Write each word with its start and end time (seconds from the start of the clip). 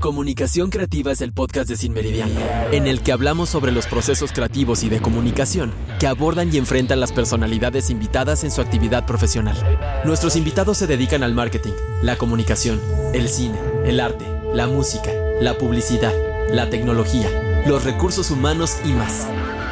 Comunicación 0.00 0.70
Creativa 0.70 1.12
es 1.12 1.20
el 1.20 1.34
podcast 1.34 1.68
de 1.68 1.76
Sin 1.76 1.92
Meridiano, 1.92 2.40
en 2.72 2.86
el 2.86 3.02
que 3.02 3.12
hablamos 3.12 3.50
sobre 3.50 3.70
los 3.70 3.86
procesos 3.86 4.32
creativos 4.32 4.82
y 4.82 4.88
de 4.88 4.98
comunicación 4.98 5.74
que 5.98 6.06
abordan 6.06 6.52
y 6.52 6.56
enfrentan 6.56 7.00
las 7.00 7.12
personalidades 7.12 7.90
invitadas 7.90 8.42
en 8.42 8.50
su 8.50 8.62
actividad 8.62 9.04
profesional. 9.04 9.58
Nuestros 10.06 10.36
invitados 10.36 10.78
se 10.78 10.86
dedican 10.86 11.22
al 11.22 11.34
marketing, 11.34 11.74
la 12.02 12.16
comunicación, 12.16 12.80
el 13.12 13.28
cine, 13.28 13.58
el 13.84 14.00
arte, 14.00 14.24
la 14.54 14.66
música, 14.66 15.10
la 15.38 15.58
publicidad, 15.58 16.14
la 16.50 16.70
tecnología, 16.70 17.28
los 17.66 17.84
recursos 17.84 18.30
humanos 18.30 18.78
y 18.86 18.92
más. 18.94 19.26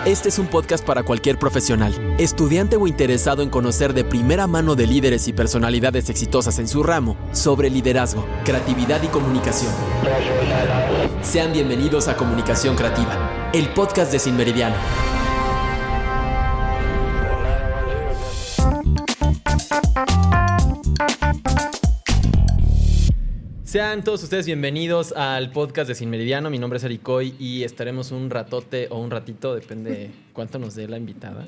Este 0.08 0.30
es 0.30 0.38
un 0.38 0.46
podcast 0.46 0.86
para 0.86 1.02
cualquier 1.02 1.38
profesional, 1.38 1.92
estudiante 2.18 2.76
o 2.76 2.86
interesado 2.86 3.42
en 3.42 3.50
conocer 3.50 3.92
de 3.92 4.04
primera 4.04 4.46
mano 4.46 4.74
de 4.74 4.86
líderes 4.86 5.28
y 5.28 5.34
personalidades 5.34 6.08
exitosas 6.08 6.58
en 6.58 6.66
su 6.66 6.82
ramo 6.82 7.14
sobre 7.32 7.68
liderazgo, 7.68 8.24
creatividad 8.42 9.02
y 9.02 9.08
comunicación. 9.08 9.70
Sean 11.20 11.52
bienvenidos 11.52 12.08
a 12.08 12.16
Comunicación 12.16 12.74
Creativa, 12.74 13.50
el 13.52 13.68
podcast 13.74 14.10
de 14.10 14.18
Sin 14.18 14.34
Meridiano. 14.34 14.76
Sean 23.68 24.02
todos 24.02 24.22
ustedes 24.22 24.46
bienvenidos 24.46 25.12
al 25.12 25.50
podcast 25.50 25.88
de 25.88 25.94
Sin 25.94 26.08
Meridiano. 26.08 26.48
Mi 26.48 26.58
nombre 26.58 26.78
es 26.78 26.84
Ericoy 26.84 27.34
y 27.38 27.64
estaremos 27.64 28.12
un 28.12 28.30
ratote 28.30 28.88
o 28.88 28.98
un 28.98 29.10
ratito, 29.10 29.54
depende 29.54 30.10
cuánto 30.32 30.58
nos 30.58 30.74
dé 30.74 30.88
la 30.88 30.96
invitada, 30.96 31.46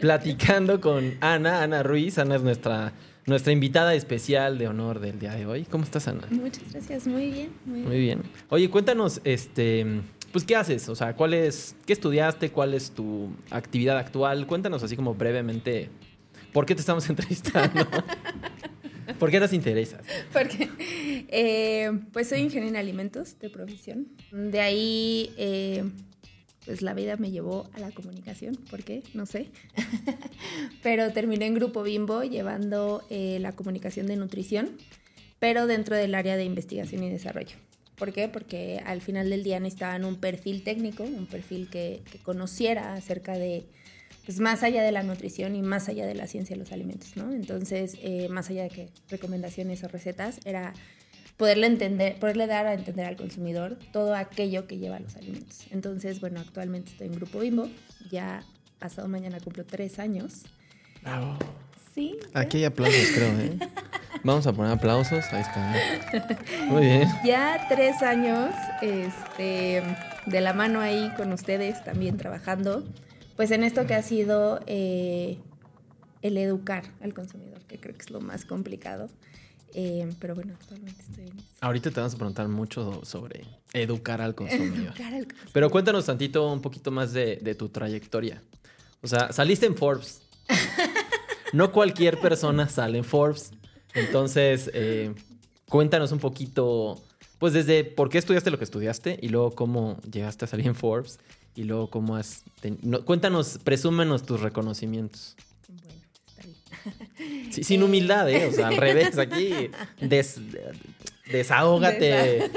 platicando 0.00 0.80
con 0.80 1.18
Ana, 1.20 1.62
Ana 1.62 1.82
Ruiz. 1.82 2.16
Ana 2.16 2.36
es 2.36 2.42
nuestra, 2.42 2.94
nuestra 3.26 3.52
invitada 3.52 3.92
especial 3.92 4.56
de 4.56 4.68
honor 4.68 4.98
del 4.98 5.18
día 5.18 5.34
de 5.34 5.44
hoy. 5.44 5.64
¿Cómo 5.64 5.84
estás, 5.84 6.08
Ana? 6.08 6.26
Muchas 6.30 6.72
gracias, 6.72 7.06
muy 7.06 7.30
bien. 7.30 7.50
Muy, 7.66 7.80
muy 7.80 7.98
bien. 7.98 8.22
Oye, 8.48 8.70
cuéntanos, 8.70 9.20
este, 9.24 10.00
pues, 10.32 10.46
¿qué 10.46 10.56
haces? 10.56 10.88
O 10.88 10.96
sea, 10.96 11.14
¿cuál 11.16 11.34
es, 11.34 11.76
qué 11.84 11.92
estudiaste? 11.92 12.50
¿Cuál 12.50 12.72
es 12.72 12.92
tu 12.92 13.28
actividad 13.50 13.98
actual? 13.98 14.46
Cuéntanos 14.46 14.82
así 14.82 14.96
como 14.96 15.14
brevemente, 15.14 15.90
¿por 16.54 16.64
qué 16.64 16.74
te 16.74 16.80
estamos 16.80 17.06
entrevistando? 17.10 17.86
¿Por 19.18 19.30
qué 19.30 19.40
nos 19.40 19.52
interesas? 19.52 20.00
Porque, 20.32 20.68
eh, 21.28 21.90
pues 22.12 22.28
soy 22.28 22.40
ingeniera 22.40 22.68
en 22.68 22.76
alimentos 22.76 23.38
de 23.38 23.50
profesión. 23.50 24.08
De 24.32 24.60
ahí, 24.60 25.32
eh, 25.36 25.84
pues 26.64 26.82
la 26.82 26.94
vida 26.94 27.16
me 27.16 27.30
llevó 27.30 27.68
a 27.74 27.80
la 27.80 27.90
comunicación. 27.90 28.56
¿Por 28.56 28.82
qué? 28.82 29.02
No 29.14 29.26
sé. 29.26 29.48
pero 30.82 31.12
terminé 31.12 31.46
en 31.46 31.54
Grupo 31.54 31.82
Bimbo 31.82 32.22
llevando 32.22 33.02
eh, 33.10 33.38
la 33.40 33.52
comunicación 33.52 34.06
de 34.06 34.16
nutrición, 34.16 34.70
pero 35.38 35.66
dentro 35.66 35.96
del 35.96 36.14
área 36.14 36.36
de 36.36 36.44
investigación 36.44 37.02
y 37.02 37.10
desarrollo. 37.10 37.56
¿Por 37.96 38.12
qué? 38.12 38.28
Porque 38.28 38.80
al 38.86 39.02
final 39.02 39.28
del 39.28 39.42
día 39.42 39.60
necesitaban 39.60 40.04
un 40.04 40.16
perfil 40.16 40.62
técnico, 40.62 41.02
un 41.02 41.26
perfil 41.26 41.68
que, 41.68 42.02
que 42.10 42.18
conociera 42.18 42.94
acerca 42.94 43.34
de 43.34 43.66
pues 44.30 44.38
más 44.38 44.62
allá 44.62 44.84
de 44.84 44.92
la 44.92 45.02
nutrición 45.02 45.56
y 45.56 45.62
más 45.62 45.88
allá 45.88 46.06
de 46.06 46.14
la 46.14 46.28
ciencia 46.28 46.54
de 46.54 46.60
los 46.60 46.70
alimentos, 46.70 47.16
¿no? 47.16 47.32
Entonces, 47.32 47.98
eh, 48.00 48.28
más 48.28 48.48
allá 48.48 48.62
de 48.62 48.68
que 48.68 48.88
recomendaciones 49.08 49.82
o 49.82 49.88
recetas, 49.88 50.38
era 50.44 50.72
poderle 51.36 51.66
entender, 51.66 52.16
poderle 52.20 52.46
dar 52.46 52.64
a 52.68 52.74
entender 52.74 53.06
al 53.06 53.16
consumidor 53.16 53.76
todo 53.92 54.14
aquello 54.14 54.68
que 54.68 54.78
lleva 54.78 55.00
los 55.00 55.16
alimentos. 55.16 55.66
Entonces, 55.72 56.20
bueno, 56.20 56.38
actualmente 56.38 56.92
estoy 56.92 57.08
en 57.08 57.14
Grupo 57.14 57.40
Bimbo, 57.40 57.68
ya 58.08 58.44
pasado 58.78 59.08
mañana 59.08 59.40
cumplo 59.40 59.64
tres 59.66 59.98
años. 59.98 60.44
Bravo. 61.02 61.36
Sí. 61.92 62.16
Aquí 62.32 62.58
hay 62.58 62.66
aplausos, 62.66 63.08
creo, 63.12 63.36
¿eh? 63.40 63.58
Vamos 64.22 64.46
a 64.46 64.52
poner 64.52 64.70
aplausos. 64.70 65.24
Ahí 65.32 65.40
está. 65.40 65.74
Muy 66.68 66.82
bien. 66.82 67.08
Ya 67.24 67.66
tres 67.68 68.00
años, 68.00 68.54
este, 68.80 69.82
de 70.26 70.40
la 70.40 70.52
mano 70.52 70.78
ahí 70.78 71.10
con 71.16 71.32
ustedes, 71.32 71.82
también 71.82 72.16
trabajando 72.16 72.84
pues 73.40 73.52
en 73.52 73.64
esto 73.64 73.86
que 73.86 73.94
ha 73.94 74.02
sido 74.02 74.60
eh, 74.66 75.38
el 76.20 76.36
educar 76.36 76.84
al 77.00 77.14
consumidor, 77.14 77.64
que 77.64 77.80
creo 77.80 77.94
que 77.94 78.02
es 78.02 78.10
lo 78.10 78.20
más 78.20 78.44
complicado. 78.44 79.08
Eh, 79.72 80.06
pero 80.20 80.34
bueno, 80.34 80.52
actualmente 80.60 81.00
estoy 81.00 81.28
en 81.28 81.38
eso. 81.38 81.48
Ahorita 81.62 81.90
te 81.90 82.00
vamos 82.00 82.12
a 82.12 82.16
preguntar 82.18 82.48
mucho 82.48 83.02
sobre 83.02 83.46
educar 83.72 84.20
al 84.20 84.34
consumidor. 84.34 84.76
educar 84.88 85.14
al 85.14 85.24
consumidor. 85.24 85.52
Pero 85.54 85.70
cuéntanos 85.70 86.04
tantito, 86.04 86.52
un 86.52 86.60
poquito 86.60 86.90
más 86.90 87.14
de, 87.14 87.36
de 87.36 87.54
tu 87.54 87.70
trayectoria. 87.70 88.42
O 89.00 89.06
sea, 89.06 89.32
saliste 89.32 89.64
en 89.64 89.74
Forbes. 89.74 90.20
no 91.54 91.72
cualquier 91.72 92.20
persona 92.20 92.68
sale 92.68 92.98
en 92.98 93.04
Forbes. 93.04 93.52
Entonces, 93.94 94.70
eh, 94.74 95.14
cuéntanos 95.66 96.12
un 96.12 96.18
poquito, 96.18 97.02
pues 97.38 97.54
desde 97.54 97.84
por 97.84 98.10
qué 98.10 98.18
estudiaste 98.18 98.50
lo 98.50 98.58
que 98.58 98.64
estudiaste 98.64 99.18
y 99.22 99.30
luego 99.30 99.52
cómo 99.52 99.98
llegaste 100.02 100.44
a 100.44 100.48
salir 100.48 100.66
en 100.66 100.74
Forbes 100.74 101.18
y 101.54 101.64
luego 101.64 101.90
cómo 101.90 102.16
has... 102.16 102.44
No, 102.82 103.04
cuéntanos, 103.04 103.58
presúmenos 103.62 104.24
tus 104.24 104.40
reconocimientos. 104.40 105.36
Bueno, 105.68 105.92
está 106.26 106.42
bien. 106.42 107.52
Sí, 107.52 107.64
sin 107.64 107.82
humildad, 107.82 108.30
¿eh? 108.30 108.46
O 108.46 108.52
sea, 108.52 108.68
al 108.68 108.76
revés, 108.76 109.18
aquí 109.18 109.70
des, 110.00 110.40
desahógate 111.30 112.50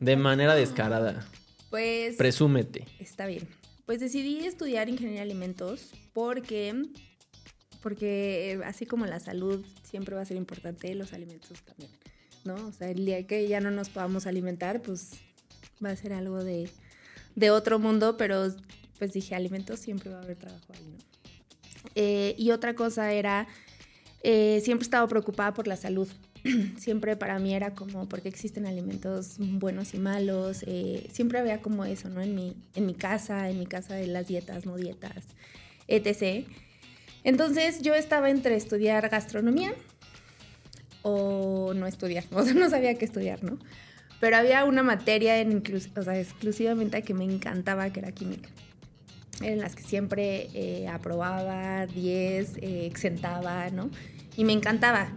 de 0.00 0.16
manera 0.16 0.54
descarada. 0.54 1.26
Pues... 1.70 2.16
Presúmete. 2.16 2.86
Está 2.98 3.26
bien. 3.26 3.48
Pues 3.86 4.00
decidí 4.00 4.44
estudiar 4.44 4.88
ingeniería 4.88 5.20
de 5.20 5.30
alimentos 5.30 5.92
porque 6.12 6.74
porque 7.86 8.60
así 8.64 8.84
como 8.84 9.06
la 9.06 9.20
salud 9.20 9.64
siempre 9.84 10.16
va 10.16 10.22
a 10.22 10.24
ser 10.24 10.36
importante, 10.36 10.92
los 10.96 11.12
alimentos 11.12 11.62
también, 11.62 11.92
¿no? 12.44 12.54
O 12.66 12.72
sea, 12.72 12.90
el 12.90 13.06
día 13.06 13.24
que 13.28 13.46
ya 13.46 13.60
no 13.60 13.70
nos 13.70 13.90
podamos 13.90 14.26
alimentar, 14.26 14.82
pues 14.82 15.12
va 15.84 15.90
a 15.90 15.96
ser 15.96 16.12
algo 16.12 16.42
de, 16.42 16.68
de 17.36 17.50
otro 17.50 17.78
mundo, 17.78 18.16
pero 18.16 18.52
pues 18.98 19.12
dije, 19.12 19.34
alimentos 19.34 19.78
siempre 19.78 20.10
va 20.10 20.18
a 20.18 20.22
haber 20.22 20.36
trabajo 20.36 20.72
ahí, 20.72 20.86
¿no? 20.90 20.98
Eh, 21.94 22.34
y 22.36 22.50
otra 22.50 22.74
cosa 22.74 23.12
era, 23.12 23.46
eh, 24.22 24.60
siempre 24.64 24.84
he 24.84 24.86
estado 24.86 25.06
preocupada 25.06 25.54
por 25.54 25.68
la 25.68 25.76
salud. 25.76 26.08
siempre 26.78 27.16
para 27.16 27.38
mí 27.38 27.54
era 27.54 27.74
como, 27.74 28.08
¿por 28.08 28.22
qué 28.22 28.28
existen 28.28 28.66
alimentos 28.66 29.36
buenos 29.38 29.94
y 29.94 29.98
malos? 29.98 30.64
Eh, 30.66 31.08
siempre 31.12 31.38
había 31.38 31.60
como 31.60 31.84
eso, 31.84 32.08
¿no? 32.08 32.20
En 32.20 32.34
mi, 32.34 32.56
en 32.74 32.86
mi 32.86 32.94
casa, 32.94 33.48
en 33.50 33.58
mi 33.58 33.66
casa 33.66 33.94
de 33.94 34.06
las 34.06 34.26
dietas, 34.26 34.66
no 34.66 34.76
dietas, 34.76 35.24
etc. 35.88 36.46
Entonces 37.24 37.82
yo 37.82 37.94
estaba 37.94 38.30
entre 38.30 38.56
estudiar 38.56 39.08
gastronomía 39.08 39.72
o 41.02 41.72
no 41.74 41.86
estudiar, 41.86 42.24
o 42.32 42.42
sea, 42.42 42.54
no 42.54 42.68
sabía 42.70 42.94
qué 42.96 43.04
estudiar, 43.04 43.42
¿no? 43.44 43.58
Pero 44.20 44.36
había 44.36 44.64
una 44.64 44.82
materia 44.82 45.38
en 45.38 45.62
o 45.96 46.02
sea, 46.02 46.18
exclusivamente 46.18 47.02
que 47.02 47.14
me 47.14 47.24
encantaba, 47.24 47.90
que 47.90 48.00
era 48.00 48.12
química. 48.12 48.48
En 49.42 49.60
las 49.60 49.76
que 49.76 49.82
siempre 49.82 50.48
eh, 50.54 50.88
aprobaba 50.88 51.86
10, 51.86 52.56
eh, 52.56 52.86
exentaba, 52.86 53.68
¿no? 53.70 53.90
Y 54.36 54.44
me 54.44 54.54
encantaba. 54.54 55.12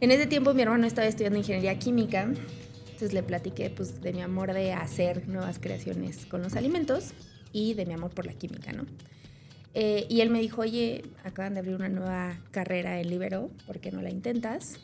En 0.00 0.10
ese 0.10 0.26
tiempo 0.26 0.54
mi 0.54 0.62
hermano 0.62 0.86
estaba 0.86 1.06
estudiando 1.06 1.38
ingeniería 1.38 1.78
química, 1.78 2.22
entonces 2.22 3.12
le 3.12 3.22
platiqué 3.22 3.70
pues, 3.70 4.00
de 4.00 4.12
mi 4.12 4.22
amor 4.22 4.52
de 4.52 4.72
hacer 4.72 5.28
nuevas 5.28 5.58
creaciones 5.58 6.26
con 6.26 6.42
los 6.42 6.56
alimentos 6.56 7.12
y 7.52 7.74
de 7.74 7.86
mi 7.86 7.94
amor 7.94 8.10
por 8.10 8.26
la 8.26 8.32
química, 8.32 8.72
¿no? 8.72 8.84
Eh, 9.74 10.06
y 10.08 10.20
él 10.20 10.30
me 10.30 10.40
dijo, 10.40 10.62
oye, 10.62 11.04
acaban 11.24 11.54
de 11.54 11.60
abrir 11.60 11.74
una 11.74 11.88
nueva 11.88 12.38
carrera 12.52 13.00
en 13.00 13.10
Libero, 13.10 13.50
¿por 13.66 13.80
qué 13.80 13.90
no 13.90 14.00
la 14.00 14.10
intentas? 14.10 14.78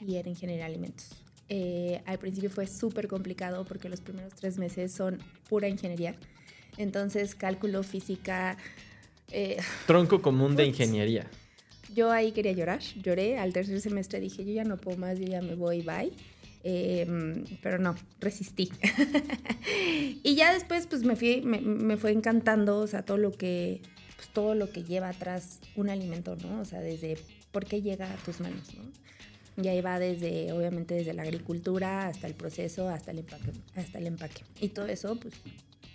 Y 0.00 0.16
era 0.16 0.28
ingeniería 0.28 0.64
de 0.64 0.72
alimentos. 0.72 1.25
Eh, 1.48 2.02
al 2.06 2.18
principio 2.18 2.50
fue 2.50 2.66
súper 2.66 3.06
complicado 3.06 3.64
porque 3.64 3.88
los 3.88 4.00
primeros 4.00 4.34
tres 4.34 4.58
meses 4.58 4.92
son 4.92 5.18
pura 5.48 5.68
ingeniería. 5.68 6.14
Entonces, 6.76 7.34
cálculo, 7.34 7.82
física... 7.82 8.56
Eh, 9.30 9.56
Tronco 9.86 10.22
común 10.22 10.56
de 10.56 10.66
ingeniería. 10.66 11.26
Yo 11.94 12.10
ahí 12.10 12.32
quería 12.32 12.52
llorar, 12.52 12.80
lloré. 13.02 13.38
Al 13.38 13.52
tercer 13.52 13.80
semestre 13.80 14.20
dije, 14.20 14.44
yo 14.44 14.52
ya 14.52 14.64
no 14.64 14.76
puedo 14.76 14.98
más, 14.98 15.18
yo 15.18 15.26
ya 15.26 15.40
me 15.40 15.54
voy, 15.54 15.82
bye. 15.82 16.12
Eh, 16.64 17.44
pero 17.62 17.78
no, 17.78 17.94
resistí. 18.20 18.70
y 20.24 20.34
ya 20.34 20.52
después, 20.52 20.88
pues 20.88 21.04
me, 21.04 21.14
fui, 21.14 21.42
me, 21.42 21.60
me, 21.60 21.96
fue 21.96 22.10
encantando, 22.10 22.78
o 22.78 22.86
sea, 22.88 23.04
todo 23.04 23.18
lo 23.18 23.30
que, 23.30 23.82
pues, 24.16 24.28
todo 24.30 24.56
lo 24.56 24.70
que 24.70 24.82
lleva 24.82 25.08
atrás 25.08 25.60
un 25.76 25.90
alimento, 25.90 26.36
¿no? 26.36 26.60
O 26.60 26.64
sea, 26.64 26.80
desde 26.80 27.18
por 27.52 27.66
qué 27.66 27.82
llega 27.82 28.12
a 28.12 28.16
tus 28.16 28.40
manos, 28.40 28.74
¿no? 28.74 28.82
Y 29.56 29.68
ahí 29.68 29.80
va 29.80 29.98
desde, 29.98 30.52
obviamente, 30.52 30.94
desde 30.94 31.14
la 31.14 31.22
agricultura 31.22 32.08
hasta 32.08 32.26
el 32.26 32.34
proceso, 32.34 32.88
hasta 32.88 33.10
el 33.10 33.20
empaque. 33.20 33.52
Hasta 33.74 33.98
el 33.98 34.06
empaque. 34.06 34.42
Y 34.60 34.68
todo 34.68 34.86
eso, 34.86 35.16
pues, 35.16 35.34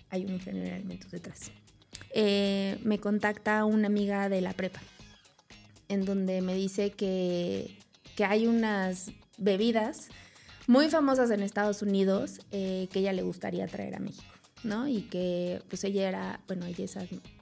hay 0.09 0.25
un 0.25 0.33
ingeniero 0.33 0.67
de 0.69 0.75
alimentos 0.75 1.11
detrás. 1.11 1.51
Eh, 2.13 2.79
me 2.83 2.99
contacta 2.99 3.63
una 3.65 3.87
amiga 3.87 4.29
de 4.29 4.41
la 4.41 4.53
prepa, 4.53 4.81
en 5.89 6.05
donde 6.05 6.41
me 6.41 6.55
dice 6.55 6.91
que, 6.91 7.77
que 8.15 8.25
hay 8.25 8.47
unas 8.47 9.11
bebidas 9.37 10.09
muy 10.67 10.89
famosas 10.89 11.29
en 11.31 11.41
Estados 11.41 11.81
Unidos 11.81 12.39
eh, 12.51 12.87
que 12.91 12.99
ella 12.99 13.13
le 13.13 13.21
gustaría 13.21 13.67
traer 13.67 13.95
a 13.95 13.99
México, 13.99 14.23
¿no? 14.63 14.87
Y 14.87 15.03
que, 15.03 15.61
pues, 15.69 15.83
ella 15.83 16.09
era, 16.09 16.41
bueno, 16.47 16.65
ella 16.65 16.85
es, 16.85 16.97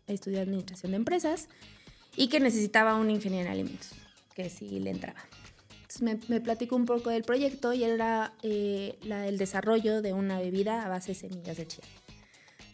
estudió 0.07 0.41
administración 0.41 0.91
de 0.91 0.97
empresas 0.97 1.47
y 2.17 2.27
que 2.27 2.41
necesitaba 2.41 2.95
un 2.95 3.09
ingeniero 3.09 3.45
en 3.45 3.53
alimentos, 3.53 3.91
que 4.35 4.49
sí 4.49 4.79
le 4.79 4.89
entraba. 4.89 5.28
Entonces 5.89 6.01
me, 6.29 6.35
me 6.35 6.39
platicó 6.39 6.75
un 6.75 6.85
poco 6.85 7.09
del 7.09 7.23
proyecto 7.23 7.73
y 7.73 7.83
era 7.83 8.33
eh, 8.43 8.99
la, 9.01 9.27
el 9.27 9.39
desarrollo 9.39 10.03
de 10.03 10.13
una 10.13 10.39
bebida 10.39 10.85
a 10.85 10.87
base 10.89 11.13
de 11.13 11.15
semillas 11.15 11.57
de 11.57 11.65
chía. 11.65 11.83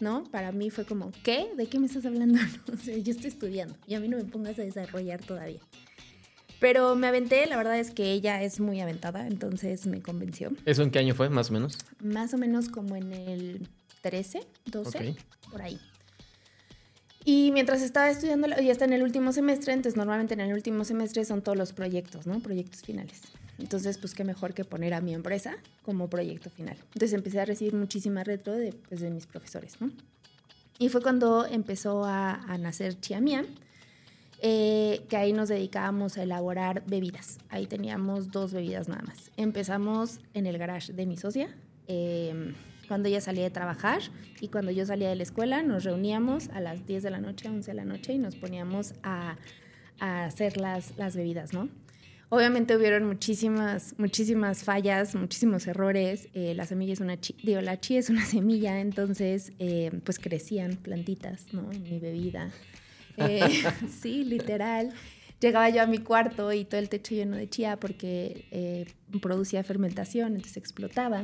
¿No? 0.01 0.25
Para 0.25 0.51
mí 0.51 0.69
fue 0.69 0.83
como, 0.83 1.13
¿qué? 1.23 1.47
¿De 1.56 1.67
qué 1.67 1.79
me 1.79 1.85
estás 1.88 2.06
hablando? 2.06 2.39
o 2.73 2.75
sea, 2.75 2.97
yo 2.97 3.12
estoy 3.12 3.27
estudiando 3.29 3.77
y 3.88 3.94
a 3.94 4.01
mí 4.01 4.09
no 4.09 4.17
me 4.17 4.25
pongas 4.25 4.59
a 4.59 4.63
desarrollar 4.63 5.23
todavía. 5.23 5.62
Pero 6.59 6.95
me 6.95 7.07
aventé, 7.07 7.45
la 7.45 7.56
verdad 7.56 7.79
es 7.79 7.91
que 7.91 8.12
ella 8.12 8.44
es 8.44 8.59
muy 8.59 8.81
aventada, 8.81 9.27
entonces 9.27 9.88
me 9.88 10.01
convenció. 10.01 10.51
¿Eso 10.65 10.83
en 10.83 10.91
qué 10.91 11.00
año 11.00 11.15
fue, 11.15 11.29
más 11.29 11.50
o 11.51 11.53
menos? 11.53 11.77
Más 12.01 12.33
o 12.33 12.38
menos 12.38 12.68
como 12.68 12.97
en 12.97 13.13
el 13.13 13.69
13, 14.01 14.41
12, 14.65 15.09
Ok. 15.09 15.18
por 15.51 15.61
ahí. 15.61 15.79
Y 17.25 17.51
mientras 17.51 17.81
estaba 17.81 18.10
estudiando, 18.10 18.48
ya 18.48 18.72
está 18.72 18.86
en 18.86 18.94
el 18.94 19.01
último 19.01 19.33
semestre, 19.33 19.74
entonces 19.74 19.98
normalmente 19.98 20.36
en 20.36 20.42
el 20.42 20.54
último 20.54 20.86
semestre 20.86 21.25
son 21.25 21.42
todos 21.42 21.57
los 21.57 21.74
proyectos, 21.74 22.27
¿no? 22.27 22.39
Proyectos 22.39 22.83
finales. 22.83 23.22
Entonces, 23.57 23.98
pues 23.98 24.13
qué 24.13 24.24
mejor 24.24 24.54
que 24.54 24.63
poner 24.63 24.94
a 24.94 25.01
mi 25.01 25.13
empresa 25.13 25.57
como 25.81 26.07
proyecto 26.07 26.51
final. 26.51 26.77
Entonces 26.94 27.13
empecé 27.13 27.39
a 27.39 27.45
recibir 27.45 27.74
muchísima 27.74 28.24
retro 28.24 28.54
de, 28.54 28.74
pues, 28.89 29.01
de 29.01 29.10
mis 29.10 29.25
profesores, 29.25 29.81
¿no? 29.81 29.89
Y 30.77 30.89
fue 30.89 31.01
cuando 31.01 31.45
empezó 31.45 32.06
a, 32.06 32.33
a 32.33 32.57
nacer 32.57 33.00
Chia 33.00 33.19
Mía, 33.22 33.44
eh, 34.42 35.06
que 35.10 35.18
ahí 35.18 35.33
nos 35.33 35.50
dedicábamos 35.50 36.18
a 36.18 36.24
elaborar 36.24 36.83
bebidas. 36.86 37.39
Ahí 37.50 37.66
teníamos 37.66 38.31
dos 38.31 38.54
bebidas 38.54 38.88
nada 38.88 39.01
más. 39.01 39.31
Empezamos 39.38 40.19
en 40.33 40.45
el 40.45 40.57
garage 40.57 40.94
de 40.94 41.06
mi 41.06 41.18
socia, 41.18 41.50
eh, 41.88 42.54
cuando 42.87 43.09
ella 43.09 43.21
salía 43.21 43.43
de 43.43 43.49
trabajar 43.49 44.01
y 44.41 44.49
cuando 44.49 44.71
yo 44.71 44.85
salía 44.85 45.09
de 45.09 45.15
la 45.15 45.23
escuela, 45.23 45.63
nos 45.63 45.83
reuníamos 45.83 46.49
a 46.49 46.59
las 46.59 46.85
10 46.85 47.03
de 47.03 47.09
la 47.11 47.19
noche, 47.19 47.49
11 47.49 47.71
de 47.71 47.75
la 47.75 47.85
noche 47.85 48.13
y 48.13 48.17
nos 48.17 48.35
poníamos 48.35 48.93
a, 49.03 49.37
a 49.99 50.25
hacer 50.25 50.57
las, 50.57 50.97
las 50.97 51.15
bebidas, 51.15 51.53
¿no? 51.53 51.69
Obviamente 52.29 52.75
hubieron 52.75 53.05
muchísimas, 53.05 53.93
muchísimas 53.97 54.63
fallas, 54.63 55.15
muchísimos 55.15 55.67
errores. 55.67 56.27
Eh, 56.33 56.53
la 56.55 56.65
semilla 56.65 56.93
es 56.93 56.99
una 56.99 57.19
chi, 57.19 57.35
digo, 57.43 57.61
la 57.61 57.79
chía 57.79 57.99
es 57.99 58.09
una 58.09 58.25
semilla, 58.25 58.79
entonces 58.81 59.53
eh, 59.59 59.91
pues 60.03 60.19
crecían 60.19 60.75
plantitas, 60.75 61.53
¿no? 61.53 61.71
En 61.71 61.83
mi 61.83 61.99
bebida. 61.99 62.51
Eh, 63.17 63.41
sí, 64.01 64.23
literal. 64.23 64.91
Llegaba 65.39 65.69
yo 65.69 65.81
a 65.81 65.85
mi 65.85 65.99
cuarto 65.99 66.51
y 66.53 66.65
todo 66.65 66.79
el 66.79 66.89
techo 66.89 67.13
lleno 67.13 67.35
de 67.35 67.49
chía 67.49 67.77
porque 67.77 68.45
eh, 68.51 68.87
producía 69.21 69.63
fermentación, 69.63 70.35
entonces 70.35 70.57
explotaba. 70.57 71.23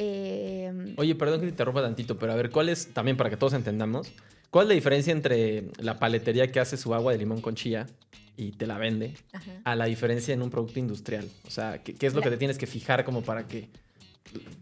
Eh, 0.00 0.94
Oye, 0.96 1.14
perdón 1.16 1.40
que 1.40 1.46
te 1.46 1.50
interrumpa 1.50 1.82
tantito, 1.82 2.16
pero 2.18 2.32
a 2.32 2.36
ver, 2.36 2.50
¿cuál 2.50 2.68
es, 2.68 2.94
también 2.94 3.16
para 3.16 3.28
que 3.30 3.36
todos 3.36 3.52
entendamos, 3.52 4.12
cuál 4.50 4.64
es 4.64 4.68
la 4.68 4.74
diferencia 4.74 5.12
entre 5.12 5.64
la 5.78 5.98
paletería 5.98 6.50
que 6.52 6.60
hace 6.60 6.76
su 6.76 6.94
agua 6.94 7.12
de 7.12 7.18
limón 7.18 7.40
con 7.40 7.56
chía 7.56 7.86
y 8.36 8.52
te 8.52 8.66
la 8.68 8.78
vende 8.78 9.14
ajá. 9.32 9.60
a 9.64 9.74
la 9.74 9.86
diferencia 9.86 10.32
en 10.32 10.40
un 10.42 10.50
producto 10.50 10.78
industrial? 10.78 11.28
O 11.46 11.50
sea, 11.50 11.82
¿qué, 11.82 11.94
qué 11.94 12.06
es 12.06 12.14
lo 12.14 12.20
La- 12.20 12.24
que 12.24 12.30
te 12.30 12.36
tienes 12.36 12.56
que 12.58 12.66
fijar 12.68 13.04
como 13.04 13.22
para 13.22 13.48
que... 13.48 13.68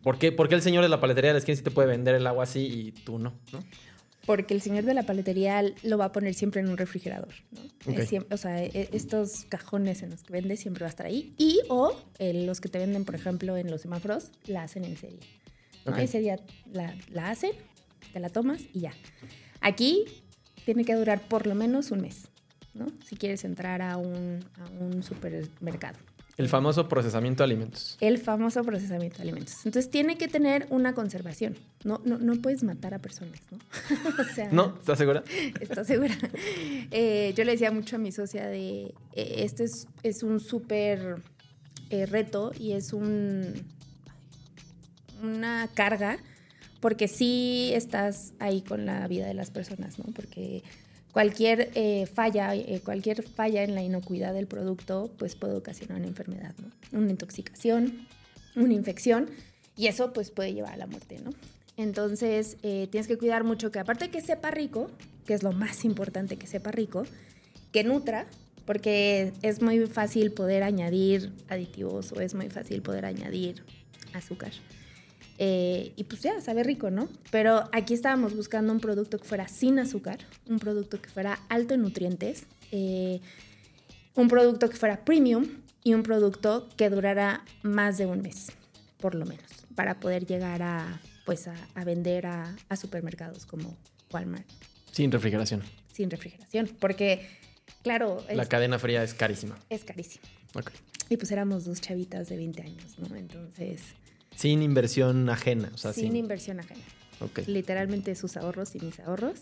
¿Por 0.02 0.16
qué, 0.18 0.30
por 0.32 0.48
qué 0.48 0.54
el 0.54 0.62
señor 0.62 0.82
de 0.84 0.88
la 0.88 1.00
paletería 1.00 1.30
de 1.30 1.34
la 1.34 1.38
esquina 1.40 1.56
sí 1.56 1.62
te 1.62 1.70
puede 1.72 1.88
vender 1.88 2.14
el 2.14 2.26
agua 2.26 2.44
así 2.44 2.60
y 2.66 2.92
tú 2.92 3.18
no? 3.18 3.34
¿no? 3.52 3.62
Porque 4.26 4.54
el 4.54 4.60
señor 4.60 4.84
de 4.84 4.92
la 4.94 5.04
paletería 5.04 5.62
lo 5.84 5.98
va 5.98 6.06
a 6.06 6.12
poner 6.12 6.34
siempre 6.34 6.60
en 6.60 6.68
un 6.68 6.76
refrigerador, 6.76 7.32
¿no? 7.52 7.60
O 8.30 8.36
sea, 8.36 8.62
e- 8.62 8.88
estos 8.92 9.44
cajones 9.48 10.02
en 10.02 10.10
los 10.10 10.24
que 10.24 10.32
vende 10.32 10.56
siempre 10.56 10.82
va 10.82 10.88
a 10.88 10.90
estar 10.90 11.06
ahí. 11.06 11.32
Y 11.38 11.60
o 11.68 11.96
eh, 12.18 12.44
los 12.44 12.60
que 12.60 12.68
te 12.68 12.78
venden, 12.78 13.04
por 13.04 13.14
ejemplo, 13.14 13.56
en 13.56 13.70
los 13.70 13.82
semáforos, 13.82 14.32
la 14.46 14.64
hacen 14.64 14.84
en 14.84 14.96
serie. 14.96 15.20
¿no? 15.84 15.92
Ok. 15.92 15.98
Ese 15.98 16.18
día 16.18 16.40
la, 16.72 16.94
la 17.10 17.30
hacen, 17.30 17.52
te 18.12 18.18
la 18.18 18.28
tomas 18.28 18.62
y 18.72 18.80
ya. 18.80 18.92
Aquí 19.60 20.04
tiene 20.64 20.84
que 20.84 20.94
durar 20.94 21.20
por 21.28 21.46
lo 21.46 21.54
menos 21.54 21.92
un 21.92 22.00
mes, 22.00 22.28
¿no? 22.74 22.86
Si 23.06 23.16
quieres 23.16 23.44
entrar 23.44 23.80
a 23.80 23.96
un, 23.96 24.44
a 24.58 24.82
un 24.82 25.02
supermercado. 25.04 25.96
El 26.36 26.48
famoso 26.48 26.86
procesamiento 26.86 27.42
de 27.42 27.44
alimentos. 27.44 27.96
El 28.00 28.18
famoso 28.18 28.62
procesamiento 28.62 29.16
de 29.16 29.22
alimentos. 29.22 29.64
Entonces 29.64 29.90
tiene 29.90 30.18
que 30.18 30.28
tener 30.28 30.66
una 30.68 30.94
conservación. 30.94 31.56
No, 31.82 32.02
no, 32.04 32.18
no 32.18 32.34
puedes 32.42 32.62
matar 32.62 32.92
a 32.92 32.98
personas, 32.98 33.40
¿no? 33.50 33.58
o 34.22 34.24
sea, 34.34 34.50
¿No? 34.52 34.76
¿Estás 34.78 34.98
segura? 34.98 35.24
¿Estás 35.60 35.86
segura? 35.86 36.14
Eh, 36.90 37.32
yo 37.36 37.44
le 37.44 37.52
decía 37.52 37.70
mucho 37.70 37.96
a 37.96 37.98
mi 37.98 38.12
socia 38.12 38.46
de, 38.46 38.94
eh, 39.14 39.34
este 39.38 39.64
es, 39.64 39.88
es 40.02 40.22
un 40.22 40.40
súper 40.40 41.22
eh, 41.88 42.04
reto 42.04 42.52
y 42.58 42.72
es 42.72 42.92
un, 42.92 43.54
una 45.22 45.68
carga, 45.72 46.18
porque 46.80 47.08
sí 47.08 47.70
estás 47.74 48.34
ahí 48.38 48.60
con 48.60 48.84
la 48.84 49.06
vida 49.08 49.26
de 49.26 49.34
las 49.34 49.50
personas, 49.50 49.98
¿no? 49.98 50.04
Porque 50.12 50.62
cualquier 51.16 51.70
eh, 51.74 52.04
falla, 52.04 52.54
eh, 52.54 52.82
cualquier 52.84 53.22
falla 53.22 53.62
en 53.62 53.74
la 53.74 53.82
inocuidad 53.82 54.34
del 54.34 54.46
producto, 54.46 55.10
pues 55.16 55.34
puede 55.34 55.56
ocasionar 55.56 55.96
una 55.96 56.08
enfermedad. 56.08 56.54
Una 56.92 57.10
intoxicación, 57.10 58.06
una 58.54 58.74
infección, 58.74 59.30
y 59.78 59.86
eso 59.86 60.12
pues 60.12 60.30
puede 60.30 60.52
llevar 60.52 60.74
a 60.74 60.76
la 60.76 60.86
muerte, 60.86 61.18
¿no? 61.24 61.30
Entonces 61.78 62.58
eh, 62.62 62.86
tienes 62.90 63.08
que 63.08 63.16
cuidar 63.16 63.44
mucho 63.44 63.70
que 63.70 63.78
aparte 63.78 64.10
que 64.10 64.20
sepa 64.20 64.50
rico, 64.50 64.90
que 65.24 65.32
es 65.32 65.42
lo 65.42 65.52
más 65.52 65.86
importante 65.86 66.36
que 66.36 66.46
sepa 66.46 66.70
rico, 66.70 67.04
que 67.72 67.82
nutra, 67.82 68.26
porque 68.66 69.32
es 69.40 69.62
muy 69.62 69.86
fácil 69.86 70.32
poder 70.32 70.64
añadir 70.64 71.32
aditivos 71.48 72.12
o 72.12 72.20
es 72.20 72.34
muy 72.34 72.50
fácil 72.50 72.82
poder 72.82 73.06
añadir 73.06 73.64
azúcar. 74.12 74.52
Eh, 75.38 75.92
y 75.96 76.04
pues 76.04 76.22
ya, 76.22 76.40
sabe 76.40 76.62
rico, 76.62 76.90
¿no? 76.90 77.08
Pero 77.30 77.68
aquí 77.72 77.92
estábamos 77.94 78.34
buscando 78.34 78.72
un 78.72 78.80
producto 78.80 79.18
que 79.18 79.24
fuera 79.24 79.48
sin 79.48 79.78
azúcar, 79.78 80.18
un 80.48 80.58
producto 80.58 81.00
que 81.00 81.08
fuera 81.10 81.38
alto 81.48 81.74
en 81.74 81.82
nutrientes, 81.82 82.46
eh, 82.72 83.20
un 84.14 84.28
producto 84.28 84.70
que 84.70 84.76
fuera 84.76 85.04
premium 85.04 85.46
y 85.84 85.92
un 85.94 86.02
producto 86.02 86.68
que 86.76 86.88
durara 86.88 87.44
más 87.62 87.98
de 87.98 88.06
un 88.06 88.22
mes, 88.22 88.52
por 88.98 89.14
lo 89.14 89.26
menos, 89.26 89.44
para 89.74 90.00
poder 90.00 90.26
llegar 90.26 90.62
a, 90.62 91.00
pues 91.26 91.48
a, 91.48 91.54
a 91.74 91.84
vender 91.84 92.26
a, 92.26 92.56
a 92.70 92.76
supermercados 92.76 93.44
como 93.44 93.76
Walmart 94.12 94.46
Sin 94.92 95.12
refrigeración. 95.12 95.62
sin 95.92 96.10
refrigeración, 96.10 96.70
porque 96.80 97.28
claro, 97.82 98.24
es, 98.28 98.36
La 98.36 98.46
cadena 98.46 98.78
fría 98.78 99.02
es 99.04 99.12
carísima. 99.12 99.58
es 99.68 99.84
carísimo. 99.84 100.24
Ok. 100.54 100.70
Y 101.10 101.18
pues 101.18 101.30
éramos 101.30 101.66
dos 101.66 101.80
chavitas 101.82 102.28
de 102.30 102.36
20 102.38 102.62
años, 102.62 102.98
¿no? 102.98 103.14
Entonces, 103.14 103.82
Sin 104.36 104.62
inversión 104.62 105.28
ajena. 105.28 105.70
O 105.74 105.78
sea, 105.78 105.92
sin 105.92 106.04
sin... 106.08 106.16
inversión 106.16 106.60
ajena. 106.60 106.82
Ok. 107.20 107.40
Literalmente 107.46 108.14
sus 108.14 108.36
ahorros 108.36 108.74
y 108.74 108.80
mis 108.80 109.00
ahorros. 109.00 109.40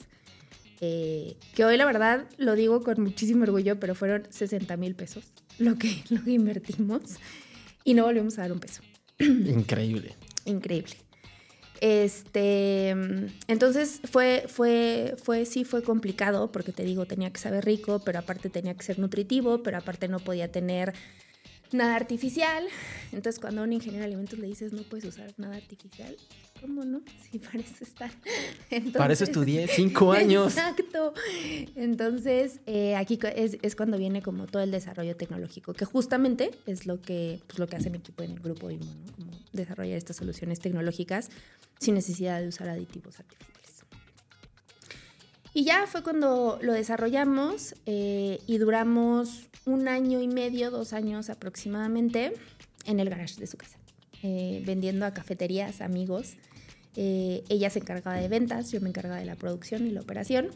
Eh, 0.81 1.37
que 1.55 1.65
hoy 1.65 1.77
la 1.77 1.85
verdad 1.85 2.27
lo 2.37 2.55
digo 2.55 2.83
con 2.83 3.01
muchísimo 3.03 3.45
orgullo, 3.45 3.79
pero 3.79 3.95
fueron 3.95 4.27
60 4.31 4.77
mil 4.77 4.95
pesos 4.95 5.25
lo 5.59 5.77
que, 5.77 6.03
lo 6.11 6.23
que 6.23 6.33
invertimos 6.33 7.03
y 7.85 7.95
no 7.95 8.05
volvimos 8.05 8.39
a 8.39 8.43
dar 8.43 8.53
un 8.53 8.61
peso. 8.61 8.83
Increíble. 9.19 10.15
Increíble. 10.45 10.97
Este, 11.81 12.91
entonces 13.47 14.01
fue, 14.11 14.45
fue, 14.49 15.17
fue, 15.23 15.45
sí 15.45 15.65
fue 15.65 15.83
complicado 15.83 16.51
porque 16.51 16.73
te 16.73 16.85
digo, 16.85 17.05
tenía 17.05 17.31
que 17.33 17.41
saber 17.41 17.65
rico, 17.65 18.01
pero 18.05 18.21
aparte 18.21 18.49
tenía 18.49 18.75
que 18.75 18.85
ser 18.85 18.99
nutritivo, 18.99 19.63
pero 19.63 19.79
aparte 19.79 20.09
no 20.09 20.19
podía 20.19 20.51
tener 20.51 20.95
nada 21.75 21.97
artificial. 21.97 22.65
Entonces 23.13 23.41
cuando 23.41 23.61
a 23.61 23.65
un 23.65 23.73
ingeniero 23.73 24.01
de 24.01 24.07
alimentos 24.07 24.39
le 24.39 24.47
dices 24.47 24.73
no 24.73 24.83
puedes 24.83 25.05
usar 25.05 25.33
nada 25.37 25.57
artificial, 25.57 26.17
¿cómo 26.61 26.85
no? 26.85 27.03
Si 27.31 27.39
parece 27.39 27.85
estar. 27.85 28.11
Entonces, 28.71 28.99
Para 28.99 29.13
eso 29.13 29.25
estudié 29.25 29.69
cinco 29.69 30.13
años. 30.13 30.57
Exacto. 30.57 31.15
Entonces, 31.77 32.61
eh, 32.67 32.97
aquí 32.97 33.19
es, 33.37 33.59
es 33.61 33.77
cuando 33.77 33.99
viene 33.99 34.23
como 34.23 34.47
todo 34.47 34.63
el 34.63 34.71
desarrollo 34.71 35.17
tecnológico, 35.17 35.75
que 35.75 35.85
justamente 35.85 36.51
es 36.67 36.87
lo 36.87 37.01
que, 37.01 37.41
pues, 37.47 37.59
lo 37.59 37.67
que 37.67 37.77
hace 37.77 37.91
mi 37.91 37.99
equipo 37.99 38.23
en 38.23 38.33
el 38.33 38.41
grupo 38.41 38.71
IMO, 38.71 38.85
¿no? 38.85 39.13
Como 39.13 39.33
desarrollar 39.53 39.99
estas 39.99 40.17
soluciones 40.17 40.61
tecnológicas 40.61 41.31
sin 41.79 41.95
necesidad 41.95 42.41
de 42.41 42.49
usar 42.49 42.69
aditivos 42.69 43.19
artificiales. 43.21 43.64
Y 45.57 45.65
ya 45.65 45.87
fue 45.87 46.03
cuando 46.03 46.59
lo 46.63 46.73
desarrollamos 46.73 47.75
eh, 47.87 48.41
y 48.47 48.59
duramos 48.59 49.49
un 49.67 49.87
año 49.89 50.21
y 50.21 50.27
medio, 50.29 50.71
dos 50.73 50.93
años 50.93 51.31
aproximadamente 51.31 52.35
en 52.87 52.99
el 53.01 53.09
garage 53.09 53.37
de 53.39 53.47
su 53.47 53.57
casa, 53.57 53.79
eh, 54.25 54.63
vendiendo 54.67 55.07
a 55.07 55.15
cafeterías, 55.15 55.81
amigos. 55.81 56.35
Eh, 56.97 57.45
ella 57.49 57.71
se 57.71 57.79
encargaba 57.79 58.17
de 58.17 58.29
ventas, 58.29 58.73
yo 58.73 58.81
me 58.81 58.89
encargaba 58.89 59.19
de 59.21 59.25
la 59.27 59.37
producción 59.37 59.87
y 59.87 59.91
la 59.91 60.01
operación. 60.01 60.49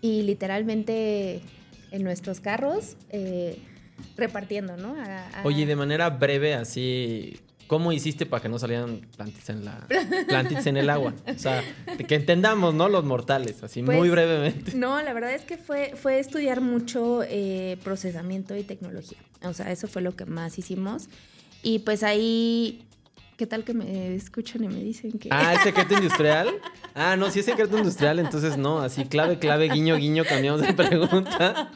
Y 0.00 0.22
literalmente 0.22 1.40
en 1.92 2.02
nuestros 2.02 2.40
carros 2.40 2.96
eh, 3.10 3.58
repartiendo, 4.16 4.76
¿no? 4.76 4.96
A- 5.00 5.28
a- 5.40 5.46
Oye, 5.46 5.66
de 5.66 5.76
manera 5.76 6.10
breve, 6.10 6.54
así, 6.54 7.38
¿cómo 7.66 7.92
hiciste 7.92 8.26
para 8.26 8.42
que 8.42 8.48
no 8.48 8.58
salieran 8.58 9.00
plantitas 9.16 9.50
en 9.50 9.64
la 9.64 9.86
plantitas 10.28 10.66
en 10.66 10.76
el 10.76 10.90
agua? 10.90 11.14
O 11.26 11.38
sea, 11.38 11.62
que 12.06 12.14
entendamos, 12.14 12.74
¿no? 12.74 12.88
Los 12.88 13.04
mortales, 13.04 13.62
así 13.62 13.82
Pues, 13.82 13.98
muy 13.98 14.10
brevemente. 14.10 14.74
No, 14.74 15.00
la 15.02 15.12
verdad 15.12 15.34
es 15.34 15.44
que 15.44 15.56
fue, 15.56 15.94
fue 15.96 16.18
estudiar 16.18 16.60
mucho 16.60 17.22
eh, 17.22 17.78
procesamiento 17.82 18.56
y 18.56 18.62
tecnología. 18.62 19.18
O 19.42 19.52
sea, 19.52 19.70
eso 19.70 19.88
fue 19.88 20.02
lo 20.02 20.16
que 20.16 20.24
más 20.26 20.58
hicimos. 20.58 21.08
Y 21.62 21.80
pues 21.80 22.02
ahí, 22.02 22.82
¿qué 23.36 23.46
tal 23.46 23.64
que 23.64 23.74
me 23.74 24.14
escuchan 24.14 24.64
y 24.64 24.68
me 24.68 24.82
dicen 24.82 25.12
que... 25.18 25.28
Ah, 25.32 25.54
¿es 25.54 25.60
secreto 25.64 25.94
industrial? 25.94 26.48
Ah, 26.94 27.16
no, 27.16 27.30
si 27.30 27.40
es 27.40 27.46
secreto 27.46 27.76
industrial, 27.78 28.18
entonces 28.18 28.56
no, 28.56 28.80
así 28.80 29.04
clave, 29.06 29.38
clave, 29.38 29.68
guiño, 29.68 29.96
guiño, 29.96 30.24
cambiamos 30.24 30.60
de 30.60 30.72
pregunta. 30.74 31.70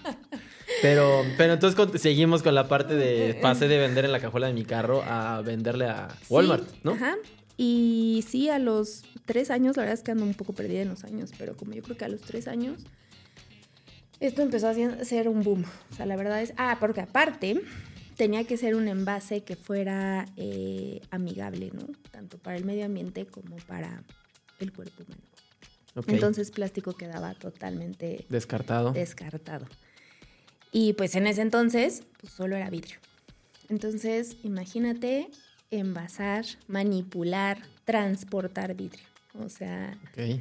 Pero, 0.82 1.24
pero 1.36 1.54
entonces 1.54 1.76
con- 1.76 1.98
seguimos 1.98 2.42
con 2.42 2.54
la 2.54 2.68
parte 2.68 2.94
de 2.94 3.34
pasé 3.40 3.68
de 3.68 3.78
vender 3.78 4.04
en 4.04 4.12
la 4.12 4.20
cajuela 4.20 4.46
de 4.46 4.52
mi 4.52 4.64
carro 4.64 5.02
a 5.04 5.40
venderle 5.42 5.86
a 5.86 6.08
Walmart, 6.28 6.68
Sí, 6.68 6.80
¿no? 6.84 6.92
Ajá. 6.92 7.16
Y 7.56 8.24
sí, 8.28 8.48
a 8.48 8.58
los 8.58 9.02
tres 9.24 9.50
años, 9.50 9.76
la 9.76 9.82
verdad 9.82 9.94
es 9.98 10.04
que 10.04 10.12
ando 10.12 10.24
un 10.24 10.34
poco 10.34 10.52
perdida 10.52 10.82
en 10.82 10.88
los 10.88 11.02
años, 11.04 11.30
pero 11.38 11.56
como 11.56 11.72
yo 11.72 11.82
creo 11.82 11.96
que 11.96 12.04
a 12.04 12.08
los 12.08 12.20
tres 12.20 12.46
años, 12.46 12.82
esto 14.20 14.42
empezó 14.42 14.68
a 14.68 14.74
ser- 14.74 15.28
un 15.28 15.42
boom. 15.42 15.64
O 15.90 15.94
sea, 15.94 16.06
la 16.06 16.16
verdad 16.16 16.42
es. 16.42 16.52
Ah, 16.56 16.76
porque 16.80 17.00
aparte, 17.00 17.60
tenía 18.16 18.44
que 18.44 18.56
ser 18.56 18.74
un 18.74 18.88
envase 18.88 19.42
que 19.42 19.56
fuera 19.56 20.26
eh, 20.36 21.00
amigable, 21.10 21.70
¿no? 21.72 21.82
Tanto 22.10 22.38
para 22.38 22.56
el 22.56 22.64
medio 22.64 22.84
ambiente 22.84 23.26
como 23.26 23.56
para 23.66 24.02
el 24.58 24.72
cuerpo 24.72 25.02
humano. 25.04 25.22
Ok. 25.94 26.08
Entonces, 26.10 26.50
plástico 26.50 26.92
quedaba 26.94 27.34
totalmente 27.34 28.24
Descartado. 28.28 28.92
descartado. 28.92 29.66
Y 30.72 30.92
pues 30.94 31.14
en 31.16 31.26
ese 31.26 31.42
entonces, 31.42 32.02
pues 32.20 32.32
solo 32.32 32.56
era 32.56 32.68
vidrio. 32.70 32.98
Entonces, 33.68 34.36
imagínate 34.44 35.28
envasar, 35.70 36.44
manipular, 36.66 37.58
transportar 37.84 38.74
vidrio. 38.74 39.04
O 39.38 39.48
sea, 39.48 39.96
Ok. 40.10 40.40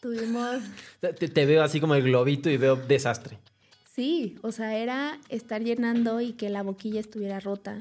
tuvimos, 0.00 0.62
Te, 1.00 1.12
te 1.28 1.46
veo 1.46 1.62
así 1.62 1.80
como 1.80 1.94
el 1.94 2.02
globito 2.02 2.50
y 2.50 2.56
veo 2.56 2.76
desastre. 2.76 3.38
sí, 3.94 4.36
o 4.42 4.52
sea, 4.52 4.76
era 4.78 5.18
estar 5.28 5.62
llenando 5.62 6.20
y 6.20 6.32
que 6.32 6.48
la 6.48 6.62
boquilla 6.62 7.00
estuviera 7.00 7.40
rota. 7.40 7.80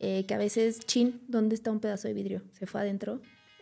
eh, 0.00 0.24
que 0.26 0.34
a 0.34 0.38
veces, 0.38 0.78
chin, 0.80 1.20
¿dónde 1.26 1.56
está 1.56 1.72
un 1.72 1.80
pedazo 1.80 2.06
de 2.06 2.14
vidrio? 2.14 2.42
¿Se 2.52 2.66
fue 2.66 2.80
adentro? 2.80 3.20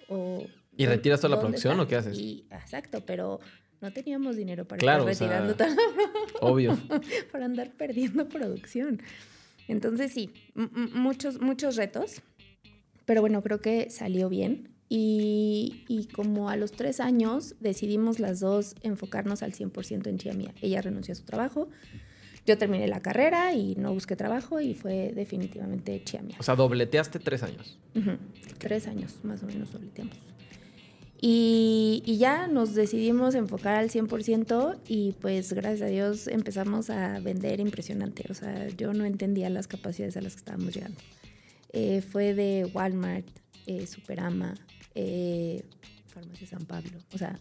O, 0.08 0.50
¿Y 0.76 0.84
retiras 0.84 1.20
toda 1.20 1.30
la 1.30 1.36
¿dónde 1.36 1.56
producción 1.58 1.72
está? 1.80 1.82
o 1.84 1.88
qué 1.88 1.96
haces? 1.96 2.18
Y- 2.18 2.46
exacto, 2.50 3.00
pero 3.06 3.40
no 3.80 3.92
teníamos 3.92 4.36
dinero 4.36 4.66
para 4.66 4.78
Claro, 4.78 5.04
o 5.04 5.14
sea, 5.14 5.26
retirando 5.26 5.54
todo. 5.56 5.68
Obvio. 6.40 6.78
para 7.32 7.44
andar 7.44 7.72
perdiendo 7.72 8.28
producción. 8.28 9.02
Entonces 9.68 10.12
sí, 10.12 10.30
muchos, 10.54 11.40
muchos 11.40 11.76
retos, 11.76 12.22
pero 13.04 13.20
bueno, 13.20 13.42
creo 13.42 13.60
que 13.60 13.90
salió 13.90 14.28
bien. 14.28 14.70
Y, 14.88 15.84
y 15.88 16.06
como 16.06 16.48
a 16.48 16.54
los 16.54 16.70
tres 16.70 17.00
años 17.00 17.56
decidimos 17.58 18.20
las 18.20 18.38
dos 18.38 18.76
enfocarnos 18.82 19.42
al 19.42 19.52
100% 19.52 20.06
en 20.06 20.18
Chia 20.18 20.32
Mía. 20.32 20.54
Ella 20.62 20.80
renunció 20.80 21.10
a 21.10 21.16
su 21.16 21.24
trabajo, 21.24 21.68
yo 22.46 22.56
terminé 22.56 22.86
la 22.86 23.02
carrera 23.02 23.52
y 23.52 23.74
no 23.74 23.92
busqué 23.92 24.14
trabajo 24.14 24.60
y 24.60 24.74
fue 24.74 25.12
definitivamente 25.12 26.02
Chia 26.04 26.22
Mía. 26.22 26.36
O 26.38 26.44
sea, 26.44 26.54
dobleteaste 26.54 27.18
tres 27.18 27.42
años. 27.42 27.78
Tres 28.58 28.86
años 28.86 29.18
más 29.24 29.42
o 29.42 29.46
menos 29.46 29.72
dobleteamos. 29.72 30.16
Y, 31.20 32.02
ya 32.18 32.46
nos 32.46 32.74
decidimos 32.74 33.34
enfocar 33.34 33.76
al 33.76 33.90
100% 33.90 34.78
y 34.88 35.12
pues 35.20 35.52
gracias 35.52 35.82
a 35.82 35.86
Dios 35.86 36.28
empezamos 36.28 36.90
a 36.90 37.20
vender 37.20 37.60
impresionante. 37.60 38.24
O 38.30 38.34
sea, 38.34 38.68
yo 38.68 38.92
no 38.92 39.04
entendía 39.04 39.50
las 39.50 39.66
capacidades 39.66 40.16
a 40.16 40.20
las 40.20 40.34
que 40.34 40.38
estábamos 40.40 40.74
llegando. 40.74 40.98
Eh, 41.72 42.00
fue 42.00 42.34
de 42.34 42.70
Walmart, 42.72 43.26
eh, 43.66 43.86
Superama, 43.86 44.54
eh, 44.94 45.62
Farmacia 46.06 46.46
San 46.46 46.64
Pablo, 46.64 46.98
o 47.12 47.18
sea, 47.18 47.38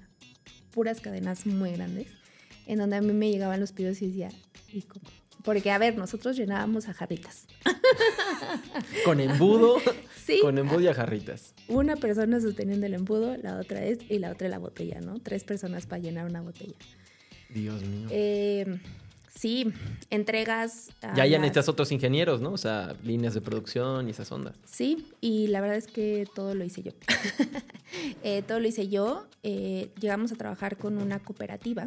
puras 0.71 0.99
cadenas 0.99 1.45
muy 1.45 1.71
grandes, 1.71 2.07
en 2.67 2.79
donde 2.79 2.97
a 2.97 3.01
mí 3.01 3.13
me 3.13 3.29
llegaban 3.29 3.61
los 3.61 3.71
pedidos 3.71 4.01
y 4.01 4.07
decía, 4.07 4.29
¿y 4.73 4.81
cómo? 4.81 5.05
Porque, 5.45 5.69
a 5.71 5.77
ver, 5.77 5.95
nosotros 5.97 6.35
llenábamos 6.35 6.87
a 6.87 6.93
jarritas. 6.93 7.45
Con 9.05 9.19
embudo. 9.19 9.77
Sí. 10.25 10.39
Con 10.41 10.57
embudo 10.57 10.81
y 10.81 10.87
a 10.87 10.93
jarritas. 10.93 11.53
una 11.67 11.95
persona 11.95 12.39
sosteniendo 12.41 12.85
el 12.87 12.93
embudo, 12.95 13.37
la 13.37 13.57
otra 13.59 13.83
es 13.85 13.99
y 14.09 14.19
la 14.19 14.31
otra 14.31 14.49
la 14.49 14.57
botella, 14.57 14.99
¿no? 15.01 15.19
Tres 15.19 15.43
personas 15.43 15.85
para 15.85 16.01
llenar 16.01 16.25
una 16.25 16.41
botella. 16.41 16.73
Dios 17.49 17.83
mío. 17.83 18.07
Eh, 18.09 18.79
sí, 19.33 19.71
entregas. 20.09 20.89
a 21.03 21.09
ya 21.15 21.25
ya 21.25 21.33
las- 21.33 21.41
necesitas 21.41 21.69
otros 21.69 21.91
ingenieros, 21.91 22.41
¿no? 22.41 22.51
O 22.53 22.57
sea, 22.57 22.95
líneas 23.03 23.33
de 23.35 23.41
producción 23.41 24.07
y 24.07 24.11
esas 24.11 24.31
ondas. 24.31 24.55
Sí, 24.65 25.09
y 25.21 25.47
la 25.47 25.61
verdad 25.61 25.77
es 25.77 25.87
que 25.87 26.27
todo 26.33 26.55
lo 26.55 26.63
hice 26.65 26.81
yo. 26.83 26.91
Eh, 28.23 28.41
todo 28.45 28.59
lo 28.59 28.67
hice 28.67 28.89
yo. 28.89 29.25
Eh, 29.43 29.89
llegamos 30.01 30.31
a 30.31 30.35
trabajar 30.35 30.75
con 30.75 30.97
una 30.97 31.19
cooperativa 31.19 31.85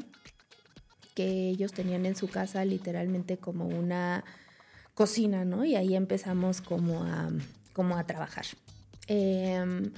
que 1.19 1.49
ellos 1.49 1.73
tenían 1.73 2.07
en 2.07 2.15
su 2.15 2.29
casa 2.29 2.65
literalmente 2.65 3.39
como 3.39 3.67
una 3.67 4.23
cocina, 4.95 5.45
¿no? 5.45 5.65
Y 5.65 5.75
ahí 5.75 5.97
empezamos 5.97 6.61
como 6.61 7.03
a, 7.03 7.33
como 7.73 7.97
a 7.97 8.07
trabajar. 8.07 8.47
Eh, 9.09 9.91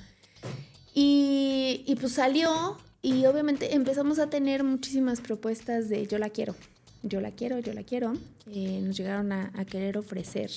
y, 0.95 1.95
pues 2.00 2.15
salió 2.15 2.79
y 3.03 3.27
obviamente 3.27 3.75
empezamos 3.75 4.19
a 4.19 4.31
tener 4.31 4.65
muchísimas 4.65 5.21
propuestas 5.21 5.91
de 5.91 6.07
yo 6.07 6.17
la 6.17 6.31
quiero, 6.31 6.55
yo 7.03 7.21
la 7.21 7.33
quiero, 7.33 7.59
yo 7.59 7.75
la 7.75 7.83
quiero. 7.83 8.15
Eh, 8.47 8.81
nos 8.83 8.97
llegaron 8.97 9.31
a, 9.33 9.53
querer 9.67 9.99
ofrecer 9.99 10.50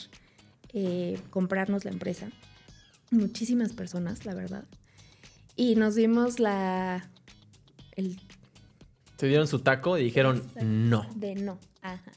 eh, 0.71 1.19
comprarnos 1.29 1.83
la 1.83 1.91
empresa. 1.91 2.29
Muchísimas 3.11 3.73
personas, 3.73 4.25
la 4.25 4.33
verdad. 4.33 4.63
Y 5.57 5.75
nos 5.75 5.95
dimos 5.95 6.39
la... 6.39 7.09
Se 9.17 9.27
dieron 9.27 9.47
su 9.47 9.59
taco 9.59 9.97
y 9.97 10.03
dijeron 10.03 10.37
Exacto. 10.37 10.61
no. 10.63 11.07
de 11.15 11.35
no. 11.35 11.59
Ajá. 11.81 12.11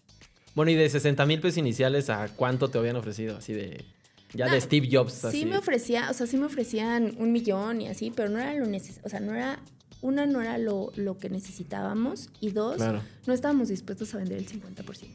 Bueno, 0.55 0.71
y 0.71 0.75
de 0.75 0.89
60 0.89 1.25
mil 1.27 1.41
pesos 1.41 1.59
iniciales, 1.59 2.09
¿a 2.11 2.29
cuánto 2.29 2.69
te 2.69 2.79
habían 2.79 2.97
ofrecido? 2.97 3.37
Así 3.37 3.53
de. 3.53 3.85
Ya 4.33 4.47
de 4.47 4.53
No, 4.53 4.61
Steve 4.61 4.89
Jobs. 4.91 5.25
Así. 5.25 5.41
Sí 5.41 5.47
me 5.47 5.57
ofrecía, 5.59 6.11
o 6.11 6.15
sea, 6.15 6.27
sí 6.27 6.37
me 6.37 6.47
ofrecían 6.47 7.15
un 7.19 7.33
millón 7.33 7.81
y 7.81 7.89
así, 7.89 8.11
pero 8.15 8.29
no 8.29 8.39
era 8.39 8.55
lo 8.55 8.67
necesario, 8.67 9.03
o 9.05 9.09
sea, 9.09 9.21
no 9.21 9.35
era, 9.35 9.61
una 10.03 10.27
no 10.27 10.41
era 10.43 10.59
lo, 10.59 10.91
lo 10.97 11.17
que 11.19 11.31
necesitábamos 11.31 12.31
y 12.41 12.51
dos, 12.51 12.77
Claro. 12.77 13.03
no 13.27 13.33
estábamos 13.33 13.69
dispuestos 13.69 14.15
a 14.15 14.19
vender 14.19 14.39
el 14.39 14.47
50% 14.49 15.09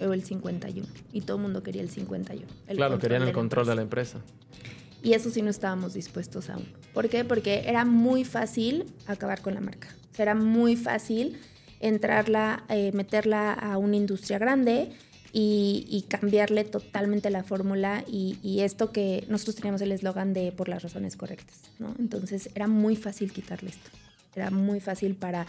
o 0.00 0.12
el 0.12 0.22
51 0.24 0.86
y 1.12 1.20
todo 1.22 1.36
el 1.36 1.42
mundo 1.44 1.62
quería 1.62 1.80
el 1.80 1.90
51. 1.90 2.46
el 2.66 2.76
claro, 2.76 2.98
querían 2.98 3.22
el 3.22 3.32
control 3.32 3.66
de 3.66 3.74
la 3.76 3.82
empresa. 3.82 4.18
Y 5.02 5.12
eso 5.12 5.30
sí 5.30 5.40
no 5.42 5.50
estábamos 5.50 5.94
dispuestos 5.94 6.50
aún. 6.50 6.66
¿Por 6.92 7.08
qué? 7.08 7.24
Porque 7.24 7.62
era 7.66 7.84
muy 7.84 8.24
fácil 8.24 8.86
acabar 9.06 9.40
con 9.42 9.54
la 9.54 9.60
marca. 9.60 9.88
Era 10.18 10.34
muy 10.34 10.76
fácil 10.76 11.38
entrarla, 11.80 12.64
eh, 12.68 12.90
meterla 12.92 13.52
a 13.52 13.78
una 13.78 13.96
industria 13.96 14.38
grande 14.38 14.90
y, 15.32 16.06
cambiarle 16.08 16.64
totalmente 16.64 17.28
la 17.28 17.44
fórmula. 17.44 18.02
Y, 18.08 18.60
esto 18.60 18.90
que 18.92 19.26
nosotros 19.28 19.56
teníamos 19.56 19.82
el 19.82 19.92
eslogan 19.92 20.32
de 20.32 20.50
por 20.52 20.68
las 20.68 20.82
razones 20.82 21.16
correctas, 21.16 21.70
¿no? 21.78 21.94
Entonces 21.98 22.48
era 22.54 22.66
muy 22.66 22.96
fácil 22.96 23.32
quitarle 23.32 23.70
esto. 23.70 23.90
Era 24.34 24.50
muy 24.50 24.80
fácil 24.80 25.14
para, 25.14 25.46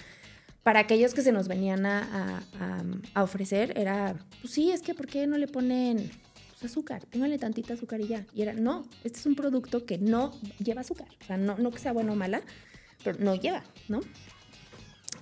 para 0.63 0.79
aquellos 0.81 1.13
que 1.13 1.21
se 1.21 1.31
nos 1.31 1.47
venían 1.47 1.85
a, 1.85 2.41
a- 2.59 2.83
a- 3.15 3.23
ofrecer. 3.23 3.77
Era, 3.77 4.15
pues 4.41 4.53
sí, 4.53 4.71
es 4.71 4.81
que 4.81 4.93
¿por 4.93 5.07
qué 5.07 5.25
no 5.27 5.37
le 5.37 5.47
ponen 5.47 6.09
pues, 6.49 6.69
azúcar, 6.71 7.05
póngale 7.11 7.37
tantita 7.37 7.73
azúcar 7.75 8.01
y 8.01 8.07
ya. 8.07 8.25
Y 8.33 8.41
era, 8.41 8.53
no, 8.53 8.85
este 9.05 9.19
es 9.19 9.25
un 9.25 9.35
producto 9.35 9.85
que 9.85 9.97
no 9.97 10.31
lleva 10.59 10.81
azúcar. 10.81 11.07
O 11.21 11.25
sea, 11.25 11.37
no, 11.37 11.57
no 11.57 11.71
que 11.71 11.79
sea 11.79 11.93
bueno 11.93 12.11
o 12.13 12.15
mala, 12.15 12.41
pero 13.05 13.19
no 13.19 13.35
lleva, 13.35 13.63
¿no? 13.87 14.01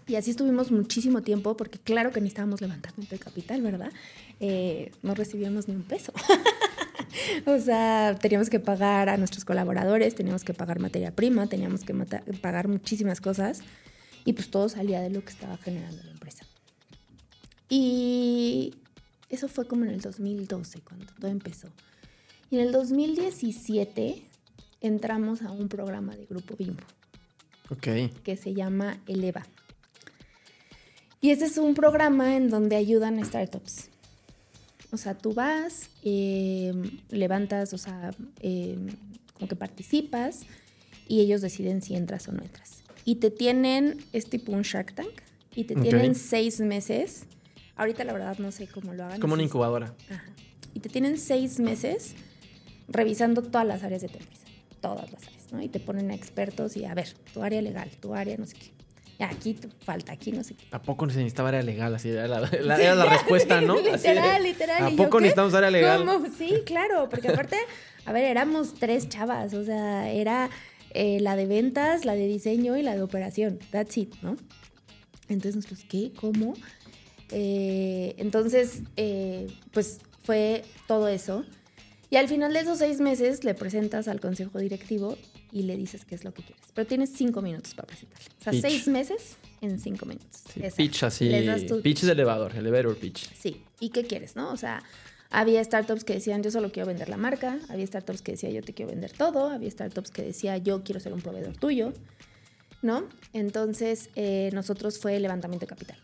Y 0.07 0.15
así 0.15 0.31
estuvimos 0.31 0.71
muchísimo 0.71 1.21
tiempo, 1.23 1.57
porque 1.57 1.79
claro 1.79 2.11
que 2.11 2.21
necesitábamos 2.21 2.61
levantamiento 2.61 3.15
de 3.15 3.19
capital, 3.19 3.61
¿verdad? 3.61 3.91
Eh, 4.39 4.91
no 5.01 5.15
recibíamos 5.15 5.67
ni 5.67 5.75
un 5.75 5.81
peso. 5.81 6.13
o 7.47 7.59
sea, 7.59 8.15
teníamos 8.21 8.49
que 8.49 8.59
pagar 8.59 9.09
a 9.09 9.17
nuestros 9.17 9.45
colaboradores, 9.45 10.13
teníamos 10.13 10.43
que 10.43 10.53
pagar 10.53 10.79
materia 10.79 11.11
prima, 11.11 11.47
teníamos 11.47 11.83
que 11.83 11.93
pagar 12.41 12.67
muchísimas 12.67 13.19
cosas, 13.19 13.61
y 14.25 14.33
pues 14.33 14.49
todo 14.51 14.69
salía 14.69 15.01
de 15.01 15.09
lo 15.09 15.23
que 15.23 15.31
estaba 15.31 15.57
generando 15.57 16.03
la 16.03 16.11
empresa. 16.11 16.45
Y 17.67 18.75
eso 19.29 19.47
fue 19.47 19.67
como 19.67 19.85
en 19.85 19.91
el 19.91 20.01
2012, 20.01 20.81
cuando 20.81 21.05
todo 21.19 21.31
empezó. 21.31 21.69
Y 22.51 22.57
en 22.57 22.61
el 22.67 22.71
2017 22.71 24.23
entramos 24.81 25.41
a 25.41 25.51
un 25.51 25.67
programa 25.67 26.15
de 26.15 26.25
Grupo 26.25 26.55
Bimbo 26.55 26.83
Ok. 27.71 27.87
que 28.23 28.37
se 28.37 28.53
llama 28.53 28.99
Eleva. 29.07 29.45
Y 31.21 31.31
ese 31.31 31.45
es 31.45 31.57
un 31.57 31.73
programa 31.73 32.35
en 32.35 32.49
donde 32.49 32.75
ayudan 32.75 33.19
a 33.19 33.25
startups. 33.25 33.89
O 34.91 34.97
sea, 34.97 35.15
tú 35.15 35.33
vas, 35.33 35.89
eh, 36.03 36.71
levantas, 37.09 37.73
o 37.73 37.77
sea, 37.77 38.11
eh, 38.41 38.77
como 39.33 39.47
que 39.47 39.55
participas 39.55 40.41
y 41.07 41.21
ellos 41.21 41.41
deciden 41.41 41.81
si 41.81 41.95
entras 41.95 42.27
o 42.27 42.31
no 42.31 42.43
entras. 42.43 42.83
Y 43.03 43.15
te 43.15 43.29
tienen, 43.31 44.03
es 44.13 44.29
tipo 44.29 44.51
un 44.51 44.61
Shark 44.61 44.93
Tank, 44.93 45.21
y 45.55 45.63
te 45.63 45.75
tienen 45.75 46.15
seis 46.15 46.59
meses. 46.59 47.25
Ahorita 47.75 48.03
la 48.03 48.13
verdad 48.13 48.37
no 48.39 48.51
sé 48.51 48.67
cómo 48.67 48.93
lo 48.93 49.03
hagan. 49.03 49.15
Es 49.15 49.21
como 49.21 49.33
una 49.33 49.43
incubadora. 49.43 49.93
Ajá. 50.09 50.25
Y 50.73 50.81
te 50.81 50.89
tienen 50.89 51.17
seis 51.17 51.59
meses 51.59 52.15
revisando 52.87 53.41
todas 53.41 53.65
las 53.65 53.83
áreas 53.83 54.01
de 54.01 54.09
tu 54.09 54.17
empresa. 54.17 54.45
Todas 54.81 55.11
las 55.11 55.25
áreas, 55.27 55.51
¿no? 55.51 55.61
Y 55.61 55.69
te 55.69 55.79
ponen 55.79 56.11
a 56.11 56.15
expertos 56.15 56.75
y 56.75 56.85
a 56.85 56.93
ver, 56.93 57.13
tu 57.33 57.41
área 57.41 57.61
legal, 57.61 57.89
tu 58.01 58.13
área 58.13 58.37
no 58.37 58.45
sé 58.45 58.55
qué. 58.57 58.74
Aquí 59.19 59.57
falta, 59.85 60.11
aquí 60.11 60.31
no 60.33 60.43
sé 60.43 60.55
qué. 60.55 60.65
¿A 60.71 60.81
poco 60.81 61.05
necesitaba 61.05 61.49
área 61.49 61.61
legal? 61.61 61.95
Así 61.95 62.09
era 62.09 62.27
la, 62.27 62.41
la- 62.41 62.77
era 62.77 62.95
la 62.95 63.05
respuesta, 63.17 63.61
¿no? 63.61 63.75
De, 63.81 63.91
literal, 63.93 64.43
literal. 64.43 64.83
¿A 64.83 64.89
¿y 64.89 64.95
yo 64.97 65.03
poco 65.03 65.19
necesitamos 65.21 65.53
área 65.53 65.71
legal? 65.71 66.05
¿Cómo? 66.05 66.25
Sí, 66.37 66.51
claro, 66.65 67.07
porque 67.09 67.29
aparte, 67.29 67.57
a 68.05 68.11
ver, 68.11 68.25
éramos 68.25 68.73
tres 68.73 69.07
chavas, 69.07 69.53
o 69.53 69.63
sea, 69.63 70.11
era 70.11 70.49
eh, 70.91 71.19
la 71.21 71.35
de 71.37 71.45
ventas, 71.45 72.03
la 72.03 72.13
de 72.15 72.27
diseño 72.27 72.75
y 72.77 72.81
la 72.83 72.95
de 72.95 73.03
operación. 73.03 73.57
That's 73.71 73.97
it, 73.97 74.13
¿no? 74.21 74.35
Entonces 75.29 75.55
nosotros, 75.55 75.85
¿qué? 75.89 76.11
¿Cómo? 76.19 76.53
Eh, 77.31 78.15
entonces, 78.17 78.81
eh, 78.97 79.47
pues 79.71 79.99
fue 80.23 80.63
todo 80.87 81.07
eso. 81.07 81.43
Y 82.09 82.17
al 82.17 82.27
final 82.27 82.53
de 82.53 82.59
esos 82.59 82.77
seis 82.79 82.99
meses 82.99 83.43
le 83.43 83.53
presentas 83.55 84.07
al 84.07 84.19
consejo 84.19 84.59
directivo 84.59 85.17
y 85.55 85.63
le 85.63 85.77
dices 85.77 86.03
qué 86.03 86.15
es 86.15 86.25
lo 86.25 86.33
que 86.33 86.43
quieres. 86.43 86.65
Pero 86.73 86.85
tienes 86.85 87.11
cinco 87.15 87.41
minutos 87.41 87.73
para 87.75 87.87
presentarle. 87.87 88.25
O 88.41 88.43
sea, 88.43 88.51
Pitch. 88.51 88.61
seis 88.61 88.87
meses 88.89 89.37
en 89.61 89.79
cinco 89.79 90.05
minutos. 90.05 90.41
Sí, 90.53 90.61
pitch 90.75 91.03
así. 91.03 91.31
Tu 91.65 91.81
Pitch 91.81 92.01
de 92.01 92.11
elevador, 92.11 92.53
elevator 92.53 92.97
pitch. 92.97 93.33
Sí. 93.33 93.63
¿Y 93.79 93.89
qué 93.91 94.03
quieres, 94.03 94.35
no? 94.35 94.51
O 94.51 94.57
sea, 94.57 94.83
había 95.29 95.63
startups 95.63 96.03
que 96.03 96.11
decían 96.11 96.43
yo 96.43 96.51
solo 96.51 96.73
quiero 96.73 96.87
vender 96.87 97.07
la 97.07 97.15
marca, 97.15 97.57
había 97.69 97.87
startups 97.87 98.21
que 98.21 98.33
decían 98.33 98.51
yo 98.51 98.63
te 98.63 98.73
quiero 98.73 98.91
vender 98.91 99.13
todo, 99.13 99.49
había 99.49 99.71
startups 99.71 100.11
que 100.11 100.23
decía 100.23 100.57
yo 100.57 100.83
quiero 100.83 100.99
ser 100.99 101.13
un 101.13 101.21
proveedor 101.21 101.55
tuyo, 101.55 101.93
¿no? 102.81 103.07
Entonces, 103.31 104.09
eh, 104.15 104.49
nosotros 104.51 104.99
fue 104.99 105.17
levantamiento 105.21 105.65
de 105.65 105.69
capital. 105.69 105.97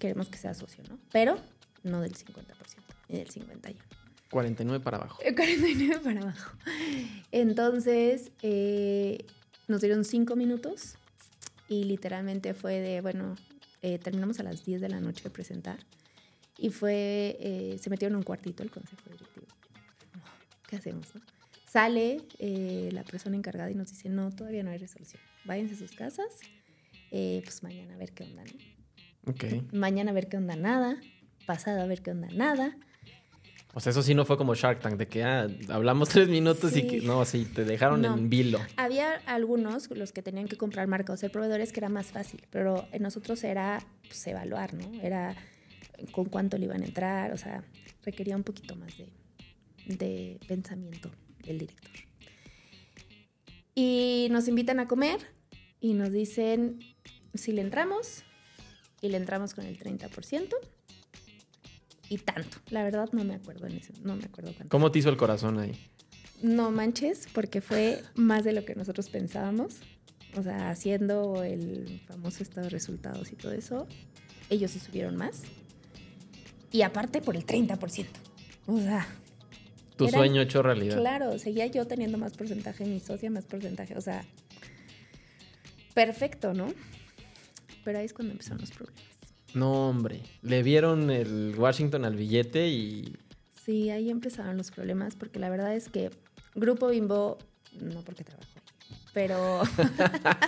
Queremos 0.00 0.28
que 0.28 0.38
sea 0.38 0.52
socio, 0.54 0.82
¿no? 0.88 0.98
Pero 1.12 1.38
no 1.84 2.00
del 2.00 2.12
50%, 2.12 2.24
ni 3.08 3.18
del 3.18 3.30
51%. 3.30 3.76
49 4.30 4.82
para 4.84 4.98
abajo. 4.98 5.20
Eh, 5.24 5.34
49 5.34 6.00
para 6.02 6.20
abajo. 6.20 6.56
Entonces, 7.32 8.30
eh, 8.42 9.24
nos 9.68 9.80
dieron 9.80 10.04
cinco 10.04 10.36
minutos 10.36 10.96
y 11.68 11.84
literalmente 11.84 12.54
fue 12.54 12.80
de, 12.80 13.00
bueno, 13.00 13.36
eh, 13.82 13.98
terminamos 13.98 14.40
a 14.40 14.42
las 14.42 14.64
10 14.64 14.80
de 14.80 14.88
la 14.88 15.00
noche 15.00 15.22
de 15.24 15.30
presentar 15.30 15.78
y 16.58 16.70
fue, 16.70 17.36
eh, 17.40 17.78
se 17.80 17.88
metieron 17.88 18.14
en 18.14 18.18
un 18.18 18.22
cuartito 18.24 18.62
el 18.62 18.70
consejo 18.70 19.02
directivo. 19.04 19.46
¿Qué 20.66 20.76
hacemos? 20.76 21.14
no? 21.14 21.22
Sale 21.66 22.22
eh, 22.38 22.88
la 22.92 23.04
persona 23.04 23.36
encargada 23.36 23.70
y 23.70 23.74
nos 23.74 23.88
dice, 23.90 24.08
no, 24.08 24.30
todavía 24.34 24.62
no 24.62 24.70
hay 24.70 24.78
resolución. 24.78 25.22
Váyanse 25.44 25.74
a 25.74 25.78
sus 25.78 25.92
casas, 25.92 26.26
eh, 27.10 27.40
pues 27.44 27.62
mañana 27.62 27.94
a 27.94 27.98
ver 27.98 28.12
qué 28.12 28.24
onda, 28.24 28.42
¿no? 28.44 29.30
Ok. 29.30 29.44
Mañana 29.72 30.10
a 30.10 30.14
ver 30.14 30.28
qué 30.28 30.36
onda, 30.36 30.56
nada. 30.56 31.00
Pasado 31.46 31.80
a 31.80 31.86
ver 31.86 32.02
qué 32.02 32.10
onda, 32.10 32.28
nada. 32.34 32.76
O 33.74 33.80
sea, 33.80 33.90
eso 33.90 34.02
sí 34.02 34.14
no 34.14 34.24
fue 34.24 34.36
como 34.38 34.54
Shark 34.54 34.80
Tank, 34.80 34.96
de 34.96 35.06
que 35.08 35.22
ah, 35.22 35.46
hablamos 35.68 36.08
tres 36.08 36.28
minutos 36.28 36.74
y 36.76 36.86
que. 36.86 37.00
No, 37.02 37.24
sí, 37.24 37.44
te 37.44 37.64
dejaron 37.64 38.00
No. 38.02 38.14
en 38.16 38.30
vilo. 38.30 38.58
Había 38.76 39.16
algunos, 39.26 39.90
los 39.90 40.12
que 40.12 40.22
tenían 40.22 40.48
que 40.48 40.56
comprar 40.56 40.86
marca 40.88 41.12
o 41.12 41.16
ser 41.16 41.30
proveedores, 41.30 41.72
que 41.72 41.80
era 41.80 41.88
más 41.88 42.06
fácil, 42.06 42.42
pero 42.50 42.88
en 42.92 43.02
nosotros 43.02 43.44
era 43.44 43.84
pues, 44.06 44.26
evaluar, 44.26 44.74
¿no? 44.74 45.00
Era 45.02 45.36
con 46.12 46.24
cuánto 46.26 46.56
le 46.58 46.64
iban 46.64 46.82
a 46.82 46.86
entrar, 46.86 47.32
o 47.32 47.36
sea, 47.36 47.62
requería 48.04 48.36
un 48.36 48.44
poquito 48.44 48.74
más 48.74 48.96
de, 48.96 49.08
de 49.86 50.40
pensamiento 50.48 51.10
del 51.44 51.58
director. 51.58 51.90
Y 53.74 54.28
nos 54.30 54.48
invitan 54.48 54.80
a 54.80 54.88
comer 54.88 55.18
y 55.80 55.94
nos 55.94 56.10
dicen 56.12 56.80
si 57.34 57.52
le 57.52 57.60
entramos, 57.62 58.24
y 59.00 59.08
le 59.10 59.16
entramos 59.18 59.54
con 59.54 59.64
el 59.66 59.78
30%. 59.78 60.48
Y 62.10 62.18
tanto. 62.18 62.58
La 62.70 62.82
verdad 62.82 63.08
no 63.12 63.22
me 63.24 63.34
acuerdo 63.34 63.66
en 63.66 63.76
eso. 63.76 63.92
No 64.02 64.16
me 64.16 64.24
acuerdo 64.24 64.52
cuánto. 64.54 64.68
¿Cómo 64.70 64.90
te 64.90 64.98
hizo 65.00 65.08
el 65.10 65.16
corazón 65.16 65.58
ahí? 65.58 65.72
No 66.42 66.70
manches, 66.70 67.26
porque 67.32 67.60
fue 67.60 68.02
más 68.14 68.44
de 68.44 68.52
lo 68.52 68.64
que 68.64 68.74
nosotros 68.74 69.08
pensábamos. 69.10 69.76
O 70.36 70.42
sea, 70.42 70.70
haciendo 70.70 71.42
el 71.42 72.00
famoso 72.06 72.42
estado 72.42 72.64
de 72.64 72.70
resultados 72.70 73.32
y 73.32 73.36
todo 73.36 73.52
eso, 73.52 73.86
ellos 74.50 74.70
sí 74.70 74.78
subieron 74.78 75.16
más. 75.16 75.42
Y 76.70 76.82
aparte 76.82 77.20
por 77.20 77.34
el 77.36 77.44
30%. 77.44 78.06
O 78.66 78.78
sea, 78.78 79.06
Tu 79.96 80.04
Era- 80.06 80.18
sueño 80.18 80.40
hecho 80.42 80.62
realidad. 80.62 80.96
claro, 80.96 81.38
seguía 81.40 81.66
yo 81.66 81.86
teniendo 81.86 82.18
más 82.18 82.34
porcentaje, 82.36 82.84
mi 82.84 83.00
socia 83.00 83.30
más 83.30 83.46
porcentaje. 83.46 83.96
O 83.96 84.00
sea, 84.00 84.24
perfecto, 85.94 86.54
¿no? 86.54 86.72
Pero 87.84 87.98
ahí 87.98 88.04
es 88.04 88.12
cuando 88.12 88.32
empezaron 88.32 88.60
los 88.60 88.70
problemas. 88.70 89.02
No, 89.54 89.88
hombre. 89.88 90.22
Le 90.42 90.62
vieron 90.62 91.10
el 91.10 91.54
Washington 91.56 92.04
al 92.04 92.16
billete 92.16 92.68
y. 92.68 93.16
Sí, 93.64 93.90
ahí 93.90 94.10
empezaron 94.10 94.56
los 94.56 94.70
problemas, 94.70 95.14
porque 95.16 95.38
la 95.38 95.50
verdad 95.50 95.74
es 95.74 95.88
que 95.88 96.10
Grupo 96.54 96.88
Bimbo, 96.88 97.38
no 97.80 98.00
porque 98.02 98.24
trabajo 98.24 98.48
ahí, 98.56 98.96
pero, 99.12 99.62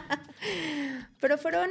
pero 1.21 1.39
fueron, 1.39 1.69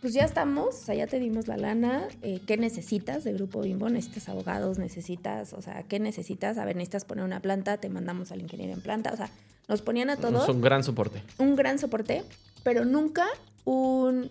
pues 0.00 0.14
ya 0.14 0.24
estamos, 0.24 0.74
o 0.74 0.84
sea, 0.84 0.94
ya 0.94 1.06
te 1.06 1.18
dimos 1.18 1.46
la 1.46 1.56
lana, 1.56 2.08
eh, 2.22 2.40
¿qué 2.46 2.56
necesitas 2.56 3.24
de 3.24 3.32
Grupo 3.34 3.60
Bimbo? 3.60 3.88
Necesitas 3.90 4.28
abogados, 4.30 4.78
necesitas, 4.78 5.52
o 5.52 5.60
sea, 5.60 5.82
¿qué 5.84 6.00
necesitas? 6.00 6.58
A 6.58 6.64
ver, 6.64 6.76
necesitas 6.76 7.04
poner 7.04 7.24
una 7.24 7.40
planta, 7.40 7.76
te 7.76 7.88
mandamos 7.88 8.32
al 8.32 8.40
ingeniero 8.40 8.72
en 8.72 8.80
planta, 8.80 9.12
o 9.12 9.16
sea, 9.16 9.30
nos 9.68 9.82
ponían 9.82 10.10
a 10.10 10.14
Es 10.14 10.20
todos 10.20 10.48
un 10.48 10.60
gran 10.60 10.82
soporte. 10.84 11.22
un 11.38 11.54
gran 11.54 11.78
soporte, 11.78 12.24
pero 12.64 12.84
nunca 12.84 13.26
un 13.64 14.30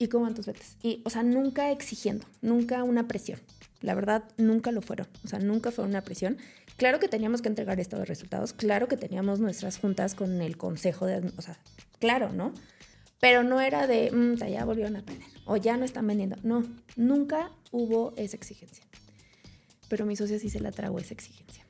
¿y 0.00 0.08
cómo 0.08 0.24
van 0.24 0.34
tus 0.34 0.46
betas? 0.46 0.76
Y, 0.82 1.02
o 1.04 1.10
sea, 1.10 1.22
nunca 1.22 1.70
exigiendo, 1.70 2.26
nunca 2.40 2.82
una 2.82 3.06
presión. 3.06 3.38
La 3.82 3.94
verdad, 3.94 4.24
nunca 4.38 4.72
lo 4.72 4.82
fueron. 4.82 5.06
O 5.24 5.28
sea, 5.28 5.38
nunca 5.38 5.70
fue 5.70 5.84
una 5.84 6.00
presión. 6.02 6.38
Claro 6.76 6.98
que 6.98 7.06
teníamos 7.08 7.42
que 7.42 7.48
entregar 7.48 7.78
estado 7.78 8.00
de 8.00 8.06
resultados, 8.06 8.54
claro 8.54 8.88
que 8.88 8.96
teníamos 8.96 9.40
nuestras 9.40 9.78
juntas 9.78 10.14
con 10.14 10.40
el 10.40 10.56
consejo 10.56 11.06
de, 11.06 11.18
o 11.36 11.42
sea, 11.42 11.58
claro, 11.98 12.32
¿no? 12.32 12.54
Pero 13.20 13.42
no 13.44 13.60
era 13.60 13.86
de, 13.86 14.10
"Mm, 14.10 14.36
ya 14.36 14.64
volvieron 14.64 14.96
a 14.96 15.02
perder 15.02 15.26
o 15.44 15.58
ya 15.58 15.76
no 15.76 15.84
están 15.84 16.06
vendiendo. 16.06 16.36
No, 16.42 16.64
nunca 16.96 17.50
hubo 17.70 18.14
esa 18.16 18.36
exigencia. 18.36 18.82
Pero 19.88 20.06
mi 20.06 20.16
socio 20.16 20.38
sí 20.38 20.48
se 20.48 20.60
la 20.60 20.72
tragó 20.72 20.98
esa 20.98 21.12
exigencia. 21.12 21.66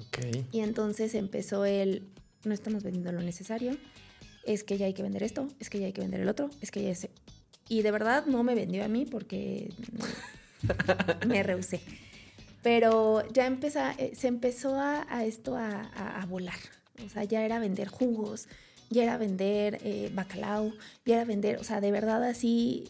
Ok. 0.00 0.46
Y 0.50 0.60
entonces 0.60 1.14
empezó 1.14 1.64
el, 1.64 2.08
no 2.44 2.52
estamos 2.52 2.82
vendiendo 2.82 3.12
lo 3.12 3.22
necesario, 3.22 3.76
es 4.44 4.64
que 4.64 4.76
ya 4.76 4.86
hay 4.86 4.94
que 4.94 5.02
vender 5.04 5.22
esto, 5.22 5.46
es 5.60 5.70
que 5.70 5.78
ya 5.78 5.86
hay 5.86 5.92
que 5.92 6.00
vender 6.00 6.20
el 6.20 6.28
otro, 6.28 6.50
es 6.60 6.72
que 6.72 6.82
ya 6.82 6.90
es... 6.90 7.08
Y 7.72 7.80
de 7.80 7.90
verdad 7.90 8.26
no 8.26 8.42
me 8.42 8.54
vendió 8.54 8.84
a 8.84 8.88
mí 8.88 9.06
porque 9.06 9.70
me 11.26 11.42
rehusé. 11.42 11.80
Pero 12.62 13.22
ya 13.32 13.46
empeza- 13.46 13.94
eh, 13.98 14.12
se 14.14 14.28
empezó 14.28 14.76
a, 14.78 15.06
a 15.08 15.24
esto 15.24 15.56
a, 15.56 15.80
a- 15.94 16.20
a 16.22 16.26
volar. 16.26 16.58
O 17.04 17.08
sea, 17.08 17.24
ya 17.24 17.44
era 17.44 17.58
vender 17.58 17.88
jugos, 17.88 18.46
ya 18.90 19.02
era 19.04 19.16
vender 19.16 19.78
eh, 19.84 20.10
bacalao, 20.14 20.72
ya 21.06 21.16
era 21.16 21.24
vender, 21.24 21.56
o 21.58 21.64
sea, 21.64 21.80
de 21.80 21.90
verdad 21.90 22.22
así... 22.24 22.84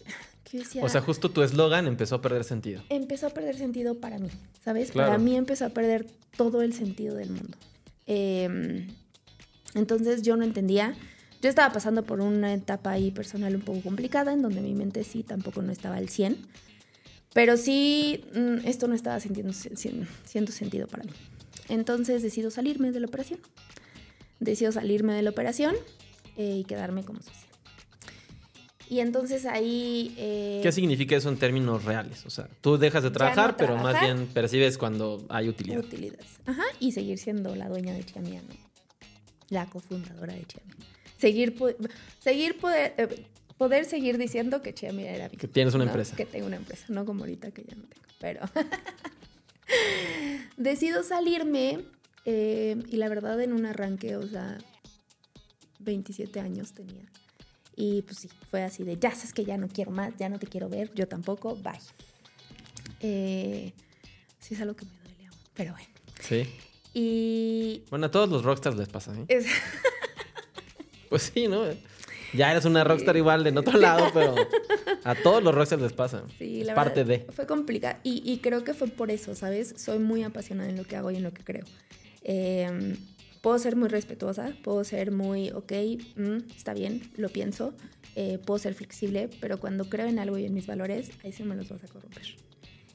decía, 0.52 0.84
O 0.84 0.88
sea, 0.88 1.00
justo 1.00 1.30
tu 1.30 1.42
eslogan 1.42 1.86
empezó 1.86 2.16
a 2.16 2.20
perder 2.20 2.42
sentido. 2.44 2.82
empezó 2.90 3.28
a 3.28 3.30
perder 3.30 3.56
sentido 3.56 4.00
para 4.00 4.18
mí, 4.18 4.28
¿sabes? 4.64 4.90
Claro. 4.90 5.10
Para 5.12 5.22
mí 5.22 5.36
empezó 5.36 5.64
a 5.64 5.70
perder 5.70 6.06
todo 6.36 6.60
el 6.62 6.74
sentido 6.74 7.14
del 7.14 7.30
mundo. 7.30 7.56
Eh, 8.08 8.88
entonces 9.74 10.22
yo 10.22 10.36
no 10.36 10.42
entendía. 10.44 10.94
Yo 11.42 11.48
estaba 11.48 11.72
pasando 11.72 12.04
por 12.04 12.20
una 12.20 12.54
etapa 12.54 12.92
ahí 12.92 13.10
personal 13.10 13.54
un 13.56 13.62
poco 13.62 13.80
complicada, 13.82 14.32
en 14.32 14.42
donde 14.42 14.60
mi 14.60 14.74
mente 14.74 15.02
sí 15.04 15.22
tampoco 15.24 15.60
no 15.60 15.72
estaba 15.72 15.96
al 15.96 16.08
100. 16.08 16.36
Pero 17.34 17.56
sí, 17.56 18.24
mm, 18.34 18.66
esto 18.66 18.86
no 18.88 18.94
estaba 18.94 19.18
sintiendo, 19.20 19.52
sin- 19.52 20.06
siendo 20.24 20.52
sentido 20.52 20.86
para 20.86 21.04
mí. 21.04 21.10
Entonces 21.68 22.22
decido 22.22 22.50
salirme 22.50 22.92
de 22.92 23.00
la 23.00 23.06
operación. 23.06 23.40
Decido 24.38 24.70
salirme 24.72 25.14
de 25.14 25.22
la 25.22 25.30
operación 25.30 25.74
eh, 26.36 26.58
y 26.58 26.64
quedarme 26.64 27.04
como 27.04 27.20
socia. 27.20 27.48
Y 28.88 29.00
entonces 29.00 29.46
ahí... 29.46 30.14
eh, 30.18 30.60
¿Qué 30.62 30.70
significa 30.70 31.16
eso 31.16 31.28
en 31.30 31.38
términos 31.38 31.84
reales? 31.84 32.26
O 32.26 32.30
sea, 32.30 32.48
tú 32.60 32.76
dejas 32.76 33.02
de 33.02 33.08
no 33.08 33.14
trabajar, 33.14 33.56
pero 33.56 33.76
más 33.78 33.98
bien 34.00 34.26
percibes 34.26 34.76
cuando 34.76 35.24
hay 35.30 35.48
utilidad. 35.48 35.78
utilidades. 35.80 36.26
Ajá, 36.44 36.64
y 36.78 36.92
seguir 36.92 37.18
siendo 37.18 37.56
la 37.56 37.68
dueña 37.68 37.94
de 37.94 38.04
Chiamía, 38.04 38.42
¿no? 38.42 38.54
La 39.48 39.64
cofundadora 39.66 40.34
de 40.34 40.44
Chiamía. 40.44 40.76
Seguir, 41.22 41.54
seguir 42.18 42.58
poder, 42.58 42.94
eh, 42.98 43.26
poder 43.56 43.84
seguir 43.84 44.18
diciendo 44.18 44.60
que 44.60 44.74
Chiamía 44.74 45.12
era 45.14 45.28
mi. 45.28 45.36
Que 45.36 45.46
tienes 45.46 45.72
una 45.74 45.84
¿no? 45.84 45.90
empresa. 45.92 46.16
Que 46.16 46.26
tengo 46.26 46.46
una 46.48 46.56
empresa, 46.56 46.84
no 46.88 47.04
como 47.04 47.20
ahorita 47.20 47.52
que 47.52 47.62
ya 47.62 47.76
no 47.76 47.84
tengo. 47.84 48.02
Pero 48.18 48.40
decido 50.56 51.02
salirme 51.02 51.84
eh, 52.24 52.76
y 52.90 52.96
la 52.96 53.08
verdad 53.08 53.40
en 53.40 53.52
un 53.52 53.66
arranque, 53.66 54.16
o 54.16 54.26
sea, 54.26 54.58
27 55.80 56.40
años 56.40 56.72
tenía. 56.72 57.04
Y 57.76 58.02
pues 58.02 58.18
sí, 58.18 58.28
fue 58.50 58.62
así 58.64 58.82
de, 58.84 58.98
ya 58.98 59.12
sabes 59.12 59.32
que 59.32 59.44
ya 59.44 59.56
no 59.56 59.68
quiero 59.68 59.90
más, 59.92 60.12
ya 60.18 60.28
no 60.28 60.38
te 60.40 60.46
quiero 60.48 60.68
ver, 60.68 60.92
yo 60.94 61.06
tampoco, 61.08 61.54
bye. 61.56 61.72
Eh, 63.00 63.72
sí 64.40 64.54
es 64.54 64.60
algo 64.60 64.74
que 64.76 64.84
me 64.86 64.92
duele 65.04 65.26
aún, 65.26 65.38
pero 65.54 65.72
bueno. 65.72 65.88
Sí. 66.20 66.46
Y 66.94 67.84
Bueno, 67.90 68.06
a 68.06 68.10
todos 68.10 68.28
los 68.28 68.42
rockstars 68.42 68.76
les 68.76 68.88
pasa, 68.88 69.14
¿eh? 69.16 69.24
es- 69.28 69.46
Pues 71.12 71.30
sí, 71.34 71.46
¿no? 71.46 71.64
Ya 72.32 72.50
eres 72.50 72.64
una 72.64 72.84
rockstar 72.84 73.18
igual 73.18 73.46
en 73.46 73.58
otro 73.58 73.78
lado, 73.78 74.06
pero 74.14 74.34
a 75.04 75.14
todos 75.14 75.42
los 75.42 75.54
rockstars 75.54 75.82
les 75.82 75.92
pasa. 75.92 76.22
sí, 76.38 76.62
es 76.62 76.66
la 76.66 76.74
parte 76.74 77.04
verdad, 77.04 77.26
de. 77.26 77.32
Fue 77.32 77.46
complicado 77.46 77.98
y, 78.02 78.22
y 78.24 78.38
creo 78.38 78.64
que 78.64 78.72
fue 78.72 78.88
por 78.88 79.10
eso, 79.10 79.34
¿sabes? 79.34 79.74
Soy 79.76 79.98
muy 79.98 80.22
apasionada 80.22 80.70
en 80.70 80.78
lo 80.78 80.84
que 80.84 80.96
hago 80.96 81.10
y 81.10 81.16
en 81.16 81.22
lo 81.22 81.34
que 81.34 81.44
creo. 81.44 81.64
Eh, 82.22 82.96
puedo 83.42 83.58
ser 83.58 83.76
muy 83.76 83.90
respetuosa, 83.90 84.54
puedo 84.64 84.84
ser 84.84 85.10
muy, 85.10 85.50
ok, 85.50 85.72
mm, 86.16 86.36
está 86.56 86.72
bien, 86.72 87.02
lo 87.18 87.28
pienso, 87.28 87.74
eh, 88.16 88.38
puedo 88.38 88.58
ser 88.58 88.72
flexible, 88.72 89.28
pero 89.38 89.60
cuando 89.60 89.90
creo 89.90 90.06
en 90.06 90.18
algo 90.18 90.38
y 90.38 90.46
en 90.46 90.54
mis 90.54 90.66
valores, 90.66 91.10
ahí 91.22 91.32
sí 91.32 91.42
me 91.42 91.54
los 91.56 91.68
vas 91.68 91.84
a 91.84 91.88
corromper. 91.88 92.24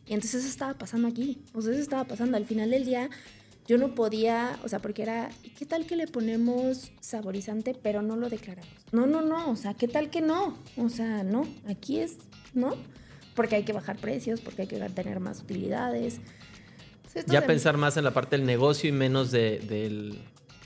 Y 0.07 0.13
entonces 0.13 0.41
eso 0.41 0.49
estaba 0.49 0.73
pasando 0.73 1.07
aquí, 1.07 1.43
o 1.53 1.61
sea, 1.61 1.73
eso 1.73 1.81
estaba 1.81 2.05
pasando. 2.05 2.37
Al 2.37 2.45
final 2.45 2.71
del 2.71 2.85
día 2.85 3.11
yo 3.67 3.77
no 3.77 3.93
podía, 3.95 4.57
o 4.63 4.67
sea, 4.67 4.79
porque 4.79 5.03
era, 5.03 5.29
¿y 5.43 5.49
qué 5.49 5.65
tal 5.65 5.85
que 5.85 5.95
le 5.95 6.07
ponemos 6.07 6.91
saborizante 7.01 7.75
pero 7.81 8.01
no 8.01 8.15
lo 8.15 8.29
declaramos? 8.29 8.71
No, 8.91 9.05
no, 9.05 9.21
no, 9.21 9.51
o 9.51 9.55
sea, 9.55 9.73
¿qué 9.73 9.87
tal 9.87 10.09
que 10.09 10.21
no? 10.21 10.57
O 10.77 10.89
sea, 10.89 11.23
no, 11.23 11.45
aquí 11.67 11.99
es, 11.99 12.17
¿no? 12.53 12.75
porque 13.37 13.55
hay 13.55 13.63
que 13.63 13.71
bajar 13.71 13.97
precios, 13.97 14.41
porque 14.41 14.63
hay 14.63 14.67
que 14.67 14.79
tener 14.89 15.19
más 15.19 15.41
utilidades. 15.41 16.19
ya 17.27 17.45
pensar 17.45 17.77
más 17.77 17.95
en 17.95 18.03
la 18.03 18.11
parte 18.11 18.35
del 18.35 18.47
negocio 18.47 18.89
y 18.89 18.91
menos 18.91 19.29
de, 19.29 19.59
del, 19.59 20.19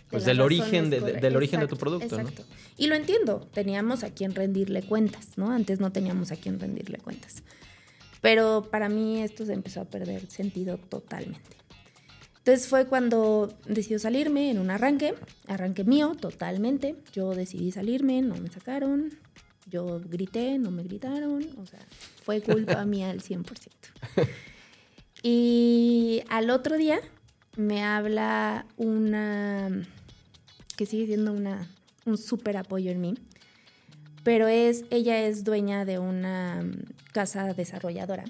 pues 0.09 0.23
del 0.23 0.39
origen, 0.39 0.89
del 0.89 1.35
origen 1.35 1.59
de 1.59 1.67
tu 1.67 1.75
producto. 1.75 2.15
Exacto. 2.17 2.45
Y 2.77 2.87
lo 2.87 2.95
entiendo, 2.95 3.45
teníamos 3.53 4.05
a 4.05 4.11
quien 4.11 4.33
rendirle 4.33 4.83
cuentas, 4.83 5.37
¿no? 5.37 5.51
Antes 5.51 5.81
no 5.81 5.91
teníamos 5.91 6.31
a 6.31 6.37
quien 6.37 6.61
rendirle 6.61 6.97
cuentas. 6.97 7.43
Pero 8.21 8.69
para 8.71 8.87
mí 8.87 9.21
esto 9.21 9.45
se 9.45 9.51
empezó 9.51 9.81
a 9.81 9.85
perder 9.85 10.31
sentido 10.31 10.77
totalmente. 10.77 11.60
Entonces 12.43 12.67
fue 12.67 12.87
cuando 12.87 13.53
decidió 13.67 13.99
salirme 13.99 14.49
en 14.49 14.57
un 14.57 14.71
arranque, 14.71 15.13
arranque 15.45 15.83
mío 15.83 16.15
totalmente. 16.19 16.95
Yo 17.13 17.35
decidí 17.35 17.71
salirme, 17.71 18.23
no 18.23 18.35
me 18.35 18.49
sacaron. 18.49 19.13
Yo 19.67 19.99
grité, 19.99 20.57
no 20.57 20.71
me 20.71 20.81
gritaron. 20.81 21.45
O 21.59 21.67
sea, 21.67 21.79
fue 22.23 22.41
culpa 22.41 22.83
mía 22.85 23.11
al 23.11 23.21
100%. 23.21 23.45
Y 25.21 26.23
al 26.29 26.49
otro 26.49 26.77
día 26.77 26.99
me 27.57 27.83
habla 27.83 28.65
una, 28.75 29.69
que 30.75 30.87
sigue 30.87 31.05
siendo 31.05 31.33
una, 31.33 31.69
un 32.05 32.17
súper 32.17 32.57
apoyo 32.57 32.89
en 32.89 33.01
mí, 33.01 33.13
pero 34.23 34.47
es, 34.47 34.85
ella 34.89 35.27
es 35.27 35.43
dueña 35.43 35.85
de 35.85 35.99
una 35.99 36.63
casa 37.13 37.53
desarrolladora 37.53 38.23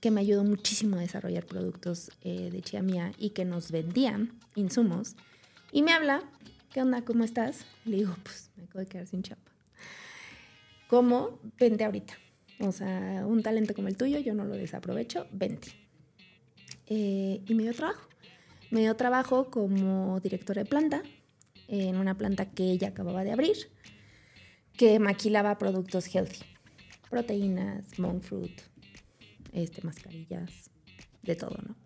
que 0.00 0.10
me 0.10 0.20
ayudó 0.20 0.44
muchísimo 0.44 0.96
a 0.96 1.00
desarrollar 1.00 1.44
productos 1.44 2.10
eh, 2.22 2.50
de 2.50 2.62
Chia 2.62 2.82
Mía 2.82 3.12
y 3.18 3.30
que 3.30 3.44
nos 3.44 3.70
vendían 3.70 4.32
insumos. 4.54 5.14
Y 5.72 5.82
me 5.82 5.92
habla, 5.92 6.22
¿qué 6.72 6.80
onda? 6.80 7.02
¿Cómo 7.02 7.24
estás? 7.24 7.66
Le 7.84 7.98
digo, 7.98 8.16
pues 8.22 8.50
me 8.56 8.64
acabo 8.64 8.80
de 8.80 8.86
quedar 8.86 9.06
sin 9.06 9.22
chapa. 9.22 9.50
¿Cómo? 10.88 11.38
Vente 11.58 11.84
ahorita. 11.84 12.14
O 12.60 12.72
sea, 12.72 13.24
un 13.26 13.42
talento 13.42 13.74
como 13.74 13.88
el 13.88 13.96
tuyo, 13.96 14.18
yo 14.18 14.34
no 14.34 14.44
lo 14.44 14.56
desaprovecho, 14.56 15.26
vente. 15.32 15.68
Eh, 16.86 17.42
y 17.46 17.54
me 17.54 17.62
dio 17.62 17.74
trabajo. 17.74 18.08
Me 18.70 18.80
dio 18.80 18.96
trabajo 18.96 19.50
como 19.50 20.20
directora 20.20 20.62
de 20.62 20.68
planta 20.68 21.02
en 21.68 21.96
una 21.96 22.16
planta 22.16 22.46
que 22.50 22.64
ella 22.64 22.88
acababa 22.88 23.22
de 23.22 23.32
abrir, 23.32 23.56
que 24.76 24.98
maquilaba 24.98 25.58
productos 25.58 26.12
healthy. 26.12 26.44
Proteínas, 27.08 27.98
monk 27.98 28.22
fruit, 28.22 28.60
este, 29.52 29.82
mascarillas, 29.82 30.70
de 31.22 31.36
todo, 31.36 31.56
¿no? 31.66 31.76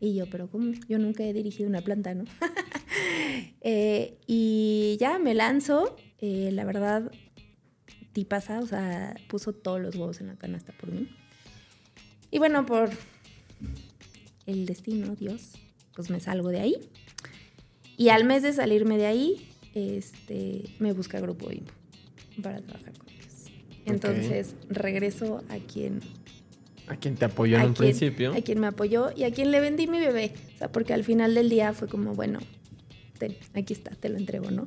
Y 0.00 0.14
yo, 0.14 0.28
pero 0.30 0.48
¿cómo? 0.50 0.72
Yo 0.88 0.98
nunca 0.98 1.24
he 1.24 1.32
dirigido 1.32 1.68
una 1.68 1.82
planta, 1.82 2.14
¿no? 2.14 2.24
Eh, 3.62 4.18
y 4.26 4.96
ya 4.98 5.18
me 5.18 5.34
lanzo, 5.34 5.96
eh, 6.18 6.50
la 6.52 6.64
verdad, 6.64 7.12
pasa, 8.24 8.60
o 8.60 8.66
sea, 8.66 9.16
puso 9.28 9.52
todos 9.52 9.80
los 9.80 9.96
huevos 9.96 10.20
en 10.20 10.28
la 10.28 10.36
canasta 10.36 10.72
por 10.72 10.90
mí. 10.92 11.08
Y 12.30 12.38
bueno, 12.38 12.66
por 12.66 12.90
el 14.46 14.66
destino, 14.66 15.14
Dios, 15.16 15.52
pues 15.94 16.10
me 16.10 16.20
salgo 16.20 16.48
de 16.50 16.60
ahí. 16.60 16.76
Y 17.96 18.08
al 18.08 18.24
mes 18.24 18.42
de 18.42 18.52
salirme 18.52 18.96
de 18.96 19.06
ahí, 19.06 19.48
este, 19.74 20.64
me 20.78 20.92
busca 20.92 21.20
Grupo 21.20 21.48
Bimbo 21.48 21.72
para 22.42 22.60
trabajar 22.60 22.96
con 22.96 23.08
ellos. 23.08 23.46
Entonces 23.84 24.54
regreso 24.68 25.42
a 25.48 25.58
quien 25.58 26.00
a 26.90 26.96
quien 26.96 27.14
te 27.14 27.24
apoyó 27.24 27.56
en 27.56 27.66
un 27.66 27.74
principio. 27.74 28.32
A 28.34 28.40
quien 28.40 28.58
me 28.58 28.66
apoyó 28.66 29.10
y 29.14 29.22
a 29.22 29.32
quien 29.32 29.52
le 29.52 29.60
vendí 29.60 29.86
mi 29.86 30.00
bebé. 30.00 30.32
O 30.54 30.58
sea, 30.58 30.72
porque 30.72 30.92
al 30.92 31.04
final 31.04 31.34
del 31.34 31.48
día 31.48 31.72
fue 31.72 31.86
como, 31.86 32.14
bueno, 32.14 32.40
ten, 33.18 33.36
aquí 33.54 33.72
está, 33.72 33.92
te 33.92 34.08
lo 34.08 34.18
entrego, 34.18 34.50
¿no? 34.50 34.66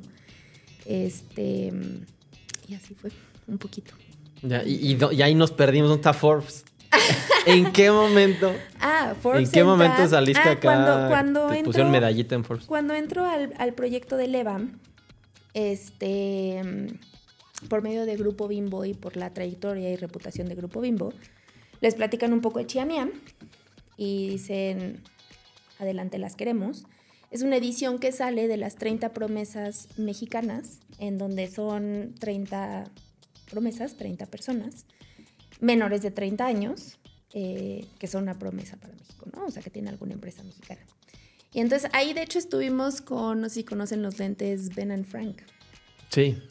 Este. 0.86 1.70
Y 2.66 2.74
así 2.74 2.94
fue, 2.94 3.10
un 3.46 3.58
poquito. 3.58 3.92
Ya, 4.40 4.62
y, 4.64 4.98
ahí 5.22 5.34
nos 5.34 5.52
perdimos. 5.52 5.90
¿Dónde 5.90 6.00
está 6.00 6.14
Forbes? 6.14 6.64
¿En 7.46 7.70
qué 7.72 7.90
momento? 7.90 8.54
Ah, 8.80 9.14
Forbes. 9.20 9.48
¿En 9.48 9.52
qué 9.52 9.62
momento 9.62 10.08
saliste 10.08 10.48
ah, 10.48 10.52
acá? 10.52 10.60
Cuando, 10.62 11.08
cuando 11.08 11.46
te 11.48 11.62
pusieron 11.62 11.92
medallita 11.92 12.34
en 12.34 12.44
Forbes. 12.44 12.64
Cuando 12.64 12.94
entro 12.94 13.26
al, 13.26 13.52
al 13.58 13.74
proyecto 13.74 14.16
de 14.16 14.28
Leva, 14.28 14.62
este, 15.52 16.88
por 17.68 17.82
medio 17.82 18.06
de 18.06 18.16
Grupo 18.16 18.48
Bimbo 18.48 18.86
y 18.86 18.94
por 18.94 19.18
la 19.18 19.34
trayectoria 19.34 19.90
y 19.90 19.96
reputación 19.96 20.48
de 20.48 20.54
Grupo 20.54 20.80
Bimbo, 20.80 21.12
les 21.84 21.96
platican 21.96 22.32
un 22.32 22.40
poco 22.40 22.60
de 22.60 22.66
Chiamiam 22.66 23.10
y 23.98 24.30
dicen, 24.30 25.02
adelante 25.78 26.16
las 26.16 26.34
queremos. 26.34 26.86
Es 27.30 27.42
una 27.42 27.56
edición 27.56 27.98
que 27.98 28.10
sale 28.10 28.48
de 28.48 28.56
las 28.56 28.76
30 28.76 29.12
promesas 29.12 29.88
mexicanas, 29.98 30.80
en 30.98 31.18
donde 31.18 31.46
son 31.46 32.14
30 32.18 32.90
promesas, 33.50 33.98
30 33.98 34.24
personas, 34.24 34.86
menores 35.60 36.00
de 36.00 36.10
30 36.10 36.46
años, 36.46 36.96
eh, 37.34 37.86
que 37.98 38.06
son 38.06 38.22
una 38.22 38.38
promesa 38.38 38.78
para 38.78 38.94
México, 38.94 39.26
¿no? 39.36 39.44
O 39.44 39.50
sea, 39.50 39.62
que 39.62 39.68
tiene 39.68 39.90
alguna 39.90 40.14
empresa 40.14 40.42
mexicana. 40.42 40.80
Y 41.52 41.60
entonces 41.60 41.90
ahí 41.92 42.14
de 42.14 42.22
hecho 42.22 42.38
estuvimos 42.38 43.02
con, 43.02 43.42
no 43.42 43.50
sé 43.50 43.56
si 43.56 43.64
conocen 43.64 44.00
los 44.00 44.18
lentes 44.18 44.74
Ben 44.74 44.90
and 44.90 45.04
Frank. 45.04 45.42
Sí. 46.08 46.42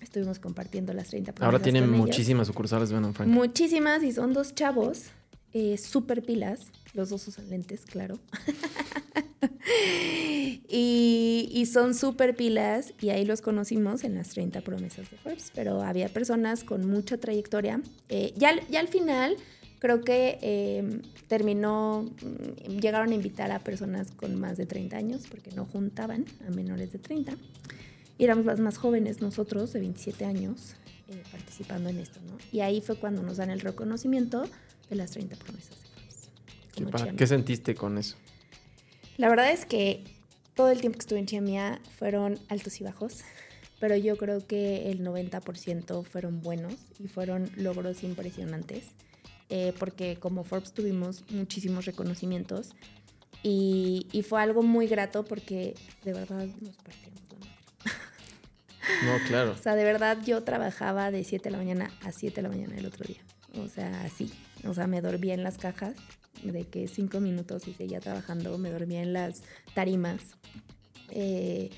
Estuvimos 0.00 0.38
compartiendo 0.38 0.92
las 0.92 1.08
30 1.08 1.34
Ahora 1.40 1.60
tienen 1.60 1.90
muchísimas 1.90 2.46
sucursales 2.46 2.92
Ben 2.92 3.12
Frank. 3.14 3.28
Muchísimas 3.28 4.02
y 4.02 4.12
son 4.12 4.32
dos 4.32 4.54
chavos 4.54 5.10
eh, 5.52 5.78
súper 5.78 6.22
pilas. 6.22 6.72
Los 6.94 7.10
dos 7.10 7.26
usan 7.28 7.50
lentes, 7.50 7.84
claro. 7.84 8.18
y, 10.68 11.66
son 11.70 11.94
súper 11.94 12.34
pilas 12.34 12.94
y 13.00 13.10
ahí 13.10 13.24
los 13.24 13.42
conocimos 13.42 14.02
en 14.02 14.16
las 14.16 14.30
30 14.30 14.62
promesas 14.62 15.10
de 15.10 15.16
Forbes. 15.18 15.52
Pero 15.54 15.82
había 15.82 16.08
personas 16.08 16.64
con 16.64 16.88
mucha 16.88 17.18
trayectoria. 17.18 17.80
Eh, 18.08 18.32
ya, 18.36 18.54
ya 18.68 18.80
al 18.80 18.88
final 18.88 19.36
creo 19.78 20.02
que 20.02 20.38
em, 20.42 21.02
terminó, 21.28 22.02
mm, 22.02 22.78
llegaron 22.78 23.10
a 23.10 23.14
invitar 23.14 23.50
a 23.50 23.60
personas 23.60 24.10
con 24.12 24.38
más 24.38 24.56
de 24.56 24.66
30 24.66 24.96
años 24.96 25.22
porque 25.28 25.50
no 25.52 25.66
juntaban 25.66 26.24
a 26.46 26.50
menores 26.50 26.92
de 26.92 26.98
30 26.98 27.36
y 28.20 28.24
éramos 28.24 28.44
las 28.44 28.60
más 28.60 28.76
jóvenes 28.76 29.22
nosotros, 29.22 29.72
de 29.72 29.80
27 29.80 30.26
años, 30.26 30.74
eh, 31.08 31.22
participando 31.32 31.88
en 31.88 31.98
esto, 31.98 32.20
¿no? 32.20 32.36
Y 32.52 32.60
ahí 32.60 32.82
fue 32.82 32.96
cuando 32.96 33.22
nos 33.22 33.38
dan 33.38 33.48
el 33.48 33.60
reconocimiento 33.60 34.44
de 34.90 34.96
las 34.96 35.12
30 35.12 35.36
promesas 35.36 35.78
de 36.76 37.16
¿Qué 37.16 37.26
sentiste 37.26 37.74
con 37.74 37.96
eso? 37.96 38.18
La 39.16 39.30
verdad 39.30 39.50
es 39.50 39.64
que 39.64 40.04
todo 40.54 40.68
el 40.68 40.82
tiempo 40.82 40.98
que 40.98 41.04
estuve 41.04 41.18
en 41.18 41.24
Chiamía 41.24 41.80
fueron 41.96 42.38
altos 42.50 42.78
y 42.82 42.84
bajos, 42.84 43.22
pero 43.78 43.96
yo 43.96 44.18
creo 44.18 44.46
que 44.46 44.90
el 44.90 45.02
90% 45.02 46.04
fueron 46.04 46.42
buenos 46.42 46.74
y 46.98 47.08
fueron 47.08 47.50
logros 47.56 48.02
impresionantes, 48.02 48.84
eh, 49.48 49.72
porque 49.78 50.16
como 50.16 50.44
Forbes 50.44 50.74
tuvimos 50.74 51.24
muchísimos 51.30 51.86
reconocimientos 51.86 52.74
y, 53.42 54.08
y, 54.12 54.20
fue 54.20 54.42
algo 54.42 54.62
muy 54.62 54.86
grato 54.88 55.24
porque 55.24 55.74
de 56.04 56.12
verdad 56.12 56.46
nos 56.60 56.76
partimos 56.76 57.09
no, 59.04 59.28
claro. 59.28 59.52
O 59.58 59.62
sea, 59.62 59.74
de 59.74 59.84
verdad 59.84 60.18
yo 60.24 60.42
trabajaba 60.42 61.10
de 61.10 61.24
7 61.24 61.44
de 61.44 61.50
la 61.50 61.58
mañana 61.58 61.90
a 62.02 62.12
7 62.12 62.36
de 62.36 62.42
la 62.42 62.48
mañana 62.48 62.76
el 62.76 62.86
otro 62.86 63.06
día. 63.06 63.20
O 63.58 63.68
sea, 63.68 64.02
así. 64.02 64.32
O 64.66 64.74
sea, 64.74 64.86
me 64.86 65.00
dormía 65.00 65.34
en 65.34 65.42
las 65.42 65.58
cajas 65.58 65.94
de 66.42 66.64
que 66.64 66.88
5 66.88 67.20
minutos 67.20 67.66
y 67.68 67.74
seguía 67.74 68.00
trabajando. 68.00 68.56
Me 68.58 68.70
dormía 68.70 69.02
en 69.02 69.12
las 69.12 69.42
tarimas. 69.74 70.20
Eh, 71.10 71.70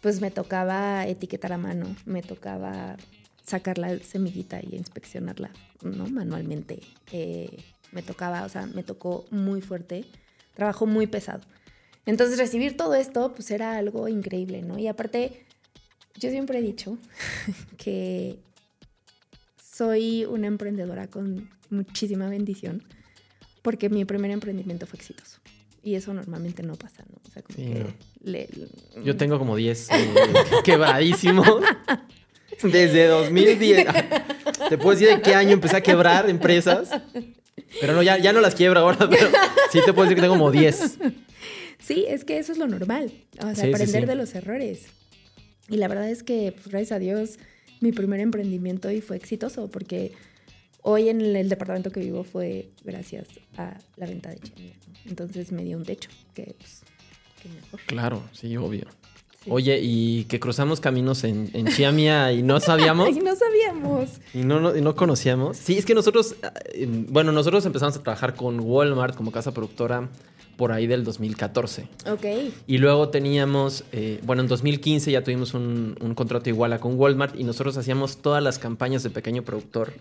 pues 0.00 0.20
me 0.20 0.30
tocaba 0.30 1.06
etiquetar 1.06 1.52
a 1.52 1.58
mano. 1.58 1.94
Me 2.06 2.22
tocaba 2.22 2.96
sacar 3.44 3.78
la 3.78 3.98
semillita 3.98 4.60
y 4.62 4.76
inspeccionarla, 4.76 5.50
¿no? 5.82 6.06
Manualmente. 6.06 6.80
Eh, 7.12 7.64
me 7.92 8.02
tocaba, 8.02 8.44
o 8.44 8.48
sea, 8.48 8.66
me 8.66 8.82
tocó 8.82 9.24
muy 9.30 9.60
fuerte. 9.60 10.04
Trabajo 10.54 10.86
muy 10.86 11.06
pesado. 11.06 11.40
Entonces 12.06 12.38
recibir 12.38 12.76
todo 12.76 12.94
esto, 12.94 13.32
pues 13.34 13.50
era 13.50 13.76
algo 13.76 14.08
increíble, 14.08 14.62
¿no? 14.62 14.78
Y 14.78 14.88
aparte 14.88 15.44
yo 16.20 16.30
siempre 16.30 16.58
he 16.58 16.62
dicho 16.62 16.98
que 17.76 18.38
soy 19.62 20.26
una 20.26 20.46
emprendedora 20.46 21.08
con 21.08 21.50
muchísima 21.70 22.28
bendición 22.28 22.84
porque 23.62 23.88
mi 23.88 24.04
primer 24.04 24.30
emprendimiento 24.30 24.86
fue 24.86 24.98
exitoso. 24.98 25.40
Y 25.82 25.94
eso 25.94 26.12
normalmente 26.12 26.62
no 26.62 26.76
pasa, 26.76 27.02
¿no? 27.10 27.18
O 27.26 27.32
sea, 27.32 27.42
como 27.42 27.56
que 27.56 27.94
Yo 29.02 29.16
tengo 29.16 29.38
como 29.38 29.56
10 29.56 29.88
eh, 29.90 30.14
quebradísimos. 30.64 31.48
Desde 32.62 33.06
2010. 33.06 33.86
Te 34.68 34.76
puedo 34.76 34.90
decir 34.90 35.08
de 35.08 35.22
qué 35.22 35.34
año 35.34 35.52
empecé 35.52 35.76
a 35.76 35.80
quebrar 35.80 36.28
empresas. 36.28 36.90
Pero 37.80 37.94
no, 37.94 38.02
ya, 38.02 38.18
ya 38.18 38.34
no 38.34 38.42
las 38.42 38.54
quiebro 38.54 38.80
ahora, 38.80 39.08
pero 39.08 39.30
sí 39.72 39.80
te 39.84 39.94
puedo 39.94 40.02
decir 40.02 40.16
que 40.16 40.20
tengo 40.20 40.34
como 40.34 40.50
10. 40.50 40.98
Sí, 41.78 42.04
es 42.06 42.26
que 42.26 42.38
eso 42.38 42.52
es 42.52 42.58
lo 42.58 42.66
normal. 42.66 43.10
O 43.42 43.54
sea, 43.54 43.68
aprender 43.68 44.06
de 44.06 44.14
los 44.16 44.34
errores. 44.34 44.86
Y 45.70 45.76
la 45.76 45.88
verdad 45.88 46.10
es 46.10 46.22
que, 46.22 46.52
pues, 46.52 46.68
gracias 46.68 46.92
a 46.92 46.98
Dios, 46.98 47.38
mi 47.80 47.92
primer 47.92 48.20
emprendimiento 48.20 48.90
y 48.90 49.00
fue 49.00 49.16
exitoso 49.16 49.68
porque 49.68 50.12
hoy 50.82 51.08
en 51.08 51.20
el 51.20 51.48
departamento 51.48 51.90
que 51.90 52.00
vivo 52.00 52.24
fue 52.24 52.70
gracias 52.84 53.28
a 53.56 53.78
la 53.96 54.06
venta 54.06 54.30
de 54.30 54.40
Chimia. 54.40 54.74
Entonces 55.06 55.52
me 55.52 55.64
dio 55.64 55.76
un 55.76 55.84
techo, 55.84 56.10
que 56.34 56.54
pues, 56.58 56.82
mejor. 57.54 57.80
Claro, 57.86 58.22
sí, 58.32 58.56
obvio. 58.56 58.86
Oye, 59.48 59.78
y 59.80 60.24
que 60.24 60.38
cruzamos 60.38 60.80
caminos 60.80 61.24
en, 61.24 61.50
en 61.54 61.66
Chiamia 61.68 62.30
y 62.32 62.42
no 62.42 62.60
sabíamos. 62.60 63.06
Ay, 63.14 63.20
no 63.20 63.34
sabíamos. 63.34 64.10
Y 64.34 64.38
no, 64.42 64.60
no, 64.60 64.76
y 64.76 64.82
no 64.82 64.94
conocíamos. 64.94 65.56
Sí, 65.56 65.78
es 65.78 65.86
que 65.86 65.94
nosotros, 65.94 66.34
eh, 66.74 66.86
bueno, 67.08 67.32
nosotros 67.32 67.64
empezamos 67.64 67.96
a 67.96 68.02
trabajar 68.02 68.34
con 68.34 68.60
Walmart 68.60 69.16
como 69.16 69.32
casa 69.32 69.54
productora 69.54 70.10
por 70.60 70.72
ahí 70.72 70.86
del 70.86 71.04
2014. 71.04 71.88
Ok. 72.12 72.26
Y 72.66 72.76
luego 72.76 73.08
teníamos, 73.08 73.84
eh, 73.92 74.20
bueno, 74.24 74.42
en 74.42 74.48
2015 74.48 75.10
ya 75.10 75.24
tuvimos 75.24 75.54
un, 75.54 75.96
un 76.02 76.14
contrato 76.14 76.50
igual 76.50 76.74
a 76.74 76.78
con 76.80 76.98
Walmart 77.00 77.34
y 77.40 77.44
nosotros 77.44 77.78
hacíamos 77.78 78.18
todas 78.18 78.42
las 78.42 78.58
campañas 78.58 79.02
de 79.02 79.08
pequeño 79.08 79.42
productor. 79.42 79.94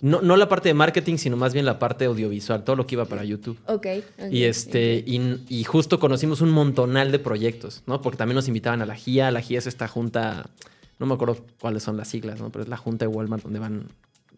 No, 0.00 0.20
no 0.20 0.36
la 0.36 0.48
parte 0.48 0.68
de 0.68 0.74
marketing, 0.74 1.16
sino 1.18 1.36
más 1.36 1.52
bien 1.54 1.64
la 1.64 1.78
parte 1.78 2.06
audiovisual, 2.06 2.64
todo 2.64 2.74
lo 2.74 2.88
que 2.88 2.96
iba 2.96 3.04
para 3.04 3.22
YouTube. 3.22 3.56
Ok. 3.68 3.86
Y 4.32 4.42
este, 4.42 5.04
y, 5.06 5.44
y 5.48 5.62
justo 5.62 6.00
conocimos 6.00 6.40
un 6.40 6.50
montonal 6.50 7.12
de 7.12 7.20
proyectos, 7.20 7.84
¿no? 7.86 8.02
Porque 8.02 8.16
también 8.18 8.34
nos 8.34 8.48
invitaban 8.48 8.82
a 8.82 8.86
la 8.86 8.96
GIA. 8.96 9.30
La 9.30 9.42
GIA 9.42 9.58
es 9.60 9.68
esta 9.68 9.86
junta, 9.86 10.50
no 10.98 11.06
me 11.06 11.14
acuerdo 11.14 11.36
cuáles 11.60 11.84
son 11.84 11.96
las 11.96 12.08
siglas, 12.08 12.40
¿no? 12.40 12.50
Pero 12.50 12.64
es 12.64 12.68
la 12.68 12.78
junta 12.78 13.04
de 13.04 13.08
Walmart 13.08 13.44
donde 13.44 13.60
van 13.60 13.84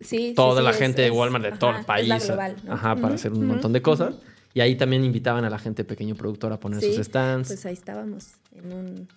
Sí, 0.02 0.34
toda 0.36 0.60
sí, 0.60 0.66
la 0.66 0.72
gente 0.74 1.06
es- 1.06 1.10
de 1.12 1.16
Walmart 1.18 1.44
de 1.44 1.52
todo 1.52 1.70
el 1.78 1.84
país. 1.86 2.12
Es 2.12 2.28
la 2.28 2.34
global, 2.34 2.56
¿no? 2.64 2.72
Ajá, 2.74 2.96
para 2.96 3.14
hacer 3.14 3.32
un 3.32 3.46
montón 3.46 3.72
de 3.72 3.80
cosas. 3.80 4.14
Y 4.54 4.60
ahí 4.60 4.76
también 4.76 5.04
invitaban 5.04 5.44
a 5.44 5.50
la 5.50 5.58
gente 5.58 5.84
pequeño 5.84 6.14
productor 6.14 6.52
a 6.52 6.60
poner 6.60 6.80
Sí, 6.80 6.94
sus 6.94 7.06
stands. 7.06 7.48
Pues 7.48 7.64
ahí 7.66 7.72
estábamos, 7.74 8.32
en 8.54 8.72
un, 8.72 9.08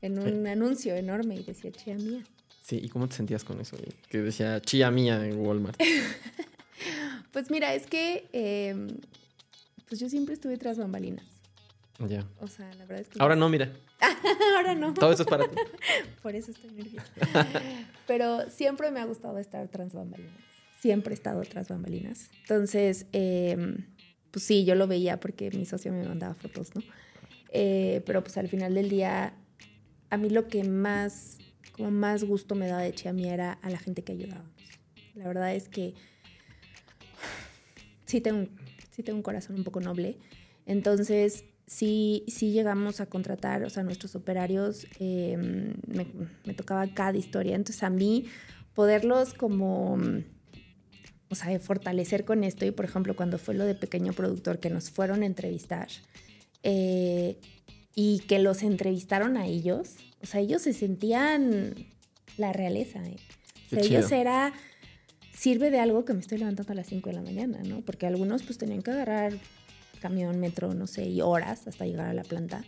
en 0.00 0.18
un 0.18 0.46
anuncio 0.46 0.94
enorme 0.94 1.36
y 1.36 1.42
decía 1.44 1.70
chía 1.72 1.94
mía. 1.96 2.24
Sí, 2.62 2.80
¿y 2.82 2.88
cómo 2.88 3.06
te 3.08 3.14
sentías 3.14 3.44
con 3.44 3.60
eso? 3.60 3.76
Que 4.08 4.18
decía 4.22 4.60
chía 4.60 4.90
mía 4.90 5.24
en 5.26 5.38
Walmart. 5.38 5.80
Pues 7.32 7.50
mira, 7.50 7.74
es 7.74 7.86
que 7.86 8.28
eh, 8.32 8.74
pues 9.88 10.00
yo 10.00 10.08
siempre 10.08 10.34
estuve 10.34 10.56
tras 10.56 10.78
bambalinas. 10.78 11.26
ya. 12.08 12.24
O 12.40 12.46
sea, 12.46 12.68
la 12.74 12.84
verdad 12.84 13.00
es 13.00 13.08
que... 13.08 13.20
Ahora 13.20 13.34
no, 13.34 13.48
mira. 13.48 13.72
Ahora 14.56 14.74
no. 14.74 14.94
Todo 14.94 15.10
eso 15.12 15.22
es 15.22 15.28
para 15.28 15.48
ti. 15.48 15.56
Por 16.22 16.34
eso 16.36 16.52
estoy 16.52 16.70
nerviosa. 16.70 17.08
Pero 18.06 18.48
siempre 18.50 18.90
me 18.92 19.00
ha 19.00 19.04
gustado 19.04 19.38
estar 19.38 19.66
tras 19.68 19.92
bambalinas. 19.94 20.32
Siempre 20.80 21.12
he 21.12 21.16
estado 21.16 21.42
tras 21.42 21.68
bambalinas. 21.68 22.30
Entonces, 22.42 23.06
eh, 23.12 23.78
pues 24.34 24.44
sí, 24.44 24.64
yo 24.64 24.74
lo 24.74 24.88
veía 24.88 25.20
porque 25.20 25.48
mi 25.52 25.64
socio 25.64 25.92
me 25.92 26.02
mandaba 26.02 26.34
fotos, 26.34 26.74
¿no? 26.74 26.82
Eh, 27.52 28.02
pero 28.04 28.20
pues 28.24 28.36
al 28.36 28.48
final 28.48 28.74
del 28.74 28.88
día, 28.88 29.32
a 30.10 30.16
mí 30.16 30.28
lo 30.28 30.48
que 30.48 30.64
más, 30.64 31.38
como 31.70 31.92
más 31.92 32.24
gusto 32.24 32.56
me 32.56 32.66
daba 32.66 32.82
de 32.82 32.92
Chiami 32.92 33.28
era 33.28 33.52
a 33.52 33.70
la 33.70 33.78
gente 33.78 34.02
que 34.02 34.10
ayudábamos. 34.10 34.50
La 35.14 35.28
verdad 35.28 35.54
es 35.54 35.68
que 35.68 35.94
sí 38.06 38.20
tengo, 38.20 38.38
un- 38.40 38.50
sí 38.90 39.04
tengo 39.04 39.18
un 39.18 39.22
corazón 39.22 39.54
un 39.54 39.62
poco 39.62 39.78
noble. 39.80 40.16
Entonces, 40.66 41.44
sí, 41.68 42.24
sí 42.26 42.50
llegamos 42.50 43.00
a 43.00 43.06
contratar, 43.06 43.62
o 43.62 43.70
sea, 43.70 43.84
nuestros 43.84 44.16
operarios, 44.16 44.88
eh, 44.98 45.36
me, 45.86 46.08
me 46.44 46.54
tocaba 46.54 46.88
cada 46.88 47.16
historia. 47.16 47.54
Entonces, 47.54 47.84
a 47.84 47.90
mí, 47.90 48.26
poderlos 48.74 49.32
como, 49.32 49.96
o 51.34 51.36
sea, 51.36 51.58
fortalecer 51.58 52.24
con 52.24 52.44
esto, 52.44 52.64
y 52.64 52.70
por 52.70 52.84
ejemplo, 52.84 53.16
cuando 53.16 53.38
fue 53.38 53.54
lo 53.54 53.64
de 53.64 53.74
pequeño 53.74 54.12
productor 54.12 54.60
que 54.60 54.70
nos 54.70 54.88
fueron 54.90 55.24
a 55.24 55.26
entrevistar, 55.26 55.88
eh, 56.62 57.36
y 57.96 58.20
que 58.20 58.38
los 58.38 58.62
entrevistaron 58.62 59.36
a 59.36 59.46
ellos, 59.46 59.96
o 60.22 60.26
sea, 60.26 60.40
ellos 60.40 60.62
se 60.62 60.72
sentían 60.72 61.74
la 62.36 62.52
realeza, 62.52 63.04
¿eh? 63.04 63.16
O 63.66 63.70
sea, 63.70 63.80
ellos 63.80 64.12
era, 64.12 64.52
sirve 65.32 65.72
de 65.72 65.80
algo 65.80 66.04
que 66.04 66.14
me 66.14 66.20
estoy 66.20 66.38
levantando 66.38 66.72
a 66.72 66.76
las 66.76 66.86
5 66.86 67.10
de 67.10 67.16
la 67.16 67.22
mañana, 67.22 67.62
¿no? 67.64 67.80
Porque 67.80 68.06
algunos 68.06 68.44
pues 68.44 68.56
tenían 68.56 68.82
que 68.82 68.92
agarrar 68.92 69.32
camión, 70.00 70.38
metro, 70.38 70.72
no 70.72 70.86
sé, 70.86 71.06
y 71.06 71.20
horas 71.20 71.66
hasta 71.66 71.84
llegar 71.84 72.08
a 72.08 72.14
la 72.14 72.22
planta. 72.22 72.64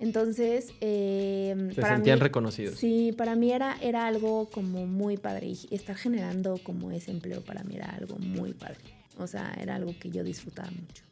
Entonces, 0.00 0.72
eh, 0.80 1.54
Se 1.74 1.80
para 1.80 1.94
sentían 1.96 2.18
mí- 2.18 2.22
reconocidos. 2.22 2.76
Sí, 2.76 3.12
para 3.16 3.36
mí 3.36 3.52
era, 3.52 3.76
era 3.82 4.06
algo 4.06 4.48
como 4.50 4.86
muy 4.86 5.16
padre. 5.18 5.48
Y 5.48 5.68
estar 5.70 5.94
generando 5.94 6.58
como 6.62 6.90
ese 6.90 7.10
empleo 7.10 7.42
para 7.42 7.62
mí 7.64 7.76
era 7.76 7.90
algo 7.90 8.16
muy 8.18 8.54
padre. 8.54 8.78
O 9.18 9.26
sea, 9.26 9.54
era 9.60 9.76
algo 9.76 9.94
que 10.00 10.10
yo 10.10 10.24
disfrutaba 10.24 10.70
mucho. 10.70 11.04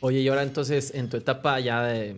Oye, 0.00 0.20
y 0.20 0.28
ahora 0.28 0.42
entonces 0.42 0.92
en 0.94 1.08
tu 1.10 1.18
etapa 1.18 1.60
ya 1.60 1.82
de... 1.84 2.16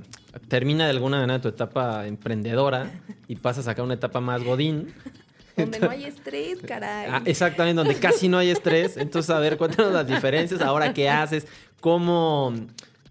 Termina 0.48 0.84
de 0.84 0.90
alguna 0.90 1.18
manera 1.20 1.40
tu 1.40 1.48
etapa 1.48 2.06
emprendedora 2.06 2.90
y 3.28 3.34
pasas 3.36 3.66
acá 3.68 3.82
a 3.82 3.84
una 3.84 3.94
etapa 3.94 4.20
más 4.20 4.42
godín. 4.44 4.94
Donde 5.56 5.80
no 5.80 5.90
hay 5.90 6.04
estrés, 6.04 6.60
caray. 6.66 7.08
Ah, 7.10 7.22
exactamente, 7.26 7.76
donde 7.76 7.96
casi 7.96 8.26
no 8.28 8.38
hay 8.38 8.48
estrés. 8.48 8.96
Entonces, 8.96 9.28
a 9.28 9.38
ver, 9.38 9.58
cuéntanos 9.58 9.92
las 9.92 10.06
diferencias. 10.06 10.62
Ahora, 10.62 10.94
¿qué 10.94 11.10
haces? 11.10 11.46
¿Cómo, 11.80 12.54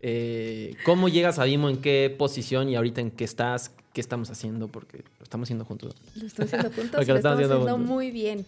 eh, 0.01 0.75
cómo 0.85 1.09
llegas 1.09 1.39
a 1.39 1.45
Vimo? 1.45 1.69
¿En 1.69 1.77
qué 1.77 2.13
posición? 2.17 2.69
Y 2.69 2.75
ahorita, 2.75 3.01
¿en 3.01 3.11
qué 3.11 3.23
estás? 3.23 3.71
¿Qué 3.93 4.01
estamos 4.01 4.29
haciendo? 4.31 4.67
Porque 4.67 5.03
lo 5.19 5.23
estamos 5.23 5.47
haciendo 5.47 5.65
juntos. 5.65 5.95
Lo 6.15 6.27
estoy 6.27 6.45
haciendo 6.45 6.71
juntos 6.75 6.93
lo 6.93 7.01
estamos 7.01 7.17
estamos 7.17 7.39
haciendo 7.39 7.59
juntos. 7.59 7.79
muy 7.87 8.11
bien. 8.11 8.45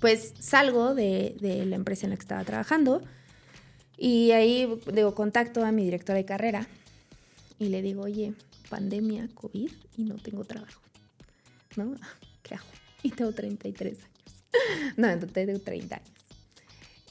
Pues 0.00 0.34
salgo 0.38 0.94
de, 0.94 1.36
de 1.40 1.64
la 1.64 1.76
empresa 1.76 2.06
en 2.06 2.10
la 2.10 2.16
que 2.16 2.22
estaba 2.22 2.44
trabajando 2.44 3.00
y 3.96 4.32
ahí 4.32 4.80
digo, 4.92 5.14
contacto 5.14 5.64
a 5.64 5.72
mi 5.72 5.84
directora 5.84 6.18
de 6.18 6.24
carrera 6.24 6.66
y 7.58 7.68
le 7.68 7.80
digo, 7.82 8.02
oye, 8.02 8.34
pandemia, 8.68 9.28
COVID 9.34 9.70
y 9.96 10.04
no 10.04 10.16
tengo 10.16 10.44
trabajo. 10.44 10.80
¿No? 11.76 11.94
¿Qué 12.42 12.56
hago? 12.56 12.66
Y 13.02 13.10
tengo 13.10 13.32
33 13.32 13.98
años. 13.98 14.10
No, 14.96 15.08
entonces 15.08 15.46
tengo 15.46 15.58
30 15.58 15.96
años. 15.96 16.08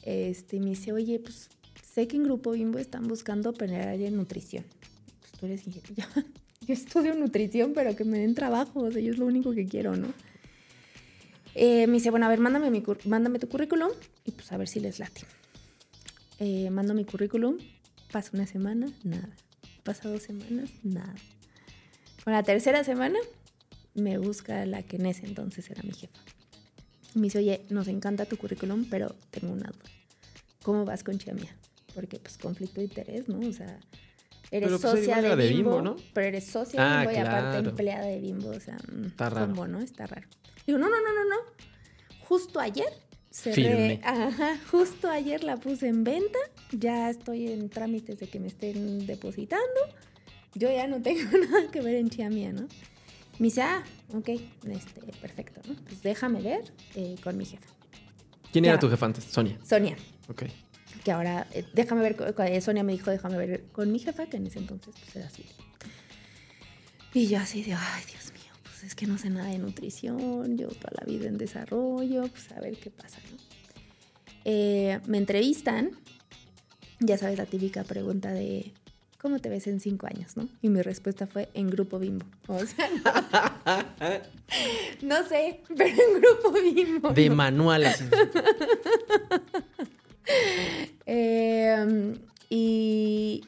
Este, 0.02 0.60
me 0.60 0.70
dice, 0.70 0.92
oye, 0.92 1.18
pues 1.18 1.50
sé 1.94 2.08
que 2.08 2.16
en 2.16 2.24
Grupo 2.24 2.50
Bimbo 2.50 2.78
están 2.78 3.06
buscando 3.06 3.50
operar 3.50 3.96
de 3.96 4.10
nutrición. 4.10 4.64
Pues 5.20 5.32
tú 5.32 5.46
eres 5.46 5.66
ingeniero. 5.66 5.94
Yo, 5.94 6.22
yo 6.66 6.74
estudio 6.74 7.14
nutrición, 7.14 7.72
pero 7.72 7.94
que 7.94 8.04
me 8.04 8.18
den 8.18 8.34
trabajo. 8.34 8.80
O 8.80 8.90
sea, 8.90 9.00
yo 9.00 9.12
es 9.12 9.18
lo 9.18 9.26
único 9.26 9.52
que 9.52 9.66
quiero, 9.66 9.96
¿no? 9.96 10.08
Eh, 11.54 11.86
me 11.86 11.94
dice, 11.94 12.10
bueno, 12.10 12.26
a 12.26 12.28
ver, 12.28 12.40
mándame, 12.40 13.38
tu 13.38 13.48
currículum 13.48 13.90
y 14.24 14.32
pues 14.32 14.50
a 14.50 14.56
ver 14.56 14.66
si 14.66 14.80
les 14.80 14.98
late. 14.98 15.20
Eh, 16.40 16.68
mando 16.70 16.94
mi 16.94 17.04
currículum, 17.04 17.58
pasa 18.10 18.30
una 18.32 18.48
semana, 18.48 18.92
nada. 19.04 19.30
Pasa 19.84 20.08
dos 20.08 20.24
semanas, 20.24 20.70
nada. 20.82 21.14
Con 22.24 22.32
la 22.32 22.42
tercera 22.42 22.82
semana 22.82 23.20
me 23.94 24.18
busca 24.18 24.66
la 24.66 24.82
que 24.82 24.96
en 24.96 25.06
ese 25.06 25.26
entonces 25.26 25.70
era 25.70 25.82
mi 25.84 25.92
jefa. 25.92 26.18
Me 27.14 27.22
dice, 27.22 27.38
oye, 27.38 27.64
nos 27.70 27.86
encanta 27.86 28.24
tu 28.24 28.36
currículum, 28.36 28.86
pero 28.90 29.14
tengo 29.30 29.52
una 29.52 29.70
duda. 29.70 29.90
¿Cómo 30.64 30.84
vas 30.84 31.04
con 31.04 31.18
Chiamia? 31.18 31.54
Porque 31.94 32.18
pues 32.18 32.36
conflicto 32.38 32.80
de 32.80 32.84
interés, 32.86 33.28
¿no? 33.28 33.38
O 33.46 33.52
sea, 33.52 33.78
eres 34.50 34.68
Pero, 34.68 34.78
pues, 34.80 34.82
socia 34.82 35.16
de 35.22 35.22
Bimbo, 35.22 35.36
de 35.36 35.48
Bimbo, 35.48 35.82
¿no? 35.82 35.96
pero 36.12 36.26
eres 36.28 36.44
socia 36.46 36.80
de 36.82 36.86
Ah, 36.88 36.98
Bimbo 37.00 37.12
y 37.12 37.16
aparte 37.16 37.68
empleada 37.68 38.06
de 38.06 38.18
Bimbo, 38.20 38.48
o 38.50 38.60
sea, 38.60 38.76
mm, 38.92 39.04
Está 39.06 39.30
raro. 39.30 39.48
¿cómo, 39.48 39.66
no? 39.68 39.80
Está 39.80 40.06
raro. 40.06 40.26
Digo, 40.66 40.78
no, 40.78 40.88
no, 40.88 40.96
no, 40.96 41.12
no, 41.14 41.24
no. 41.28 41.36
Justo 42.28 42.58
ayer 42.60 42.88
cerré, 43.30 43.54
Firme. 43.54 44.00
ajá, 44.04 44.58
justo 44.70 45.08
ayer 45.10 45.44
la 45.44 45.56
puse 45.56 45.88
en 45.88 46.04
venta, 46.04 46.38
ya 46.72 47.10
estoy 47.10 47.48
en 47.48 47.68
trámites 47.68 48.18
de 48.20 48.26
que 48.28 48.40
me 48.40 48.48
estén 48.48 49.06
depositando. 49.06 49.64
Yo 50.54 50.70
ya 50.70 50.86
no 50.86 51.02
tengo 51.02 51.20
nada 51.38 51.70
que 51.70 51.80
ver 51.80 51.96
en 51.96 52.08
Chiamia, 52.10 52.52
¿no? 52.52 52.62
Me 53.40 53.46
dice, 53.46 53.62
ah, 53.62 53.82
ok, 54.14 54.28
este, 54.28 55.00
perfecto, 55.20 55.60
¿no? 55.68 55.74
Pues 55.84 56.02
déjame 56.02 56.40
ver 56.40 56.72
eh, 56.94 57.16
con 57.24 57.36
mi 57.36 57.44
jefa, 57.44 57.66
¿Quién 58.52 58.64
Ya. 58.64 58.70
era 58.70 58.78
tu 58.80 58.88
jefa 58.88 59.06
antes? 59.06 59.24
Sonia. 59.24 59.58
Sonia, 59.64 59.96
Ok. 60.28 60.44
Que 61.02 61.12
ahora, 61.12 61.46
eh, 61.52 61.64
déjame 61.72 62.02
ver, 62.02 62.16
eh, 62.46 62.60
Sonia 62.60 62.82
me 62.82 62.92
dijo, 62.92 63.10
déjame 63.10 63.36
ver 63.36 63.64
con 63.72 63.90
mi 63.90 63.98
jefa, 63.98 64.26
que 64.26 64.36
en 64.36 64.46
ese 64.46 64.58
entonces 64.58 64.94
pues 64.98 65.16
era 65.16 65.30
Silvia. 65.30 65.52
Y 67.12 67.28
yo 67.28 67.38
así 67.38 67.62
de, 67.62 67.74
ay, 67.74 68.02
Dios 68.10 68.32
mío, 68.32 68.52
pues 68.62 68.84
es 68.84 68.94
que 68.94 69.06
no 69.06 69.18
sé 69.18 69.30
nada 69.30 69.48
de 69.48 69.58
nutrición, 69.58 70.56
yo 70.56 70.68
toda 70.68 70.92
la 71.00 71.04
vida 71.06 71.28
en 71.28 71.38
desarrollo, 71.38 72.28
pues 72.28 72.50
a 72.52 72.60
ver 72.60 72.76
qué 72.76 72.90
pasa, 72.90 73.18
¿no? 73.30 73.38
Eh, 74.44 75.00
me 75.06 75.18
entrevistan, 75.18 75.92
ya 77.00 77.16
sabes 77.16 77.38
la 77.38 77.46
típica 77.46 77.84
pregunta 77.84 78.32
de, 78.32 78.72
¿cómo 79.20 79.38
te 79.38 79.48
ves 79.48 79.66
en 79.68 79.80
cinco 79.80 80.06
años, 80.06 80.36
no? 80.36 80.48
Y 80.60 80.68
mi 80.68 80.82
respuesta 80.82 81.26
fue, 81.26 81.48
en 81.54 81.70
Grupo 81.70 81.98
Bimbo. 81.98 82.26
O 82.48 82.58
sea, 82.66 82.90
no, 85.02 85.08
no 85.22 85.28
sé, 85.28 85.60
pero 85.68 85.88
en 85.88 86.20
Grupo 86.20 86.52
Bimbo. 86.52 87.10
De 87.10 87.28
no. 87.28 87.36
manual. 87.36 87.84
Eh, 91.06 92.16
y, 92.48 93.42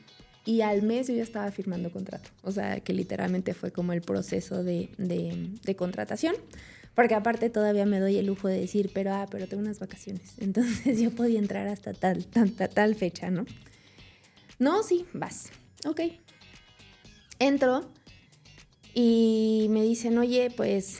y 0.44 0.60
al 0.60 0.82
mes 0.82 1.08
yo 1.08 1.14
ya 1.14 1.22
estaba 1.22 1.50
firmando 1.50 1.90
contrato. 1.90 2.28
O 2.42 2.52
sea, 2.52 2.80
que 2.80 2.92
literalmente 2.92 3.54
fue 3.54 3.72
como 3.72 3.94
el 3.94 4.02
proceso 4.02 4.62
de, 4.62 4.90
de- 4.98 5.74
contratación. 5.76 6.34
Porque 6.94 7.14
aparte 7.14 7.48
todavía 7.50 7.86
me 7.86 7.98
doy 7.98 8.16
el 8.18 8.26
lujo 8.26 8.48
de 8.48 8.58
decir, 8.60 8.90
pero 8.92 9.14
ah, 9.14 9.26
pero 9.30 9.46
tengo 9.48 9.62
unas 9.62 9.78
vacaciones. 9.80 10.34
Entonces 10.38 11.00
yo 11.00 11.10
podía 11.10 11.38
entrar 11.38 11.66
hasta 11.66 11.94
tal, 11.94 12.26
tanta, 12.26 12.68
tal 12.68 12.94
fecha, 12.94 13.30
¿no? 13.30 13.46
No, 14.58 14.82
sí, 14.82 15.06
vas. 15.14 15.50
Ok. 15.86 16.00
Entro 17.38 17.90
y 18.94 19.66
me 19.70 19.82
dicen, 19.82 20.16
oye, 20.18 20.50
pues 20.56 20.98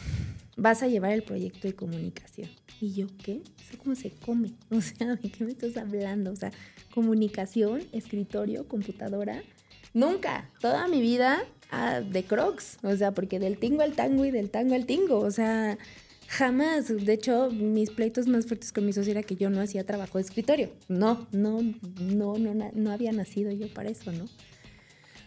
vas 0.57 0.83
a 0.83 0.89
llevar 0.89 1.13
el 1.13 1.23
proyecto 1.23 1.67
de 1.67 1.75
comunicación. 1.75 2.51
Y 2.81 2.93
yo, 2.93 3.07
¿qué? 3.23 3.43
¿Eso 3.59 3.79
cómo 3.83 3.95
se 3.95 4.11
come? 4.11 4.53
O 4.71 4.81
sea, 4.81 5.17
¿de 5.17 5.31
qué 5.31 5.45
me 5.45 5.53
estás 5.53 5.77
hablando? 5.77 6.33
O 6.33 6.37
sea, 6.37 6.53
comunicación, 6.93 7.83
escritorio, 7.93 8.69
computadora. 8.69 9.43
Nunca. 9.95 10.51
Toda 10.61 10.89
mi 10.89 11.01
vida 11.01 11.45
ah, 11.71 12.01
de 12.01 12.25
crocs. 12.25 12.79
O 12.83 12.95
sea, 12.97 13.13
porque 13.13 13.39
del 13.39 13.59
tingo 13.59 13.83
al 13.83 13.95
tango 13.95 14.25
y 14.25 14.31
del 14.31 14.51
tango 14.51 14.75
al 14.75 14.85
tingo. 14.85 15.19
O 15.21 15.31
sea, 15.31 15.79
jamás. 16.29 16.89
De 16.89 17.13
hecho, 17.13 17.51
mis 17.51 17.91
pleitos 17.91 18.27
más 18.27 18.47
fuertes 18.47 18.73
con 18.73 18.85
mi 18.85 18.93
socio 18.93 19.13
era 19.13 19.23
que 19.23 19.37
yo 19.37 19.49
no 19.49 19.61
hacía 19.61 19.85
trabajo 19.85 20.19
de 20.19 20.25
escritorio. 20.25 20.71
No, 20.89 21.27
no, 21.33 21.63
no, 22.01 22.37
no, 22.39 22.71
no 22.75 22.93
había 22.93 23.13
nacido 23.13 23.51
yo 23.53 23.73
para 23.73 23.89
eso, 23.89 24.13
¿no? 24.13 24.27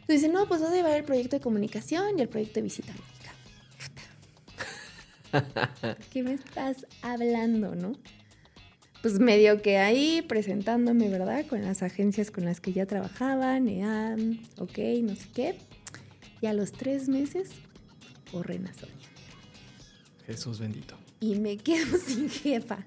Entonces 0.01 0.23
dice, 0.23 0.29
no, 0.29 0.47
pues 0.47 0.61
vas 0.61 0.71
a 0.71 0.75
llevar 0.75 0.97
el 0.97 1.03
proyecto 1.03 1.35
de 1.35 1.41
comunicación 1.41 2.17
y 2.17 2.21
el 2.21 2.29
proyecto 2.29 2.55
de 2.55 2.61
visita. 2.63 2.93
¿Qué 6.11 6.23
me 6.23 6.33
estás 6.33 6.85
hablando, 7.01 7.75
no? 7.75 7.93
Pues 9.01 9.19
medio 9.19 9.61
que 9.61 9.77
ahí 9.77 10.21
presentándome, 10.21 11.07
¿verdad? 11.09 11.45
Con 11.45 11.61
las 11.61 11.83
agencias 11.83 12.31
con 12.31 12.45
las 12.45 12.59
que 12.59 12.73
ya 12.73 12.85
trabajaban, 12.85 13.67
EAM, 13.69 14.41
ok, 14.57 14.77
no 15.03 15.15
sé 15.15 15.29
qué. 15.33 15.57
Y 16.41 16.47
a 16.47 16.53
los 16.53 16.71
tres 16.73 17.07
meses, 17.07 17.49
corren 18.31 18.67
a 18.67 18.73
Sonia. 18.73 18.95
Jesús 20.25 20.59
bendito 20.59 20.98
y 21.19 21.35
me 21.35 21.57
quedo 21.57 21.97
sin 22.05 22.29
jefa. 22.29 22.79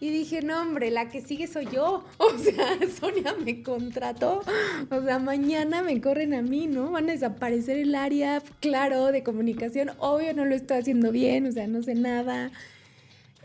Y 0.00 0.10
dije, 0.10 0.42
no, 0.42 0.60
hombre, 0.60 0.90
la 0.90 1.08
que 1.08 1.22
sigue 1.22 1.46
soy 1.46 1.66
yo. 1.72 2.04
O 2.18 2.38
sea, 2.38 2.78
Sonia 2.88 3.34
me 3.44 3.62
contrató. 3.62 4.42
O 4.90 5.02
sea, 5.02 5.18
mañana 5.18 5.82
me 5.82 6.00
corren 6.00 6.34
a 6.34 6.42
mí, 6.42 6.66
¿no? 6.66 6.90
Van 6.90 7.08
a 7.08 7.12
desaparecer 7.12 7.78
el 7.78 7.94
área, 7.94 8.42
claro, 8.60 9.12
de 9.12 9.22
comunicación. 9.22 9.90
Obvio, 9.98 10.34
no 10.34 10.44
lo 10.44 10.54
estoy 10.54 10.78
haciendo 10.78 11.12
bien, 11.12 11.46
o 11.46 11.52
sea, 11.52 11.66
no 11.66 11.82
sé 11.82 11.94
nada. 11.94 12.50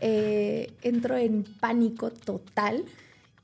Eh, 0.00 0.72
entro 0.82 1.16
en 1.16 1.44
pánico 1.44 2.10
total 2.10 2.84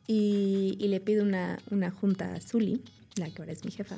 y, 0.07 0.77
le 0.81 1.01
pido 1.01 1.25
una, 1.25 1.91
junta 1.91 2.35
a 2.35 2.41
Zuli, 2.41 2.83
la 3.17 3.31
que 3.31 3.43
ahora 3.43 3.53
es 3.53 3.65
mi 3.65 3.71
jefa. 3.71 3.97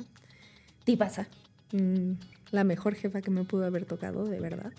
Tipasa, 0.83 1.27
mm, 1.71 2.11
la 2.51 2.63
mejor 2.63 2.95
jefa 2.95 3.21
que 3.21 3.31
me 3.31 3.43
pudo 3.43 3.65
haber 3.65 3.85
tocado, 3.85 4.25
de 4.25 4.39
verdad. 4.39 4.73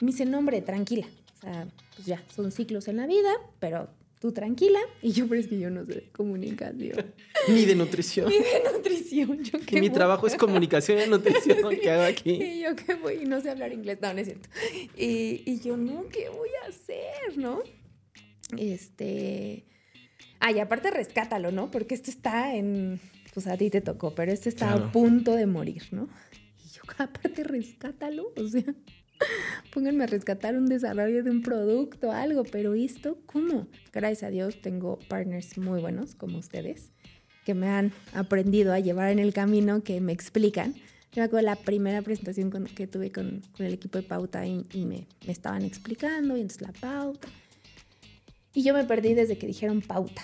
Me 0.00 0.08
dice, 0.08 0.26
no, 0.26 0.38
hombre, 0.38 0.60
tranquila. 0.62 1.06
O 1.36 1.40
sea, 1.40 1.66
pues 1.94 2.06
ya, 2.06 2.22
son 2.34 2.50
ciclos 2.52 2.88
en 2.88 2.98
la 2.98 3.06
vida, 3.06 3.30
pero 3.60 3.88
tú 4.20 4.32
tranquila. 4.32 4.78
Y 5.02 5.12
yo, 5.12 5.28
pero 5.28 5.40
es 5.40 5.46
que 5.46 5.58
yo 5.58 5.70
no 5.70 5.84
sé 5.84 5.94
de 5.94 6.10
comunicación. 6.10 7.14
Ni 7.48 7.64
de 7.64 7.74
nutrición. 7.74 8.28
Ni 8.30 8.36
de 8.36 8.72
nutrición. 8.72 9.42
Yo 9.44 9.60
que 9.60 9.80
mi 9.80 9.90
trabajo 9.90 10.26
es 10.26 10.36
comunicación 10.36 11.00
y 11.00 11.06
nutrición 11.10 11.58
¿qué 11.80 11.90
hago 11.90 12.04
aquí. 12.04 12.30
Y 12.30 12.62
yo 12.62 12.76
que 12.76 12.94
voy 12.94 13.20
y 13.22 13.26
no 13.26 13.40
sé 13.40 13.50
hablar 13.50 13.72
inglés. 13.72 13.98
No, 14.00 14.12
no 14.12 14.20
es 14.20 14.26
cierto. 14.26 14.48
Y, 14.96 15.42
y 15.46 15.60
yo, 15.60 15.76
no, 15.76 16.08
¿qué 16.08 16.28
voy 16.28 16.50
a 16.64 16.68
hacer? 16.68 17.36
¿No? 17.36 17.62
Este... 18.56 19.64
Ay, 20.38 20.60
aparte 20.60 20.90
rescátalo, 20.90 21.50
¿no? 21.50 21.70
Porque 21.70 21.94
esto 21.94 22.10
está 22.10 22.54
en... 22.54 23.00
Pues 23.32 23.46
a 23.46 23.56
ti 23.56 23.68
te 23.68 23.80
tocó, 23.80 24.14
pero 24.14 24.32
esto 24.32 24.48
está 24.48 24.72
a 24.72 24.92
punto 24.92 25.34
de 25.34 25.46
morir, 25.46 25.88
¿no? 25.90 26.08
Y 26.64 26.68
yo, 26.70 26.82
aparte 26.98 27.44
rescátalo, 27.44 28.32
o 28.36 28.48
sea... 28.48 28.64
Pónganme 29.72 30.04
a 30.04 30.06
rescatar 30.06 30.56
un 30.56 30.66
desarrollo 30.66 31.22
de 31.22 31.30
un 31.30 31.42
producto, 31.42 32.12
algo, 32.12 32.44
pero 32.44 32.74
esto, 32.74 33.18
¿cómo? 33.26 33.68
Gracias 33.92 34.24
a 34.24 34.30
Dios 34.30 34.60
tengo 34.60 34.98
partners 35.08 35.58
muy 35.58 35.80
buenos 35.80 36.14
como 36.14 36.38
ustedes 36.38 36.92
que 37.46 37.54
me 37.54 37.68
han 37.68 37.92
aprendido 38.12 38.72
a 38.72 38.80
llevar 38.80 39.12
en 39.12 39.20
el 39.20 39.32
camino, 39.32 39.84
que 39.84 40.00
me 40.00 40.12
explican. 40.12 40.74
Yo 41.12 41.22
me 41.22 41.22
acuerdo 41.22 41.46
la 41.46 41.54
primera 41.54 42.02
presentación 42.02 42.50
que 42.50 42.88
tuve 42.88 43.12
con, 43.12 43.40
el 43.58 43.72
equipo 43.72 43.98
de 43.98 44.02
pauta 44.02 44.44
y, 44.44 44.66
me, 44.84 45.06
estaban 45.28 45.62
explicando, 45.62 46.36
y 46.36 46.40
entonces 46.40 46.60
la 46.60 46.72
pauta. 46.72 47.28
Y 48.52 48.64
yo 48.64 48.74
me 48.74 48.82
perdí 48.82 49.14
desde 49.14 49.38
que 49.38 49.46
dijeron 49.46 49.80
pauta. 49.80 50.22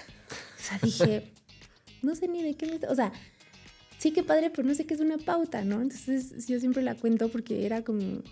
O 0.59 0.63
sea, 0.63 0.79
dije, 0.83 1.33
no 2.03 2.17
sé 2.17 2.27
ni 2.27 2.43
de 2.43 2.55
qué 2.55 2.67
me... 2.67 2.87
O 2.89 2.95
sea, 2.97 3.13
sí 3.99 4.11
que 4.11 4.25
padre, 4.25 4.51
pero 4.51 4.67
no 4.67 4.75
sé 4.75 4.85
qué 4.85 4.95
es 4.95 5.01
una 5.01 5.19
pauta, 5.19 5.65
¿no? 5.65 5.81
Entonces 5.81 6.49
yo 6.49 6.59
siempre 6.59 6.83
la 6.83 6.97
cuento 6.97 7.29
porque 7.29 7.65
era 7.65 7.85
como, 7.85 8.23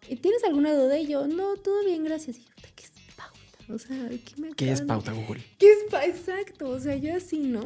¿tienes 0.00 0.44
alguna 0.44 0.74
duda? 0.74 0.98
Y 0.98 1.06
yo, 1.06 1.26
no, 1.26 1.56
todo 1.56 1.84
bien, 1.84 2.04
gracias. 2.04 2.38
Y 2.38 2.40
yo, 2.42 2.50
¿qué 2.74 2.84
es 2.84 2.92
pauta? 3.16 3.74
O 3.74 3.78
sea, 3.78 4.08
¿qué 4.08 4.40
me 4.40 4.54
¿Qué 4.54 4.72
es 4.72 4.82
pauta, 4.82 5.12
Google? 5.12 5.42
¿Qué 5.58 5.70
es 5.70 5.90
pauta? 5.90 6.06
Exacto, 6.06 6.70
o 6.70 6.80
sea, 6.80 6.96
yo 6.96 7.14
así, 7.16 7.38
¿no? 7.38 7.62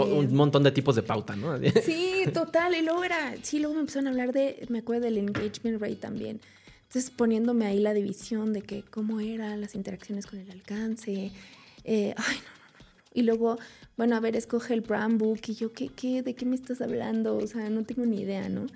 un 0.00 0.24
eh, 0.24 0.28
montón 0.28 0.62
de 0.62 0.72
tipos 0.72 0.96
de 0.96 1.02
pauta, 1.02 1.36
¿no? 1.36 1.58
sí, 1.84 2.24
total. 2.32 2.74
Y 2.74 2.82
luego 2.82 3.04
era, 3.04 3.34
sí, 3.42 3.58
luego 3.58 3.74
me 3.74 3.80
empezaron 3.80 4.06
a 4.06 4.10
hablar 4.10 4.32
de, 4.32 4.66
me 4.68 4.78
acuerdo 4.78 5.02
del 5.02 5.18
engagement 5.18 5.80
rate 5.80 5.96
también. 5.96 6.40
Entonces 6.86 7.10
poniéndome 7.10 7.66
ahí 7.66 7.78
la 7.78 7.94
división 7.94 8.52
de 8.52 8.62
que 8.62 8.82
cómo 8.82 9.20
eran 9.20 9.60
las 9.60 9.74
interacciones 9.74 10.26
con 10.26 10.38
el 10.38 10.50
alcance. 10.50 11.32
Eh, 11.84 12.14
ay, 12.16 12.36
no, 12.36 12.42
no, 12.42 12.78
no. 12.78 12.84
Y 13.14 13.22
luego, 13.22 13.58
bueno, 13.96 14.16
a 14.16 14.20
ver, 14.20 14.36
escoge 14.36 14.74
el 14.74 14.82
brand 14.82 15.18
book. 15.18 15.40
Y 15.46 15.54
yo, 15.54 15.72
¿qué, 15.72 15.88
qué, 15.88 16.22
¿de 16.22 16.34
qué 16.34 16.44
me 16.44 16.54
estás 16.54 16.80
hablando? 16.80 17.36
O 17.36 17.46
sea, 17.46 17.70
no 17.70 17.84
tengo 17.84 18.04
ni 18.04 18.20
idea, 18.20 18.48
¿no? 18.48 18.66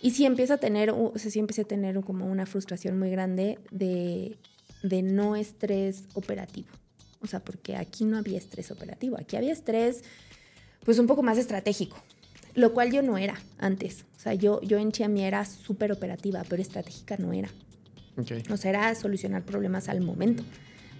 Y 0.00 0.12
sí 0.12 0.24
empieza 0.26 0.54
a 0.54 0.58
tener, 0.58 0.90
o 0.90 1.12
sea, 1.16 1.30
sí 1.30 1.38
empecé 1.38 1.62
a 1.62 1.64
tener 1.64 2.00
como 2.02 2.26
una 2.26 2.46
frustración 2.46 2.98
muy 2.98 3.10
grande 3.10 3.58
de, 3.70 4.38
de 4.82 5.02
no 5.02 5.36
estrés 5.36 6.04
operativo. 6.14 6.68
O 7.20 7.26
sea, 7.26 7.40
porque 7.40 7.76
aquí 7.76 8.04
no 8.04 8.16
había 8.16 8.38
estrés 8.38 8.70
operativo, 8.70 9.16
aquí 9.18 9.36
había 9.36 9.52
estrés 9.52 10.04
pues 10.84 10.98
un 10.98 11.06
poco 11.06 11.22
más 11.22 11.36
estratégico, 11.36 11.98
lo 12.54 12.72
cual 12.72 12.92
yo 12.92 13.02
no 13.02 13.18
era 13.18 13.34
antes. 13.58 14.04
O 14.16 14.20
sea, 14.20 14.34
yo, 14.34 14.60
yo 14.62 14.78
en 14.78 14.92
Chiami 14.92 15.24
era 15.24 15.44
súper 15.44 15.90
operativa, 15.90 16.44
pero 16.48 16.62
estratégica 16.62 17.16
no 17.18 17.32
era. 17.32 17.48
Okay. 18.16 18.42
O 18.50 18.56
sea, 18.56 18.70
era 18.70 18.94
solucionar 18.94 19.44
problemas 19.44 19.88
al 19.88 20.00
momento. 20.00 20.44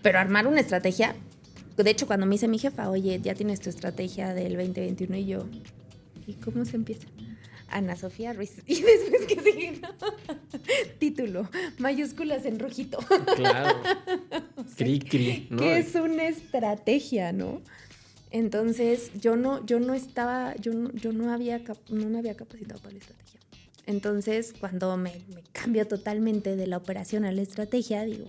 Pero 0.02 0.18
armar 0.18 0.46
una 0.46 0.60
estrategia, 0.60 1.14
de 1.76 1.90
hecho, 1.90 2.06
cuando 2.06 2.26
me 2.26 2.34
dice 2.34 2.48
mi 2.48 2.58
jefa, 2.58 2.90
oye, 2.90 3.20
ya 3.22 3.34
tienes 3.34 3.60
tu 3.60 3.70
estrategia 3.70 4.34
del 4.34 4.56
2021 4.56 5.16
y 5.16 5.26
yo, 5.26 5.46
¿y 6.26 6.34
cómo 6.34 6.64
se 6.64 6.76
empieza? 6.76 7.06
Ana 7.68 7.96
Sofía 7.96 8.32
Ruiz. 8.32 8.62
Y 8.66 8.82
después 8.82 9.26
que 9.26 9.40
sigue, 9.40 9.80
Título, 10.98 11.48
mayúsculas 11.78 12.44
en 12.44 12.58
rojito. 12.58 12.98
Claro. 13.36 13.80
cri, 14.76 15.00
cri. 15.00 15.48
Que 15.56 15.78
es 15.78 15.94
una 15.94 16.28
estrategia, 16.28 17.32
¿no? 17.32 17.62
Entonces, 18.30 19.10
yo 19.20 19.36
no, 19.36 19.64
yo 19.64 19.80
no 19.80 19.94
estaba, 19.94 20.54
yo 20.56 20.74
no, 20.74 20.92
yo 20.92 21.12
no 21.12 21.32
había, 21.32 21.62
no 21.88 22.08
me 22.08 22.18
había 22.18 22.36
capacitado 22.36 22.80
para 22.80 22.92
la 22.92 22.98
estrategia. 22.98 23.40
Entonces, 23.86 24.52
cuando 24.58 24.96
me, 24.98 25.22
me 25.34 25.42
cambio 25.52 25.86
totalmente 25.86 26.56
de 26.56 26.66
la 26.66 26.76
operación 26.76 27.24
a 27.24 27.32
la 27.32 27.40
estrategia, 27.40 28.04
digo, 28.04 28.28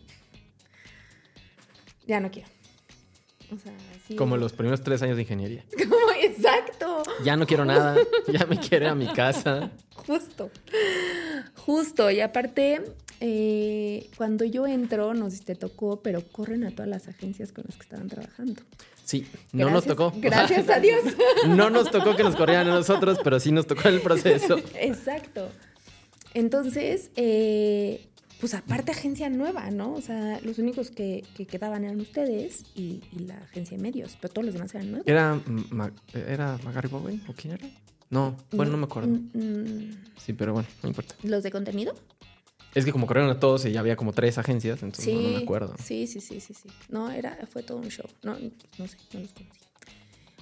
ya 2.07 2.21
no 2.21 2.31
quiero. 2.31 2.47
Como 4.17 4.37
los 4.37 4.53
primeros 4.53 4.81
tres 4.81 5.01
años 5.01 5.15
de 5.15 5.23
ingeniería. 5.23 5.65
Como, 5.77 5.95
exacto. 6.39 7.03
Ya 7.23 7.35
no 7.35 7.45
quiero 7.45 7.65
nada, 7.65 7.95
ya 8.27 8.45
me 8.45 8.57
quiero 8.57 8.85
ir 8.85 8.91
a 8.91 8.95
mi 8.95 9.07
casa. 9.07 9.69
Justo, 9.95 10.49
justo. 11.55 12.09
Y 12.09 12.21
aparte, 12.21 12.81
eh, 13.19 14.09
cuando 14.17 14.45
yo 14.45 14.65
entro, 14.65 15.13
no 15.13 15.29
sé 15.29 15.37
si 15.37 15.43
te 15.43 15.55
tocó, 15.55 16.01
pero 16.01 16.21
corren 16.31 16.63
a 16.65 16.71
todas 16.71 16.89
las 16.89 17.07
agencias 17.07 17.51
con 17.51 17.65
las 17.67 17.75
que 17.75 17.83
estaban 17.83 18.07
trabajando. 18.07 18.61
Sí, 19.03 19.25
no 19.53 19.69
nos 19.69 19.85
tocó. 19.85 20.13
Gracias 20.17 20.69
a 20.69 20.79
Dios. 20.79 21.01
No 21.47 21.69
nos 21.69 21.89
tocó 21.89 22.15
que 22.15 22.23
nos 22.23 22.35
corrieran 22.35 22.67
a 22.67 22.75
nosotros, 22.75 23.19
pero 23.23 23.39
sí 23.39 23.51
nos 23.51 23.65
tocó 23.65 23.89
el 23.89 24.01
proceso. 24.01 24.59
Exacto. 24.75 25.49
Entonces, 26.33 27.09
eh, 27.15 28.08
pues 28.39 28.53
aparte 28.53 28.91
agencia 28.91 29.29
nueva, 29.29 29.69
¿no? 29.69 29.93
O 29.93 30.01
sea, 30.01 30.39
los 30.41 30.59
únicos 30.59 30.91
que, 30.91 31.23
quedaban 31.49 31.83
eran 31.83 31.99
ustedes 31.99 32.63
y, 32.75 33.01
la 33.27 33.37
agencia 33.37 33.77
de 33.77 33.83
medios, 33.83 34.17
pero 34.19 34.33
todos 34.33 34.45
los 34.45 34.53
demás 34.53 34.73
eran 34.73 34.91
nuevos. 34.91 35.07
¿Era, 35.07 35.39
¿era 36.13 36.57
Magari 36.63 36.87
Bowen 36.87 37.21
o 37.27 37.33
quién 37.33 37.53
era? 37.53 37.67
No, 38.09 38.35
bueno, 38.51 38.71
no, 38.71 38.77
me 38.77 38.85
acuerdo. 38.85 39.09
Mm, 39.09 39.29
mm. 39.33 39.97
sí, 40.17 40.33
pero 40.33 40.53
bueno, 40.53 40.67
no 40.81 40.89
importa. 40.89 41.15
¿Los 41.23 41.43
de 41.43 41.51
contenido? 41.51 41.93
Es 42.73 42.85
que 42.85 42.91
como 42.91 43.07
corrieron 43.07 43.31
a 43.31 43.39
todos 43.39 43.65
y 43.65 43.71
ya 43.71 43.79
había 43.79 43.95
como 43.95 44.13
tres 44.13 44.37
agencias, 44.37 44.81
entonces 44.83 45.13
no, 45.13 45.21
me 45.21 45.37
acuerdo. 45.37 45.75
Sí, 45.83 46.07
sí, 46.07 46.21
sí, 46.21 46.39
sí, 46.39 46.53
sí. 46.53 46.69
No, 46.89 47.11
era, 47.11 47.37
fue 47.51 47.63
todo 47.63 47.77
un 47.77 47.89
show. 47.89 48.05
No, 48.23 48.33
no 48.33 48.87
sé, 48.87 48.97
no 49.13 49.19
los 49.19 49.33
conocí. 49.33 49.68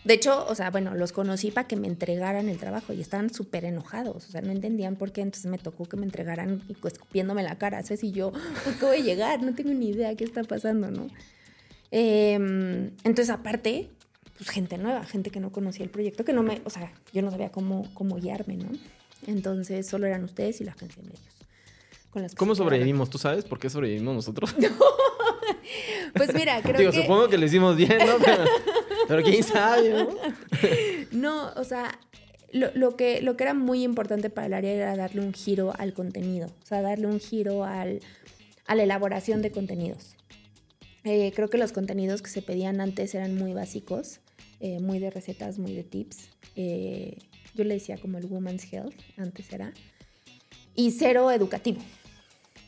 De 0.08 0.14
hecho, 0.14 0.46
o 0.48 0.56
sea, 0.56 0.72
bueno, 0.72 0.96
los 0.96 1.12
conocí 1.12 1.52
para 1.52 1.68
que 1.68 1.76
me 1.76 1.86
entregaran 1.86 2.48
el 2.48 2.58
trabajo 2.58 2.94
y 2.94 3.02
estaban 3.02 3.34
súper 3.34 3.66
enojados, 3.66 4.26
o 4.26 4.32
sea, 4.32 4.40
no 4.40 4.54
entendían 4.54 4.96
por 4.96 5.12
qué, 5.12 5.20
entonces 5.20 5.52
me 5.52 5.58
tocó 5.58 5.84
que 5.84 5.98
me 5.98 6.06
entregaran 6.06 6.64
y 6.70 6.76
pues, 6.76 6.94
escupiéndome 6.94 7.44
la 7.44 7.58
cara, 7.58 7.84
¿sabes? 7.84 8.06
Y 8.06 8.14
yo, 8.14 8.32
¿por 8.32 8.74
qué 8.80 8.86
voy 8.86 8.98
a 9.00 9.04
llegar? 9.04 9.44
No 9.44 9.54
tengo 9.54 9.72
ni 9.72 9.90
idea 9.90 10.16
qué 10.16 10.24
está 10.24 10.46
pasando, 10.46 10.90
¿no? 10.92 11.10
Em, 11.92 12.92
entonces, 13.04 13.30
aparte, 13.30 13.90
pues 14.38 14.50
gente 14.50 14.78
nueva, 14.78 15.04
gente 15.04 15.30
que 15.30 15.42
no 15.42 15.52
conocía 15.52 15.84
el 15.84 15.90
proyecto, 15.90 16.24
que 16.24 16.32
no 16.32 16.42
me, 16.42 16.62
o 16.64 16.70
sea, 16.70 16.94
yo 17.12 17.22
no 17.22 17.30
sabía 17.30 17.50
cómo, 17.50 17.94
cómo 17.94 18.16
guiarme, 18.16 18.56
¿no? 18.56 18.70
Entonces, 19.26 19.90
solo 19.90 20.08
eran 20.08 20.24
ustedes 20.24 20.62
y 20.62 20.64
la 20.64 20.72
agencia 20.72 21.04
de 21.04 21.10
medios. 21.10 22.34
¿Cómo 22.38 22.56
sobrevivimos? 22.56 23.10
¿Tú 23.10 23.18
sabes 23.18 23.44
por 23.44 23.60
qué 23.60 23.70
sobrevivimos 23.70 24.16
nosotros? 24.16 24.56
pues 26.14 26.34
mira, 26.34 26.62
creo 26.62 26.80
Digo, 26.80 26.94
supongo 26.94 27.28
que 27.28 27.38
lo 27.38 27.46
hicimos 27.46 27.76
bien, 27.76 27.98
¿no? 28.00 28.14
Pero, 28.24 28.46
quién 29.24 29.44
sabe, 29.44 30.08
¿no? 31.12 31.52
o 31.56 31.64
sea, 31.64 32.00
lo, 32.52 32.96
que, 32.96 33.22
lo 33.22 33.38
que 33.38 33.44
era 33.44 33.54
muy 33.54 33.84
importante 33.84 34.30
para 34.30 34.48
el 34.48 34.54
área 34.54 34.72
era 34.72 34.96
darle 34.96 35.22
un 35.22 35.34
giro 35.34 35.74
al 35.78 35.94
contenido, 35.94 36.48
o 36.48 36.66
sea, 36.66 36.82
darle 36.82 37.08
un 37.08 37.20
giro 37.20 37.64
al, 37.64 38.02
a 38.66 38.76
la 38.76 38.84
elaboración 38.84 39.42
de 39.42 39.52
contenidos. 39.52 40.16
Eh, 41.04 41.32
creo 41.34 41.50
que 41.50 41.58
los 41.58 41.72
contenidos 41.72 42.22
que 42.22 42.30
se 42.30 42.42
pedían 42.42 42.82
antes 42.82 43.16
eran 43.16 43.36
muy 43.36 43.54
básicos, 43.54 44.20
eh, 44.60 44.80
muy 44.80 45.00
de 45.00 45.10
recetas, 45.10 45.58
muy 45.58 45.74
de 45.74 45.84
tips. 45.84 46.30
Eh, 46.56 47.18
yo 47.56 47.64
le 47.64 47.76
decía 47.76 47.98
como 47.98 48.18
el 48.18 48.26
Woman's 48.26 48.72
Health, 48.72 48.96
antes 49.16 49.52
era, 49.54 49.74
y 50.76 50.92
cero 50.92 51.32
educativo. 51.32 51.80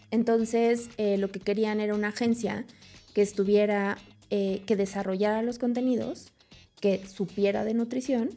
Entonces, 0.09 0.89
lo 0.97 1.29
que 1.29 1.39
querían 1.39 1.79
era 1.79 1.93
una 1.93 2.07
agencia 2.07 2.65
que 3.13 3.21
estuviera, 3.21 3.97
eh, 4.29 4.61
que 4.65 4.75
desarrollara 4.75 5.41
los 5.41 5.59
contenidos, 5.59 6.31
que 6.79 7.05
supiera 7.07 7.63
de 7.63 7.73
nutrición 7.73 8.29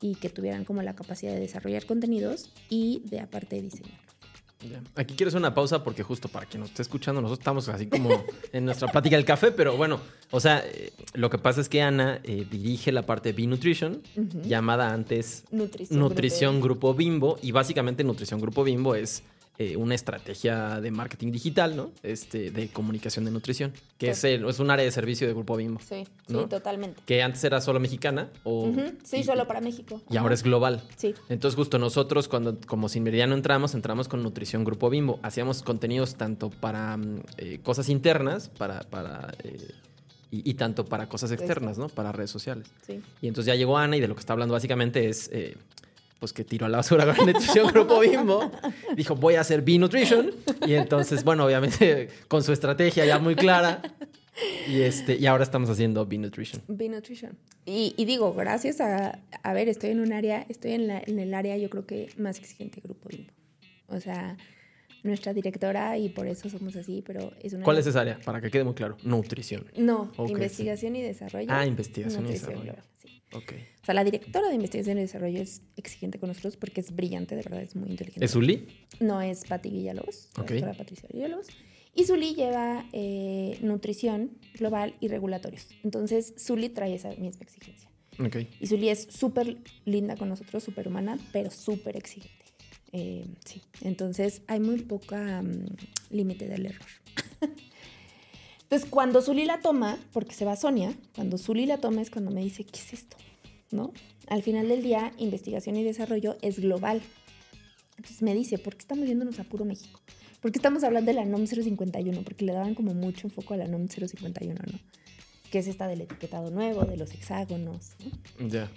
y 0.00 0.14
que 0.14 0.28
tuvieran 0.28 0.64
como 0.64 0.82
la 0.82 0.94
capacidad 0.94 1.32
de 1.32 1.40
desarrollar 1.40 1.86
contenidos 1.86 2.50
y 2.68 3.02
de 3.06 3.20
aparte 3.20 3.60
diseñar. 3.60 4.08
Aquí 4.96 5.14
quiero 5.14 5.28
hacer 5.28 5.38
una 5.38 5.54
pausa 5.54 5.84
porque 5.84 6.02
justo 6.02 6.28
para 6.28 6.44
quien 6.44 6.60
nos 6.60 6.70
esté 6.70 6.82
escuchando, 6.82 7.20
nosotros 7.20 7.38
estamos 7.40 7.68
así 7.68 7.86
como 7.86 8.24
en 8.52 8.64
nuestra 8.64 8.88
plática 8.88 9.14
del 9.14 9.24
café, 9.24 9.52
pero 9.52 9.76
bueno, 9.76 10.00
o 10.32 10.40
sea, 10.40 10.64
eh, 10.66 10.92
lo 11.14 11.30
que 11.30 11.38
pasa 11.38 11.60
es 11.60 11.68
que 11.68 11.80
Ana 11.80 12.20
eh, 12.24 12.44
dirige 12.50 12.90
la 12.90 13.02
parte 13.02 13.32
de 13.32 13.40
B-Nutrition, 13.40 14.02
llamada 14.42 14.92
antes 14.92 15.44
Nutrición, 15.52 16.00
Nutrición 16.00 16.60
Grupo 16.60 16.92
Bimbo, 16.92 17.38
y 17.40 17.52
básicamente 17.52 18.02
Nutrición 18.02 18.40
Grupo 18.40 18.64
Bimbo 18.64 18.96
es 18.96 19.22
eh, 19.60 19.76
una 19.76 19.96
estrategia 19.96 20.80
de 20.80 20.92
marketing 20.92 21.32
digital, 21.32 21.74
¿no? 21.74 21.90
Este, 22.04 22.52
de 22.52 22.68
comunicación 22.68 23.24
de 23.24 23.32
nutrición, 23.32 23.72
que 23.98 24.10
es, 24.10 24.22
es, 24.22 24.60
un 24.60 24.70
área 24.70 24.84
de 24.84 24.92
servicio 24.92 25.26
de 25.26 25.32
Grupo 25.32 25.56
Bimbo. 25.56 25.80
Sí, 25.80 26.06
sí, 26.28 26.34
totalmente. 26.48 27.02
Que 27.04 27.24
antes 27.24 27.42
era 27.42 27.60
solo 27.60 27.80
mexicana 27.80 28.30
o... 28.44 28.72
Sí, 29.02 29.24
solo 29.24 29.48
para 29.48 29.60
México. 29.60 30.00
Y 30.10 30.16
ahora 30.16 30.34
es 30.34 30.44
global. 30.44 30.84
Sí. 30.94 31.12
Entonces 31.28 31.56
justo 31.56 31.80
nosotros 31.80 32.28
cuando 32.28 32.56
como 32.68 32.88
sin 32.88 33.02
meridiano 33.02 33.34
entramos, 33.34 33.74
entramos 33.74 34.06
con 34.06 34.22
Nutrición 34.22 34.62
Grupo 34.62 34.90
Bimbo. 34.90 35.18
Hacíamos 35.24 35.64
contenidos 35.64 36.14
tanto 36.14 36.50
para 36.50 36.96
mm, 36.96 37.22
eh, 37.38 37.58
cosas 37.60 37.88
internas, 37.88 38.48
para... 38.50 38.82
para 38.82 39.34
eh, 39.42 39.74
y, 40.30 40.54
tanto 40.54 40.84
para 40.84 41.08
cosas 41.08 41.32
externas, 41.32 41.78
¿no? 41.78 41.88
Para 41.88 42.12
redes 42.12 42.30
sociales. 42.30 42.68
Sí. 42.86 43.00
Y 43.22 43.28
entonces 43.28 43.46
ya 43.46 43.54
llegó 43.54 43.78
Ana 43.78 43.96
y 43.96 44.00
de 44.00 44.08
lo 44.08 44.14
que 44.14 44.20
está 44.20 44.34
hablando 44.34 44.52
básicamente 44.52 45.08
es 45.08 45.30
pues 46.18 46.32
que 46.32 46.44
tiró 46.44 46.66
a 46.66 46.68
la 46.68 46.78
basura 46.78 47.14
con 47.14 47.26
Nutrición 47.26 47.66
Grupo 47.72 48.00
Bimbo. 48.00 48.50
Dijo, 48.96 49.14
voy 49.14 49.36
a 49.36 49.40
hacer 49.40 49.62
B-Nutrition. 49.62 50.32
Y 50.66 50.74
entonces, 50.74 51.24
bueno, 51.24 51.44
obviamente 51.44 52.08
con 52.28 52.42
su 52.42 52.52
estrategia 52.52 53.04
ya 53.04 53.18
muy 53.18 53.34
clara. 53.36 53.82
Y, 54.68 54.82
este, 54.82 55.16
y 55.16 55.26
ahora 55.26 55.44
estamos 55.44 55.68
haciendo 55.70 56.06
B-Nutrition. 56.06 56.62
B-Nutrition. 56.68 57.36
Y, 57.64 57.94
y, 57.96 58.04
digo, 58.04 58.32
gracias 58.34 58.80
a, 58.80 59.20
a 59.42 59.52
ver, 59.52 59.68
estoy 59.68 59.90
en 59.90 60.00
un 60.00 60.12
área, 60.12 60.44
estoy 60.48 60.72
en, 60.72 60.86
la, 60.86 61.02
en 61.04 61.18
el 61.18 61.34
área 61.34 61.56
yo 61.56 61.68
creo 61.70 61.86
que 61.86 62.10
más 62.16 62.38
exigente 62.38 62.80
Grupo 62.80 63.08
Bimbo. 63.08 63.32
O 63.88 64.00
sea, 64.00 64.36
nuestra 65.02 65.32
directora 65.32 65.98
y 65.98 66.08
por 66.08 66.26
eso 66.26 66.48
somos 66.48 66.76
así, 66.76 67.02
pero 67.06 67.32
es 67.42 67.52
una... 67.52 67.64
¿Cuál 67.64 67.78
es 67.78 67.86
esa 67.86 68.00
área? 68.00 68.18
Para 68.24 68.40
que 68.40 68.50
quede 68.50 68.64
muy 68.64 68.74
claro. 68.74 68.96
Nutrición. 69.02 69.66
No, 69.76 70.12
investigación 70.26 70.96
y 70.96 71.02
desarrollo. 71.02 71.46
Ah, 71.50 71.66
investigación 71.66 72.26
y 72.26 72.32
desarrollo. 72.32 72.74
Okay. 73.32 73.66
O 73.77 73.77
sea, 73.88 73.94
la 73.94 74.04
directora 74.04 74.48
de 74.48 74.54
investigación 74.54 74.98
y 74.98 75.00
desarrollo 75.00 75.40
es 75.40 75.62
exigente 75.76 76.18
con 76.18 76.28
nosotros 76.28 76.58
porque 76.58 76.82
es 76.82 76.94
brillante, 76.94 77.34
de 77.34 77.42
verdad, 77.42 77.62
es 77.62 77.74
muy 77.74 77.88
inteligente. 77.88 78.22
¿Es 78.22 78.32
Zuli? 78.32 78.68
No, 79.00 79.22
es 79.22 79.44
Pati 79.44 79.70
Villalobos, 79.70 80.28
la 80.36 80.42
doctora 80.42 80.74
Patricia 80.74 81.08
Villalobos. 81.10 81.46
Y 81.94 82.04
Zuli 82.04 82.34
lleva 82.34 82.84
eh, 82.92 83.58
nutrición 83.62 84.32
global 84.54 84.94
y 85.00 85.08
regulatorios. 85.08 85.68
Entonces, 85.82 86.34
Zuli 86.38 86.68
trae 86.68 86.94
esa 86.94 87.08
misma 87.14 87.40
exigencia. 87.40 87.88
Okay. 88.24 88.50
Y 88.60 88.66
Zuli 88.66 88.90
es 88.90 89.08
súper 89.10 89.56
linda 89.86 90.16
con 90.16 90.28
nosotros, 90.28 90.62
súper 90.62 90.86
humana, 90.86 91.18
pero 91.32 91.50
súper 91.50 91.96
exigente. 91.96 92.44
Eh, 92.92 93.26
sí, 93.44 93.62
entonces 93.80 94.42
hay 94.48 94.60
muy 94.60 94.82
poca 94.82 95.40
mm, 95.40 95.64
límite 96.10 96.46
del 96.46 96.66
error. 96.66 96.88
Entonces, 98.62 98.90
cuando 98.90 99.22
Zuli 99.22 99.46
la 99.46 99.60
toma, 99.60 99.98
porque 100.12 100.34
se 100.34 100.44
va 100.44 100.54
Sonia, 100.54 100.92
cuando 101.14 101.38
Zuli 101.38 101.64
la 101.64 101.78
toma 101.78 102.02
es 102.02 102.10
cuando 102.10 102.30
me 102.30 102.42
dice, 102.42 102.64
¿qué 102.64 102.78
es 102.78 102.92
esto? 102.92 103.16
¿No? 103.70 103.92
Al 104.28 104.42
final 104.42 104.68
del 104.68 104.82
día, 104.82 105.12
investigación 105.18 105.76
y 105.76 105.84
desarrollo 105.84 106.36
es 106.42 106.58
global. 106.58 107.02
Entonces 107.96 108.22
me 108.22 108.34
dice, 108.34 108.58
¿por 108.58 108.74
qué 108.74 108.80
estamos 108.80 109.06
yéndonos 109.06 109.38
a 109.40 109.44
puro 109.44 109.64
México? 109.64 110.00
¿Por 110.40 110.52
qué 110.52 110.58
estamos 110.58 110.84
hablando 110.84 111.10
de 111.10 111.14
la 111.14 111.24
NOM 111.24 111.46
051? 111.46 112.22
Porque 112.22 112.44
le 112.44 112.52
daban 112.52 112.74
como 112.74 112.94
mucho 112.94 113.26
enfoque 113.26 113.54
a 113.54 113.56
la 113.56 113.66
NOM 113.66 113.88
051, 113.88 114.54
¿no? 114.54 114.78
Que 115.50 115.58
es 115.58 115.66
esta 115.66 115.88
del 115.88 116.02
etiquetado 116.02 116.50
nuevo, 116.50 116.84
de 116.84 116.96
los 116.96 117.12
hexágonos, 117.12 117.92
¿no? 118.38 118.48
Ya. 118.48 118.70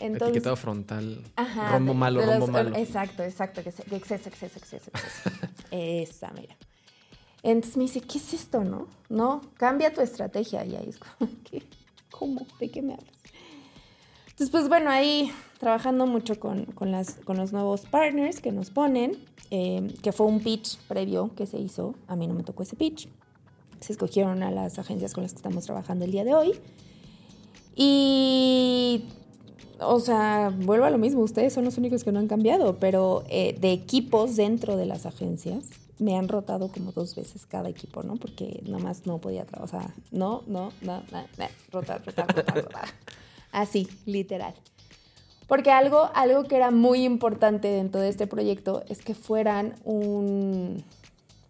Entonces, 0.00 0.28
etiquetado 0.28 0.56
frontal. 0.56 1.24
Ajá, 1.36 1.72
rombo 1.72 1.94
malo, 1.94 2.24
rombo 2.24 2.46
malo. 2.48 2.76
Exacto, 2.76 3.22
exacto. 3.22 3.62
Que 3.62 3.70
exceso, 3.70 4.28
exceso, 4.28 4.58
exceso, 4.58 4.58
exceso. 4.58 5.30
Esa, 5.70 6.30
mira. 6.32 6.56
Entonces 7.42 7.76
me 7.76 7.84
dice, 7.84 8.00
¿qué 8.00 8.18
es 8.18 8.34
esto, 8.34 8.64
no? 8.64 8.88
No, 9.08 9.40
cambia 9.56 9.92
tu 9.92 10.00
estrategia. 10.00 10.64
Y 10.64 10.76
ahí 10.76 10.88
es 10.88 10.98
como, 10.98 11.30
¿qué? 11.50 11.62
¿Cómo? 12.10 12.46
¿De 12.60 12.70
qué 12.70 12.82
me 12.82 12.94
hablas? 12.94 13.17
Entonces, 14.38 14.50
pues 14.50 14.68
bueno, 14.68 14.88
ahí 14.88 15.32
trabajando 15.58 16.06
mucho 16.06 16.38
con, 16.38 16.64
con, 16.66 16.92
las, 16.92 17.14
con 17.24 17.36
los 17.36 17.52
nuevos 17.52 17.80
partners 17.86 18.38
que 18.38 18.52
nos 18.52 18.70
ponen, 18.70 19.18
eh, 19.50 19.92
que 20.00 20.12
fue 20.12 20.26
un 20.26 20.38
pitch 20.38 20.78
previo 20.86 21.32
que 21.34 21.44
se 21.44 21.58
hizo. 21.58 21.96
A 22.06 22.14
mí 22.14 22.28
no 22.28 22.34
me 22.34 22.44
tocó 22.44 22.62
ese 22.62 22.76
pitch. 22.76 23.08
Se 23.80 23.92
escogieron 23.92 24.44
a 24.44 24.52
las 24.52 24.78
agencias 24.78 25.12
con 25.12 25.24
las 25.24 25.32
que 25.32 25.38
estamos 25.38 25.64
trabajando 25.64 26.04
el 26.04 26.12
día 26.12 26.22
de 26.22 26.34
hoy. 26.34 26.52
Y 27.74 29.06
o 29.80 29.98
sea, 29.98 30.52
vuelvo 30.56 30.84
a 30.84 30.90
lo 30.90 30.98
mismo, 30.98 31.20
ustedes 31.22 31.52
son 31.52 31.64
los 31.64 31.76
únicos 31.76 32.04
que 32.04 32.12
no 32.12 32.20
han 32.20 32.28
cambiado, 32.28 32.78
pero 32.78 33.24
eh, 33.28 33.56
de 33.60 33.72
equipos 33.72 34.36
dentro 34.36 34.76
de 34.76 34.86
las 34.86 35.04
agencias, 35.04 35.64
me 35.98 36.16
han 36.16 36.28
rotado 36.28 36.68
como 36.68 36.92
dos 36.92 37.16
veces 37.16 37.44
cada 37.44 37.68
equipo, 37.68 38.04
¿no? 38.04 38.14
Porque 38.14 38.62
nomás 38.66 39.04
no 39.04 39.18
podía 39.18 39.44
trabajar. 39.44 39.80
O 39.80 39.82
sea, 39.82 39.94
no, 40.12 40.44
no, 40.46 40.72
no, 40.80 41.02
no, 41.10 41.22
no, 41.38 41.46
rotar, 41.72 42.04
rotar, 42.04 42.36
rotar, 42.36 42.54
rotar. 42.64 42.88
Así, 43.52 43.88
literal. 44.06 44.54
Porque 45.46 45.70
algo, 45.70 46.10
algo 46.14 46.44
que 46.44 46.56
era 46.56 46.70
muy 46.70 47.04
importante 47.04 47.68
dentro 47.68 48.00
de 48.00 48.08
este 48.08 48.26
proyecto 48.26 48.82
es 48.88 49.00
que 49.00 49.14
fueran 49.14 49.74
un 49.84 50.84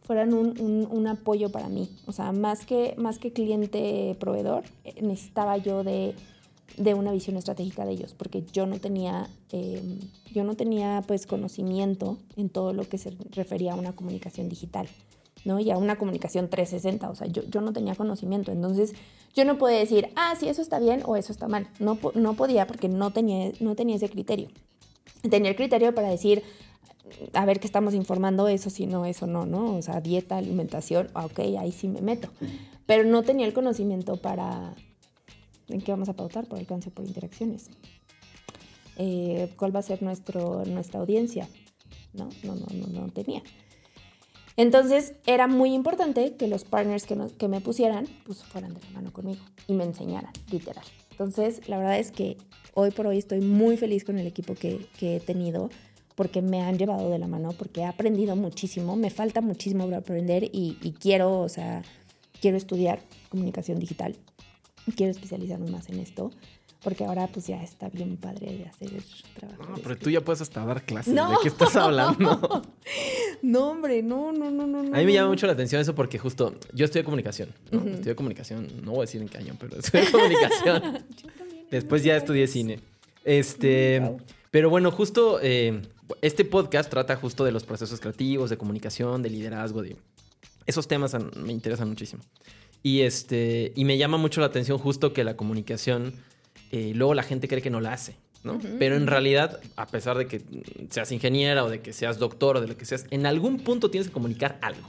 fueran 0.03 0.33
un, 0.33 0.59
un, 0.59 0.89
un 0.91 1.07
apoyo 1.07 1.51
para 1.51 1.69
mí. 1.69 1.91
O 2.07 2.13
sea, 2.13 2.33
más 2.33 2.65
que, 2.65 2.95
más 2.97 3.19
que 3.19 3.33
cliente 3.33 4.17
proveedor, 4.19 4.65
eh, 4.85 5.03
necesitaba 5.03 5.59
yo 5.59 5.85
de 5.85 6.15
de 6.79 6.95
una 6.95 7.13
visión 7.13 7.37
estratégica 7.37 7.85
de 7.85 7.93
ellos, 7.93 8.15
porque 8.17 8.45
yo 8.53 8.67
no 8.67 8.79
tenía, 8.79 9.29
em, 9.53 9.99
yo 10.33 10.45
no 10.45 10.55
tenía 10.55 11.03
pues 11.07 11.27
conocimiento 11.27 12.19
en 12.37 12.49
todo 12.49 12.73
lo 12.73 12.89
que 12.89 12.99
se 12.99 13.17
refería 13.31 13.73
a 13.73 13.77
una 13.77 13.95
comunicación 13.95 14.49
digital, 14.49 14.89
Y 15.59 15.71
a 15.71 15.79
una 15.79 15.97
comunicación 15.97 16.51
360, 16.51 17.09
o 17.09 17.15
sea, 17.15 17.27
yo, 17.27 17.43
yo 17.45 17.61
no 17.61 17.73
tenía 17.73 17.95
conocimiento, 17.95 18.53
entonces 18.53 18.93
yo 19.35 19.45
no 19.45 19.57
podía 19.57 19.79
decir, 19.79 20.09
ah, 20.17 20.35
sí, 20.39 20.49
eso 20.49 20.61
está 20.61 20.79
bien 20.79 21.03
o 21.07 21.17
eso 21.17 21.33
está 21.33 21.49
mal, 21.49 21.69
no, 21.79 21.99
no 22.15 22.35
podía 22.35 22.67
porque 22.67 22.89
no 22.89 23.13
tenía, 23.13 23.53
no 23.61 23.75
tenía 23.75 23.97
ese 23.97 24.11
criterio. 24.11 24.49
Tenía 25.31 25.51
el 25.51 25.57
criterio 25.57 25.95
para 25.95 26.09
decir, 26.11 26.43
a 27.33 27.47
ver 27.47 27.61
qué 27.61 27.67
estamos 27.67 27.95
informando, 27.95 28.49
eso 28.49 28.71
sí, 28.71 28.87
no, 28.87 29.07
eso 29.07 29.27
no, 29.27 29.47
¿no? 29.47 29.77
O 29.77 29.83
sea, 29.83 30.01
dieta, 30.01 30.37
alimentación, 30.37 31.09
ah, 31.15 31.25
ok, 31.27 31.39
ahí 31.59 31.73
sí 31.73 31.89
me 31.89 32.01
meto. 32.01 32.29
Pero 32.87 33.05
no 33.05 33.23
tenía 33.23 33.47
el 33.47 33.53
conocimiento 33.53 34.17
para, 34.17 34.75
en 35.69 35.81
qué 35.81 35.93
vamos 35.93 36.09
a 36.09 36.15
pautar 36.15 36.47
por 36.47 36.59
alcance 36.59 36.91
por 36.91 37.07
interacciones. 37.07 37.71
Eh, 38.97 39.53
¿Cuál 39.57 39.75
va 39.75 39.81
a 39.81 39.83
ser 39.83 40.03
nuestro, 40.03 40.65
nuestra 40.67 41.01
audiencia? 41.01 41.49
No, 42.13 42.29
no, 42.43 42.55
no, 42.55 42.67
no, 42.75 42.87
no 43.01 43.09
tenía. 43.13 43.43
Entonces 44.59 45.15
era 45.25 45.47
muy 45.47 45.73
importante 45.73 46.35
que 46.35 46.49
los 46.49 46.65
partners 46.65 47.07
que, 47.07 47.17
que 47.39 47.49
me 47.49 47.61
pusieran 47.61 48.07
pues 48.27 48.43
fueran 48.43 48.75
de 48.75 48.81
la 48.81 48.91
mano 48.91 49.13
conmigo 49.13 49.41
y 49.69 49.73
me 49.73 49.85
enseñaran, 49.85 50.33
literal. 50.51 50.85
Entonces 51.13 51.67
la 51.69 51.79
verdad 51.79 51.99
es 51.99 52.11
que 52.11 52.37
hoy 52.75 52.91
por 52.91 53.07
hoy 53.07 53.19
estoy 53.19 53.41
muy 53.41 53.77
feliz 53.77 54.05
con 54.05 54.19
el 54.19 54.27
equipo 54.27 54.55
que, 54.55 54.87
que 54.99 55.17
he 55.17 55.21
tenido 55.21 55.71
porque 56.17 56.43
me 56.43 56.61
han 56.61 56.77
llevado 56.77 57.09
de 57.09 57.21
la 57.21 57.29
mano, 57.29 57.53
porque 57.57 57.83
he 57.83 57.85
aprendido 57.85 58.35
muchísimo, 58.35 58.97
me 58.97 59.11
falta 59.11 59.41
muchísimo 59.41 59.85
para 59.85 59.99
aprender 59.99 60.43
y, 60.43 60.77
y 60.83 60.91
quiero, 60.91 61.41
o 61.41 61.49
sea, 61.49 61.83
quiero 62.41 62.57
estudiar 62.57 63.01
comunicación 63.31 63.79
digital 63.79 64.17
quiero 64.93 65.11
especializarme 65.11 65.71
más 65.71 65.89
en 65.89 66.01
esto. 66.01 66.31
Porque 66.89 67.05
ahora 67.05 67.27
pues 67.27 67.47
ya 67.47 67.63
está 67.63 67.91
bien 67.91 68.17
padre 68.17 68.47
de 68.47 68.65
hacer 68.65 68.91
trabajo. 69.39 69.73
No, 69.73 69.75
pero 69.83 69.99
tú 69.99 70.09
ya 70.09 70.23
puedes 70.23 70.41
hasta 70.41 70.65
dar 70.65 70.83
clases. 70.87 71.15
¿De 71.15 71.21
qué 71.43 71.49
estás 71.49 71.77
hablando? 71.77 72.63
no, 73.43 73.71
hombre, 73.73 74.03
no, 74.03 74.33
no, 74.33 74.51
no, 74.51 74.67
no. 74.67 74.79
A 74.79 74.99
mí 74.99 75.05
me 75.05 75.13
llama 75.13 75.29
mucho 75.29 75.47
la 75.47 75.53
atención 75.53 75.83
eso 75.83 75.95
porque 75.95 76.19
justo 76.19 76.55
yo 76.73 76.87
estudié 76.87 77.05
comunicación. 77.05 77.51
¿no? 77.71 77.87
Estudié 77.87 78.15
comunicación, 78.15 78.69
no 78.83 78.93
voy 78.93 79.01
a 79.01 79.03
decir 79.03 79.21
en 79.21 79.29
qué 79.29 79.37
año, 79.37 79.55
pero 79.61 79.77
estudié 79.79 80.11
comunicación. 80.11 81.05
Después 81.71 82.03
ya 82.05 82.17
estudié 82.17 82.47
cine. 82.47 82.81
Este, 83.23 84.01
pero 84.51 84.71
bueno, 84.71 84.91
justo 84.91 85.41
eh, 85.43 85.83
este 86.23 86.47
podcast 86.47 86.89
trata 86.89 87.17
justo 87.17 87.45
de 87.45 87.53
los 87.53 87.65
procesos 87.65 88.01
creativos, 88.01 88.49
de 88.49 88.57
comunicación, 88.57 89.21
de 89.21 89.29
liderazgo, 89.29 89.83
de 89.83 89.99
esos 90.65 90.89
temas 90.89 91.15
me 91.37 91.53
interesan 91.53 91.87
muchísimo. 91.87 92.23
Y, 92.83 93.01
este, 93.01 93.73
y 93.77 93.85
me 93.85 93.99
llama 93.99 94.17
mucho 94.17 94.41
la 94.41 94.47
atención 94.47 94.79
justo 94.79 95.13
que 95.13 95.25
la 95.25 95.37
comunicación, 95.37 96.15
eh, 96.73 96.93
luego 96.95 97.15
la 97.15 97.23
gente 97.23 97.49
cree 97.49 97.63
que 97.63 97.71
no 97.71 97.81
la 97.81 97.93
hace. 97.93 98.17
¿no? 98.45 98.61
Pero 98.79 98.97
en 98.97 99.07
realidad, 99.07 99.61
a 99.77 99.87
pesar 99.87 100.17
de 100.17 100.27
que 100.27 100.41
seas 100.91 101.11
ingeniera 101.11 101.65
o 101.65 101.71
de 101.71 101.81
que 101.81 101.93
seas 101.93 102.19
doctor 102.19 102.57
o 102.57 102.61
de 102.61 102.69
lo 102.69 102.77
que 102.77 102.85
seas, 102.85 103.07
en 103.11 103.27
algún 103.27 103.59
punto 103.59 103.91
tienes 103.91 104.09
que 104.09 104.13
comunicar 104.13 104.59
algo, 104.63 104.89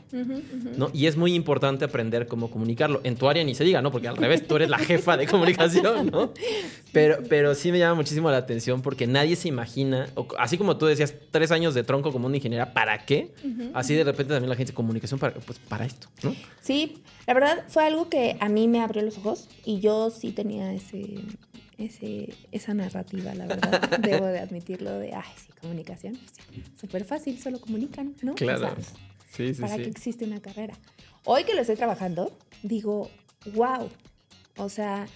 ¿no? 0.77 0.91
Y 0.93 1.07
es 1.07 1.17
muy 1.17 1.33
importante 1.33 1.85
aprender 1.85 2.27
cómo 2.27 2.51
comunicarlo. 2.51 3.01
En 3.03 3.15
tu 3.15 3.27
área 3.27 3.43
ni 3.43 3.55
se 3.55 3.63
diga, 3.63 3.81
¿no? 3.81 3.91
Porque 3.91 4.07
al 4.07 4.17
revés, 4.17 4.47
tú 4.47 4.55
eres 4.55 4.69
la 4.69 4.77
jefa 4.77 5.17
de 5.17 5.25
comunicación, 5.27 6.11
¿no? 6.11 6.33
Pero, 6.91 7.19
pero 7.29 7.53
sí 7.53 7.71
me 7.71 7.77
llama 7.77 7.93
muchísimo 7.93 8.31
la 8.31 8.37
atención 8.37 8.81
porque 8.81 9.05
nadie 9.05 9.35
se 9.35 9.47
imagina, 9.47 10.07
así 10.39 10.57
como 10.57 10.77
tú 10.77 10.87
decías, 10.87 11.13
tres 11.29 11.51
años 11.51 11.75
de 11.75 11.83
tronco 11.83 12.11
como 12.11 12.25
una 12.25 12.37
ingeniera, 12.37 12.73
¿para 12.73 13.05
qué? 13.05 13.31
Así 13.75 13.93
de 13.93 14.03
repente 14.03 14.33
también 14.33 14.49
la 14.49 14.55
gente 14.55 14.73
comunicación 14.73 15.19
para, 15.19 15.35
pues, 15.35 15.59
para 15.59 15.85
esto, 15.85 16.07
¿no? 16.23 16.35
Sí, 16.61 17.03
la 17.27 17.35
verdad 17.35 17.63
fue 17.67 17.85
algo 17.85 18.09
que 18.09 18.37
a 18.39 18.49
mí 18.49 18.67
me 18.67 18.81
abrió 18.81 19.03
los 19.03 19.19
ojos 19.19 19.49
y 19.65 19.81
yo 19.81 20.09
sí 20.09 20.31
tenía 20.31 20.73
ese 20.73 21.05
ese, 21.79 22.33
esa 22.51 22.73
narrativa, 22.73 23.33
la 23.33 23.47
verdad. 23.47 23.99
Debo 24.01 24.25
de 24.25 24.39
admitirlo 24.39 24.99
de, 24.99 25.13
ay, 25.13 25.31
sí, 25.37 25.51
comunicación. 25.61 26.17
Pues 26.17 26.65
Súper 26.79 27.05
fácil, 27.05 27.39
solo 27.39 27.59
comunican, 27.59 28.15
¿no? 28.21 28.35
Claro. 28.35 28.75
sí, 29.31 29.53
sí, 29.53 29.61
¿Para 29.61 29.77
qué 29.77 29.87
existe 29.87 30.25
una 30.25 30.41
carrera? 30.41 30.77
Hoy 31.23 31.45
que 31.45 31.53
lo 31.53 31.61
estoy 31.61 31.77
trabajando, 31.77 32.37
digo, 32.63 33.09
wow. 33.53 33.89
O 34.57 34.67
sea, 34.69 35.07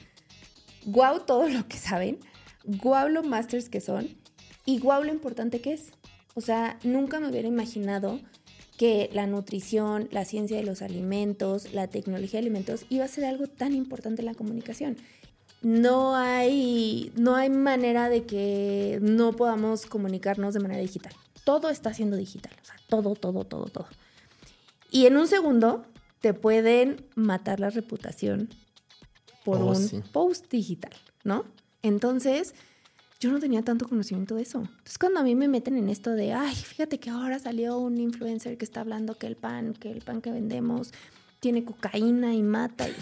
wow 0.85 1.19
todo 1.19 1.49
lo 1.49 1.67
que 1.67 1.77
saben, 1.77 2.19
wow 2.63 3.09
lo 3.09 3.23
masters 3.23 3.67
que 3.67 3.81
son 3.81 4.07
y 4.65 4.79
wow 4.79 5.03
lo 5.03 5.11
importante 5.11 5.59
que 5.59 5.73
es. 5.73 5.91
O 6.35 6.41
sea, 6.41 6.79
nunca 6.83 7.19
me 7.19 7.29
hubiera 7.29 7.47
imaginado 7.47 8.19
que 8.77 9.09
la 9.13 9.27
nutrición, 9.27 10.07
la 10.11 10.25
ciencia 10.25 10.57
de 10.57 10.63
los 10.63 10.81
alimentos, 10.81 11.73
la 11.73 11.87
tecnología 11.87 12.39
de 12.39 12.45
alimentos 12.47 12.85
iba 12.89 13.05
a 13.05 13.07
ser 13.07 13.25
algo 13.25 13.47
tan 13.47 13.75
importante 13.75 14.21
en 14.21 14.27
la 14.27 14.33
comunicación 14.33 14.97
no 15.63 16.15
hay, 16.15 17.11
no 17.15 17.35
hay 17.35 17.49
manera 17.49 18.09
de 18.09 18.25
que 18.25 18.99
no 19.01 19.33
podamos 19.33 19.85
comunicarnos 19.85 20.53
de 20.53 20.59
manera 20.59 20.81
digital. 20.81 21.13
Todo 21.45 21.69
está 21.69 21.93
siendo 21.93 22.17
digital, 22.17 22.53
o 22.61 22.65
sea, 22.65 22.75
todo, 22.87 23.15
todo, 23.15 23.45
todo, 23.45 23.65
todo. 23.65 23.87
Y 24.91 25.07
en 25.07 25.17
un 25.17 25.27
segundo 25.27 25.85
te 26.21 26.33
pueden 26.33 27.05
matar 27.15 27.59
la 27.59 27.69
reputación 27.69 28.49
por 29.43 29.61
oh, 29.61 29.71
un 29.71 30.03
post 30.11 30.49
digital, 30.51 30.93
¿no? 31.23 31.45
Entonces, 31.81 32.53
yo 33.19 33.31
no 33.31 33.39
tenía 33.39 33.61
tanto 33.63 33.87
conocimiento 33.87 34.35
de 34.35 34.43
eso. 34.43 34.59
Entonces, 34.59 34.97
cuando 34.97 35.21
a 35.21 35.23
mí 35.23 35.33
me 35.33 35.47
meten 35.47 35.77
en 35.77 35.89
esto 35.89 36.11
de, 36.11 36.33
ay, 36.33 36.55
fíjate 36.55 36.99
que 36.99 37.09
ahora 37.09 37.39
salió 37.39 37.77
un 37.77 37.99
influencer 37.99 38.57
que 38.57 38.65
está 38.65 38.81
hablando 38.81 39.17
que 39.17 39.27
el 39.27 39.37
pan, 39.37 39.73
que 39.73 39.91
el 39.91 40.01
pan 40.01 40.21
que 40.21 40.31
vendemos 40.31 40.91
tiene 41.39 41.63
cocaína 41.63 42.33
y 42.33 42.43
mata. 42.43 42.87
Y... 42.87 42.93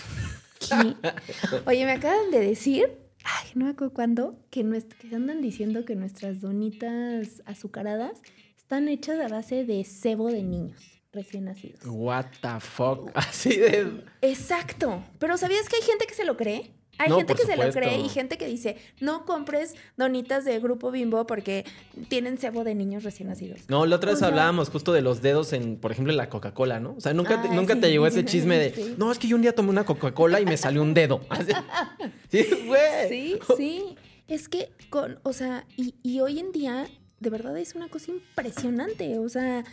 Oye, 1.65 1.85
me 1.85 1.91
acaban 1.91 2.31
de 2.31 2.39
decir, 2.39 2.97
ay, 3.23 3.49
no 3.55 3.65
me 3.65 3.71
acuerdo 3.71 3.93
cuándo, 3.93 4.39
que, 4.49 4.61
que 4.99 5.15
andan 5.15 5.41
diciendo 5.41 5.85
que 5.85 5.95
nuestras 5.95 6.41
donitas 6.41 7.41
azucaradas 7.45 8.21
están 8.57 8.87
hechas 8.87 9.19
a 9.19 9.27
base 9.27 9.65
de 9.65 9.83
cebo 9.83 10.29
de 10.29 10.43
niños 10.43 11.01
recién 11.11 11.45
nacidos. 11.45 11.81
What 11.85 12.25
the 12.41 12.59
fuck? 12.59 13.11
Así 13.15 13.57
de. 13.57 14.03
Exacto. 14.21 15.03
Pero 15.19 15.37
¿sabías 15.37 15.67
que 15.67 15.75
hay 15.77 15.81
gente 15.81 16.05
que 16.07 16.13
se 16.13 16.25
lo 16.25 16.37
cree? 16.37 16.71
Hay 16.97 17.11
gente 17.11 17.35
que 17.35 17.45
se 17.45 17.57
lo 17.57 17.71
cree 17.71 17.99
y 17.99 18.09
gente 18.09 18.37
que 18.37 18.47
dice, 18.47 18.77
no 18.99 19.25
compres 19.25 19.75
donitas 19.97 20.45
de 20.45 20.59
grupo 20.59 20.91
bimbo 20.91 21.25
porque 21.25 21.65
tienen 22.09 22.37
cebo 22.37 22.63
de 22.63 22.75
niños 22.75 23.03
recién 23.03 23.29
nacidos. 23.29 23.61
No, 23.69 23.85
la 23.85 23.95
otra 23.95 24.11
vez 24.11 24.21
hablábamos 24.21 24.69
justo 24.69 24.93
de 24.93 25.01
los 25.01 25.21
dedos 25.21 25.53
en, 25.53 25.77
por 25.77 25.91
ejemplo, 25.91 26.11
en 26.11 26.17
la 26.17 26.29
Coca-Cola, 26.29 26.79
¿no? 26.79 26.95
O 26.97 27.01
sea, 27.01 27.13
nunca, 27.13 27.41
te, 27.41 27.49
nunca 27.49 27.75
te 27.79 27.89
llegó 27.89 28.05
ese 28.07 28.23
chisme 28.25 28.57
de, 28.57 28.95
no, 28.97 29.11
es 29.11 29.19
que 29.19 29.27
yo 29.27 29.35
un 29.35 29.41
día 29.41 29.55
tomé 29.55 29.69
una 29.69 29.83
Coca-Cola 29.83 30.39
y 30.41 30.45
me 30.45 30.57
salió 30.57 30.81
un 30.81 30.93
dedo. 30.93 31.21
sí, 32.29 32.45
güey. 32.67 33.09
Sí, 33.09 33.39
sí. 33.57 33.95
Es 34.27 34.47
que, 34.47 34.71
con, 34.89 35.19
o 35.23 35.33
sea, 35.33 35.65
y, 35.75 35.95
y 36.03 36.19
hoy 36.21 36.39
en 36.39 36.51
día, 36.51 36.87
de 37.19 37.29
verdad 37.29 37.57
es 37.57 37.75
una 37.75 37.87
cosa 37.89 38.11
impresionante. 38.11 39.19
O 39.19 39.29
sea, 39.29 39.63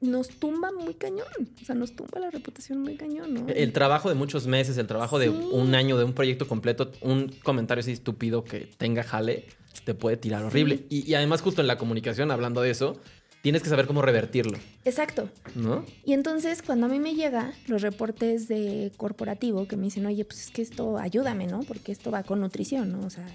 nos 0.00 0.28
tumba 0.28 0.70
muy 0.72 0.94
cañón. 0.94 1.26
O 1.60 1.64
sea, 1.64 1.74
nos 1.74 1.94
tumba 1.94 2.20
la 2.20 2.30
reputación 2.30 2.80
muy 2.80 2.96
cañón, 2.96 3.34
¿no? 3.34 3.46
El 3.48 3.72
trabajo 3.72 4.08
de 4.08 4.14
muchos 4.14 4.46
meses, 4.46 4.78
el 4.78 4.86
trabajo 4.86 5.18
de 5.18 5.28
un 5.28 5.74
año, 5.74 5.98
de 5.98 6.04
un 6.04 6.12
proyecto 6.12 6.46
completo, 6.46 6.92
un 7.00 7.34
comentario 7.42 7.80
así 7.80 7.92
estúpido 7.92 8.44
que 8.44 8.68
tenga 8.78 9.02
jale, 9.02 9.46
te 9.84 9.94
puede 9.94 10.16
tirar 10.16 10.44
horrible. 10.44 10.86
Y, 10.88 11.14
además, 11.14 11.42
justo 11.42 11.60
en 11.60 11.66
la 11.66 11.78
comunicación, 11.78 12.30
hablando 12.30 12.60
de 12.60 12.70
eso, 12.70 13.00
tienes 13.42 13.62
que 13.62 13.68
saber 13.68 13.86
cómo 13.86 14.02
revertirlo. 14.02 14.58
Exacto. 14.84 15.30
¿No? 15.54 15.84
Y 16.04 16.12
entonces, 16.12 16.62
cuando 16.62 16.86
a 16.86 16.88
mí 16.88 16.98
me 17.00 17.14
llega 17.14 17.52
los 17.66 17.82
reportes 17.82 18.48
de 18.48 18.92
corporativo 18.96 19.66
que 19.66 19.76
me 19.76 19.84
dicen, 19.84 20.06
oye, 20.06 20.24
pues 20.24 20.46
es 20.46 20.50
que 20.50 20.62
esto 20.62 20.98
ayúdame, 20.98 21.46
¿no? 21.46 21.60
Porque 21.60 21.92
esto 21.92 22.10
va 22.10 22.22
con 22.22 22.40
nutrición, 22.40 22.92
¿no? 22.92 23.06
O 23.06 23.10
sea, 23.10 23.26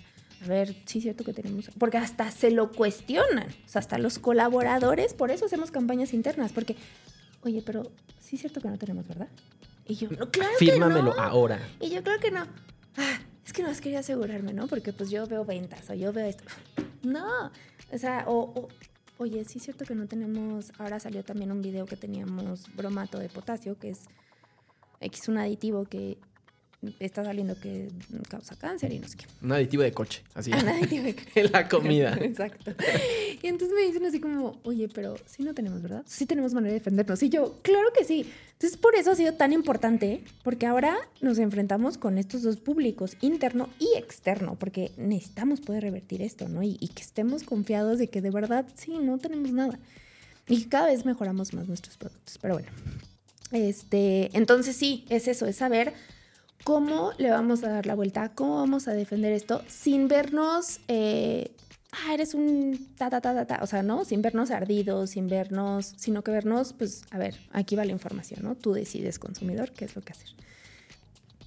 a 0.44 0.48
ver, 0.48 0.76
sí 0.86 1.00
es 1.00 1.04
cierto 1.04 1.24
que 1.24 1.34
tenemos, 1.34 1.70
porque 1.78 1.98
hasta 1.98 2.30
se 2.32 2.52
lo 2.52 2.72
cuestionan, 2.72 3.48
o 3.66 3.70
sea, 3.70 3.80
hasta 3.80 3.98
los 3.98 4.20
colaboradores, 4.20 5.14
por 5.14 5.32
eso 5.32 5.46
hacemos 5.46 5.72
campañas 5.72 6.14
internas, 6.14 6.52
porque, 6.52 6.76
oye, 7.44 7.62
pero 7.66 7.92
sí 8.20 8.36
es 8.36 8.42
cierto 8.42 8.62
que 8.62 8.68
no 8.68 8.78
tenemos, 8.78 9.08
¿verdad? 9.08 9.28
Y 9.86 9.96
yo, 9.96 10.10
no, 10.10 10.30
claro 10.32 10.54
Fírmamelo 10.58 11.12
que 11.12 11.18
no. 11.18 11.24
ahora. 11.24 11.60
Y 11.80 11.90
yo 11.90 12.04
creo 12.04 12.20
que 12.20 12.32
no. 12.32 12.48
Ah, 12.98 13.20
es 13.46 13.52
que 13.52 13.62
no 13.64 13.70
más 13.70 13.82
quería 13.82 14.00
asegurarme, 14.00 14.54
¿no? 14.54 14.68
Porque 14.68 14.94
pues 14.94 15.10
yo 15.10 15.28
veo 15.28 15.44
ventas 15.44 15.90
o 15.90 15.94
yo 15.94 16.14
veo 16.14 16.26
esto. 16.26 16.44
No, 17.02 17.52
o 17.92 17.98
sea, 17.98 18.24
o, 18.28 18.70
oye, 19.18 19.44
sí 19.46 19.58
es 19.58 19.66
cierto 19.66 19.86
que 19.86 19.96
no 19.96 20.08
tenemos, 20.08 20.72
ahora 20.78 21.00
salió 21.00 21.24
también 21.24 21.52
un 21.52 21.62
video 21.62 21.86
que 21.86 21.98
teníamos 21.98 22.74
bromato 22.76 23.20
de 23.20 23.30
potasio, 23.30 23.78
que 23.78 23.90
es 23.90 24.02
X 25.02 25.28
un 25.28 25.38
aditivo 25.38 25.86
que 25.86 26.18
está 27.00 27.24
saliendo 27.24 27.60
que 27.60 27.90
causa 28.30 28.56
cáncer 28.56 28.92
y 28.94 29.00
no 29.00 29.08
sé 29.08 29.18
qué. 29.18 29.26
Un 29.42 29.52
aditivo 29.52 29.84
de 29.84 29.92
coche, 29.92 30.24
así. 30.34 30.52
Un 30.52 30.68
aditivo 30.68 31.04
de 31.04 31.16
coche. 31.16 31.32
en 31.36 31.52
la 31.52 31.68
comida. 31.68 32.18
Exacto. 32.22 32.74
Y 33.42 33.48
entonces 33.48 33.76
me 33.76 33.86
dicen 33.86 34.06
así 34.06 34.20
como, 34.20 34.60
oye, 34.64 34.90
pero 34.90 35.16
sí 35.26 35.44
no 35.44 35.54
tenemos, 35.54 35.82
¿verdad? 35.82 36.04
Sí 36.08 36.26
tenemos 36.26 36.54
manera 36.54 36.74
de 36.74 36.80
defendernos. 36.80 37.22
Y 37.24 37.30
yo, 37.30 37.60
claro 37.62 37.90
que 37.98 38.04
sí. 38.04 38.30
Entonces 38.54 38.78
por 38.78 38.96
eso 38.96 39.12
ha 39.12 39.16
sido 39.16 39.34
tan 39.34 39.54
importante, 39.54 40.24
porque 40.44 40.66
ahora 40.66 40.98
nos 41.22 41.38
enfrentamos 41.40 41.98
con 41.98 42.18
estos 42.18 42.44
dos 42.44 42.58
públicos, 42.58 43.18
interno 43.22 43.70
y 43.80 43.98
externo, 43.98 44.56
porque 44.60 44.92
necesitamos 44.98 45.62
poder 45.62 45.84
revertir 45.84 46.22
esto, 46.22 46.48
¿no? 46.48 46.64
Y, 46.64 46.78
y 46.80 46.90
que 46.90 47.02
estemos 47.02 47.44
confiados 47.44 48.00
de 48.00 48.08
que 48.10 48.22
de 48.22 48.32
verdad 48.32 48.66
sí, 48.76 48.98
no 49.00 49.18
tenemos 49.18 49.52
nada. 49.52 49.80
Y 50.48 50.66
cada 50.66 50.88
vez 50.88 51.06
mejoramos 51.06 51.54
más 51.54 51.68
nuestros 51.68 51.98
productos. 51.98 52.38
Pero 52.42 52.56
bueno. 52.56 52.70
Este, 53.54 54.36
entonces 54.36 54.76
sí, 54.76 55.06
es 55.10 55.28
eso, 55.28 55.46
es 55.46 55.58
saber 55.58 55.94
¿Cómo 56.64 57.12
le 57.18 57.30
vamos 57.30 57.64
a 57.64 57.70
dar 57.70 57.86
la 57.86 57.96
vuelta? 57.96 58.30
¿Cómo 58.30 58.56
vamos 58.58 58.88
a 58.88 58.94
defender 58.94 59.34
esto 59.34 59.62
sin 59.68 60.08
vernos, 60.08 60.80
eh, 60.88 61.52
ah, 61.92 62.14
eres 62.14 62.34
un 62.34 62.90
ta, 62.98 63.10
ta, 63.10 63.20
ta, 63.20 63.34
ta, 63.34 63.46
ta, 63.46 63.60
o 63.62 63.68
sea, 63.68 63.84
¿no? 63.84 64.06
Sin 64.06 64.22
vernos 64.22 64.50
ardidos, 64.50 65.12
sin 65.12 65.28
vernos, 65.28 65.94
sino 65.98 66.24
que 66.24 66.32
vernos, 66.32 66.72
pues, 66.74 67.04
a 67.12 67.18
ver, 67.18 67.36
aquí 67.52 67.76
va 67.76 67.84
la 67.84 67.92
información, 67.92 68.42
¿no? 68.44 68.56
Tú 68.56 68.74
decides, 68.74 69.20
consumidor, 69.20 69.72
qué 69.72 69.86
es 69.86 69.96
lo 69.96 70.02
que 70.02 70.14
hacer. 70.14 70.30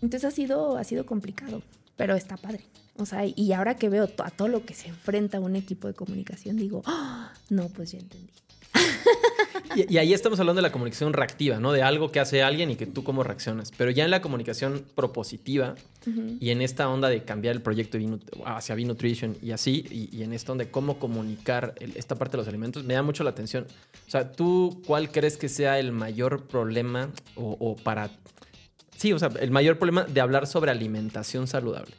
Entonces 0.03 0.25
ha 0.25 0.31
sido, 0.31 0.77
ha 0.77 0.85
sido 0.85 1.07
complicado, 1.07 1.63
pero 1.97 2.15
está 2.15 2.37
padre. 2.37 2.65
O 2.99 3.07
sea, 3.07 3.25
y 3.25 3.53
ahora 3.53 3.77
que 3.77 3.89
veo 3.89 4.09
a 4.19 4.31
todo 4.31 4.49
lo 4.49 4.65
que 4.65 4.75
se 4.75 4.89
enfrenta 4.89 5.41
un 5.41 5.57
equipo 5.57 5.89
de 5.89 5.95
comunicación, 5.95 6.57
digo, 6.57 6.83
¡Ah! 6.85 7.33
no, 7.49 7.69
pues 7.69 7.93
ya 7.93 7.99
entendí. 7.99 8.33
Y, 9.77 9.99
ahí 9.99 10.15
estamos 10.15 10.41
hablando 10.41 10.61
de 10.61 10.63
la 10.63 10.73
comunicación 10.73 11.13
reactiva, 11.13 11.59
¿no? 11.59 11.73
De 11.73 11.83
algo 11.83 12.11
que 12.11 12.19
hace 12.19 12.43
alguien 12.43 12.71
y 12.71 12.77
que 12.77 12.87
tú 12.87 13.05
cómo 13.05 13.23
reaccionas. 13.23 13.73
Pero 13.77 13.91
ya 13.91 14.05
en 14.05 14.11
la 14.11 14.23
comunicación 14.23 14.85
propositiva 14.95 15.75
y 16.41 16.51
en 16.51 16.63
esta 16.63 16.89
onda 16.89 17.09
de 17.09 17.25
cambiar 17.25 17.55
el 17.55 17.63
proyecto 17.63 17.99
hacia 18.45 18.75
B-Nutrition 18.75 19.37
y 19.43 19.51
así, 19.51 19.85
y, 19.91 20.23
en 20.23 20.33
esta 20.33 20.53
onda 20.53 20.65
de 20.65 20.71
cómo 20.71 20.99
comunicar 20.99 21.75
esta 21.95 22.15
parte 22.15 22.33
de 22.33 22.39
los 22.39 22.49
alimentos, 22.49 22.85
me 22.85 22.95
da 22.95 23.03
mucho 23.03 23.23
la 23.25 23.31
atención. 23.31 23.67
O 24.07 24.11
sea, 24.11 24.33
¿tú 24.33 24.83
cuál 24.87 25.11
crees 25.11 25.37
que 25.37 25.49
sea 25.49 25.79
el 25.79 25.93
mayor 25.93 26.47
problema 26.47 27.11
o, 27.35 27.77
para... 27.77 28.11
Sí, 28.97 29.13
o 29.13 29.19
sea, 29.19 29.31
el 29.41 29.51
mayor 29.51 29.79
problema 29.79 30.05
de 30.05 30.21
hablar 30.21 30.47
sobre 30.47 30.71
alimentación 30.71 31.47
saludable? 31.47 31.95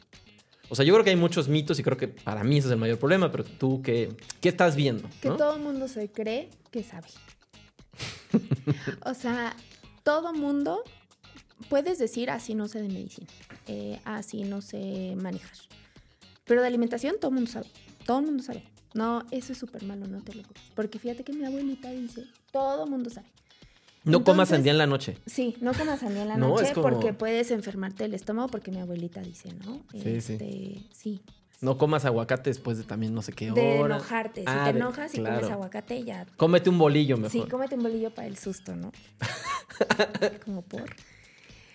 O 0.68 0.74
sea, 0.74 0.84
yo 0.84 0.92
creo 0.94 1.04
que 1.04 1.10
hay 1.10 1.16
muchos 1.16 1.48
mitos 1.48 1.78
y 1.78 1.82
creo 1.82 1.96
que 1.96 2.08
para 2.08 2.44
mí 2.44 2.58
ese 2.58 2.68
es 2.68 2.72
el 2.72 2.78
mayor 2.78 2.98
problema, 2.98 3.30
pero 3.30 3.44
tú, 3.44 3.80
¿qué, 3.82 4.14
qué 4.40 4.50
estás 4.50 4.76
viendo? 4.76 5.08
Que 5.20 5.30
todo 5.30 5.56
el 5.56 5.62
mundo 5.62 5.88
se 5.88 6.10
cree 6.10 6.50
que 6.70 6.82
sabe. 6.82 7.08
o 9.04 9.14
sea, 9.14 9.56
todo 10.02 10.32
mundo 10.32 10.84
puedes 11.68 11.98
decir 11.98 12.30
así 12.30 12.54
no 12.54 12.68
sé 12.68 12.82
de 12.82 12.88
medicina, 12.88 13.28
eh, 13.66 13.98
así 14.04 14.44
no 14.44 14.60
sé 14.60 15.14
manejar. 15.16 15.56
Pero 16.44 16.60
de 16.60 16.66
alimentación 16.66 17.16
todo 17.18 17.30
el 17.30 17.36
mundo 17.36 17.50
sabe. 17.50 17.66
Todo 18.06 18.20
el 18.20 18.26
mundo 18.26 18.42
sabe. 18.42 18.64
No, 18.94 19.24
eso 19.30 19.52
es 19.52 19.58
súper 19.58 19.84
malo, 19.84 20.06
no 20.06 20.22
te 20.22 20.34
lo 20.34 20.42
Porque 20.74 20.98
fíjate 20.98 21.24
que 21.24 21.32
mi 21.32 21.44
abuelita 21.44 21.90
dice, 21.90 22.24
todo 22.52 22.84
el 22.84 22.90
mundo 22.90 23.10
sabe. 23.10 23.28
No 24.08 24.24
comas 24.24 24.48
sandía 24.48 24.72
en 24.72 24.78
la 24.78 24.86
noche. 24.86 25.18
Sí, 25.26 25.56
no 25.60 25.72
comas 25.72 26.00
sandía 26.00 26.22
en 26.22 26.28
la 26.28 26.36
noche 26.38 26.72
porque 26.74 27.12
puedes 27.12 27.50
enfermarte 27.50 28.04
el 28.04 28.14
estómago, 28.14 28.48
porque 28.48 28.70
mi 28.70 28.78
abuelita 28.78 29.20
dice, 29.20 29.52
¿no? 29.64 29.82
Sí, 29.92 30.20
sí. 30.20 30.32
Este, 30.34 30.82
sí. 30.92 31.20
No 31.60 31.76
comas 31.76 32.04
aguacate 32.04 32.50
después 32.50 32.78
de 32.78 32.84
también 32.84 33.12
no 33.12 33.20
sé 33.20 33.32
qué 33.32 33.50
hora. 33.50 33.60
De 33.60 33.80
enojarte. 33.80 34.40
Si 34.42 34.46
ah, 34.48 34.64
te 34.64 34.70
enojas 34.70 35.12
y 35.14 35.18
comes 35.18 35.50
aguacate, 35.50 36.04
ya. 36.04 36.24
Cómete 36.36 36.70
un 36.70 36.78
bolillo 36.78 37.16
mejor. 37.16 37.32
Sí, 37.32 37.42
cómete 37.50 37.74
un 37.74 37.82
bolillo 37.82 38.14
para 38.14 38.28
el 38.28 38.38
susto, 38.38 38.76
¿no? 38.76 38.92
Como 40.44 40.62
por. 40.62 40.94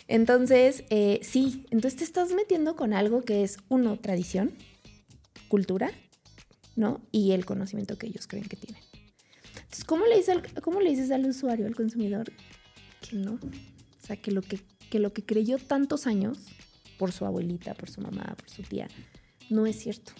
Entonces, 0.08 0.86
eh, 0.90 1.20
sí, 1.22 1.66
entonces 1.70 1.98
te 1.98 2.04
estás 2.06 2.32
metiendo 2.34 2.76
con 2.76 2.94
algo 2.94 3.24
que 3.24 3.44
es, 3.44 3.58
uno, 3.68 3.98
tradición, 3.98 4.54
cultura, 5.50 5.92
¿no? 6.76 7.02
Y 7.12 7.32
el 7.32 7.46
conocimiento 7.46 7.98
que 7.98 8.08
ellos 8.08 8.28
creen 8.28 8.46
que 8.46 8.56
tienen. 8.56 8.82
Entonces, 9.74 9.86
¿cómo 9.86 10.06
le, 10.06 10.18
dices 10.18 10.30
al, 10.30 10.62
¿cómo 10.62 10.82
le 10.82 10.92
dices 10.92 11.10
al 11.10 11.26
usuario, 11.26 11.66
al 11.66 11.74
consumidor, 11.74 12.32
que 13.02 13.16
no? 13.16 13.34
O 13.34 14.06
sea, 14.06 14.16
que 14.18 14.30
lo 14.30 14.44
que, 14.44 14.60
que 14.92 15.00
lo 15.00 15.14
que 15.14 15.26
creyó 15.26 15.58
tantos 15.58 16.06
años 16.06 16.38
por 17.00 17.12
su 17.12 17.26
abuelita, 17.26 17.74
por 17.74 17.90
su 17.90 18.00
mamá, 18.00 18.36
por 18.38 18.48
su 18.52 18.62
tía, 18.62 18.88
no 19.50 19.66
es 19.66 19.80
cierto. 19.80 20.12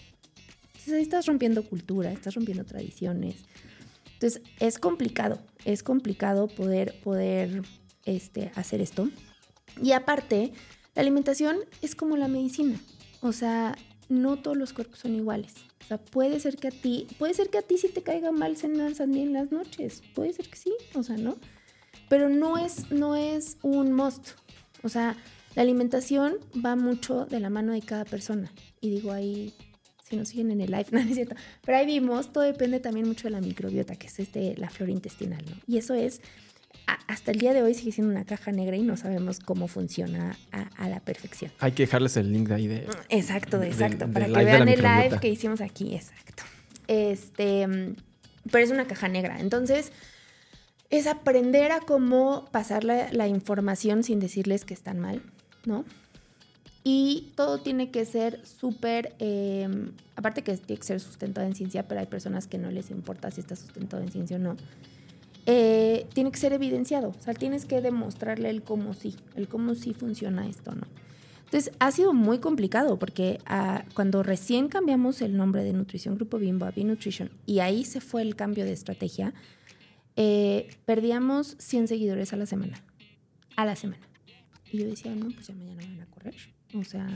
Entonces 0.72 0.94
ahí 0.94 1.02
estás 1.02 1.26
rompiendo 1.26 1.62
cultura, 1.62 2.10
estás 2.10 2.34
rompiendo 2.34 2.64
tradiciones. 2.64 3.44
Entonces 4.14 4.42
es 4.58 4.80
complicado, 4.80 5.38
es 5.64 5.84
complicado 5.84 6.48
poder, 6.48 7.00
poder 7.04 7.62
este, 8.06 8.50
hacer 8.56 8.80
esto. 8.80 9.08
Y 9.80 9.92
aparte, 9.92 10.52
la 10.96 11.02
alimentación 11.02 11.58
es 11.80 11.94
como 11.94 12.16
la 12.16 12.26
medicina. 12.26 12.80
O 13.20 13.30
sea, 13.30 13.76
no 14.08 14.36
todos 14.36 14.56
los 14.56 14.72
cuerpos 14.72 15.00
son 15.00 15.14
iguales. 15.14 15.54
O 15.82 15.86
sea, 15.86 15.98
puede 15.98 16.40
ser 16.40 16.56
que 16.56 16.68
a 16.68 16.70
ti, 16.70 17.06
puede 17.18 17.34
ser 17.34 17.50
que 17.50 17.58
a 17.58 17.62
ti 17.62 17.78
sí 17.78 17.88
te 17.88 18.02
caiga 18.02 18.32
mal 18.32 18.56
cenar 18.56 18.94
sandía 18.94 19.22
en 19.22 19.32
las 19.32 19.52
noches. 19.52 20.02
Puede 20.14 20.32
ser 20.32 20.48
que 20.48 20.56
sí, 20.56 20.72
o 20.94 21.02
sea, 21.02 21.16
¿no? 21.16 21.36
Pero 22.08 22.28
no 22.28 22.58
es, 22.58 22.90
no 22.90 23.16
es 23.16 23.58
un 23.62 23.92
must. 23.92 24.30
O 24.82 24.88
sea, 24.88 25.16
la 25.54 25.62
alimentación 25.62 26.36
va 26.64 26.76
mucho 26.76 27.26
de 27.26 27.40
la 27.40 27.50
mano 27.50 27.72
de 27.72 27.82
cada 27.82 28.04
persona. 28.04 28.52
Y 28.80 28.90
digo 28.90 29.12
ahí, 29.12 29.54
si 30.02 30.16
nos 30.16 30.28
siguen 30.28 30.50
en 30.50 30.60
el 30.60 30.70
live, 30.70 30.86
no 30.90 30.98
es 30.98 31.14
cierto. 31.14 31.36
Pero 31.64 31.78
ahí 31.78 31.86
vimos, 31.86 32.32
todo 32.32 32.44
depende 32.44 32.80
también 32.80 33.06
mucho 33.06 33.24
de 33.24 33.30
la 33.30 33.40
microbiota, 33.40 33.96
que 33.96 34.06
es 34.06 34.18
este, 34.18 34.56
la 34.56 34.70
flora 34.70 34.92
intestinal, 34.92 35.44
¿no? 35.48 35.56
Y 35.66 35.78
eso 35.78 35.94
es, 35.94 36.20
hasta 36.86 37.30
el 37.30 37.38
día 37.38 37.52
de 37.52 37.62
hoy 37.62 37.74
sigue 37.74 37.92
siendo 37.92 38.12
una 38.12 38.24
caja 38.24 38.52
negra 38.52 38.76
y 38.76 38.82
no 38.82 38.96
sabemos 38.96 39.40
cómo 39.40 39.68
funciona 39.68 40.36
a, 40.52 40.88
la 40.88 41.00
perfección. 41.00 41.50
Hay 41.60 41.72
que 41.72 41.84
dejarles 41.84 42.16
el 42.16 42.32
link 42.32 42.48
de 42.48 42.54
ahí 42.54 42.66
de... 42.66 42.86
Exacto, 43.08 43.62
exacto. 43.62 44.06
para 44.12 44.26
que 44.26 44.44
vean 44.44 44.68
el 44.68 44.82
live 44.82 45.18
que 45.20 45.28
hicimos 45.28 45.60
aquí, 45.60 45.94
exacto. 45.94 46.42
Este, 46.88 47.66
pero 48.50 48.64
es 48.64 48.70
una 48.70 48.86
caja 48.86 49.08
negra. 49.08 49.40
Entonces, 49.40 49.92
es 50.90 51.06
aprender 51.06 51.72
a 51.72 51.80
cómo 51.80 52.46
pasar 52.52 52.84
la 52.84 53.28
información 53.28 54.02
sin 54.02 54.20
decirles 54.20 54.64
que 54.64 54.74
están 54.74 55.00
mal 55.00 55.22
¿no? 55.66 55.84
Y 56.82 57.32
todo 57.34 57.60
tiene 57.60 57.90
que 57.90 58.04
ser 58.04 58.44
súper, 58.46 59.14
em, 59.18 59.92
aparte 60.16 60.42
que 60.42 60.54
tiene 60.58 60.78
que 60.78 60.86
ser 60.86 61.00
sustentado 61.00 61.46
en 61.46 61.54
ciencia, 61.54 61.88
pero 61.88 62.00
hay 62.00 62.06
personas 62.06 62.46
que 62.46 62.58
no 62.58 62.70
les 62.70 62.90
importa 62.90 63.30
si 63.30 63.40
está 63.40 63.56
sustentado 63.56 64.02
en 64.02 64.10
ciencia 64.10 64.36
o 64.36 64.40
no. 64.40 64.56
Eh, 65.46 66.06
tiene 66.14 66.30
que 66.30 66.38
ser 66.38 66.54
evidenciado, 66.54 67.10
o 67.10 67.22
sea, 67.22 67.34
tienes 67.34 67.66
que 67.66 67.82
demostrarle 67.82 68.48
el 68.48 68.62
cómo 68.62 68.94
sí, 68.94 69.14
el 69.34 69.46
cómo 69.46 69.74
sí 69.74 69.92
funciona 69.92 70.48
esto, 70.48 70.74
¿no? 70.74 70.86
Entonces, 71.44 71.72
ha 71.78 71.92
sido 71.92 72.12
muy 72.14 72.38
complicado 72.38 72.98
porque 72.98 73.38
ah, 73.46 73.84
cuando 73.94 74.22
recién 74.22 74.68
cambiamos 74.68 75.22
el 75.22 75.36
nombre 75.36 75.62
de 75.62 75.72
Nutrición 75.72 76.16
Grupo 76.16 76.38
Bimbo 76.38 76.64
a 76.64 76.70
B-Nutrition 76.70 77.30
y 77.46 77.60
ahí 77.60 77.84
se 77.84 78.00
fue 78.00 78.22
el 78.22 78.34
cambio 78.34 78.64
de 78.64 78.72
estrategia, 78.72 79.34
eh, 80.16 80.68
perdíamos 80.84 81.56
100 81.58 81.88
seguidores 81.88 82.32
a 82.32 82.36
la 82.36 82.46
semana. 82.46 82.82
A 83.54 83.64
la 83.64 83.76
semana. 83.76 84.04
Y 84.72 84.78
yo 84.78 84.86
decía, 84.86 85.14
no, 85.14 85.30
pues 85.30 85.46
ya 85.46 85.54
mañana 85.54 85.82
van 85.86 86.00
a 86.00 86.06
correr. 86.06 86.34
O 86.74 86.82
sea, 86.82 87.06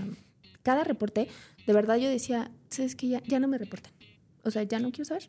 cada 0.63 0.85
reporte, 0.85 1.29
de 1.67 1.73
verdad 1.73 1.97
yo 1.97 2.09
decía, 2.09 2.53
¿sabes 2.69 2.95
que 2.95 3.09
ya, 3.09 3.23
ya 3.25 3.41
no 3.41 3.49
me 3.49 3.59
reportan? 3.59 3.93
O 4.45 4.53
sea, 4.53 4.63
ya 4.63 4.79
no 4.79 4.93
quiero 4.93 5.07
saber. 5.07 5.27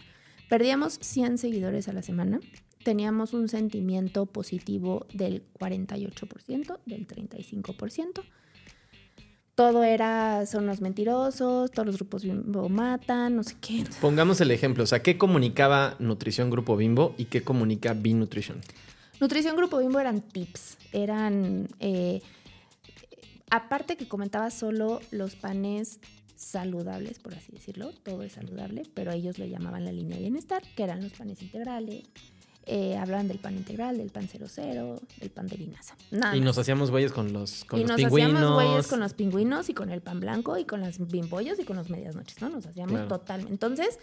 Perdíamos 0.49 0.99
100 1.01 1.39
seguidores 1.39 1.87
a 1.87 1.93
la 1.93 2.03
semana. 2.03 2.39
Teníamos 2.83 3.33
un 3.33 3.49
sentimiento 3.49 4.25
positivo 4.25 5.05
del 5.13 5.43
48%, 5.59 6.79
del 6.85 7.07
35%. 7.07 8.23
Todo 9.55 9.83
era, 9.83 10.45
son 10.45 10.65
los 10.65 10.79
mentirosos, 10.79 11.71
todos 11.71 11.85
los 11.85 11.97
grupos 11.97 12.23
Bimbo 12.23 12.69
matan, 12.69 13.35
no 13.35 13.43
sé 13.43 13.55
qué. 13.59 13.83
Pongamos 13.99 14.39
el 14.39 14.51
ejemplo, 14.51 14.85
o 14.85 14.87
sea, 14.87 15.03
¿qué 15.03 15.17
comunicaba 15.17 15.97
Nutrición 15.99 16.49
Grupo 16.49 16.77
Bimbo 16.77 17.13
y 17.17 17.25
qué 17.25 17.41
comunica 17.41 17.93
B-Nutrition? 17.93 18.61
Nutrición 19.19 19.57
Grupo 19.57 19.79
Bimbo 19.79 19.99
eran 19.99 20.21
tips, 20.21 20.77
eran... 20.93 21.67
Eh, 21.81 22.21
aparte 23.49 23.97
que 23.97 24.07
comentaba 24.07 24.49
solo 24.49 25.01
los 25.11 25.35
panes 25.35 25.99
saludables, 26.35 27.19
por 27.19 27.35
así 27.35 27.51
decirlo, 27.51 27.91
todo 28.03 28.23
es 28.23 28.33
saludable, 28.33 28.83
pero 28.93 29.11
ellos 29.11 29.37
le 29.39 29.49
llamaban 29.49 29.83
la 29.83 29.91
línea 29.91 30.15
de 30.15 30.21
bienestar, 30.21 30.63
que 30.75 30.83
eran 30.83 31.03
los 31.03 31.11
panes 31.11 31.41
integrales, 31.41 32.03
eh, 32.71 32.97
hablaban 32.97 33.27
del 33.27 33.39
pan 33.39 33.57
integral, 33.57 33.97
del 33.97 34.11
pan 34.11 34.27
00, 34.27 35.01
del 35.19 35.29
pan 35.31 35.47
de 35.47 35.57
linaza. 35.57 35.95
y 36.35 36.39
nos 36.39 36.57
hacíamos 36.57 36.91
güeyes 36.91 37.11
con 37.11 37.33
los, 37.33 37.65
con 37.65 37.79
y 37.79 37.83
nos 37.83 38.01
hacíamos 38.03 38.53
güeyes 38.53 38.87
con 38.87 38.99
los 38.99 39.13
pingüinos 39.13 39.69
y 39.69 39.73
con 39.73 39.89
el 39.89 40.01
pan 40.01 40.19
blanco 40.19 40.55
y 40.57 40.65
con 40.65 40.81
las 40.81 40.99
bimbollos 41.09 41.59
y 41.59 41.63
con 41.63 41.77
los 41.77 41.89
medias 41.89 42.15
noches, 42.15 42.39
¿no? 42.41 42.49
Nos 42.49 42.67
hacíamos 42.67 43.07
totalmente. 43.07 43.51
Entonces, 43.51 43.97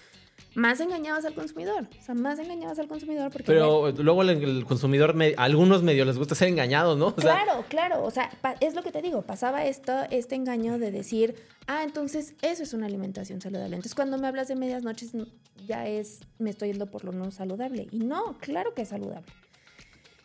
más 0.55 0.81
engañabas 0.81 1.25
al 1.25 1.35
consumidor. 1.35 1.89
O 1.99 2.03
sea, 2.03 2.15
más 2.15 2.39
engañabas 2.39 2.79
al 2.79 2.89
consumidor 2.89 3.31
porque... 3.31 3.47
Pero 3.47 3.93
luego 3.93 4.23
el, 4.23 4.65
consumidor, 4.65 5.15
algunos 5.37 5.83
medios 5.83 6.07
les 6.07 6.17
gusta 6.17 6.35
ser 6.35 6.49
engañados, 6.49 6.97
¿no? 6.97 7.15
claro, 7.15 7.65
claro. 7.69 8.05
O 8.05 8.11
sea, 8.11 8.31
es 8.61 8.75
lo 8.75 8.83
que 8.83 8.91
te 8.91 9.03
digo. 9.03 9.23
Pasaba 9.23 9.65
esto, 9.67 9.93
este 10.11 10.35
engaño 10.35 10.79
de 10.79 10.91
decir, 10.91 11.37
ah, 11.67 11.83
entonces 11.85 12.35
eso 12.43 12.63
es 12.63 12.73
una 12.73 12.87
alimentación 12.87 13.41
saludable. 13.41 13.77
Entonces 13.77 13.95
cuando 13.95 14.19
me 14.19 14.27
hablas 14.27 14.49
de 14.49 14.57
medias 14.57 14.83
noches 14.83 15.13
ya 15.67 15.87
es, 15.87 16.21
me 16.39 16.51
estoy 16.51 16.69
yendo 16.69 16.87
por 16.87 17.05
lo 17.05 17.13
no 17.13 17.31
saludable. 17.31 17.89
Y 17.91 17.99
no, 17.99 18.39
claro 18.39 18.75
que 18.75 18.83
es 18.83 18.89
saludable. 18.89 19.27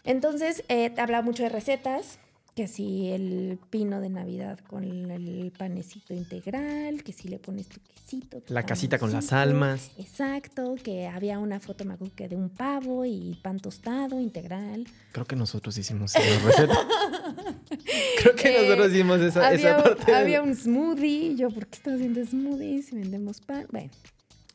Entonces, 0.03 0.63
eh, 0.67 0.89
te 0.89 1.01
habla 1.01 1.21
mucho 1.21 1.43
de 1.43 1.49
recetas 1.49 2.19
que 2.55 2.67
si 2.67 3.09
el 3.09 3.59
pino 3.69 4.01
de 4.01 4.09
Navidad 4.09 4.59
con 4.67 4.83
el 4.83 5.53
panecito 5.57 6.13
integral, 6.13 7.03
que 7.03 7.13
si 7.13 7.29
le 7.29 7.39
pones 7.39 7.67
tu 7.67 7.79
quesito. 7.79 8.41
la 8.49 8.63
casita 8.63 8.97
con 8.97 9.11
las 9.11 9.31
almas. 9.31 9.91
Exacto, 9.97 10.75
que 10.83 11.07
había 11.07 11.39
una 11.39 11.59
foto, 11.61 11.85
me 11.85 11.95
que 12.15 12.27
de 12.27 12.35
un 12.35 12.49
pavo 12.49 13.05
y 13.05 13.39
pan 13.41 13.59
tostado 13.59 14.19
integral. 14.19 14.85
Creo 15.13 15.25
que 15.25 15.37
nosotros 15.37 15.77
hicimos 15.77 16.13
esa 16.15 16.45
receta. 16.45 16.77
Creo 18.21 18.35
que 18.35 18.49
eh, 18.49 18.61
nosotros 18.61 18.91
hicimos 18.91 19.21
esa, 19.21 19.47
había, 19.47 19.81
parte. 19.81 20.13
Había 20.13 20.41
un 20.41 20.53
smoothie, 20.53 21.35
yo, 21.37 21.49
¿por 21.49 21.67
qué 21.67 21.77
estamos 21.77 21.99
haciendo 21.99 22.25
smoothies 22.25 22.87
si 22.87 22.95
vendemos 22.95 23.39
pan? 23.39 23.65
Bueno. 23.71 23.91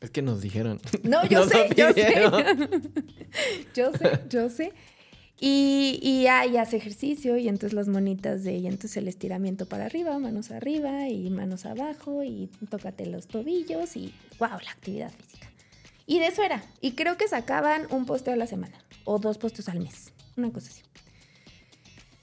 Es 0.01 0.11
que 0.11 0.21
nos 0.21 0.41
dijeron. 0.41 0.79
No, 1.03 1.25
yo 1.29 1.47
sé, 1.47 1.69
yo 1.75 1.93
sé. 1.93 2.29
yo 3.73 3.91
sé, 3.93 4.21
yo 4.29 4.49
sé. 4.49 4.73
Y, 5.39 5.99
y, 6.01 6.27
hace 6.27 6.77
ejercicio 6.77 7.37
y 7.37 7.47
entonces 7.47 7.73
las 7.73 7.87
monitas 7.87 8.43
de, 8.43 8.57
y 8.57 8.65
entonces 8.65 8.97
el 8.97 9.07
estiramiento 9.07 9.67
para 9.67 9.85
arriba, 9.85 10.17
manos 10.17 10.49
arriba 10.49 11.07
y 11.09 11.29
manos 11.29 11.67
abajo 11.67 12.23
y 12.23 12.49
tócate 12.69 13.05
los 13.05 13.27
tobillos 13.27 13.95
y 13.95 14.13
wow, 14.39 14.49
la 14.49 14.71
actividad 14.71 15.11
física. 15.11 15.47
Y 16.07 16.19
de 16.19 16.27
eso 16.27 16.41
era. 16.41 16.63
Y 16.81 16.93
creo 16.93 17.17
que 17.17 17.27
sacaban 17.27 17.85
un 17.91 18.05
posteo 18.05 18.33
a 18.33 18.37
la 18.37 18.47
semana 18.47 18.83
o 19.05 19.19
dos 19.19 19.37
posteos 19.37 19.69
al 19.69 19.79
mes, 19.79 20.11
una 20.37 20.51
cosa 20.51 20.71
así. 20.71 20.81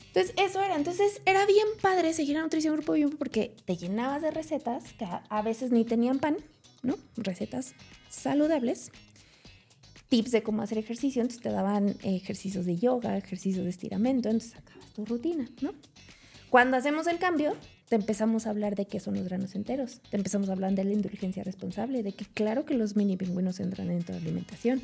Entonces 0.08 0.34
eso 0.36 0.60
era, 0.62 0.76
entonces 0.76 1.20
era 1.24 1.44
bien 1.46 1.66
padre 1.80 2.12
seguir 2.14 2.36
a 2.36 2.42
Nutrición 2.42 2.74
Grupo 2.74 2.92
Bimbo 2.92 3.16
porque 3.16 3.54
te 3.64 3.76
llenabas 3.76 4.22
de 4.22 4.30
recetas 4.30 4.92
que 4.92 5.06
a 5.06 5.42
veces 5.42 5.70
ni 5.70 5.84
tenían 5.84 6.18
pan, 6.18 6.36
¿no? 6.82 6.96
Recetas 7.16 7.74
saludables 8.08 8.90
tips 10.14 10.30
de 10.30 10.44
cómo 10.44 10.62
hacer 10.62 10.78
ejercicio, 10.78 11.22
entonces 11.22 11.42
te 11.42 11.50
daban 11.50 11.96
ejercicios 12.04 12.66
de 12.66 12.76
yoga, 12.76 13.16
ejercicios 13.16 13.64
de 13.64 13.70
estiramiento, 13.70 14.28
entonces 14.28 14.52
sacabas 14.52 14.92
tu 14.92 15.04
rutina, 15.04 15.48
¿no? 15.60 15.72
Cuando 16.50 16.76
hacemos 16.76 17.08
el 17.08 17.18
cambio, 17.18 17.56
te 17.88 17.96
empezamos 17.96 18.46
a 18.46 18.50
hablar 18.50 18.76
de 18.76 18.86
qué 18.86 19.00
son 19.00 19.14
los 19.14 19.24
granos 19.24 19.56
enteros, 19.56 20.00
te 20.10 20.16
empezamos 20.16 20.50
a 20.50 20.52
hablar 20.52 20.72
de 20.74 20.84
la 20.84 20.92
indulgencia 20.92 21.42
responsable, 21.42 22.04
de 22.04 22.12
que 22.12 22.26
claro 22.26 22.64
que 22.64 22.74
los 22.74 22.94
mini 22.94 23.16
pingüinos 23.16 23.58
entran 23.58 23.88
de 23.88 24.04
la 24.06 24.16
alimentación. 24.16 24.82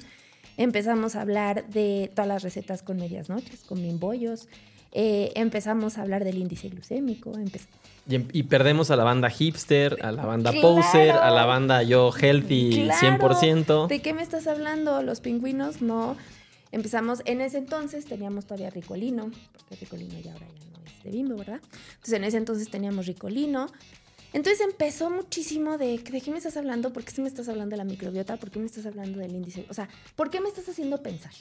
Empezamos 0.56 1.14
a 1.14 1.20
hablar 1.20 1.68
de 1.68 2.10
todas 2.12 2.26
las 2.26 2.42
recetas 2.42 2.82
con 2.82 2.96
medias 2.96 3.28
noches, 3.28 3.60
con 3.60 3.80
bimbollos, 3.80 4.48
eh, 4.92 5.32
empezamos 5.36 5.98
a 5.98 6.02
hablar 6.02 6.24
del 6.24 6.38
índice 6.38 6.68
glucémico. 6.68 7.32
Em, 8.08 8.26
y, 8.32 8.42
perdemos 8.44 8.90
a 8.90 8.96
la 8.96 9.04
banda 9.04 9.30
hipster, 9.30 9.98
a 10.02 10.10
la 10.10 10.24
banda 10.24 10.52
poser, 10.60 11.12
a 11.12 11.30
la 11.30 11.44
banda 11.46 11.82
yo 11.82 12.10
healthy 12.12 12.88
100%. 12.88 13.86
¿De 13.86 14.02
qué 14.02 14.14
me 14.14 14.22
estás 14.22 14.48
hablando? 14.48 15.02
Los 15.02 15.20
pingüinos 15.20 15.80
no. 15.80 16.16
Empezamos, 16.72 17.22
en 17.24 17.40
ese 17.40 17.58
entonces 17.58 18.06
teníamos 18.06 18.46
todavía 18.46 18.70
Ricolino, 18.70 19.30
porque 19.68 19.76
Ricolino 19.84 20.18
ya 20.20 20.32
ahora 20.32 20.46
ya 20.46 20.78
no 20.78 20.84
es 20.84 21.04
de 21.04 21.10
Bimbo, 21.10 21.36
¿verdad? 21.36 21.60
Entonces 21.94 22.14
en 22.14 22.24
ese 22.24 22.36
entonces 22.36 22.68
teníamos 22.70 23.06
Ricolino. 23.06 23.66
Entonces 24.32 24.60
empezó 24.60 25.10
muchísimo 25.10 25.78
de, 25.78 25.98
¿de 25.98 26.20
qué 26.20 26.30
me 26.30 26.38
estás 26.38 26.56
hablando? 26.56 26.92
¿Por 26.92 27.04
qué 27.04 27.20
me 27.20 27.28
estás 27.28 27.48
hablando 27.48 27.74
de 27.74 27.78
la 27.78 27.84
microbiota? 27.84 28.36
¿Por 28.36 28.50
qué 28.50 28.60
me 28.60 28.66
estás 28.66 28.86
hablando 28.86 29.18
del 29.18 29.34
índice? 29.34 29.66
O 29.68 29.74
sea, 29.74 29.88
¿por 30.14 30.30
qué 30.30 30.40
me 30.40 30.48
estás 30.48 30.68
haciendo 30.68 31.02
pensar? 31.02 31.32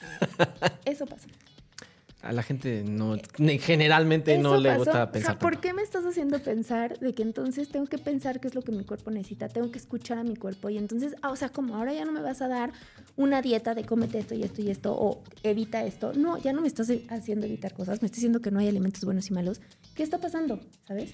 Eso 0.84 1.06
pasa 1.06 1.26
a 2.24 2.32
la 2.32 2.42
gente 2.42 2.84
no, 2.84 3.16
generalmente 3.60 4.38
no 4.38 4.56
le 4.56 4.76
gusta 4.76 5.12
pensar. 5.12 5.32
O 5.32 5.34
sea, 5.34 5.38
¿por 5.38 5.60
qué 5.60 5.74
me 5.74 5.82
estás 5.82 6.04
haciendo 6.04 6.38
pensar 6.42 6.98
de 6.98 7.14
que 7.14 7.22
entonces 7.22 7.68
tengo 7.68 7.86
que 7.86 7.98
pensar 7.98 8.40
qué 8.40 8.48
es 8.48 8.54
lo 8.54 8.62
que 8.62 8.72
mi 8.72 8.84
cuerpo 8.84 9.10
necesita? 9.10 9.48
Tengo 9.48 9.70
que 9.70 9.78
escuchar 9.78 10.16
a 10.16 10.24
mi 10.24 10.34
cuerpo 10.34 10.70
y 10.70 10.78
entonces, 10.78 11.14
ah, 11.20 11.30
o 11.30 11.36
sea, 11.36 11.50
como 11.50 11.76
ahora 11.76 11.92
ya 11.92 12.06
no 12.06 12.12
me 12.12 12.22
vas 12.22 12.40
a 12.40 12.48
dar 12.48 12.72
una 13.16 13.42
dieta 13.42 13.74
de 13.74 13.84
cómete 13.84 14.18
esto 14.18 14.34
y 14.34 14.42
esto 14.42 14.62
y 14.62 14.70
esto 14.70 14.94
o 14.94 15.22
evita 15.42 15.84
esto. 15.84 16.14
No, 16.14 16.38
ya 16.38 16.54
no 16.54 16.62
me 16.62 16.66
estás 16.68 16.90
haciendo 17.10 17.44
evitar 17.46 17.74
cosas, 17.74 18.00
me 18.00 18.06
estás 18.06 18.16
diciendo 18.16 18.40
que 18.40 18.50
no 18.50 18.58
hay 18.58 18.68
alimentos 18.68 19.04
buenos 19.04 19.28
y 19.28 19.34
malos. 19.34 19.60
¿Qué 19.94 20.02
está 20.02 20.18
pasando? 20.18 20.60
¿Sabes? 20.88 21.12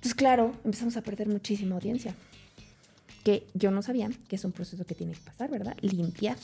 Pues 0.00 0.14
claro, 0.14 0.52
empezamos 0.64 0.96
a 0.96 1.02
perder 1.02 1.28
muchísima 1.28 1.76
audiencia. 1.76 2.14
que 3.22 3.46
yo 3.54 3.70
no 3.70 3.82
sabía 3.82 4.08
que 4.28 4.36
es 4.36 4.44
un 4.44 4.52
proceso 4.52 4.84
que 4.84 4.94
tiene 4.94 5.12
que 5.12 5.20
pasar, 5.20 5.50
¿verdad? 5.50 5.76
Limpiar. 5.82 6.36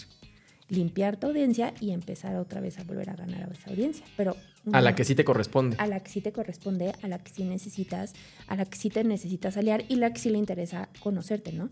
Limpiar 0.72 1.18
tu 1.18 1.26
audiencia 1.26 1.74
y 1.80 1.90
empezar 1.90 2.36
otra 2.36 2.60
vez 2.60 2.78
a 2.78 2.84
volver 2.84 3.10
a 3.10 3.14
ganar 3.14 3.48
a 3.48 3.52
esa 3.52 3.70
audiencia. 3.70 4.04
Pero 4.16 4.36
a 4.72 4.80
la 4.80 4.94
que 4.94 5.04
sí 5.04 5.14
te 5.14 5.24
corresponde. 5.24 5.76
A 5.78 5.86
la 5.86 6.00
que 6.00 6.10
sí 6.10 6.20
te 6.20 6.32
corresponde, 6.32 6.94
a 7.02 7.08
la 7.08 7.18
que 7.18 7.30
sí 7.30 7.44
necesitas, 7.44 8.14
a 8.46 8.56
la 8.56 8.64
que 8.64 8.78
sí 8.78 8.88
te 8.88 9.04
necesitas 9.04 9.56
aliar 9.56 9.84
y 9.88 9.96
la 9.96 10.12
que 10.12 10.20
sí 10.20 10.30
le 10.30 10.38
interesa 10.38 10.88
conocerte, 11.00 11.52
¿no? 11.52 11.68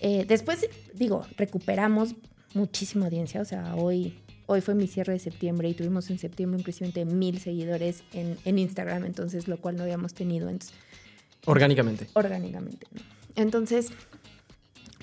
Eh, 0.00 0.24
después, 0.28 0.68
digo, 0.92 1.24
recuperamos 1.36 2.16
muchísima 2.52 3.06
audiencia. 3.06 3.40
O 3.40 3.44
sea, 3.46 3.74
hoy, 3.76 4.18
hoy 4.46 4.60
fue 4.60 4.74
mi 4.74 4.88
cierre 4.88 5.14
de 5.14 5.20
septiembre 5.20 5.68
y 5.68 5.74
tuvimos 5.74 6.10
en 6.10 6.18
septiembre 6.18 6.58
un 6.58 6.64
crecimiento 6.64 7.00
de 7.00 7.06
mil 7.06 7.38
seguidores 7.38 8.04
en, 8.12 8.36
en 8.44 8.58
Instagram, 8.58 9.04
entonces, 9.06 9.48
lo 9.48 9.58
cual 9.58 9.76
no 9.76 9.84
habíamos 9.84 10.12
tenido. 10.12 10.50
Entonces, 10.50 10.76
orgánicamente. 11.46 12.08
Orgánicamente, 12.12 12.86
¿no? 12.92 13.00
Entonces, 13.36 13.90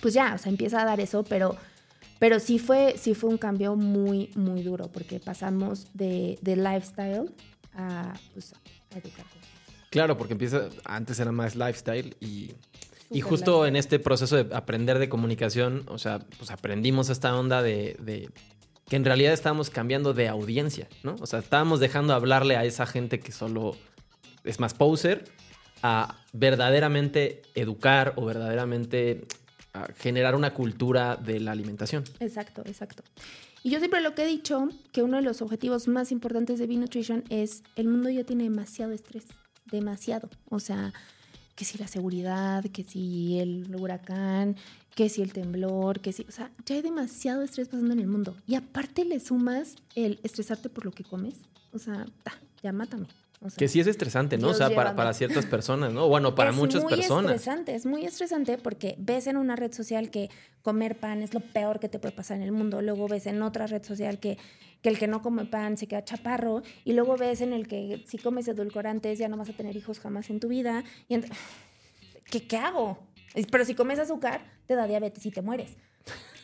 pues 0.01 0.13
ya, 0.13 0.33
o 0.35 0.37
sea, 0.37 0.49
empieza 0.49 0.81
a 0.81 0.85
dar 0.85 0.99
eso, 0.99 1.23
pero, 1.23 1.55
pero 2.21 2.39
sí, 2.39 2.59
fue, 2.59 2.93
sí 2.99 3.15
fue 3.15 3.31
un 3.31 3.39
cambio 3.39 3.75
muy, 3.75 4.29
muy 4.35 4.61
duro, 4.61 4.91
porque 4.91 5.19
pasamos 5.19 5.87
de, 5.95 6.37
de 6.43 6.55
lifestyle 6.55 7.33
a, 7.73 8.13
pues, 8.35 8.53
a 8.93 8.99
educar. 8.99 9.25
Claro, 9.89 10.19
porque 10.19 10.33
empieza, 10.33 10.69
antes 10.85 11.19
era 11.19 11.31
más 11.31 11.55
lifestyle 11.55 12.15
y, 12.19 12.51
y 13.09 13.21
justo 13.21 13.65
en 13.65 13.75
este 13.75 13.97
proceso 13.97 14.35
de 14.35 14.55
aprender 14.55 14.99
de 14.99 15.09
comunicación, 15.09 15.83
o 15.87 15.97
sea, 15.97 16.19
pues 16.37 16.51
aprendimos 16.51 17.09
esta 17.09 17.35
onda 17.35 17.63
de, 17.63 17.97
de, 17.99 18.29
que 18.87 18.97
en 18.97 19.03
realidad 19.03 19.33
estábamos 19.33 19.71
cambiando 19.71 20.13
de 20.13 20.27
audiencia, 20.27 20.87
¿no? 21.01 21.15
O 21.21 21.25
sea, 21.25 21.39
estábamos 21.39 21.79
dejando 21.79 22.13
hablarle 22.13 22.55
a 22.55 22.65
esa 22.65 22.85
gente 22.85 23.19
que 23.19 23.31
solo 23.31 23.75
es 24.43 24.59
más 24.59 24.75
poser 24.75 25.23
a 25.81 26.19
verdaderamente 26.33 27.41
educar 27.55 28.13
o 28.15 28.25
verdaderamente 28.25 29.25
generar 29.97 30.35
una 30.35 30.53
cultura 30.53 31.15
de 31.15 31.39
la 31.39 31.51
alimentación. 31.51 32.03
Exacto, 32.19 32.61
exacto. 32.65 33.03
Y 33.63 33.69
yo 33.69 33.79
siempre 33.79 34.01
lo 34.01 34.15
que 34.15 34.23
he 34.23 34.27
dicho, 34.27 34.69
que 34.91 35.03
uno 35.03 35.17
de 35.17 35.23
los 35.23 35.41
objetivos 35.41 35.87
más 35.87 36.11
importantes 36.11 36.59
de 36.59 36.67
B-Nutrition 36.67 37.23
es 37.29 37.63
el 37.75 37.87
mundo 37.87 38.09
ya 38.09 38.23
tiene 38.23 38.43
demasiado 38.43 38.91
estrés, 38.91 39.25
demasiado. 39.71 40.29
O 40.49 40.59
sea, 40.59 40.93
que 41.55 41.63
si 41.63 41.77
la 41.77 41.87
seguridad, 41.87 42.65
que 42.65 42.83
si 42.83 43.39
el 43.39 43.73
huracán, 43.75 44.55
que 44.95 45.09
si 45.09 45.21
el 45.21 45.31
temblor, 45.31 45.99
que 45.99 46.11
si, 46.11 46.23
o 46.27 46.31
sea, 46.31 46.51
ya 46.65 46.75
hay 46.75 46.81
demasiado 46.81 47.43
estrés 47.43 47.67
pasando 47.67 47.93
en 47.93 47.99
el 47.99 48.07
mundo. 48.07 48.35
Y 48.47 48.55
aparte 48.55 49.05
le 49.05 49.19
sumas 49.19 49.75
el 49.95 50.19
estresarte 50.23 50.69
por 50.69 50.85
lo 50.85 50.91
que 50.91 51.03
comes. 51.03 51.35
O 51.71 51.79
sea, 51.79 52.05
ya 52.63 52.71
mátame 52.71 53.07
que 53.57 53.67
sí 53.67 53.79
es 53.79 53.87
estresante, 53.87 54.37
¿no? 54.37 54.49
o 54.49 54.53
sea, 54.53 54.69
para, 54.69 54.95
para, 54.95 55.13
ciertas 55.13 55.45
personas, 55.47 55.91
¿no? 55.91 56.07
Bueno, 56.07 56.35
para 56.35 56.51
muchas 56.51 56.85
personas. 56.85 57.01
Es 57.07 57.11
muy 57.11 57.33
estresante, 57.33 57.75
es 57.75 57.85
muy 57.85 58.05
estresante 58.05 58.57
porque 58.59 58.95
ves 58.99 59.25
en 59.25 59.37
una 59.37 59.55
red 59.55 59.73
social 59.73 60.11
que 60.11 60.29
comer 60.61 60.99
pan 60.99 61.23
es 61.23 61.33
lo 61.33 61.39
peor 61.39 61.79
que 61.79 61.89
te 61.89 61.97
puede 61.97 62.13
pasar 62.13 62.37
en 62.37 62.43
el 62.43 62.51
mundo. 62.51 62.81
Luego 62.83 63.07
ves 63.07 63.25
en 63.25 63.41
otra 63.41 63.65
red 63.65 63.83
social 63.83 64.19
que, 64.19 64.37
que 64.83 64.89
el 64.89 64.99
que 64.99 65.07
no 65.07 65.23
come 65.23 65.45
pan 65.45 65.75
se 65.75 65.87
queda 65.87 66.03
chaparro. 66.03 66.61
Y 66.85 66.93
luego 66.93 67.17
ves 67.17 67.41
en 67.41 67.53
el 67.53 67.67
que 67.67 68.03
si 68.07 68.19
comes 68.19 68.47
edulcorantes 68.47 69.17
ya 69.17 69.27
no 69.27 69.37
vas 69.37 69.49
a 69.49 69.53
tener 69.53 69.75
hijos 69.75 69.99
jamás 69.99 70.29
en 70.29 70.39
tu 70.39 70.47
vida. 70.47 70.83
Y 71.09 71.17
¿Qué, 72.29 72.45
¿Qué 72.45 72.57
hago? 72.57 72.99
Pero 73.49 73.65
si 73.65 73.73
comes 73.73 73.97
azúcar, 73.97 74.41
te 74.67 74.75
da 74.75 74.85
diabetes 74.85 75.25
y 75.25 75.31
te 75.31 75.41
mueres. 75.41 75.75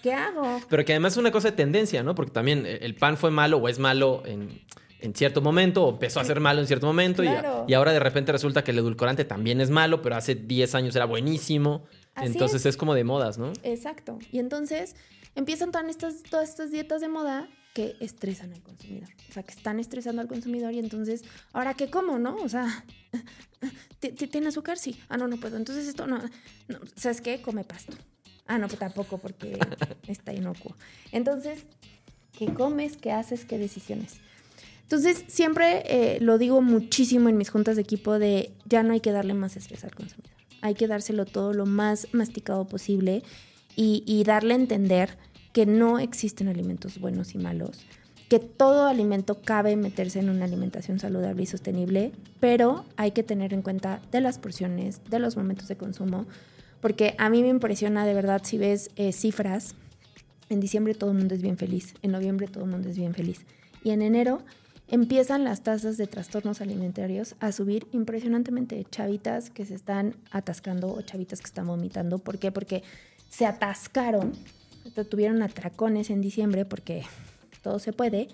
¿Qué 0.01 0.13
hago? 0.13 0.61
Pero 0.67 0.83
que 0.83 0.93
además 0.93 1.13
es 1.13 1.17
una 1.17 1.31
cosa 1.31 1.51
de 1.51 1.57
tendencia, 1.57 2.01
¿no? 2.01 2.15
Porque 2.15 2.31
también 2.31 2.65
el 2.65 2.95
pan 2.95 3.17
fue 3.17 3.29
malo 3.29 3.57
o 3.57 3.67
es 3.67 3.77
malo 3.77 4.23
en 4.25 4.61
en 4.99 5.13
cierto 5.13 5.41
momento, 5.41 5.85
o 5.85 5.89
empezó 5.91 6.19
a 6.19 6.25
ser 6.25 6.39
malo 6.39 6.59
en 6.59 6.67
cierto 6.67 6.87
momento, 6.87 7.23
y, 7.23 7.29
y, 7.67 7.73
ahora 7.73 7.93
de 7.93 7.99
repente 7.99 8.31
resulta 8.31 8.63
que 8.63 8.71
el 8.71 8.79
edulcorante 8.79 9.25
también 9.25 9.61
es 9.61 9.69
malo, 9.69 10.01
pero 10.01 10.15
hace 10.15 10.35
10 10.35 10.75
años 10.75 10.95
era 10.95 11.05
buenísimo. 11.05 11.85
entonces 12.15 12.65
es. 12.65 12.77
como 12.77 12.93
de 12.93 13.03
modas, 13.03 13.37
¿no? 13.37 13.53
Exacto. 13.63 14.17
Y 14.31 14.39
entonces 14.39 14.95
empiezan 15.35 15.71
todas 15.71 15.87
estas, 15.87 16.23
todas 16.23 16.49
estas 16.49 16.71
dietas 16.71 17.01
de 17.01 17.09
moda 17.09 17.47
que 17.77 17.95
estresan 17.99 18.53
al 18.53 18.63
consumidor. 18.63 19.09
O 19.29 19.33
sea, 19.33 19.43
que 19.43 19.51
están 19.51 19.79
estresando 19.79 20.19
al 20.19 20.27
consumidor 20.27 20.73
y 20.73 20.79
entonces, 20.79 21.23
¿ahora 21.53 21.75
qué 21.75 21.91
como, 21.91 22.17
no? 22.17 22.35
O 22.37 22.49
sea, 22.49 22.83
¿tiene 23.99 24.47
azúcar? 24.47 24.79
Sí. 24.79 24.99
Ah, 25.09 25.17
no, 25.17 25.27
no 25.27 25.37
puedo. 25.37 25.57
Entonces 25.57 25.87
esto 25.87 26.07
no, 26.07 26.19
no. 26.67 26.79
¿Sabes 26.95 27.21
qué? 27.21 27.39
Come 27.39 27.63
pasto. 27.63 27.93
Ah, 28.47 28.57
no, 28.57 28.67
pues 28.67 28.79
tampoco 28.79 29.19
porque 29.19 29.59
está 30.07 30.33
inocuo. 30.33 30.75
Entonces, 31.11 31.65
¿qué 32.31 32.51
comes? 32.51 32.97
¿Qué 32.97 33.11
haces? 33.11 33.45
¿Qué 33.45 33.59
decisiones? 33.59 34.21
Entonces, 34.88 35.25
siempre 35.27 35.83
eh, 35.85 36.17
lo 36.21 36.38
digo 36.38 36.61
muchísimo 36.61 37.27
en 37.27 37.35
mis 37.35 37.49
juntas 37.49 37.75
de 37.75 37.81
equipo 37.81 38.19
de 38.19 38.53
ya 38.63 38.83
no 38.83 38.93
hay 38.93 39.01
que 39.01 39.11
darle 39.11 39.33
más 39.33 39.57
estrés 39.57 39.83
al 39.83 39.93
consumidor. 39.93 40.31
Hay 40.61 40.75
que 40.75 40.88
dárselo 40.88 41.25
todo 41.25 41.51
lo 41.51 41.65
más 41.65 42.07
masticado 42.13 42.65
posible 42.69 43.21
y, 43.75 44.23
darle 44.23 44.53
a 44.53 44.57
entender 44.57 45.17
que 45.51 45.65
no 45.65 45.99
existen 45.99 46.47
alimentos 46.47 46.99
buenos 46.99 47.35
y 47.35 47.38
malos, 47.38 47.85
que 48.29 48.39
todo 48.39 48.88
alimento 48.88 49.41
cabe 49.41 49.75
meterse 49.75 50.19
en 50.19 50.29
una 50.29 50.45
alimentación 50.45 50.99
saludable 50.99 51.43
y 51.43 51.45
sostenible, 51.47 52.13
pero 52.39 52.85
hay 52.95 53.11
que 53.11 53.23
tener 53.23 53.53
en 53.53 53.61
cuenta 53.61 54.01
de 54.11 54.21
las 54.21 54.39
porciones, 54.39 55.01
de 55.09 55.19
los 55.19 55.35
momentos 55.35 55.67
de 55.67 55.75
consumo, 55.75 56.25
porque 56.81 57.13
a 57.19 57.29
mí 57.29 57.43
me 57.43 57.49
impresiona 57.49 58.05
de 58.05 58.13
verdad 58.13 58.41
si 58.43 58.57
ves 58.57 58.89
eh, 58.95 59.11
cifras, 59.11 59.75
en 60.49 60.59
diciembre 60.59 60.95
todo 60.95 61.11
el 61.11 61.17
mundo 61.17 61.35
es 61.35 61.41
bien 61.41 61.57
feliz, 61.57 61.93
en 62.01 62.11
noviembre 62.11 62.47
todo 62.47 62.63
el 62.63 62.71
mundo 62.71 62.89
es 62.89 62.97
bien 62.97 63.13
feliz, 63.13 63.45
y 63.83 63.91
en 63.91 64.01
enero 64.01 64.41
empiezan 64.89 65.43
las 65.43 65.63
tasas 65.63 65.97
de 65.97 66.07
trastornos 66.07 66.61
alimentarios 66.61 67.35
a 67.39 67.51
subir 67.51 67.88
impresionantemente. 67.91 68.85
Chavitas 68.89 69.49
que 69.49 69.65
se 69.65 69.75
están 69.75 70.15
atascando 70.31 70.89
o 70.89 71.01
chavitas 71.01 71.39
que 71.39 71.47
están 71.47 71.67
vomitando. 71.67 72.19
¿Por 72.19 72.39
qué? 72.39 72.51
Porque 72.51 72.83
se 73.29 73.45
atascaron, 73.45 74.33
tuvieron 75.09 75.41
atracones 75.41 76.09
en 76.09 76.21
diciembre 76.21 76.65
porque 76.65 77.03
todo 77.61 77.79
se 77.79 77.93
puede. 77.93 78.29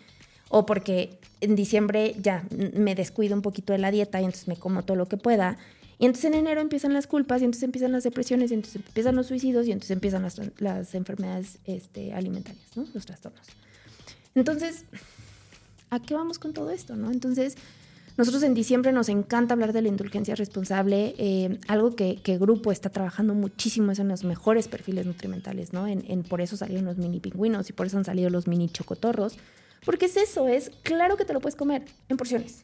O 0.49 0.65
porque 0.67 1.17
en 1.41 1.55
diciembre 1.55 2.15
ya 2.21 2.43
me 2.75 2.93
descuido 2.93 3.35
un 3.35 3.41
poquito 3.41 3.73
de 3.73 3.79
la 3.79 3.89
dieta 3.89 4.21
y 4.21 4.25
entonces 4.25 4.47
me 4.47 4.55
como 4.55 4.83
todo 4.83 4.95
lo 4.95 5.07
que 5.07 5.17
pueda. 5.17 5.57
Y 5.97 6.05
entonces 6.05 6.25
en 6.31 6.37
enero 6.37 6.61
empiezan 6.61 6.93
las 6.93 7.07
culpas 7.07 7.41
y 7.41 7.45
entonces 7.45 7.63
empiezan 7.63 7.91
las 7.91 8.03
depresiones 8.03 8.51
y 8.51 8.55
entonces 8.55 8.83
empiezan 8.85 9.15
los 9.15 9.27
suicidios 9.27 9.67
y 9.67 9.71
entonces 9.71 9.91
empiezan 9.91 10.27
las, 10.57 10.95
enfermedades 10.95 11.59
este, 11.65 12.13
alimentarias, 12.13 12.75
¿no? 12.75 12.85
los 12.93 13.05
trastornos. 13.05 13.47
Entonces, 14.35 14.85
¿a 15.93 15.99
qué 15.99 16.13
vamos 16.13 16.39
con 16.39 16.53
todo 16.53 16.71
esto? 16.71 16.95
¿no? 16.95 17.11
Entonces, 17.11 17.55
nosotros 18.17 18.43
en 18.43 18.53
diciembre 18.53 18.91
nos 18.91 19.09
encanta 19.09 19.53
hablar 19.53 19.73
de 19.73 19.81
la 19.81 19.87
indulgencia 19.87 20.35
responsable, 20.35 21.15
eh, 21.17 21.59
algo 21.67 21.95
que, 21.95 22.17
que, 22.21 22.37
Grupo 22.37 22.71
está 22.71 22.89
trabajando 22.89 23.33
muchísimo 23.33 23.91
es 23.91 23.99
en 23.99 24.07
los 24.07 24.23
mejores 24.23 24.67
perfiles 24.67 25.05
nutrimentales, 25.05 25.73
¿no? 25.73 25.87
En, 25.87 26.03
en, 26.07 26.21
por 26.21 26.39
eso 26.39 26.55
salieron 26.55 26.85
los 26.85 26.97
mini 26.97 27.19
pingüinos 27.19 27.69
y 27.69 27.73
por 27.73 27.87
eso 27.87 27.97
han 27.97 28.05
salido 28.05 28.29
los 28.29 28.47
mini 28.47 28.69
chocotorros, 28.69 29.37
porque 29.83 30.05
es 30.05 30.17
eso, 30.17 30.47
es 30.47 30.71
claro 30.83 31.17
que 31.17 31.25
te 31.25 31.33
lo 31.33 31.39
puedes 31.39 31.55
comer 31.55 31.85
en 32.07 32.17
porciones. 32.17 32.61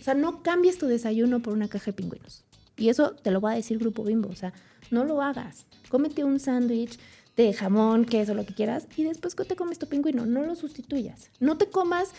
O 0.00 0.02
sea, 0.02 0.14
no 0.14 0.42
cambies 0.42 0.78
tu 0.78 0.86
desayuno 0.86 1.40
por 1.40 1.52
una 1.52 1.68
caja 1.68 1.86
de 1.86 1.92
pingüinos. 1.92 2.42
Y 2.78 2.88
eso 2.88 3.12
te 3.12 3.30
lo 3.30 3.40
va 3.40 3.52
a 3.52 3.54
decir 3.54 3.78
Grupo 3.78 4.02
Bimbo, 4.02 4.30
o 4.30 4.34
sea, 4.34 4.52
no 4.90 5.04
lo 5.04 5.20
hagas. 5.20 5.66
Cómete 5.90 6.24
un 6.24 6.40
sándwich 6.40 6.98
de 7.36 7.52
jamón, 7.52 8.06
queso, 8.06 8.34
lo 8.34 8.46
que 8.46 8.54
quieras, 8.54 8.86
y 8.96 9.04
después 9.04 9.34
que 9.34 9.44
te 9.44 9.56
comes 9.56 9.78
tu 9.78 9.86
pingüino, 9.86 10.24
no 10.24 10.42
lo 10.42 10.54
sustituyas. 10.54 11.30
No 11.38 11.58
te 11.58 11.66
comas 11.68 12.12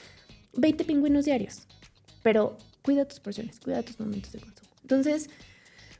20 0.58 0.84
pingüinos 0.84 1.26
diarios, 1.26 1.68
pero 2.24 2.58
cuida 2.82 3.06
tus 3.06 3.20
porciones, 3.20 3.60
cuida 3.60 3.82
tus 3.84 4.00
momentos 4.00 4.32
de 4.32 4.40
consumo. 4.40 4.70
Entonces, 4.82 5.30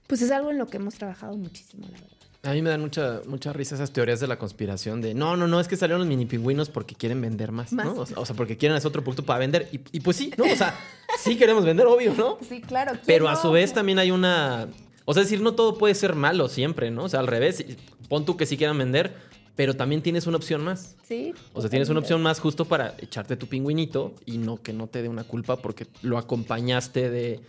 pues 0.08 0.22
es 0.22 0.32
algo 0.32 0.52
en 0.52 0.58
lo 0.58 0.68
que 0.68 0.78
hemos 0.78 0.96
trabajado 0.96 1.38
muchísimo, 1.38 1.86
la 1.86 2.00
verdad. 2.00 2.18
A 2.44 2.54
mí 2.54 2.62
me 2.62 2.70
dan 2.70 2.80
mucha, 2.80 3.22
mucha 3.28 3.52
risa 3.52 3.76
esas 3.76 3.92
teorías 3.92 4.20
de 4.20 4.28
la 4.28 4.40
conspiración 4.40 5.02
de 5.02 5.14
no, 5.14 5.36
no, 5.36 5.48
no, 5.48 5.60
es 5.60 5.68
que 5.68 5.76
salieron 5.76 6.00
los 6.00 6.08
mini 6.08 6.26
pingüinos 6.26 6.70
porque 6.70 6.96
quieren 6.96 7.20
vender 7.20 7.52
más, 7.52 7.74
¿no? 7.74 7.94
O 7.94 8.26
sea, 8.26 8.36
porque 8.36 8.58
quieren 8.58 8.78
hacer 8.78 8.88
otro 8.88 9.04
producto 9.04 9.26
para 9.26 9.40
vender. 9.40 9.68
Y, 9.72 10.00
pues 10.00 10.16
sí, 10.16 10.32
¿no? 10.38 10.46
O 10.46 10.56
sea, 10.56 10.74
sí 11.20 11.36
queremos 11.36 11.66
vender, 11.66 11.86
obvio, 11.88 12.14
¿no? 12.14 12.38
Sí, 12.48 12.62
claro. 12.62 12.94
Pero 13.06 13.28
a 13.28 13.36
su 13.36 13.52
vez 13.52 13.74
también 13.74 14.00
hay 14.00 14.12
una. 14.12 14.70
O 15.04 15.14
sea, 15.14 15.24
decir, 15.24 15.42
no 15.42 15.56
todo 15.56 15.78
puede 15.78 15.96
ser 15.96 16.16
malo 16.16 16.48
siempre, 16.48 16.90
¿no? 16.90 17.06
O 17.06 17.10
sea, 17.10 17.20
al 17.20 17.28
revés, 17.28 17.66
pon 18.08 18.26
tú 18.26 18.38
que 18.38 18.46
sí 18.46 18.56
quieran 18.56 18.78
vender, 18.78 19.14
pero 19.58 19.76
también 19.76 20.04
tienes 20.04 20.28
una 20.28 20.38
opción 20.38 20.64
más. 20.64 20.96
Sí. 21.04 21.34
O 21.52 21.62
sea, 21.62 21.70
tienes 21.70 21.90
una 21.90 22.00
opción 22.00 22.22
más 22.22 22.40
justo 22.40 22.66
para 22.66 22.96
echarte 23.00 23.36
tu 23.36 23.48
pingüinito 23.48 24.14
y 24.26 24.38
no 24.38 24.62
que 24.62 24.72
no 24.72 24.88
te 24.88 25.02
dé 25.02 25.10
una 25.10 25.24
culpa 25.24 25.58
porque 25.58 25.88
lo 26.04 26.20
acompañaste 26.20 27.10
de 27.10 27.42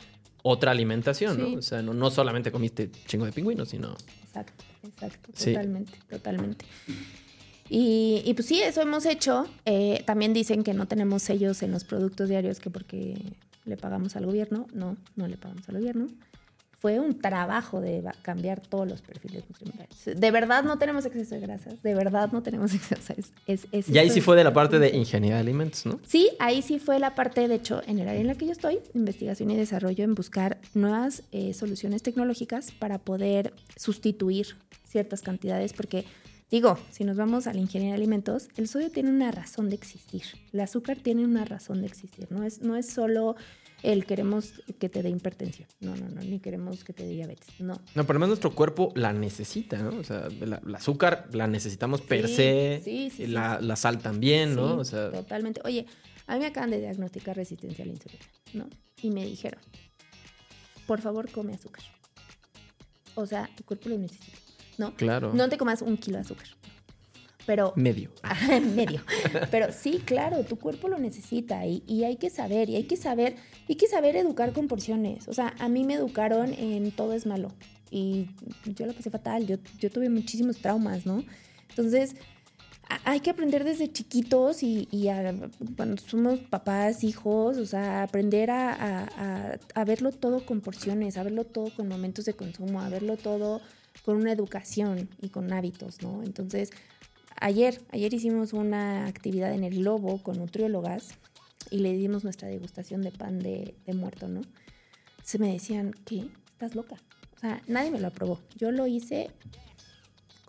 otra 0.43 0.71
alimentación, 0.71 1.39
¿no? 1.39 1.59
O 1.59 1.63
sea, 1.63 1.83
no, 1.83 2.11
solamente 2.11 2.51
comiste 2.51 2.91
chingo 3.07 3.27
de 3.27 3.33
pingüinos, 3.33 3.69
sino... 3.69 3.95
Exacto, 4.25 4.65
exacto, 4.85 5.33
totalmente, 5.33 5.93
totalmente. 6.09 6.65
Y, 7.69 8.23
y, 8.25 8.33
pues 8.33 8.47
sí, 8.47 8.63
eso 8.63 8.81
hemos 8.81 9.05
hecho. 9.05 9.47
Eh, 9.67 10.03
también 10.07 10.33
dicen 10.33 10.65
que 10.65 10.73
no 10.73 10.89
tenemos 10.89 11.23
sellos 11.23 11.63
en 11.63 11.73
los 11.73 11.85
productos 11.85 12.31
diarios 12.31 12.59
que 12.59 12.71
porque 12.71 13.21
le 13.67 13.77
pagamos 13.77 14.17
al 14.17 14.25
gobierno. 14.25 14.67
No, 14.73 14.97
no 15.15 15.29
le 15.29 15.37
pagamos 15.37 15.69
al 15.69 15.77
gobierno 15.77 16.09
fue 16.81 17.01
un 17.01 17.19
trabajo 17.19 17.81
de 17.81 18.03
cambiar 18.23 18.61
todos 18.61 18.89
los 18.89 19.03
perfiles 19.03 19.45
nutrimentales. 19.49 20.21
De 20.21 20.31
verdad 20.31 20.63
no 20.63 20.79
tenemos 20.79 21.05
exceso 21.07 21.35
de 21.35 21.41
grasas, 21.41 21.83
de 21.83 21.95
verdad 21.95 22.31
no 22.31 22.43
tenemos 22.43 22.73
exceso. 22.75 23.15
Es, 23.47 23.67
es, 23.73 23.89
y 23.89 23.99
ahí 23.99 24.11
sí 24.11 24.21
fue 24.21 24.37
de 24.37 24.45
la 24.45 24.53
parte 24.53 24.79
de 24.79 24.97
ingeniería 24.97 25.37
de 25.37 25.41
alimentos, 25.41 25.87
¿no? 25.87 25.99
Sí, 26.07 26.31
ahí 26.39 26.63
sí 26.63 26.79
fue 26.79 27.01
la 27.01 27.15
parte, 27.15 27.49
de 27.49 27.55
hecho, 27.57 27.83
en 27.87 27.99
el 27.99 28.09
área 28.09 28.21
en 28.21 28.29
la 28.29 28.37
que 28.37 28.47
yo 28.47 28.53
estoy, 28.53 28.79
investigación 28.95 29.51
y 29.51 29.57
desarrollo, 29.57 30.05
en 30.05 30.15
buscar 30.15 30.59
nuevas 30.75 31.25
eh, 31.33 31.53
soluciones 31.53 32.03
tecnológicas 32.03 32.71
para 32.71 32.99
poder 32.99 33.53
sustituir 33.77 34.57
ciertas 34.85 35.23
cantidades 35.23 35.73
porque 35.73 36.05
Digo, 36.51 36.79
si 36.91 37.05
nos 37.05 37.19
vamos 37.19 37.47
a 37.47 37.53
la 37.53 37.61
ingeniería 37.61 37.93
de 37.93 37.99
alimentos, 37.99 38.49
el 38.57 38.69
sodio 38.69 38.91
tiene 38.91 39.11
una 39.11 39.31
razón 39.31 39.69
de 39.69 39.75
existir. 39.75 40.23
El 40.51 40.61
azúcar 40.61 40.97
tiene 40.97 41.23
una 41.23 41.45
razón 41.45 41.83
de 41.83 41.87
existir. 41.89 42.27
No 42.31 42.43
es, 42.43 42.63
no 42.63 42.75
es 42.75 42.89
solo 42.89 43.37
el 43.83 44.07
queremos 44.07 44.63
que 44.79 44.89
te 44.89 45.03
dé 45.03 45.11
hipertensión. 45.11 45.69
No, 45.81 45.95
no, 45.97 46.09
no, 46.09 46.21
ni 46.23 46.41
queremos 46.41 46.85
que 46.85 46.93
te 46.93 47.05
dé 47.05 47.11
diabetes. 47.11 47.49
No. 47.61 47.81
No, 47.95 48.03
lo 48.03 48.15
menos 48.15 48.29
nuestro 48.29 48.55
cuerpo 48.55 48.93
la 48.95 49.13
necesita, 49.13 49.79
¿no? 49.79 49.99
O 49.99 50.05
sea, 50.05 50.27
el 50.27 50.75
azúcar 50.75 51.29
la 51.33 51.47
necesitamos 51.47 52.01
per 52.01 52.29
se. 52.29 52.81
Sí, 52.85 53.11
sí, 53.11 53.27
la, 53.27 53.61
la, 53.61 53.77
sal 53.77 53.99
también, 53.99 54.55
¿no? 54.57 54.77
O 54.77 54.85
sea, 54.85 55.11
totalmente. 55.11 55.61
Oye, 55.65 55.87
a 56.27 56.35
mí 56.35 56.41
me 56.41 56.47
acaban 56.47 56.71
de 56.71 56.81
diagnosticar 56.81 57.37
resistencia 57.37 57.85
a 57.85 57.87
la 57.87 57.93
insulina, 57.93 58.25
¿no? 58.55 58.69
Y 59.03 59.11
me 59.11 59.25
dijeron, 59.25 59.61
por 60.87 61.01
favor, 61.01 61.31
come 61.31 61.55
azúcar. 61.55 61.85
O 63.15 63.27
sea, 63.27 63.49
tu 63.57 63.65
cuerpo 63.65 63.89
lo 63.89 63.99
necesita. 63.99 64.39
¿no? 64.79 64.95
Claro. 64.95 65.33
No 65.35 65.49
te 65.49 65.59
comas 65.59 65.83
un 65.83 65.97
kilo 65.97 66.17
de 66.17 66.23
azúcar. 66.23 66.47
Pero, 67.49 67.73
medio. 67.77 68.11
medio. 68.75 69.01
Pero 69.51 69.73
sí, 69.73 70.03
claro, 70.05 70.45
tu 70.45 70.59
cuerpo 70.59 70.89
lo 70.89 70.99
necesita 70.99 71.65
y, 71.67 71.83
y, 71.87 72.05
hay 72.05 72.17
que 72.17 72.29
saber, 72.29 72.69
y 72.69 72.77
hay 72.77 72.85
que 72.85 72.99
saber, 72.99 73.37
hay 73.67 73.75
que 73.75 73.89
saber 73.89 74.17
educar 74.17 74.53
con 74.53 74.69
porciones. 74.69 75.27
O 75.29 75.33
sea, 75.33 75.55
a 75.59 75.71
mí 75.71 75.83
me 75.85 75.95
educaron 75.95 76.53
en 76.53 76.91
todo 76.91 77.15
es 77.15 77.25
malo 77.25 77.49
y 77.91 78.29
yo 78.67 78.85
lo 78.85 78.93
pasé 78.93 79.09
fatal, 79.09 79.47
yo, 79.47 79.57
yo 79.79 79.91
tuve 79.91 80.11
muchísimos 80.11 80.59
traumas, 80.59 81.07
¿no? 81.07 81.25
Entonces, 81.71 82.17
hay 83.05 83.21
que 83.21 83.31
aprender 83.31 83.65
desde 83.65 83.91
chiquitos 83.91 84.63
y, 84.63 84.87
y 84.91 85.09
cuando 85.75 86.03
somos 86.03 86.41
papás, 86.41 87.03
hijos, 87.03 87.57
o 87.57 87.65
sea, 87.65 88.03
aprender 88.03 88.51
a, 88.51 88.75
a, 88.75 89.59
a, 89.75 89.85
verlo 89.87 90.13
todo 90.13 90.45
con 90.45 90.61
porciones, 90.61 91.17
a 91.17 91.23
verlo 91.23 91.45
todo 91.45 91.71
con 91.75 91.89
momentos 91.89 92.27
de 92.27 92.35
consumo, 92.35 92.83
a 92.83 92.91
verlo 92.91 93.17
todo 93.17 93.63
con 94.05 94.17
una 94.17 94.33
educación 94.33 95.09
y 95.23 95.31
con 95.31 95.51
hábitos, 95.51 96.03
¿no? 96.03 96.23
Entonces, 96.23 96.73
ayer, 97.41 97.81
ayer 97.91 98.13
hicimos 98.15 98.53
una 98.53 99.07
actividad 99.07 99.53
en 99.53 99.65
el 99.65 99.79
Globo 99.79 100.23
con 100.23 100.39
nutriólogas 100.39 101.15
y 101.71 101.79
le 101.79 101.93
dimos 101.93 102.25
nuestra 102.25 102.49
degustación 102.49 103.03
de 103.03 103.11
pan 103.11 103.39
de, 103.39 103.75
muerto, 103.93 104.29
¿no? 104.29 104.43
Se 105.23 105.39
me 105.39 105.53
decían, 105.53 105.95
¿qué? 106.05 106.29
¿Estás 106.53 106.75
loca? 106.75 106.97
O 107.37 107.41
sea, 107.41 107.63
nadie 107.67 107.91
me 107.91 108.01
lo 108.01 108.09
aprobó. 108.09 108.41
Yo 108.57 108.73
lo 108.73 108.87
hice 108.87 109.31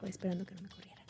esperando 0.07 0.45
que 0.45 0.55
no 0.55 0.61
me 0.61 0.69
corriera. 0.69 1.01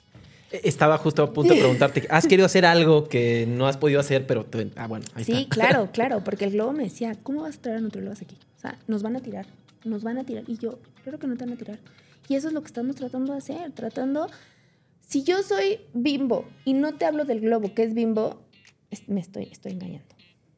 E, 0.52 0.62
estaba 0.64 0.98
justo 0.98 1.22
a 1.22 1.32
punto 1.32 1.54
de 1.54 1.60
preguntarte, 1.60 2.08
¿has 2.10 2.26
querido 2.26 2.48
hacer 2.48 2.66
algo 2.66 3.08
que 3.08 3.46
no 3.48 3.68
has 3.68 3.78
podido 3.78 4.00
hacer, 4.00 4.26
pero... 4.26 4.48
ah, 4.76 4.88
bueno, 4.88 5.06
ahí 5.14 5.24
Sí, 5.24 5.48
claro, 5.50 5.90
claro, 5.94 6.24
porque 6.24 6.46
el 6.46 6.52
globo 6.52 6.74
me 6.74 6.84
decía, 6.84 7.16
¿cómo 7.22 7.44
vas 7.44 7.58
a 7.58 7.62
traer 7.62 7.78
a 7.78 7.82
nutriólogas 7.82 8.22
aquí? 8.22 8.38
O 8.58 8.60
sea, 8.60 8.80
nos 8.88 9.04
van 9.04 9.16
a 9.16 9.22
tirar, 9.22 9.46
nos 9.86 10.04
van 10.04 10.18
a 10.18 10.24
tirar. 10.24 10.44
Y 10.48 10.58
yo, 10.58 10.80
creo 11.04 11.20
que 11.20 11.28
no 11.28 11.38
te 11.38 11.46
van 11.46 11.54
a 11.54 11.58
tirar. 11.58 11.80
Y 12.28 12.36
eso 12.36 12.48
es 12.48 12.54
lo 12.54 12.62
que 12.62 12.68
estamos 12.68 12.96
tratando 12.96 13.34
de 13.34 13.38
hacer, 13.38 13.72
tratando... 13.72 14.28
Si 15.10 15.24
yo 15.24 15.42
soy 15.42 15.80
bimbo 15.96 16.48
y 16.66 16.74
no 16.74 16.94
te 16.94 17.06
hablo 17.06 17.26
del 17.26 17.42
globo, 17.42 17.74
que 17.74 17.82
es 17.82 17.96
bimbo, 17.96 18.46
me 19.08 19.20
estoy, 19.20 19.46
estoy 19.52 19.72
engañando. 19.72 20.14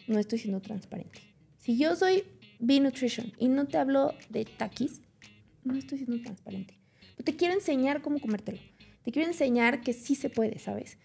No 0.07 0.19
estoy 0.19 0.39
siendo 0.39 0.59
transparente. 0.59 1.21
Si 1.55 1.77
yo 1.77 1.95
soy 1.95 2.25
B-Nutrition 2.59 3.31
y 3.37 3.47
no 3.47 3.65
te 3.67 3.77
hablo 3.77 4.13
de 4.29 4.43
taquis, 4.43 5.03
no 5.63 5.77
estoy 5.77 5.99
siendo 5.99 6.21
transparente. 6.21 6.77
te 7.23 7.37
quiero 7.37 7.53
enseñar 7.53 8.01
cómo 8.01 8.19
comértelo. 8.19 8.59
Te 9.03 9.13
quiero 9.13 9.29
enseñar 9.29 9.79
que 9.83 9.93
sí 9.93 10.15
se 10.15 10.29
puede, 10.29 10.59
¿sabes? 10.59 10.97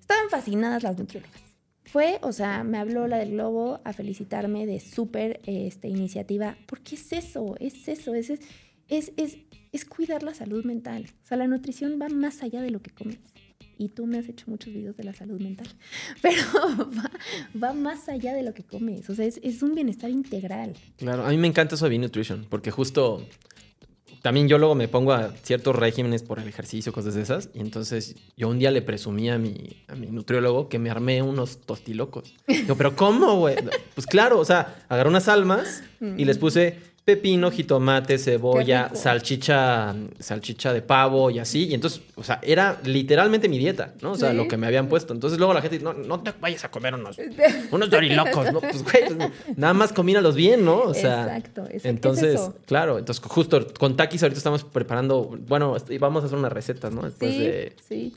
Estaban 0.00 0.28
fascinadas 0.28 0.82
las 0.82 0.98
nutriólogas. 0.98 1.40
Fue, 1.84 2.18
o 2.22 2.32
sea, 2.32 2.64
me 2.64 2.78
habló 2.78 3.06
la 3.06 3.18
del 3.18 3.30
globo 3.30 3.80
a 3.84 3.92
felicitarme 3.92 4.66
de 4.66 4.80
súper 4.80 5.40
este, 5.46 5.86
iniciativa, 5.86 6.58
porque 6.66 6.96
es 6.96 7.12
eso, 7.12 7.54
es 7.60 7.86
eso, 7.86 8.12
es, 8.14 8.30
es, 8.88 9.12
es, 9.16 9.38
es 9.72 9.84
cuidar 9.84 10.22
la 10.22 10.34
salud 10.34 10.64
mental. 10.64 11.06
O 11.24 11.26
sea, 11.26 11.36
la 11.36 11.46
nutrición 11.46 11.98
va 12.00 12.08
más 12.08 12.42
allá 12.42 12.60
de 12.62 12.70
lo 12.70 12.80
que 12.80 12.90
comes. 12.90 13.18
Y 13.76 13.90
tú 13.90 14.06
me 14.06 14.18
has 14.18 14.28
hecho 14.28 14.46
muchos 14.48 14.72
videos 14.72 14.96
de 14.96 15.04
la 15.04 15.14
salud 15.14 15.40
mental, 15.40 15.68
pero 16.22 16.42
va, 17.62 17.72
más 17.74 18.08
allá 18.08 18.34
de 18.34 18.42
lo 18.42 18.52
que 18.52 18.64
comes. 18.64 19.08
O 19.08 19.14
sea, 19.14 19.24
es, 19.24 19.62
un 19.62 19.74
bienestar 19.74 20.10
integral. 20.10 20.74
Claro, 20.96 21.24
a 21.24 21.30
mí 21.30 21.36
me 21.36 21.46
encanta 21.46 21.76
eso 21.76 21.88
de 21.88 21.96
Nutrition, 21.96 22.44
porque 22.50 22.72
justo 22.72 23.24
también 24.22 24.48
yo 24.48 24.58
luego 24.58 24.74
me 24.74 24.88
pongo 24.88 25.12
a 25.12 25.32
ciertos 25.42 25.76
regímenes 25.76 26.22
por 26.22 26.38
el 26.40 26.48
ejercicio, 26.48 26.92
cosas 26.92 27.14
de 27.14 27.22
esas. 27.22 27.50
Y 27.54 27.60
entonces 27.60 28.16
yo 28.36 28.48
un 28.48 28.58
día 28.58 28.70
le 28.70 28.82
presumí 28.82 29.30
a 29.30 29.38
mi, 29.38 29.76
a 29.86 29.94
mi 29.94 30.08
nutriólogo 30.08 30.68
que 30.68 30.78
me 30.78 30.90
armé 30.90 31.22
unos 31.22 31.60
tostilocos. 31.60 32.34
Digo, 32.46 32.76
pero 32.76 32.96
¿cómo, 32.96 33.38
güey? 33.38 33.56
Pues 33.94 34.06
claro, 34.06 34.38
o 34.38 34.44
sea, 34.44 34.84
agarré 34.88 35.10
unas 35.10 35.26
almas 35.26 35.82
y 36.00 36.24
les 36.24 36.38
puse 36.38 36.78
pepino, 37.08 37.50
jitomate, 37.50 38.18
cebolla, 38.18 38.90
salchicha, 38.92 39.94
salchicha 40.18 40.74
de 40.74 40.82
pavo 40.82 41.30
y 41.30 41.38
así. 41.38 41.68
Y 41.68 41.72
entonces, 41.72 42.02
o 42.16 42.22
sea, 42.22 42.38
era 42.42 42.78
literalmente 42.84 43.48
mi 43.48 43.56
dieta, 43.56 43.94
¿no? 44.02 44.12
O 44.12 44.14
sea, 44.14 44.34
lo 44.34 44.46
que 44.46 44.58
me 44.58 44.66
habían 44.66 44.88
puesto. 44.90 45.14
Entonces 45.14 45.38
luego 45.38 45.54
la 45.54 45.62
gente 45.62 45.78
dice, 45.78 45.84
no, 45.84 45.94
no 45.94 46.20
te 46.20 46.34
vayas 46.38 46.66
a 46.66 46.70
comer 46.70 46.92
unos, 46.92 47.16
unos 47.70 47.88
dorilocos, 47.88 48.52
¿no? 48.52 48.60
Pues, 48.60 48.82
güey, 48.82 49.16
pues, 49.16 49.30
nada 49.56 49.72
más 49.72 49.94
comínalos 49.94 50.34
bien, 50.36 50.66
¿no? 50.66 50.80
O 50.80 50.92
sea, 50.92 51.22
exacto, 51.22 51.66
entonces, 51.82 52.50
claro, 52.66 52.98
entonces 52.98 53.24
justo 53.24 53.66
con 53.78 53.96
Takis 53.96 54.22
ahorita 54.22 54.36
estamos 54.36 54.64
preparando, 54.64 55.34
bueno, 55.48 55.74
vamos 55.98 56.24
a 56.24 56.26
hacer 56.26 56.38
una 56.38 56.50
receta, 56.50 56.90
¿no? 56.90 57.04
Después 57.04 57.38
de 57.38 57.72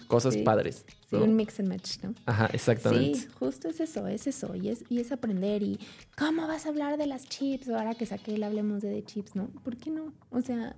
cosas 0.07 0.35
padres. 0.35 0.83
Sí, 1.12 1.18
un 1.18 1.36
mix 1.36 1.59
and 1.59 1.68
match, 1.68 1.97
¿no? 2.03 2.16
Ajá, 2.26 2.49
exactamente. 2.53 3.20
Sí, 3.20 3.28
justo 3.38 3.68
es 3.68 3.82
eso, 3.82 4.07
es 4.07 4.28
eso. 4.28 4.55
Y 4.55 4.70
es, 4.70 4.86
y 4.89 5.01
es 5.01 5.12
aprender. 5.12 5.62
Y 5.62 5.78
¿cómo 6.18 6.47
vas 6.47 6.66
a 6.66 6.70
hablar 6.70 6.97
de 6.97 7.05
las 7.05 7.28
chips? 7.28 7.68
Ahora 7.68 7.95
que 7.95 8.05
saqué 8.05 8.36
el 8.36 8.43
hablemos 8.43 8.82
de, 8.82 8.89
de 8.89 9.03
chips, 9.03 9.36
¿no? 9.36 9.47
¿Por 9.47 9.76
qué 9.76 9.91
no? 9.91 10.14
O 10.30 10.39
sea, 10.39 10.74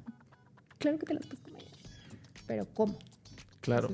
claro 0.80 0.98
que 0.98 1.06
te 1.06 1.14
las 1.14 1.28
puedes 1.28 1.42
comer. 1.42 1.64
Pero 2.48 2.68
¿cómo? 2.74 2.98
Claro. 3.62 3.90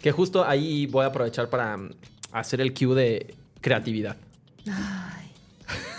que 0.00 0.10
justo 0.10 0.44
ahí 0.44 0.86
voy 0.86 1.04
a 1.04 1.08
aprovechar 1.08 1.48
para 1.50 1.76
mm, 1.76 1.90
hacer 2.32 2.62
el 2.62 2.72
cue 2.72 2.94
de 2.94 3.34
creatividad. 3.60 4.16
Ay. 4.66 5.28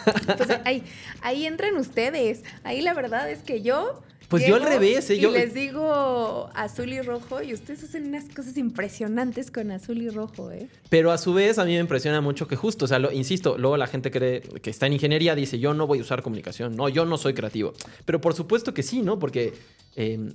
Pues 0.38 0.50
ahí, 0.66 0.84
ahí 1.22 1.46
entran 1.46 1.78
ustedes. 1.78 2.44
Ahí 2.64 2.82
la 2.82 2.94
verdad 2.94 3.32
es 3.32 3.42
que 3.42 3.62
yo 3.62 4.02
pues 4.34 4.48
yo 4.48 4.56
al 4.56 4.64
revés, 4.64 5.10
¿eh? 5.12 5.16
Y 5.16 5.28
les 5.28 5.54
digo 5.54 6.50
azul 6.56 6.92
y 6.92 7.00
rojo 7.02 7.44
y 7.44 7.54
ustedes 7.54 7.84
hacen 7.84 8.08
unas 8.08 8.26
cosas 8.34 8.58
impresionantes 8.58 9.52
con 9.52 9.70
azul 9.70 10.02
y 10.02 10.10
rojo, 10.10 10.50
¿eh? 10.50 10.70
Pero 10.90 11.12
a 11.12 11.20
su 11.20 11.36
vez 11.36 11.60
a 11.60 11.66
mí 11.66 11.74
me 11.74 11.80
impresiona 11.80 12.20
mucho 12.20 12.48
que 12.48 12.56
justo, 12.56 12.86
o 12.86 12.88
sea, 12.88 12.98
lo, 12.98 13.12
insisto, 13.12 13.60
luego 13.60 13.78
la 13.78 13.86
gente 13.86 14.10
cree 14.10 14.42
que 14.42 14.72
está 14.72 14.88
en 14.88 14.94
ingeniería, 14.94 15.36
dice, 15.36 15.60
yo 15.60 15.76
no 15.76 15.86
voy 15.86 16.00
a 16.00 16.02
usar 16.02 16.24
comunicación, 16.24 16.76
no, 16.76 16.90
yo 16.90 17.06
no 17.06 17.20
soy 17.20 17.36
creativo. 17.36 17.74
Pero 18.06 18.22
por 18.22 18.34
supuesto 18.34 18.74
que 18.74 18.82
sí, 18.82 19.04
¿no? 19.04 19.20
Porque... 19.20 19.54
Em, 19.96 20.34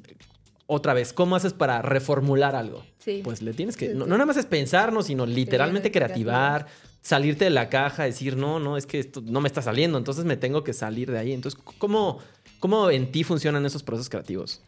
otra 0.71 0.93
vez, 0.93 1.15
¿cómo 1.15 1.35
haces 1.35 1.55
para 1.55 1.81
reformular 1.81 2.55
algo? 2.55 2.85
Sí. 2.99 3.23
Pues 3.25 3.41
le 3.41 3.55
tienes 3.55 3.75
que, 3.75 3.95
no, 3.95 4.05
nada 4.05 4.27
más 4.27 4.37
es 4.37 4.45
pensarnos, 4.45 5.07
sino 5.07 5.25
literalmente 5.25 5.91
creativar, 5.91 6.67
salirte 7.01 7.45
de 7.45 7.51
la 7.51 7.71
caja, 7.71 8.05
decir, 8.05 8.37
no, 8.37 8.61
no, 8.61 8.77
es 8.77 8.85
que 8.85 8.99
esto 8.99 9.23
no 9.25 9.41
me 9.41 9.49
está 9.49 9.63
saliendo, 9.63 9.97
entonces 9.97 10.27
me 10.27 10.37
tengo 10.37 10.65
que 10.65 10.75
salir 10.75 11.11
de 11.11 11.19
ahí. 11.19 11.33
Entonces, 11.33 11.59
¿cómo, 11.79 12.19
¿Cómo 12.61 12.91
en 12.91 13.13
ti 13.13 13.25
funcionan 13.25 13.65
esos 13.67 13.83
procesos 13.83 14.09
creativos? 14.09 14.61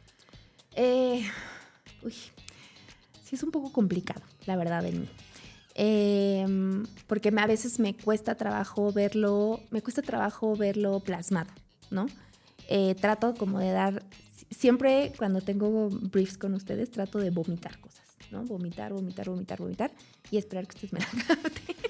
Eh, 0.76 1.28
uy, 2.02 2.12
sí 3.24 3.34
es 3.34 3.42
un 3.42 3.50
poco 3.50 3.72
complicado, 3.72 4.22
la 4.46 4.56
verdad, 4.56 4.84
en 4.86 5.02
mí. 5.02 5.08
Em, 5.74 6.86
porque 7.06 7.32
a 7.36 7.46
veces 7.46 7.78
me 7.78 7.96
cuesta 7.96 8.34
trabajo 8.34 8.92
verlo, 8.92 9.60
me 9.70 9.82
cuesta 9.82 10.02
trabajo 10.02 10.54
verlo 10.56 11.00
plasmado, 11.00 11.50
¿no? 11.90 12.06
Eh, 12.68 12.94
trato 13.00 13.34
como 13.34 13.58
de 13.58 13.70
dar, 13.70 14.04
siempre 14.50 15.12
cuando 15.16 15.40
tengo 15.40 15.88
briefs 15.90 16.38
con 16.38 16.54
ustedes, 16.54 16.90
trato 16.90 17.18
de 17.18 17.30
vomitar 17.30 17.80
cosas, 17.80 18.06
¿no? 18.30 18.44
Vomitar, 18.44 18.92
vomitar, 18.92 19.28
vomitar, 19.28 19.58
vomitar 19.58 19.92
y 20.30 20.36
esperar 20.36 20.66
que 20.66 20.76
ustedes 20.76 20.92
me 20.92 21.00
la 21.18 21.24
capten. 21.26 21.89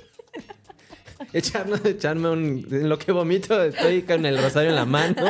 echarme, 1.32 1.78
echarme 1.84 2.30
un. 2.30 2.66
En 2.70 2.88
lo 2.88 2.98
que 2.98 3.12
vomito, 3.12 3.62
estoy 3.62 4.02
con 4.02 4.24
el 4.26 4.40
rosario 4.40 4.70
en 4.70 4.76
la 4.76 4.84
mano. 4.84 5.22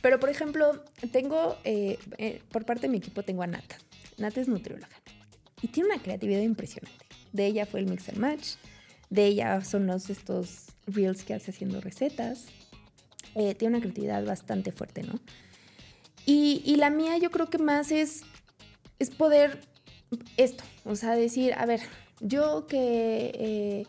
Pero, 0.00 0.18
por 0.18 0.28
ejemplo, 0.28 0.84
tengo. 1.12 1.56
Eh, 1.64 1.98
eh, 2.18 2.42
por 2.50 2.64
parte 2.64 2.82
de 2.82 2.88
mi 2.88 2.98
equipo, 2.98 3.22
tengo 3.22 3.42
a 3.42 3.46
Nata. 3.46 3.76
Nata 4.18 4.40
es 4.40 4.48
nutrióloga. 4.48 4.96
Y 5.60 5.68
tiene 5.68 5.90
una 5.90 6.02
creatividad 6.02 6.40
impresionante. 6.40 7.06
De 7.32 7.46
ella 7.46 7.66
fue 7.66 7.80
el 7.80 7.86
mix 7.86 8.08
and 8.08 8.18
match. 8.18 8.54
De 9.10 9.26
ella 9.26 9.62
son 9.64 9.86
los 9.86 10.10
estos 10.10 10.66
reels 10.86 11.22
que 11.22 11.34
hace 11.34 11.50
haciendo 11.50 11.80
recetas. 11.80 12.46
Eh, 13.34 13.54
tiene 13.54 13.76
una 13.76 13.82
creatividad 13.82 14.24
bastante 14.24 14.72
fuerte, 14.72 15.02
¿no? 15.02 15.20
Y, 16.26 16.62
y 16.64 16.76
la 16.76 16.90
mía, 16.90 17.18
yo 17.18 17.30
creo 17.30 17.48
que 17.48 17.58
más 17.58 17.92
es, 17.92 18.22
es 18.98 19.10
poder 19.10 19.60
esto, 20.36 20.64
o 20.84 20.96
sea, 20.96 21.14
decir, 21.14 21.54
a 21.54 21.66
ver, 21.66 21.80
yo 22.22 22.66
que, 22.66 23.32
eh, 23.34 23.86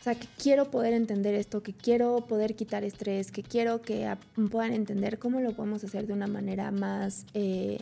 o 0.00 0.02
sea, 0.02 0.14
que 0.16 0.26
quiero 0.36 0.70
poder 0.70 0.92
entender 0.92 1.34
esto, 1.34 1.62
que 1.62 1.72
quiero 1.72 2.26
poder 2.26 2.56
quitar 2.56 2.84
estrés, 2.84 3.30
que 3.30 3.42
quiero 3.42 3.80
que 3.82 4.12
puedan 4.50 4.72
entender 4.72 5.18
cómo 5.18 5.40
lo 5.40 5.54
podemos 5.54 5.82
hacer 5.84 6.06
de 6.06 6.12
una 6.12 6.26
manera 6.26 6.70
más, 6.72 7.24
eh, 7.34 7.78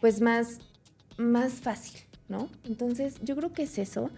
pues 0.00 0.20
más, 0.20 0.58
más 1.16 1.54
fácil, 1.54 2.00
¿no? 2.28 2.50
Entonces, 2.64 3.16
yo 3.22 3.34
creo 3.36 3.52
que 3.52 3.62
es 3.62 3.78
eso. 3.78 4.10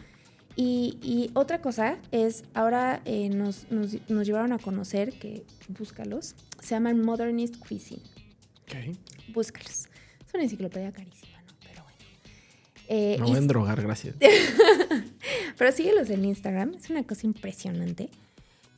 Y, 0.61 1.30
otra 1.34 1.61
cosa 1.61 1.99
es, 2.11 2.42
ahora 2.53 3.01
eh, 3.05 3.28
nos, 3.28 3.70
nos, 3.70 4.26
llevaron 4.26 4.53
a 4.53 4.59
conocer, 4.59 5.16
que 5.16 5.44
búscalos, 5.68 6.34
se 6.61 6.70
llaman 6.74 7.01
Modernist 7.01 7.57
Cuisine. 7.59 8.03
Okay. 8.64 8.99
Búscalos. 9.32 9.86
Es 10.26 10.34
una 10.34 10.42
enciclopedia 10.42 10.90
carísima. 10.92 11.38
Eh, 12.89 13.16
Me 13.20 13.26
y 13.26 13.28
voy 13.28 13.34
a 13.36 13.39
endrogar, 13.39 13.80
gracias. 13.82 14.16
pero 15.59 15.72
síguelos 15.72 16.11
en 16.11 16.24
Instagram, 16.24 16.74
es 16.74 16.91
una 16.91 17.05
cosa 17.05 17.26
impresionante. 17.26 18.09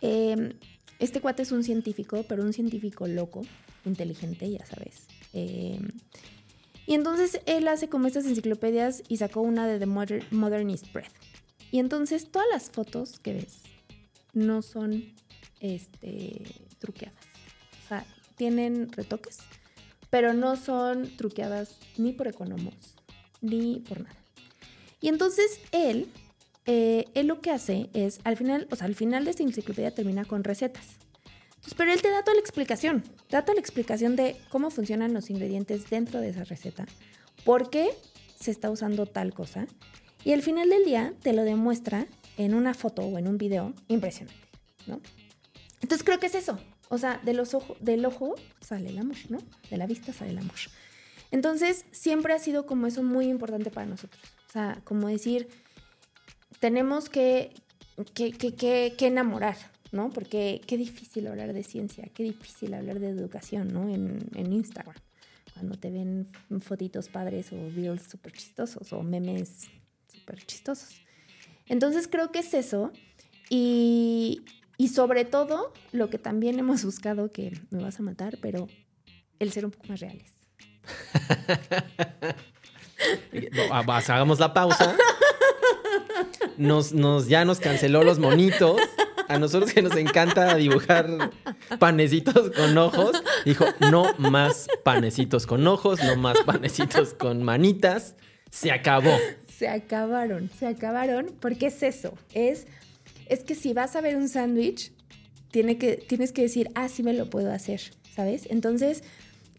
Eh, 0.02 0.54
este 0.98 1.20
cuate 1.20 1.42
es 1.42 1.52
un 1.52 1.62
científico, 1.64 2.24
pero 2.28 2.42
un 2.42 2.52
científico 2.52 3.06
loco, 3.06 3.42
inteligente, 3.84 4.50
ya 4.50 4.64
sabes. 4.66 5.06
Eh, 5.32 5.80
y 6.86 6.94
entonces 6.94 7.40
él 7.46 7.68
hace 7.68 7.88
como 7.88 8.06
estas 8.08 8.26
enciclopedias 8.26 9.02
y 9.08 9.18
sacó 9.18 9.40
una 9.42 9.66
de 9.66 9.78
The 9.78 9.86
Moder- 9.86 10.24
Modernist 10.30 10.92
Breath. 10.92 11.12
Y 11.70 11.78
entonces 11.78 12.30
todas 12.30 12.48
las 12.52 12.70
fotos 12.70 13.20
que 13.20 13.32
ves 13.34 13.60
no 14.32 14.60
son 14.62 15.04
este, 15.60 16.42
truqueadas. 16.78 17.24
O 17.84 17.88
sea, 17.88 18.04
tienen 18.36 18.90
retoques, 18.92 19.38
pero 20.10 20.32
no 20.34 20.56
son 20.56 21.16
truqueadas 21.16 21.78
ni 21.96 22.12
por 22.12 22.26
economos, 22.26 22.74
ni 23.40 23.80
por 23.80 24.00
nada. 24.00 24.16
Y 25.00 25.08
entonces 25.08 25.60
él, 25.72 26.08
eh, 26.66 27.06
él 27.14 27.26
lo 27.26 27.40
que 27.40 27.50
hace 27.50 27.90
es, 27.94 28.20
al 28.24 28.36
final, 28.36 28.68
o 28.70 28.76
sea, 28.76 28.86
al 28.86 28.94
final 28.94 29.24
de 29.24 29.30
esta 29.30 29.42
enciclopedia 29.42 29.94
termina 29.94 30.24
con 30.24 30.44
recetas. 30.44 30.86
Entonces, 31.46 31.74
pero 31.74 31.92
él 31.92 32.00
te 32.00 32.10
da 32.10 32.22
toda 32.22 32.34
la 32.34 32.40
explicación, 32.40 33.02
te 33.28 33.36
da 33.36 33.42
toda 33.42 33.54
la 33.54 33.60
explicación 33.60 34.16
de 34.16 34.36
cómo 34.48 34.70
funcionan 34.70 35.12
los 35.12 35.28
ingredientes 35.28 35.90
dentro 35.90 36.20
de 36.20 36.30
esa 36.30 36.44
receta, 36.44 36.86
por 37.44 37.68
qué 37.68 37.90
se 38.38 38.50
está 38.50 38.70
usando 38.70 39.04
tal 39.04 39.34
cosa, 39.34 39.66
y 40.24 40.32
al 40.32 40.40
final 40.40 40.70
del 40.70 40.84
día 40.84 41.12
te 41.22 41.34
lo 41.34 41.42
demuestra 41.44 42.06
en 42.38 42.54
una 42.54 42.72
foto 42.72 43.02
o 43.02 43.18
en 43.18 43.28
un 43.28 43.36
video 43.36 43.74
impresionante, 43.88 44.40
¿no? 44.86 45.00
Entonces 45.82 46.02
creo 46.02 46.18
que 46.18 46.26
es 46.26 46.34
eso, 46.34 46.58
o 46.88 46.96
sea, 46.96 47.20
de 47.22 47.34
los 47.34 47.52
ojo, 47.52 47.76
del 47.80 48.04
ojo 48.06 48.34
sale 48.60 48.88
el 48.88 48.98
amor, 48.98 49.16
¿no? 49.28 49.38
De 49.70 49.76
la 49.76 49.86
vista 49.86 50.14
sale 50.14 50.30
el 50.30 50.38
amor. 50.38 50.56
Entonces, 51.30 51.84
siempre 51.92 52.32
ha 52.32 52.38
sido 52.38 52.66
como 52.66 52.86
eso 52.86 53.02
muy 53.02 53.26
importante 53.26 53.70
para 53.70 53.86
nosotros. 53.86 54.22
O 54.48 54.52
sea, 54.52 54.80
como 54.84 55.08
decir, 55.08 55.48
tenemos 56.58 57.08
que, 57.08 57.52
que, 58.14 58.32
que, 58.32 59.06
enamorar, 59.06 59.56
¿no? 59.92 60.10
Porque 60.10 60.60
qué 60.66 60.76
difícil 60.76 61.26
hablar 61.28 61.52
de 61.52 61.62
ciencia, 61.62 62.08
qué 62.14 62.24
difícil 62.24 62.74
hablar 62.74 62.98
de 62.98 63.08
educación, 63.08 63.72
¿no? 63.72 63.88
En, 63.88 64.18
en 64.34 64.52
Instagram. 64.52 64.96
Cuando 65.54 65.76
te 65.76 65.90
ven 65.90 66.26
fotitos 66.60 67.08
padres 67.08 67.52
o 67.52 67.70
reels 67.70 68.02
súper 68.02 68.32
chistosos 68.32 68.92
o 68.92 69.02
memes 69.02 69.68
súper 70.08 70.44
chistosos. 70.44 71.02
Entonces 71.66 72.08
creo 72.08 72.32
que 72.32 72.40
es 72.40 72.54
eso. 72.54 72.92
Y, 73.48 74.42
y 74.78 74.88
sobre 74.88 75.24
todo, 75.24 75.72
lo 75.92 76.08
que 76.08 76.18
también 76.18 76.58
hemos 76.58 76.84
buscado, 76.84 77.30
que 77.30 77.52
me 77.70 77.82
vas 77.82 78.00
a 78.00 78.02
matar, 78.02 78.38
pero 78.40 78.68
el 79.38 79.52
ser 79.52 79.64
un 79.64 79.70
poco 79.70 79.86
más 79.88 80.00
reales. 80.00 80.39
Ah, 83.70 83.82
hagamos 83.86 84.38
la 84.38 84.52
pausa. 84.52 84.96
Nos, 86.58 86.92
nos, 86.92 87.28
ya 87.28 87.44
nos 87.44 87.58
canceló 87.58 88.04
los 88.04 88.18
monitos. 88.18 88.80
A 89.28 89.38
nosotros 89.38 89.72
que 89.72 89.80
nos 89.80 89.96
encanta 89.96 90.56
dibujar 90.56 91.30
panecitos 91.78 92.50
con 92.50 92.76
ojos. 92.76 93.22
Dijo, 93.44 93.64
no 93.78 94.12
más 94.18 94.66
panecitos 94.82 95.46
con 95.46 95.66
ojos, 95.66 96.02
no 96.02 96.16
más 96.16 96.38
panecitos 96.44 97.14
con 97.14 97.42
manitas. 97.44 98.16
Se 98.50 98.72
acabó. 98.72 99.16
Se 99.56 99.68
acabaron, 99.68 100.50
se 100.58 100.66
acabaron, 100.66 101.36
porque 101.38 101.66
es 101.66 101.82
eso, 101.82 102.14
es, 102.32 102.66
es 103.26 103.44
que 103.44 103.54
si 103.54 103.74
vas 103.74 103.94
a 103.94 104.00
ver 104.00 104.16
un 104.16 104.26
sándwich, 104.28 104.90
tiene 105.50 105.76
que, 105.76 105.96
tienes 105.96 106.32
que 106.32 106.40
decir, 106.42 106.70
ah, 106.74 106.88
sí 106.88 107.02
me 107.02 107.12
lo 107.12 107.28
puedo 107.28 107.52
hacer, 107.52 107.80
¿sabes? 108.14 108.46
Entonces, 108.48 109.04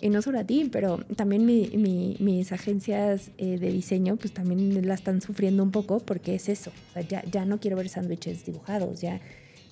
y 0.01 0.09
no 0.09 0.21
solo 0.21 0.39
a 0.39 0.43
ti, 0.43 0.67
pero 0.71 0.97
también 1.15 1.45
mi- 1.45 1.69
mi- 1.77 2.15
mis 2.19 2.51
agencias 2.51 3.31
eh, 3.37 3.57
de 3.59 3.71
diseño, 3.71 4.15
pues 4.17 4.33
también 4.33 4.87
la 4.87 4.95
están 4.95 5.21
sufriendo 5.21 5.61
un 5.63 5.71
poco 5.71 5.99
porque 5.99 6.35
es 6.35 6.49
eso, 6.49 6.71
o 6.89 6.93
sea, 6.93 7.01
ya, 7.03 7.23
ya 7.31 7.45
no 7.45 7.59
quiero 7.59 7.77
ver 7.77 7.87
sándwiches 7.89 8.43
dibujados, 8.45 9.01
ya 9.01 9.21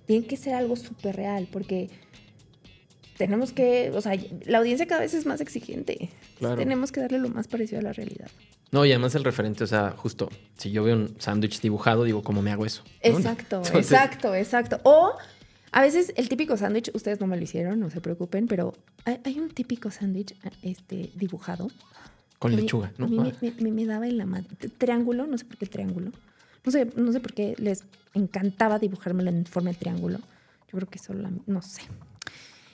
tiene 0.06 0.26
que 0.28 0.38
ser 0.38 0.54
algo 0.56 0.76
súper 0.76 1.16
real, 1.16 1.48
porque 1.52 1.90
tenemos 3.18 3.52
que, 3.52 3.92
o 3.94 4.02
sea, 4.02 4.14
la 4.46 4.60
audiencia 4.60 4.88
cada 4.88 5.02
vez 5.02 5.14
es 5.14 5.26
más 5.26 5.42
exigente, 5.42 6.10
Claro. 6.38 6.56
tenemos 6.56 6.92
que 6.92 7.02
darle 7.02 7.20
lo 7.20 7.30
más 7.30 7.48
parecido 7.48 7.80
a 7.80 7.84
la 7.84 7.94
realidad. 7.94 8.28
No, 8.72 8.86
y 8.86 8.92
además 8.92 9.16
el 9.16 9.24
referente, 9.24 9.64
o 9.64 9.68
sea, 9.68 9.92
justo, 9.98 10.30
si 10.58 10.72
yo 10.72 10.84
veo 10.84 10.96
un 10.96 11.16
sándwich 11.20 11.60
dibujado, 11.60 12.04
digo, 12.04 12.22
¿cómo 12.24 12.42
me 12.42 12.52
hago 12.52 12.66
eso? 12.66 12.84
¿No? 13.04 13.18
Exacto, 13.18 13.58
Entonces, 13.66 13.76
exacto, 13.92 14.36
exacto. 14.36 14.80
O 14.84 15.14
a 15.72 15.82
veces 15.82 16.14
el 16.16 16.30
típico 16.30 16.58
sándwich, 16.58 16.92
ustedes 16.94 17.20
no 17.20 17.28
me 17.28 17.38
lo 17.38 17.44
hicieron, 17.44 17.80
no 17.80 17.90
se 17.90 18.02
preocupen, 18.02 18.48
pero 18.48 18.74
hay, 19.06 19.20
hay 19.24 19.40
un 19.40 19.50
típico 19.50 19.92
sándwich 19.92 20.36
este, 20.62 21.12
dibujado. 21.16 21.70
Con 22.40 22.56
lechuga, 22.56 22.94
¿no? 22.98 23.06
A 23.06 23.10
mí 23.10 23.18
me, 23.20 23.30
Ah. 23.50 23.54
me- 23.60 23.72
me- 23.72 23.86
daba 23.86 24.08
en 24.08 24.18
la 24.18 24.26
madre. 24.26 24.48
Triángulo, 24.78 25.28
no 25.28 25.38
sé 25.38 25.46
por 25.46 25.58
qué 25.58 25.66
triángulo. 25.66 26.12
No 26.66 26.72
sé, 26.72 26.86
no 26.96 27.12
sé 27.12 27.20
por 27.20 27.34
qué 27.34 27.56
les 27.58 27.84
encantaba 28.14 28.80
dibujármelo 28.80 29.30
en 29.30 29.46
forma 29.46 29.72
de 29.72 29.76
triángulo. 29.78 30.20
Yo 30.72 30.78
creo 30.78 30.88
que 30.90 31.00
solo, 31.00 31.22
la- 31.24 31.32
no 31.48 31.62
sé. 31.62 31.82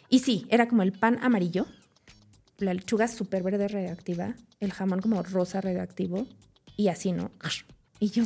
Y 0.10 0.20
sí, 0.20 0.46
era 0.50 0.68
como 0.68 0.84
el 0.84 0.92
pan 0.92 1.18
amarillo, 1.24 1.66
la 2.60 2.74
lechuga 2.74 3.08
súper 3.08 3.42
verde 3.44 3.68
radioactiva, 3.68 4.36
el 4.60 4.72
jamón 4.72 5.02
como 5.02 5.22
rosa 5.24 5.62
radioactivo 5.62 6.28
y 6.78 6.88
así, 6.90 7.12
¿no? 7.12 7.32
Y 8.00 8.10
yo, 8.12 8.24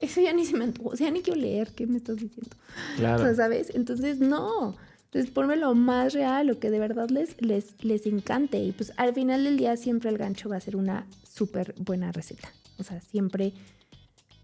eso 0.00 0.20
ya 0.20 0.32
ni 0.32 0.44
se 0.44 0.56
me 0.56 0.64
antojó, 0.64 0.90
o 0.90 0.96
sea, 0.96 1.10
ni 1.10 1.20
quiero 1.22 1.40
leer, 1.40 1.72
¿qué 1.74 1.86
me 1.86 1.96
estás 1.96 2.16
diciendo? 2.16 2.50
O 2.56 2.98
sea, 2.98 3.16
Claro. 3.16 3.34
¿sabes? 3.34 3.72
Entonces, 3.74 4.18
no. 4.18 4.76
Entonces, 5.06 5.30
ponme 5.30 5.56
lo 5.56 5.74
más 5.74 6.12
real, 6.12 6.48
lo 6.48 6.58
que 6.58 6.70
de 6.70 6.78
verdad 6.78 7.08
les, 7.10 7.40
les, 7.40 7.82
les 7.82 8.04
encante. 8.06 8.58
Y 8.58 8.72
pues 8.72 8.92
al 8.96 9.14
final 9.14 9.44
del 9.44 9.56
día 9.56 9.76
siempre 9.76 10.10
el 10.10 10.18
gancho 10.18 10.48
va 10.48 10.56
a 10.56 10.60
ser 10.60 10.76
una 10.76 11.06
súper 11.22 11.74
buena 11.78 12.12
receta. 12.12 12.52
O 12.78 12.82
sea, 12.82 13.00
siempre 13.00 13.54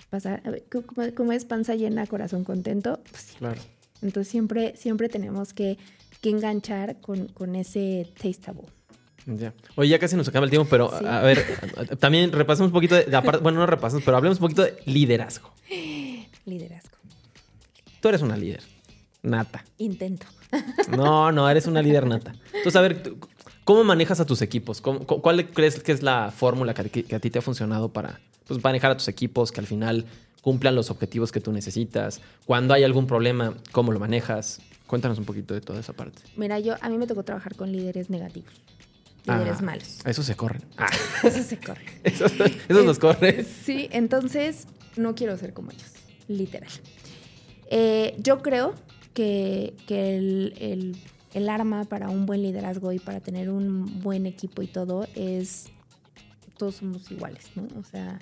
pasa, 0.08 0.40
a 0.44 0.50
ver, 0.50 0.64
como, 0.70 1.12
como 1.14 1.32
es 1.32 1.44
panza 1.44 1.74
llena, 1.74 2.06
corazón 2.06 2.44
contento, 2.44 3.00
pues 3.10 3.22
siempre. 3.22 3.38
Claro. 3.38 3.60
Entonces 4.02 4.30
siempre, 4.30 4.74
siempre 4.76 5.08
tenemos 5.08 5.52
que, 5.52 5.78
que 6.20 6.30
enganchar 6.30 7.00
con, 7.00 7.28
con 7.28 7.54
ese 7.56 8.10
tasteable. 8.20 8.64
Ya. 9.26 9.52
Oye, 9.76 9.88
ya 9.90 9.98
casi 9.98 10.16
nos 10.16 10.26
acaba 10.28 10.44
el 10.44 10.50
tiempo, 10.50 10.68
pero 10.68 10.90
Sí. 10.98 11.04
a 11.06 11.20
ver, 11.20 11.44
también 12.00 12.32
repasemos 12.32 12.68
un 12.68 12.72
poquito 12.72 12.94
de, 12.96 13.04
de 13.04 13.16
aparte- 13.16 13.40
bueno, 13.42 13.60
no 13.60 13.66
repasamos, 13.66 14.04
pero 14.04 14.16
hablemos 14.16 14.38
un 14.38 14.42
poquito 14.42 14.62
de 14.62 14.76
liderazgo. 14.86 15.52
Liderazgo. 16.44 16.96
Tú 18.00 18.08
eres 18.08 18.22
una 18.22 18.36
líder 18.36 18.62
nata. 19.22 19.64
Intento. 19.78 20.26
No, 20.88 21.32
no, 21.32 21.48
eres 21.48 21.66
una 21.66 21.80
líder 21.80 22.06
nata. 22.06 22.34
Entonces, 22.46 22.76
a 22.76 22.82
ver, 22.82 23.14
¿cómo 23.64 23.84
manejas 23.84 24.20
a 24.20 24.26
tus 24.26 24.42
equipos? 24.42 24.80
¿Cómo- 24.82 25.06
cu- 25.06 25.22
¿Cuál 25.22 25.48
crees 25.50 25.80
que 25.82 25.92
es 25.92 26.02
la 26.02 26.30
fórmula 26.30 26.74
que, 26.74 26.90
que- 26.90 27.04
que 27.04 27.14
a 27.14 27.20
ti 27.20 27.30
te 27.30 27.38
ha 27.38 27.42
funcionado 27.42 27.90
para 27.90 28.20
pues, 28.46 28.62
manejar 28.62 28.90
a 28.90 28.96
tus 28.96 29.08
equipos, 29.08 29.50
que 29.52 29.60
al 29.60 29.66
final 29.66 30.04
cumplan 30.42 30.74
los 30.74 30.90
objetivos 30.90 31.32
que 31.32 31.40
tú 31.40 31.52
necesitas? 31.52 32.20
Cuando 32.44 32.74
hay 32.74 32.82
algún 32.84 33.06
problema, 33.06 33.54
¿cómo 33.70 33.92
lo 33.92 34.00
manejas? 34.00 34.60
Cuéntanos 34.86 35.16
un 35.18 35.24
poquito 35.24 35.54
de 35.54 35.62
toda 35.62 35.80
esa 35.80 35.94
parte. 35.94 36.20
Mira, 36.36 36.58
yo 36.58 36.74
a 36.82 36.88
mí 36.90 36.98
me 36.98 37.06
tocó 37.06 37.22
trabajar 37.22 37.54
con 37.56 37.72
líderes 37.72 38.10
negativos, 38.10 38.52
líderes 39.24 39.56
Ah, 39.60 39.62
malos. 39.62 39.98
Eso 40.04 40.22
se 40.22 40.34
corren. 40.36 40.62
Ah, 40.76 40.88
Eso 41.22 41.42
se 41.42 41.58
corre. 41.58 41.84
eso, 42.04 42.26
eso 42.68 42.82
nos 42.82 42.98
corre. 42.98 43.44
Sí, 43.44 43.88
entonces 43.92 44.66
no 44.96 45.14
quiero 45.14 45.36
ser 45.36 45.52
como 45.54 45.70
ellos, 45.70 45.90
literal. 46.28 46.70
Eh, 47.70 48.14
yo 48.18 48.42
creo 48.42 48.74
que, 49.14 49.74
que 49.86 50.16
el, 50.16 50.54
el- 50.58 50.96
el 51.34 51.48
arma 51.48 51.84
para 51.84 52.10
un 52.10 52.26
buen 52.26 52.42
liderazgo 52.42 52.92
y 52.92 52.98
para 52.98 53.20
tener 53.20 53.48
un 53.48 54.02
buen 54.02 54.26
equipo 54.26 54.60
y 54.60 54.66
todo 54.66 55.06
es 55.14 55.64
todos 56.58 56.74
somos 56.76 57.10
iguales, 57.10 57.46
¿no? 57.54 57.66
O 57.80 57.84
sea, 57.84 58.18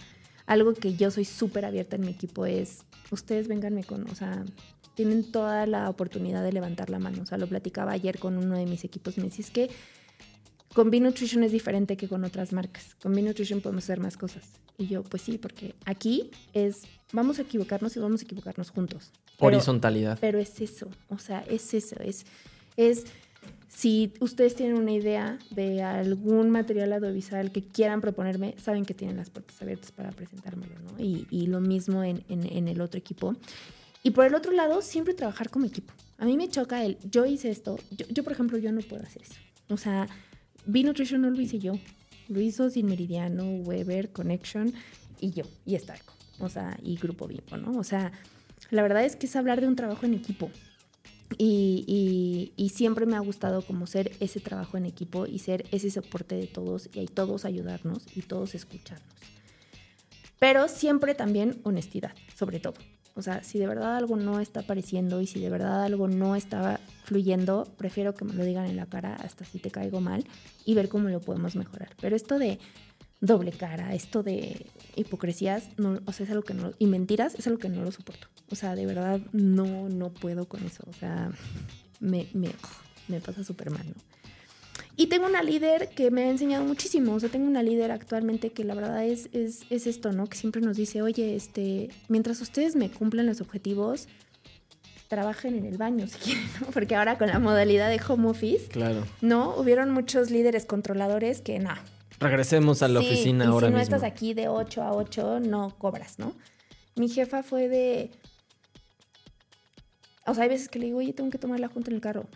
algo 0.47 0.75
que 0.75 0.95
yo 0.95 1.11
soy 1.11 1.25
súper 1.25 1.65
abierta 1.65 1.97
en 1.97 2.03
mi 2.03 2.13
equipo 2.13 2.47
es, 2.47 2.85
ustedes 3.11 3.49
vénganme 3.49 3.83
con, 3.83 4.09
o 4.09 4.15
sea, 4.15 4.45
tienen 4.95 5.31
toda 5.33 5.67
la 5.67 5.91
oportunidad 5.91 6.45
de 6.45 6.53
levantar 6.53 6.89
la 6.89 7.01
mano. 7.01 7.23
O 7.23 7.27
sea, 7.27 7.37
lo 7.37 7.49
platicaba 7.49 7.91
ayer 7.91 8.19
con 8.21 8.39
uno 8.39 8.57
de 8.57 8.65
mis 8.67 8.85
equipos, 8.85 9.19
me 9.19 9.25
decía, 9.25 9.45
es 9.45 9.51
que 9.51 9.71
con 10.75 10.91
B-Nutrition 10.91 11.43
es 11.45 11.53
diferente 11.53 11.97
que 11.97 12.09
con 12.09 12.25
otras 12.25 12.53
marcas. 12.53 12.95
Con 13.03 13.13
B-Nutrition 13.15 13.61
podemos 13.61 13.85
hacer 13.85 14.01
más 14.01 14.17
cosas. 14.17 14.45
Y 14.79 14.87
yo, 14.87 15.03
pues 15.03 15.23
sí, 15.23 15.37
porque 15.39 15.75
aquí 15.85 16.31
es, 16.55 16.83
vamos 17.13 17.39
a 17.39 17.43
equivocarnos 17.43 17.97
y 17.97 18.01
vamos 18.01 18.21
a 18.23 18.25
equivocarnos 18.25 18.71
juntos. 18.71 19.11
Pero- 19.39 19.49
Horizontalidad. 19.57 20.19
pero 20.21 20.39
es 20.39 20.61
eso, 20.61 20.89
o 21.09 21.19
sea, 21.19 21.41
es 21.49 21.73
eso, 21.75 21.97
es, 22.01 22.27
es 22.77 23.05
si 23.69 24.13
ustedes 24.21 24.55
tienen 24.55 24.77
una 24.77 24.93
idea 24.93 25.39
de 25.51 25.83
algún 25.83 26.51
material 26.51 26.93
audiovisual 26.93 27.51
que 27.51 27.63
quieran 27.63 28.01
proponerme, 28.03 28.55
saben 28.63 28.85
que 28.85 28.93
tienen 28.95 29.17
las 29.17 29.31
puertas 29.31 29.61
abiertas 29.63 29.93
para 29.93 30.11
presentármelo, 30.13 30.75
¿no? 30.81 31.03
Y, 31.03 31.27
y 31.31 31.47
lo 31.47 31.61
mismo 31.61 32.03
en, 32.05 32.23
en- 32.29 32.45
en 32.55 32.69
el 32.69 32.81
otro 32.83 32.99
equipo. 32.99 33.35
Y 34.03 34.11
por 34.11 34.27
el 34.27 34.35
otro 34.35 34.53
lado, 34.53 34.83
siempre 34.83 35.15
trabajar 35.15 35.49
como 35.51 35.65
equipo. 35.67 35.93
A 36.19 36.27
mí 36.27 36.37
me 36.37 36.49
choca 36.49 36.85
el, 36.85 36.99
yo 37.11 37.25
hice 37.27 37.51
esto, 37.51 37.79
yo, 37.91 38.07
yo, 38.09 38.25
por 38.25 38.33
ejemplo, 38.35 38.59
yo 38.59 38.73
no 38.73 38.81
puedo 38.83 39.03
hacer 39.03 39.23
eso. 39.23 39.35
O 39.71 39.77
sea, 39.79 40.07
B-Nutrition 40.67 41.21
no 41.23 41.31
lo 41.31 41.41
hice 41.41 41.59
yo, 41.59 41.75
lo 42.29 42.41
hizo 42.41 42.71
Sin 42.71 42.87
Meridiano, 42.87 43.45
Weber, 43.45 44.11
Connection 44.13 44.73
y 45.21 45.31
yo, 45.33 45.45
y 45.67 45.77
Starco, 45.77 46.15
o 46.39 46.49
sea, 46.49 46.79
y 46.83 46.97
Grupo 46.97 47.27
Bimbo, 47.27 47.57
¿no? 47.57 47.79
O 47.79 47.85
sea, 47.85 48.13
la 48.71 48.83
verdad 48.83 49.05
es 49.05 49.17
que 49.17 49.27
es 49.27 49.37
hablar 49.37 49.61
de 49.61 49.67
un 49.69 49.77
trabajo 49.77 50.07
en 50.07 50.15
equipo. 50.15 50.51
Y, 51.39 52.53
y- 52.57 52.69
siempre 52.71 53.07
me 53.07 53.15
ha 53.17 53.21
gustado 53.21 53.63
como 53.63 53.87
ser 53.87 54.11
ese 54.19 54.41
trabajo 54.41 54.77
en 54.77 54.85
equipo 54.85 55.27
y 55.27 55.39
ser 55.39 55.65
ese 55.71 55.89
soporte 55.91 56.35
de 56.35 56.49
todos 56.49 56.89
y 56.93 57.07
todos 57.07 57.45
ayudarnos 57.45 58.05
y 58.17 58.23
todos 58.23 58.55
escucharnos. 58.57 59.07
Pero 60.41 60.67
siempre 60.67 61.15
también 61.15 61.61
honestidad, 61.63 62.15
sobre 62.37 62.59
todo. 62.59 62.75
O 63.15 63.23
sea, 63.23 63.43
si 63.43 63.59
de 63.59 63.67
verdad 63.67 63.97
algo 63.97 64.17
no 64.17 64.41
está 64.41 64.61
apareciendo 64.61 65.21
y 65.21 65.27
si 65.27 65.41
de 65.41 65.51
verdad 65.51 65.83
algo 65.85 66.09
no 66.09 66.37
está 66.37 66.81
fluyendo, 67.05 67.67
prefiero 67.77 68.15
que 68.15 68.25
me 68.25 68.35
lo 68.35 68.45
digan 68.45 68.67
en 68.67 68.77
la 68.77 68.87
cara 68.87 69.17
hasta 69.17 69.45
si 69.45 69.59
te 69.59 69.71
caigo 69.71 70.01
mal 70.01 70.25
y 70.65 70.75
ver 70.75 70.89
cómo 70.89 71.09
lo 71.09 71.21
podemos 71.21 71.57
mejorar. 71.57 71.91
Pero 72.01 72.17
esto 72.17 72.39
de 72.39 72.59
doble 73.21 73.53
cara, 73.53 73.95
esto 73.95 74.23
de 74.23 74.67
hipocresías, 74.97 75.69
no, 75.77 76.01
o 76.07 76.13
sea, 76.13 76.25
es 76.25 76.33
algo 76.33 76.43
que 76.43 76.55
no, 76.55 76.73
y 76.79 76.87
mentiras 76.87 77.35
es 77.35 77.47
algo 77.47 77.59
que 77.59 77.69
no 77.69 77.83
lo 77.85 77.93
soporto. 77.93 78.29
O 78.51 78.55
sea, 78.55 78.75
de 78.75 78.87
verdad 78.87 79.21
no, 79.33 79.89
no 79.89 80.11
puedo 80.11 80.49
con 80.49 80.65
eso. 80.65 80.83
O 80.89 80.93
sea, 80.93 81.31
me, 82.01 82.29
me, 82.33 82.51
me 83.09 83.21
pasa 83.21 83.45
súper 83.45 83.71
mal, 83.71 83.87
¿no? 83.87 84.10
Y 85.01 85.07
tengo 85.07 85.25
una 85.27 85.43
líder 85.43 85.89
que 85.89 86.11
me 86.11 86.25
ha 86.25 86.29
enseñado 86.29 86.63
muchísimo. 86.67 87.15
O 87.15 87.21
sea, 87.21 87.31
tengo 87.31 87.47
una 87.47 87.63
líder 87.63 87.91
actualmente 87.91 88.51
que 88.51 88.65
la 88.65 88.75
verdad 88.75 89.03
es, 89.03 89.31
es, 89.33 89.63
es 89.71 89.87
esto, 89.87 90.13
¿no? 90.13 90.27
Que 90.27 90.37
siempre 90.37 90.61
nos 90.61 90.77
dice, 90.77 91.01
oye, 91.01 91.35
este, 91.37 91.89
mientras 92.09 92.39
ustedes 92.43 92.77
me 92.77 92.91
cumplen 92.91 93.25
los 93.25 93.41
objetivos, 93.41 94.09
trabajen 95.09 95.57
en 95.57 95.65
el 95.65 95.79
baño 95.79 96.07
si 96.13 96.19
quieren, 96.19 96.45
¿no? 96.61 96.67
Porque 96.67 96.97
ahora 96.97 97.17
con 97.17 97.29
la 97.29 97.39
modalidad 97.39 97.89
de 97.89 97.99
home 98.07 98.29
office, 98.29 98.69
Claro. 98.69 99.07
¿no? 99.23 99.57
Hubieron 99.57 99.91
muchos 99.91 100.31
líderes 100.31 100.67
controladores 100.67 101.41
que 101.41 101.59
no. 101.61 101.71
Regresemos 102.19 102.83
a 102.83 102.89
la 102.89 103.01
Sí, 103.01 103.07
oficina 103.07 103.45
y 103.45 103.49
ahora 103.49 103.69
si 103.69 103.73
no 103.73 103.79
mismo. 103.79 103.97
estás 103.97 104.03
aquí 104.07 104.35
de 104.35 104.49
8 104.49 104.83
a 104.83 104.93
8, 104.93 105.41
no 105.41 105.75
cobras, 105.79 106.19
¿no? 106.19 106.35
Mi 106.97 107.09
jefa 107.09 107.43
fue 107.43 107.69
de... 107.71 108.11
O 110.27 110.35
sea, 110.35 110.43
hay 110.43 110.51
veces 110.51 110.69
que 110.69 110.79
le 110.79 110.85
digo, 110.87 110.99
oye, 110.99 111.15
tengo 111.15 111.31
que 111.31 111.39
tomar 111.39 111.59
la 111.59 111.69
junta 111.69 111.89
en 111.91 111.95
el 111.95 112.03
carro. 112.03 112.27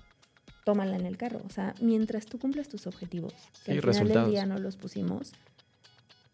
Tómala 0.64 0.96
en 0.96 1.06
el 1.06 1.16
carro. 1.16 1.40
O 1.46 1.50
sea, 1.50 1.74
mientras 1.80 2.26
tú 2.26 2.38
cumples 2.38 2.68
tus 2.68 2.86
objetivos, 2.86 3.32
que 3.64 3.72
Sí, 3.72 3.72
al 3.72 3.80
final 3.80 3.82
resultados. 3.82 4.22
del 4.26 4.30
día 4.32 4.46
no 4.46 4.58
los 4.58 4.76
pusimos, 4.76 5.32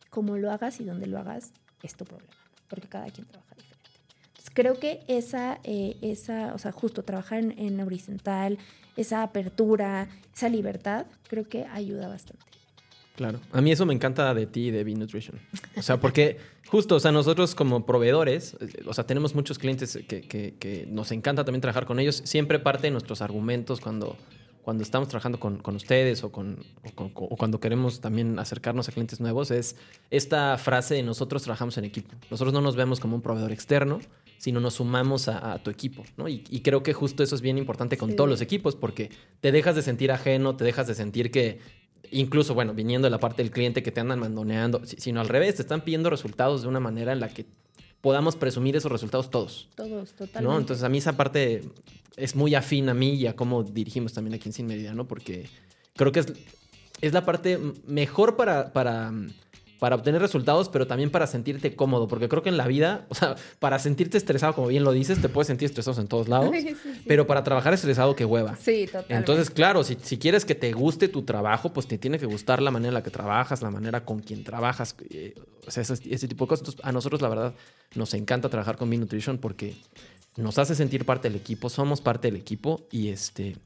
como 0.09 0.37
lo 0.37 0.51
hagas 0.51 0.81
y 0.81 0.85
donde 0.85 1.07
lo 1.07 1.18
hagas, 1.18 1.53
es 1.83 1.95
tu 1.97 2.05
problema. 2.05 2.33
Porque 2.68 2.89
cada 2.89 3.07
quien 3.11 3.26
trabaja 3.26 3.55
diferente. 3.57 3.91
Entonces, 4.28 4.51
creo 4.55 4.74
que 4.78 5.01
esa, 5.09 5.59
eh, 5.64 5.97
esa, 6.03 6.55
o 6.55 6.59
sea, 6.59 6.72
justo 6.72 7.03
trabajar 7.03 7.39
en, 7.41 7.59
en 7.59 7.81
horizontal, 7.81 8.59
esa 8.97 9.22
apertura, 9.22 10.09
esa 10.35 10.49
libertad, 10.49 11.07
creo 11.28 11.49
que 11.49 11.64
ayuda 11.66 12.09
bastante. 12.09 12.45
Claro. 13.16 13.41
A 13.53 13.61
mí 13.61 13.70
eso 13.72 13.85
me 13.85 13.93
encanta 13.95 14.33
de 14.33 14.47
ti 14.47 14.68
y 14.68 14.70
de 14.70 14.83
B-Nutrition. 14.85 15.39
O 15.76 15.83
sea, 15.83 16.01
porque 16.01 16.39
justo, 16.70 16.96
o 16.96 17.00
sea, 17.00 17.12
nosotros 17.12 17.54
como 17.54 17.84
proveedores, 17.86 18.56
eh, 18.60 18.68
o 18.86 18.94
sea, 18.94 19.04
tenemos 19.04 19.34
muchos 19.34 19.58
clientes 19.58 19.98
que, 20.08 20.22
que- 20.22 20.54
que 20.58 20.86
nos 20.88 21.10
encanta 21.12 21.44
también 21.44 21.60
trabajar 21.60 21.86
con 21.86 21.98
ellos. 22.00 22.22
Siempre 22.24 22.58
parte 22.58 22.86
de 22.86 22.90
nuestros 22.92 23.20
argumentos 23.22 23.80
cuando, 23.80 24.16
cuando 24.62 24.82
estamos 24.82 25.08
trabajando 25.08 25.40
con, 25.40 25.58
con 25.58 25.74
ustedes 25.76 26.22
o, 26.22 26.30
con, 26.30 26.58
o 26.84 26.90
con- 26.94 27.12
o 27.14 27.36
cuando 27.36 27.58
queremos 27.60 28.00
también 28.00 28.38
acercarnos 28.38 28.88
a 28.88 28.92
clientes 28.92 29.20
nuevos 29.20 29.50
es 29.50 29.76
esta 30.10 30.56
frase 30.58 30.94
de 30.94 31.02
nosotros 31.02 31.42
trabajamos 31.42 31.76
en 31.78 31.84
equipo. 31.86 32.14
Nosotros 32.30 32.52
no 32.54 32.60
nos 32.60 32.76
vemos 32.76 33.00
como 33.00 33.16
un 33.16 33.22
proveedor 33.22 33.52
externo, 33.52 34.00
sino 34.38 34.58
nos 34.60 34.74
sumamos 34.74 35.28
a, 35.28 35.52
a 35.52 35.62
tu 35.62 35.70
equipo, 35.70 36.02
¿no? 36.16 36.26
Y, 36.28 36.44
y 36.50 36.60
creo 36.60 36.82
que 36.82 36.92
justo 36.94 37.22
eso 37.22 37.34
es 37.34 37.40
bien 37.42 37.58
importante 37.58 37.96
con 37.98 38.10
Sí. 38.10 38.16
todos 38.16 38.30
los 38.30 38.40
equipos 38.40 38.74
porque 38.76 39.10
te 39.40 39.52
dejas 39.52 39.74
de 39.76 39.82
sentir 39.82 40.12
ajeno, 40.12 40.56
te 40.56 40.64
dejas 40.64 40.86
de 40.86 40.94
sentir 40.94 41.30
que 41.30 41.58
incluso, 42.11 42.54
bueno, 42.54 42.74
viniendo 42.74 43.06
de 43.06 43.11
la 43.11 43.18
parte 43.20 43.42
del 43.42 43.50
cliente 43.50 43.82
que 43.82 43.92
te 43.92 44.00
andan 44.00 44.18
mandoneando, 44.20 44.84
si- 44.84 44.96
sino 44.98 45.20
al 45.20 45.28
revés, 45.28 45.56
te 45.56 45.62
están 45.62 45.82
pidiendo 45.82 46.11
resultados 46.11 46.62
de 46.62 46.68
una 46.68 46.80
manera 46.80 47.12
en 47.12 47.20
la 47.20 47.28
que 47.28 47.46
podamos 48.00 48.36
presumir 48.36 48.76
esos 48.76 48.90
resultados 48.90 49.30
todos. 49.30 49.68
Todos, 49.74 50.11
totalmente. 50.12 50.42
¿no? 50.42 50.58
Entonces 50.58 50.82
a 50.84 50.88
mí 50.88 50.98
esa 50.98 51.16
parte 51.16 51.62
es 52.16 52.34
muy 52.34 52.54
afín 52.54 52.88
a 52.88 52.94
mí 52.94 53.14
y 53.14 53.26
a 53.26 53.36
cómo 53.36 53.62
dirigimos 53.62 54.12
también 54.12 54.34
aquí 54.34 54.48
en 54.48 54.52
Sin 54.52 54.66
Medida, 54.66 54.94
¿no? 54.94 55.06
Porque 55.06 55.48
creo 55.96 56.11
que 56.12 56.20
es, 56.20 56.32
es 57.00 57.12
la 57.12 57.24
parte 57.24 57.58
mejor 57.86 58.36
para, 58.36 58.72
para, 58.72 59.12
para 59.81 59.97
obtener 59.97 60.20
resultados, 60.20 60.68
pero 60.68 60.87
también 60.87 61.11
para 61.11 61.26
sentirte 61.26 61.74
cómodo, 61.74 62.07
porque 62.07 62.28
creo 62.28 62.43
que 62.43 62.51
en 62.51 62.57
la 62.57 62.68
vida, 62.68 63.07
o 63.09 63.14
sea, 63.14 63.35
para 63.59 63.78
sentirte 63.81 64.16
estresado, 64.18 64.55
como 64.55 64.68
bien 64.68 64.85
lo 64.85 64.93
dices, 64.93 65.20
te 65.20 65.28
puedes 65.28 65.49
sentir 65.49 65.66
estresado 65.66 66.01
en 66.01 66.07
todos 66.07 66.28
lados, 66.28 66.51
Sí, 66.53 66.61
sí, 66.61 66.76
sí. 66.81 67.03
pero 67.09 67.26
para 67.26 67.43
trabajar 67.43 67.74
estresado, 67.74 68.14
qué 68.14 68.24
hueva. 68.24 68.57
Sí, 68.57 68.85
totalmente. 68.87 69.14
Entonces, 69.14 69.51
claro, 69.51 69.83
si, 69.83 69.97
si 70.03 70.18
quieres 70.18 70.45
que 70.45 70.55
te 70.55 70.72
guste 70.72 71.09
tu 71.09 71.22
trabajo, 71.22 71.72
pues 71.72 71.89
te 71.89 71.99
tiene 71.99 72.18
que 72.18 72.26
gustar 72.26 72.62
la 72.62 72.70
manera 72.70 72.89
en 72.89 72.95
la 72.95 73.03
que 73.03 73.11
trabajas, 73.11 73.62
la 73.62 73.70
manera 73.70 74.05
con 74.05 74.20
quien 74.20 74.45
trabajas, 74.45 74.95
eh, 75.11 75.35
o 75.66 75.70
sea, 75.70 75.83
ese, 75.83 75.95
ese 76.11 76.28
tipo 76.28 76.45
de 76.45 76.49
cosas. 76.51 76.61
Entonces, 76.68 76.85
a 76.85 76.93
nosotros, 76.93 77.20
la 77.22 77.28
verdad, 77.28 77.55
nos 77.95 78.12
encanta 78.14 78.49
trabajar 78.51 78.76
con 78.76 78.91
B-Nutrition 78.91 79.39
porque 79.39 79.74
nos 80.37 80.59
hace 80.59 80.74
sentir 80.74 81.05
parte 81.07 81.28
del 81.31 81.37
equipo, 81.41 81.70
somos 81.70 82.01
parte 82.03 82.28
del 82.31 82.37
equipo 82.39 82.87
y 82.93 83.09
este. 83.09 83.57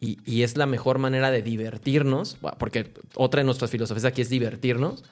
Y, 0.00 0.18
y 0.26 0.42
es 0.42 0.56
la 0.56 0.66
mejor 0.66 0.98
manera 0.98 1.30
de 1.30 1.40
divertirnos, 1.42 2.36
porque 2.58 2.92
otra 3.14 3.40
de 3.40 3.44
nuestras 3.44 3.70
filosofías 3.70 4.04
aquí 4.04 4.20
es 4.20 4.28
divertirnos, 4.28 5.02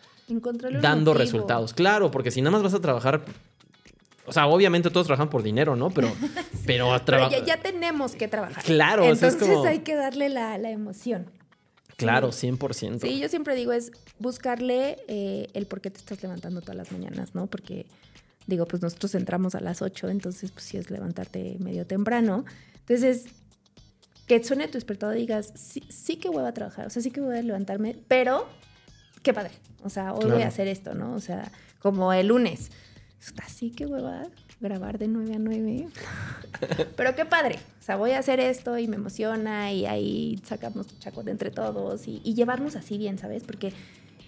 dando 0.80 1.14
resultados. 1.14 1.74
Claro, 1.74 2.10
porque 2.10 2.30
si 2.30 2.40
nada 2.40 2.52
más 2.52 2.62
vas 2.62 2.74
a 2.74 2.80
trabajar, 2.80 3.24
o 4.26 4.32
sea, 4.32 4.46
obviamente 4.46 4.90
todos 4.90 5.06
trabajan 5.06 5.28
por 5.30 5.42
dinero, 5.42 5.76
¿no? 5.76 5.90
Pero, 5.90 6.08
pero 6.66 6.92
a 6.92 6.96
Pero 6.98 7.04
trabajar. 7.04 7.40
ya, 7.40 7.44
ya 7.56 7.62
tenemos 7.62 8.14
que 8.14 8.28
trabajar. 8.28 8.62
Claro, 8.64 9.02
sea, 9.02 9.12
es 9.12 9.22
Entonces 9.22 9.48
como- 9.48 9.64
hay 9.64 9.80
que 9.80 9.94
darle 9.96 10.28
la, 10.28 10.58
la 10.58 10.70
emoción. 10.70 11.26
Claro, 11.96 12.30
100%. 12.32 13.00
Sí, 13.00 13.20
yo 13.20 13.28
siempre 13.28 13.54
digo 13.54 13.72
es 13.72 13.92
buscarle 14.18 14.96
eh, 15.08 15.48
el 15.54 15.66
por 15.66 15.80
qué 15.80 15.90
te 15.90 15.98
estás 15.98 16.22
levantando 16.22 16.60
todas 16.60 16.76
las 16.76 16.90
mañanas, 16.90 17.34
¿no? 17.34 17.46
Porque, 17.46 17.86
digo, 18.46 18.66
pues 18.66 18.82
nosotros 18.82 19.14
entramos 19.14 19.54
a 19.54 19.60
las 19.60 19.82
8, 19.82 20.08
entonces 20.08 20.50
pues 20.50 20.64
sí 20.64 20.78
es 20.78 20.90
levantarte 20.90 21.56
medio 21.60 21.86
temprano. 21.86 22.44
Entonces, 22.80 23.26
que 24.26 24.42
suene 24.42 24.66
tu 24.66 24.74
despertador 24.74 25.16
y 25.16 25.20
digas, 25.20 25.52
sí, 25.54 25.84
sí 25.90 26.16
que 26.16 26.28
voy 26.28 26.44
a 26.44 26.52
trabajar, 26.52 26.86
o 26.86 26.90
sea, 26.90 27.02
sí 27.02 27.10
que 27.10 27.20
voy 27.20 27.36
a 27.36 27.42
levantarme, 27.42 27.96
pero 28.08 28.48
qué 29.22 29.32
padre. 29.32 29.52
O 29.84 29.90
sea, 29.90 30.14
hoy 30.14 30.30
voy 30.30 30.42
a 30.42 30.48
hacer 30.48 30.68
esto, 30.68 30.94
¿no? 30.94 31.14
O 31.14 31.20
sea, 31.20 31.50
como 31.80 32.12
el 32.12 32.28
lunes. 32.28 32.70
Así 33.44 33.70
que 33.70 33.86
voy 33.86 34.02
a 34.02 34.26
grabar 34.60 34.98
de 34.98 35.08
9 35.08 35.34
a 35.34 35.38
9. 35.38 35.88
Pero 36.96 37.14
qué 37.14 37.24
padre. 37.24 37.58
O 37.80 37.82
sea, 37.82 37.96
voy 37.96 38.12
a 38.12 38.18
hacer 38.18 38.40
esto 38.40 38.78
y 38.78 38.88
me 38.88 38.96
emociona 38.96 39.72
y 39.72 39.86
ahí 39.86 40.40
sacamos 40.44 40.86
chacote 40.98 41.30
entre 41.30 41.50
todos 41.50 42.06
y, 42.08 42.20
y 42.24 42.34
llevarnos 42.34 42.76
así 42.76 42.98
bien, 42.98 43.18
¿sabes? 43.18 43.42
Porque 43.44 43.72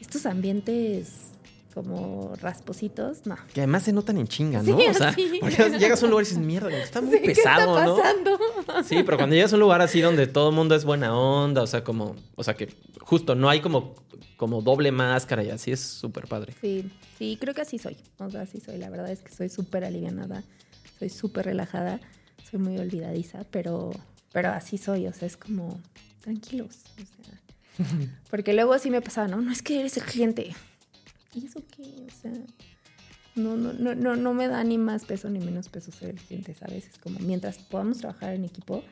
estos 0.01 0.27
ambientes 0.27 1.35
como 1.75 2.33
raspositos, 2.41 3.27
no. 3.27 3.37
Que 3.53 3.61
además 3.61 3.83
se 3.83 3.93
notan 3.93 4.17
en 4.19 4.29
chinga, 4.29 4.63
¿no? 4.63 4.79
Sí, 4.79 4.87
o 4.87 4.95
sea, 4.95 5.13
sí. 5.13 5.39
porque 5.41 5.79
llegas 5.79 6.01
a 6.01 6.05
un 6.05 6.13
lugar 6.13 6.25
y 6.25 6.29
dices, 6.29 6.43
mierda, 6.43 6.71
está 6.71 7.01
muy 7.01 7.17
Sí, 7.17 7.23
¿Qué 7.23 7.35
pesado, 7.35 7.77
está 7.77 7.85
¿no? 7.85 7.97
pasando? 7.97 8.39
Sí, 8.85 9.03
pero 9.05 9.17
cuando 9.17 9.35
llegas 9.35 9.53
a 9.53 9.57
un 9.57 9.61
lugar 9.61 9.83
así 9.83 10.01
donde 10.01 10.27
todo 10.27 10.51
el 10.51 10.55
mundo 10.55 10.75
es 10.77 10.85
buena 10.85 11.17
onda, 11.19 11.63
o 11.63 11.67
sea, 11.67 11.83
como, 11.83 12.15
o 12.37 12.45
sea, 12.45 12.55
que 12.55 12.75
justo 13.01 13.35
no 13.35 13.49
hay 13.49 13.61
como, 13.61 13.97
como 14.45 14.61
doble 14.61 14.93
máscara 14.93 15.43
y 15.43 15.49
así 15.49 15.73
es 15.73 15.81
súper 15.81 16.27
padre. 16.27 16.53
Sí, 16.61 16.91
sí, 17.17 17.39
creo 17.41 17.55
que 17.55 17.63
así 17.63 17.79
soy. 17.79 17.97
O 18.19 18.29
sea, 18.29 18.43
así 18.43 18.61
soy. 18.61 18.77
La 18.77 18.91
verdad 18.91 19.11
es 19.11 19.23
que 19.23 19.33
soy 19.33 19.49
súper 19.49 19.87
alivianada, 19.87 20.45
soy 20.99 21.09
súper 21.09 21.47
relajada, 21.47 21.99
soy 22.51 22.61
muy 22.61 22.77
olvidadiza, 22.77 23.45
pero, 23.51 23.91
pero 24.35 24.51
así 24.51 24.77
soy. 24.77 25.07
O 25.07 25.15
sea, 25.15 25.27
es 25.27 25.39
como 25.39 25.81
tranquilos. 26.21 26.81
O 27.03 27.23
sea, 27.23 27.89
porque 28.31 28.53
luego 28.53 28.79
sí 28.79 28.91
me 28.91 29.01
pasaba, 29.01 29.29
no, 29.29 29.41
no 29.41 29.51
es 29.51 29.63
que 29.63 29.81
eres 29.81 29.97
el 29.97 30.03
cliente. 30.03 30.55
¿Y 31.35 31.47
eso 31.47 31.63
qué? 31.75 32.07
O 32.07 32.21
sea, 32.21 32.33
no, 33.35 33.57
no, 33.57 33.73
no, 33.73 33.95
no, 33.95 34.17
no 34.17 34.35
me 34.35 34.47
da 34.47 34.63
ni 34.63 34.77
más 34.77 35.07
peso 35.07 35.31
ni 35.31 35.39
menos 35.39 35.71
peso 35.71 35.91
ser 35.91 36.11
el 36.11 36.21
cliente, 36.21 36.53
¿sabes? 36.53 36.87
Es 36.87 36.99
como 36.99 37.19
mientras 37.21 37.57
podamos 37.57 37.97
trabajar 37.97 38.35
en 38.35 38.45
equipo, 38.45 38.85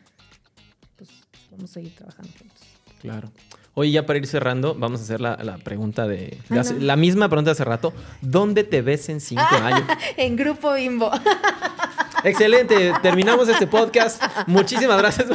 pues 0.97 1.10
vamos 1.51 1.72
a 1.72 1.74
seguir 1.74 1.94
trabajando 1.94 2.32
juntos. 2.39 2.62
Claro. 3.02 3.31
Oye, 3.74 3.90
ya 3.90 4.05
para 4.05 4.19
ir 4.19 4.27
cerrando, 4.27 4.74
vamos 4.74 5.01
a 5.01 5.05
hacer 5.05 5.20
la, 5.20 5.36
la 5.43 5.57
pregunta 5.57 6.07
de, 6.07 6.36
no. 6.51 6.62
la 6.81 6.94
misma 6.97 7.28
pregunta 7.28 7.51
de 7.51 7.53
hace 7.53 7.65
rato. 7.65 7.94
¿Dónde 8.20 8.65
te 8.65 8.82
ves 8.82 9.09
en 9.09 9.20
cinco 9.20 9.43
años? 9.62 9.85
en 10.19 10.36
Grupo 10.36 10.74
Bimbo. 10.74 11.11
Excelente, 12.24 12.93
terminamos 13.03 13.49
este 13.49 13.66
podcast. 13.66 14.23
Muchísimas 14.47 14.99
gracias. 14.99 15.28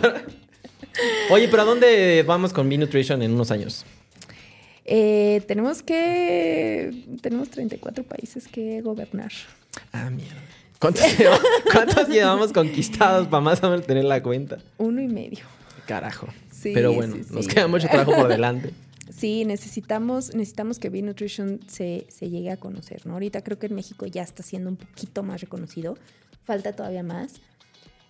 Oye, 1.31 1.47
pero 1.47 1.63
¿a 1.63 1.65
dónde 1.65 2.23
vamos 2.27 2.53
con 2.53 2.69
B-Nutrition 2.69 3.21
en 3.23 3.33
unos 3.33 3.49
años? 3.51 3.85
Eh, 4.85 5.43
tenemos 5.47 5.81
que. 5.83 7.03
Tenemos 7.21 7.49
34 7.49 8.03
países 8.03 8.47
que 8.47 8.81
gobernar. 8.81 9.31
Ah, 9.91 10.09
mierda. 10.09 10.39
¿Cuántos, 10.79 11.17
lleva- 11.17 11.39
cuántos 11.73 12.07
llevamos 12.07 12.53
conquistados 12.53 13.27
para 13.27 13.41
más 13.41 13.61
o 13.63 13.69
menos 13.69 13.85
tener 13.85 14.05
la 14.05 14.21
cuenta? 14.21 14.59
Uno 14.77 15.01
y 15.01 15.07
medio. 15.07 15.39
Carajo. 15.87 16.27
Sí, 16.57 16.71
Pero 16.73 16.93
bueno, 16.93 17.15
sí, 17.15 17.33
nos 17.33 17.45
sí. 17.45 17.51
queda 17.51 17.67
mucho 17.67 17.87
trabajo 17.87 18.15
por 18.15 18.27
delante. 18.27 18.73
Sí, 19.09 19.45
necesitamos, 19.45 20.35
necesitamos 20.35 20.79
que 20.79 20.89
B-Nutrition 20.89 21.61
se, 21.65 22.05
se 22.09 22.29
llegue 22.29 22.51
a 22.51 22.57
conocer, 22.57 23.05
¿no? 23.05 23.13
Ahorita 23.13 23.41
creo 23.41 23.57
que 23.57 23.67
en 23.67 23.73
México 23.73 24.05
ya 24.05 24.21
está 24.21 24.43
siendo 24.43 24.69
un 24.69 24.75
poquito 24.75 25.23
más 25.23 25.39
reconocido. 25.39 25.97
Falta 26.43 26.73
todavía 26.75 27.03
más. 27.03 27.35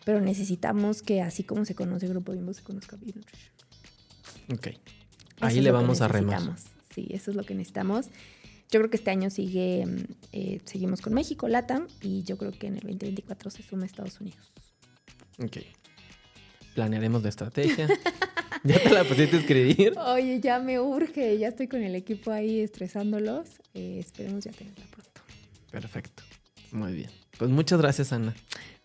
Pero 0.05 0.21
necesitamos 0.21 1.03
que 1.03 1.21
así 1.21 1.43
como 1.43 1.65
se 1.65 1.75
conoce 1.75 2.07
Grupo 2.07 2.31
Bimbo, 2.31 2.51
se 2.51 2.63
conozca 2.63 2.95
B-Nutrition. 2.95 3.53
Ok. 4.53 4.67
Eso 4.67 4.79
Ahí 5.39 5.61
le 5.61 5.69
vamos 5.69 6.01
a 6.01 6.07
remar. 6.07 6.41
Sí, 6.95 7.05
eso 7.11 7.29
es 7.29 7.37
lo 7.37 7.43
que 7.43 7.53
necesitamos. 7.53 8.07
Yo 8.71 8.79
creo 8.79 8.89
que 8.89 8.97
este 8.97 9.11
año 9.11 9.29
sigue, 9.29 9.85
eh, 10.33 10.61
seguimos 10.65 11.01
con 11.01 11.13
México, 11.13 11.47
LATAM, 11.47 11.87
y 12.01 12.23
yo 12.23 12.39
creo 12.39 12.51
que 12.51 12.67
en 12.67 12.77
el 12.77 12.81
2024 12.81 13.51
se 13.51 13.61
suma 13.61 13.85
Estados 13.85 14.19
Unidos. 14.19 14.51
Ok. 15.37 15.57
Planearemos 16.77 17.23
la 17.23 17.29
estrategia. 17.29 17.87
¿Ya 18.63 18.79
te 18.79 18.91
la 18.91 19.03
pusiste 19.03 19.37
a 19.37 19.39
escribir? 19.39 19.97
Oye, 19.97 20.39
ya 20.39 20.59
me 20.59 20.79
urge, 20.79 21.39
ya 21.39 21.47
estoy 21.47 21.67
con 21.67 21.81
el 21.81 21.95
equipo 21.95 22.31
ahí 22.31 22.59
estresándolos. 22.59 23.47
Eh, 23.73 23.97
esperemos 23.97 24.43
ya 24.43 24.51
tenerla 24.51 24.85
pronto. 24.91 25.21
Perfecto. 25.71 26.21
Muy 26.71 26.93
bien. 26.93 27.09
Pues 27.39 27.49
muchas 27.49 27.81
gracias, 27.81 28.13
Ana. 28.13 28.35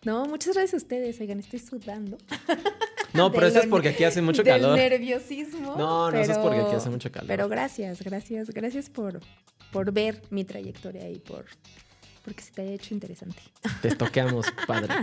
No, 0.03 0.25
muchas 0.25 0.55
gracias 0.55 0.73
a 0.73 0.77
ustedes. 0.77 1.21
Oigan, 1.21 1.39
estoy 1.39 1.59
sudando. 1.59 2.17
No, 3.13 3.31
pero 3.31 3.45
eso 3.45 3.59
es 3.59 3.67
porque 3.67 3.89
aquí 3.89 4.03
hace 4.03 4.23
mucho 4.23 4.41
del 4.41 4.59
calor. 4.59 4.75
nerviosismo. 4.75 5.75
No, 5.77 6.09
no, 6.09 6.17
eso 6.17 6.31
es 6.31 6.39
porque 6.39 6.61
aquí 6.61 6.73
hace 6.73 6.89
mucho 6.89 7.11
calor. 7.11 7.27
Pero 7.27 7.47
gracias, 7.47 8.01
gracias, 8.01 8.49
gracias 8.49 8.89
por, 8.89 9.19
por 9.71 9.91
ver 9.91 10.19
mi 10.31 10.43
trayectoria 10.45 11.07
y 11.11 11.19
por 11.19 11.45
porque 12.23 12.41
se 12.41 12.51
te 12.51 12.61
haya 12.61 12.71
hecho 12.71 12.93
interesante. 12.93 13.41
Te 13.81 13.89
estoqueamos, 13.89 14.45
padre. 14.67 14.93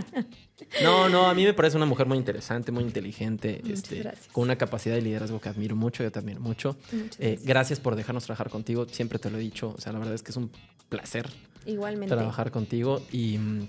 No, 0.81 1.07
no, 1.09 1.27
a 1.29 1.33
mí 1.33 1.43
me 1.43 1.53
parece 1.53 1.77
una 1.77 1.85
mujer 1.85 2.07
muy 2.07 2.17
interesante, 2.17 2.71
muy 2.71 2.83
inteligente, 2.83 3.61
este, 3.69 4.03
con 4.31 4.43
una 4.45 4.57
capacidad 4.57 4.95
de 4.95 5.01
liderazgo 5.01 5.39
que 5.39 5.49
admiro 5.49 5.75
mucho, 5.75 6.03
yo 6.03 6.11
te 6.11 6.19
admiro 6.19 6.39
mucho. 6.41 6.75
Eh, 6.91 6.97
gracias. 7.19 7.43
gracias 7.45 7.79
por 7.79 7.95
dejarnos 7.95 8.23
trabajar 8.25 8.49
contigo, 8.49 8.87
siempre 8.89 9.19
te 9.19 9.29
lo 9.29 9.37
he 9.37 9.41
dicho, 9.41 9.73
o 9.77 9.81
sea, 9.81 9.93
la 9.93 9.99
verdad 9.99 10.15
es 10.15 10.23
que 10.23 10.31
es 10.31 10.37
un 10.37 10.51
placer 10.89 11.29
Igualmente. 11.65 12.13
trabajar 12.15 12.49
contigo 12.51 13.01
y 13.11 13.37
mm, 13.37 13.67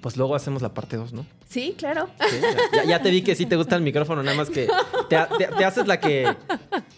pues 0.00 0.16
luego 0.16 0.34
hacemos 0.34 0.60
la 0.60 0.74
parte 0.74 0.96
2, 0.96 1.12
¿no? 1.12 1.24
Sí, 1.48 1.74
claro. 1.78 2.10
Sí, 2.28 2.36
ya, 2.74 2.84
ya 2.84 3.02
te 3.02 3.10
vi 3.10 3.22
que 3.22 3.34
sí 3.36 3.46
te 3.46 3.56
gusta 3.56 3.76
el 3.76 3.82
micrófono, 3.82 4.22
nada 4.22 4.36
más 4.36 4.50
que 4.50 4.68
te, 5.08 5.16
te- 5.38 5.46
te 5.56 5.64
haces 5.64 5.86
la 5.86 5.98
que 6.00 6.34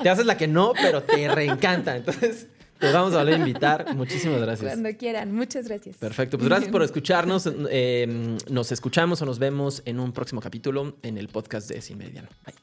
te 0.02 0.08
haces 0.08 0.26
la 0.26 0.36
que 0.36 0.48
no, 0.48 0.72
pero 0.72 1.02
te 1.02 1.28
reencanta. 1.28 1.94
Entonces, 1.96 2.46
te 2.80 2.90
vamos 2.92 3.14
a 3.14 3.18
volver 3.18 3.34
a 3.34 3.38
invitar. 3.38 3.94
Muchísimas 3.94 4.40
gracias. 4.40 4.72
Cuando 4.72 4.96
quieran. 4.96 5.32
Muchas 5.32 5.68
gracias. 5.68 5.96
Perfecto, 5.96 6.38
pues 6.38 6.48
gracias 6.48 6.70
por 6.70 6.82
escucharnos. 6.90 7.48
Eh, 7.70 8.36
nos 8.48 8.72
escuchamos 8.72 9.20
o 9.22 9.26
nos 9.26 9.38
vemos 9.38 9.82
en 9.84 10.00
un 10.00 10.12
próximo 10.12 10.40
capítulo 10.40 10.96
en 11.02 11.18
el 11.18 11.28
podcast 11.28 11.68
de 11.70 11.80
Sin 11.82 11.98
Meridiano. 11.98 12.28
Bye. 12.44 12.54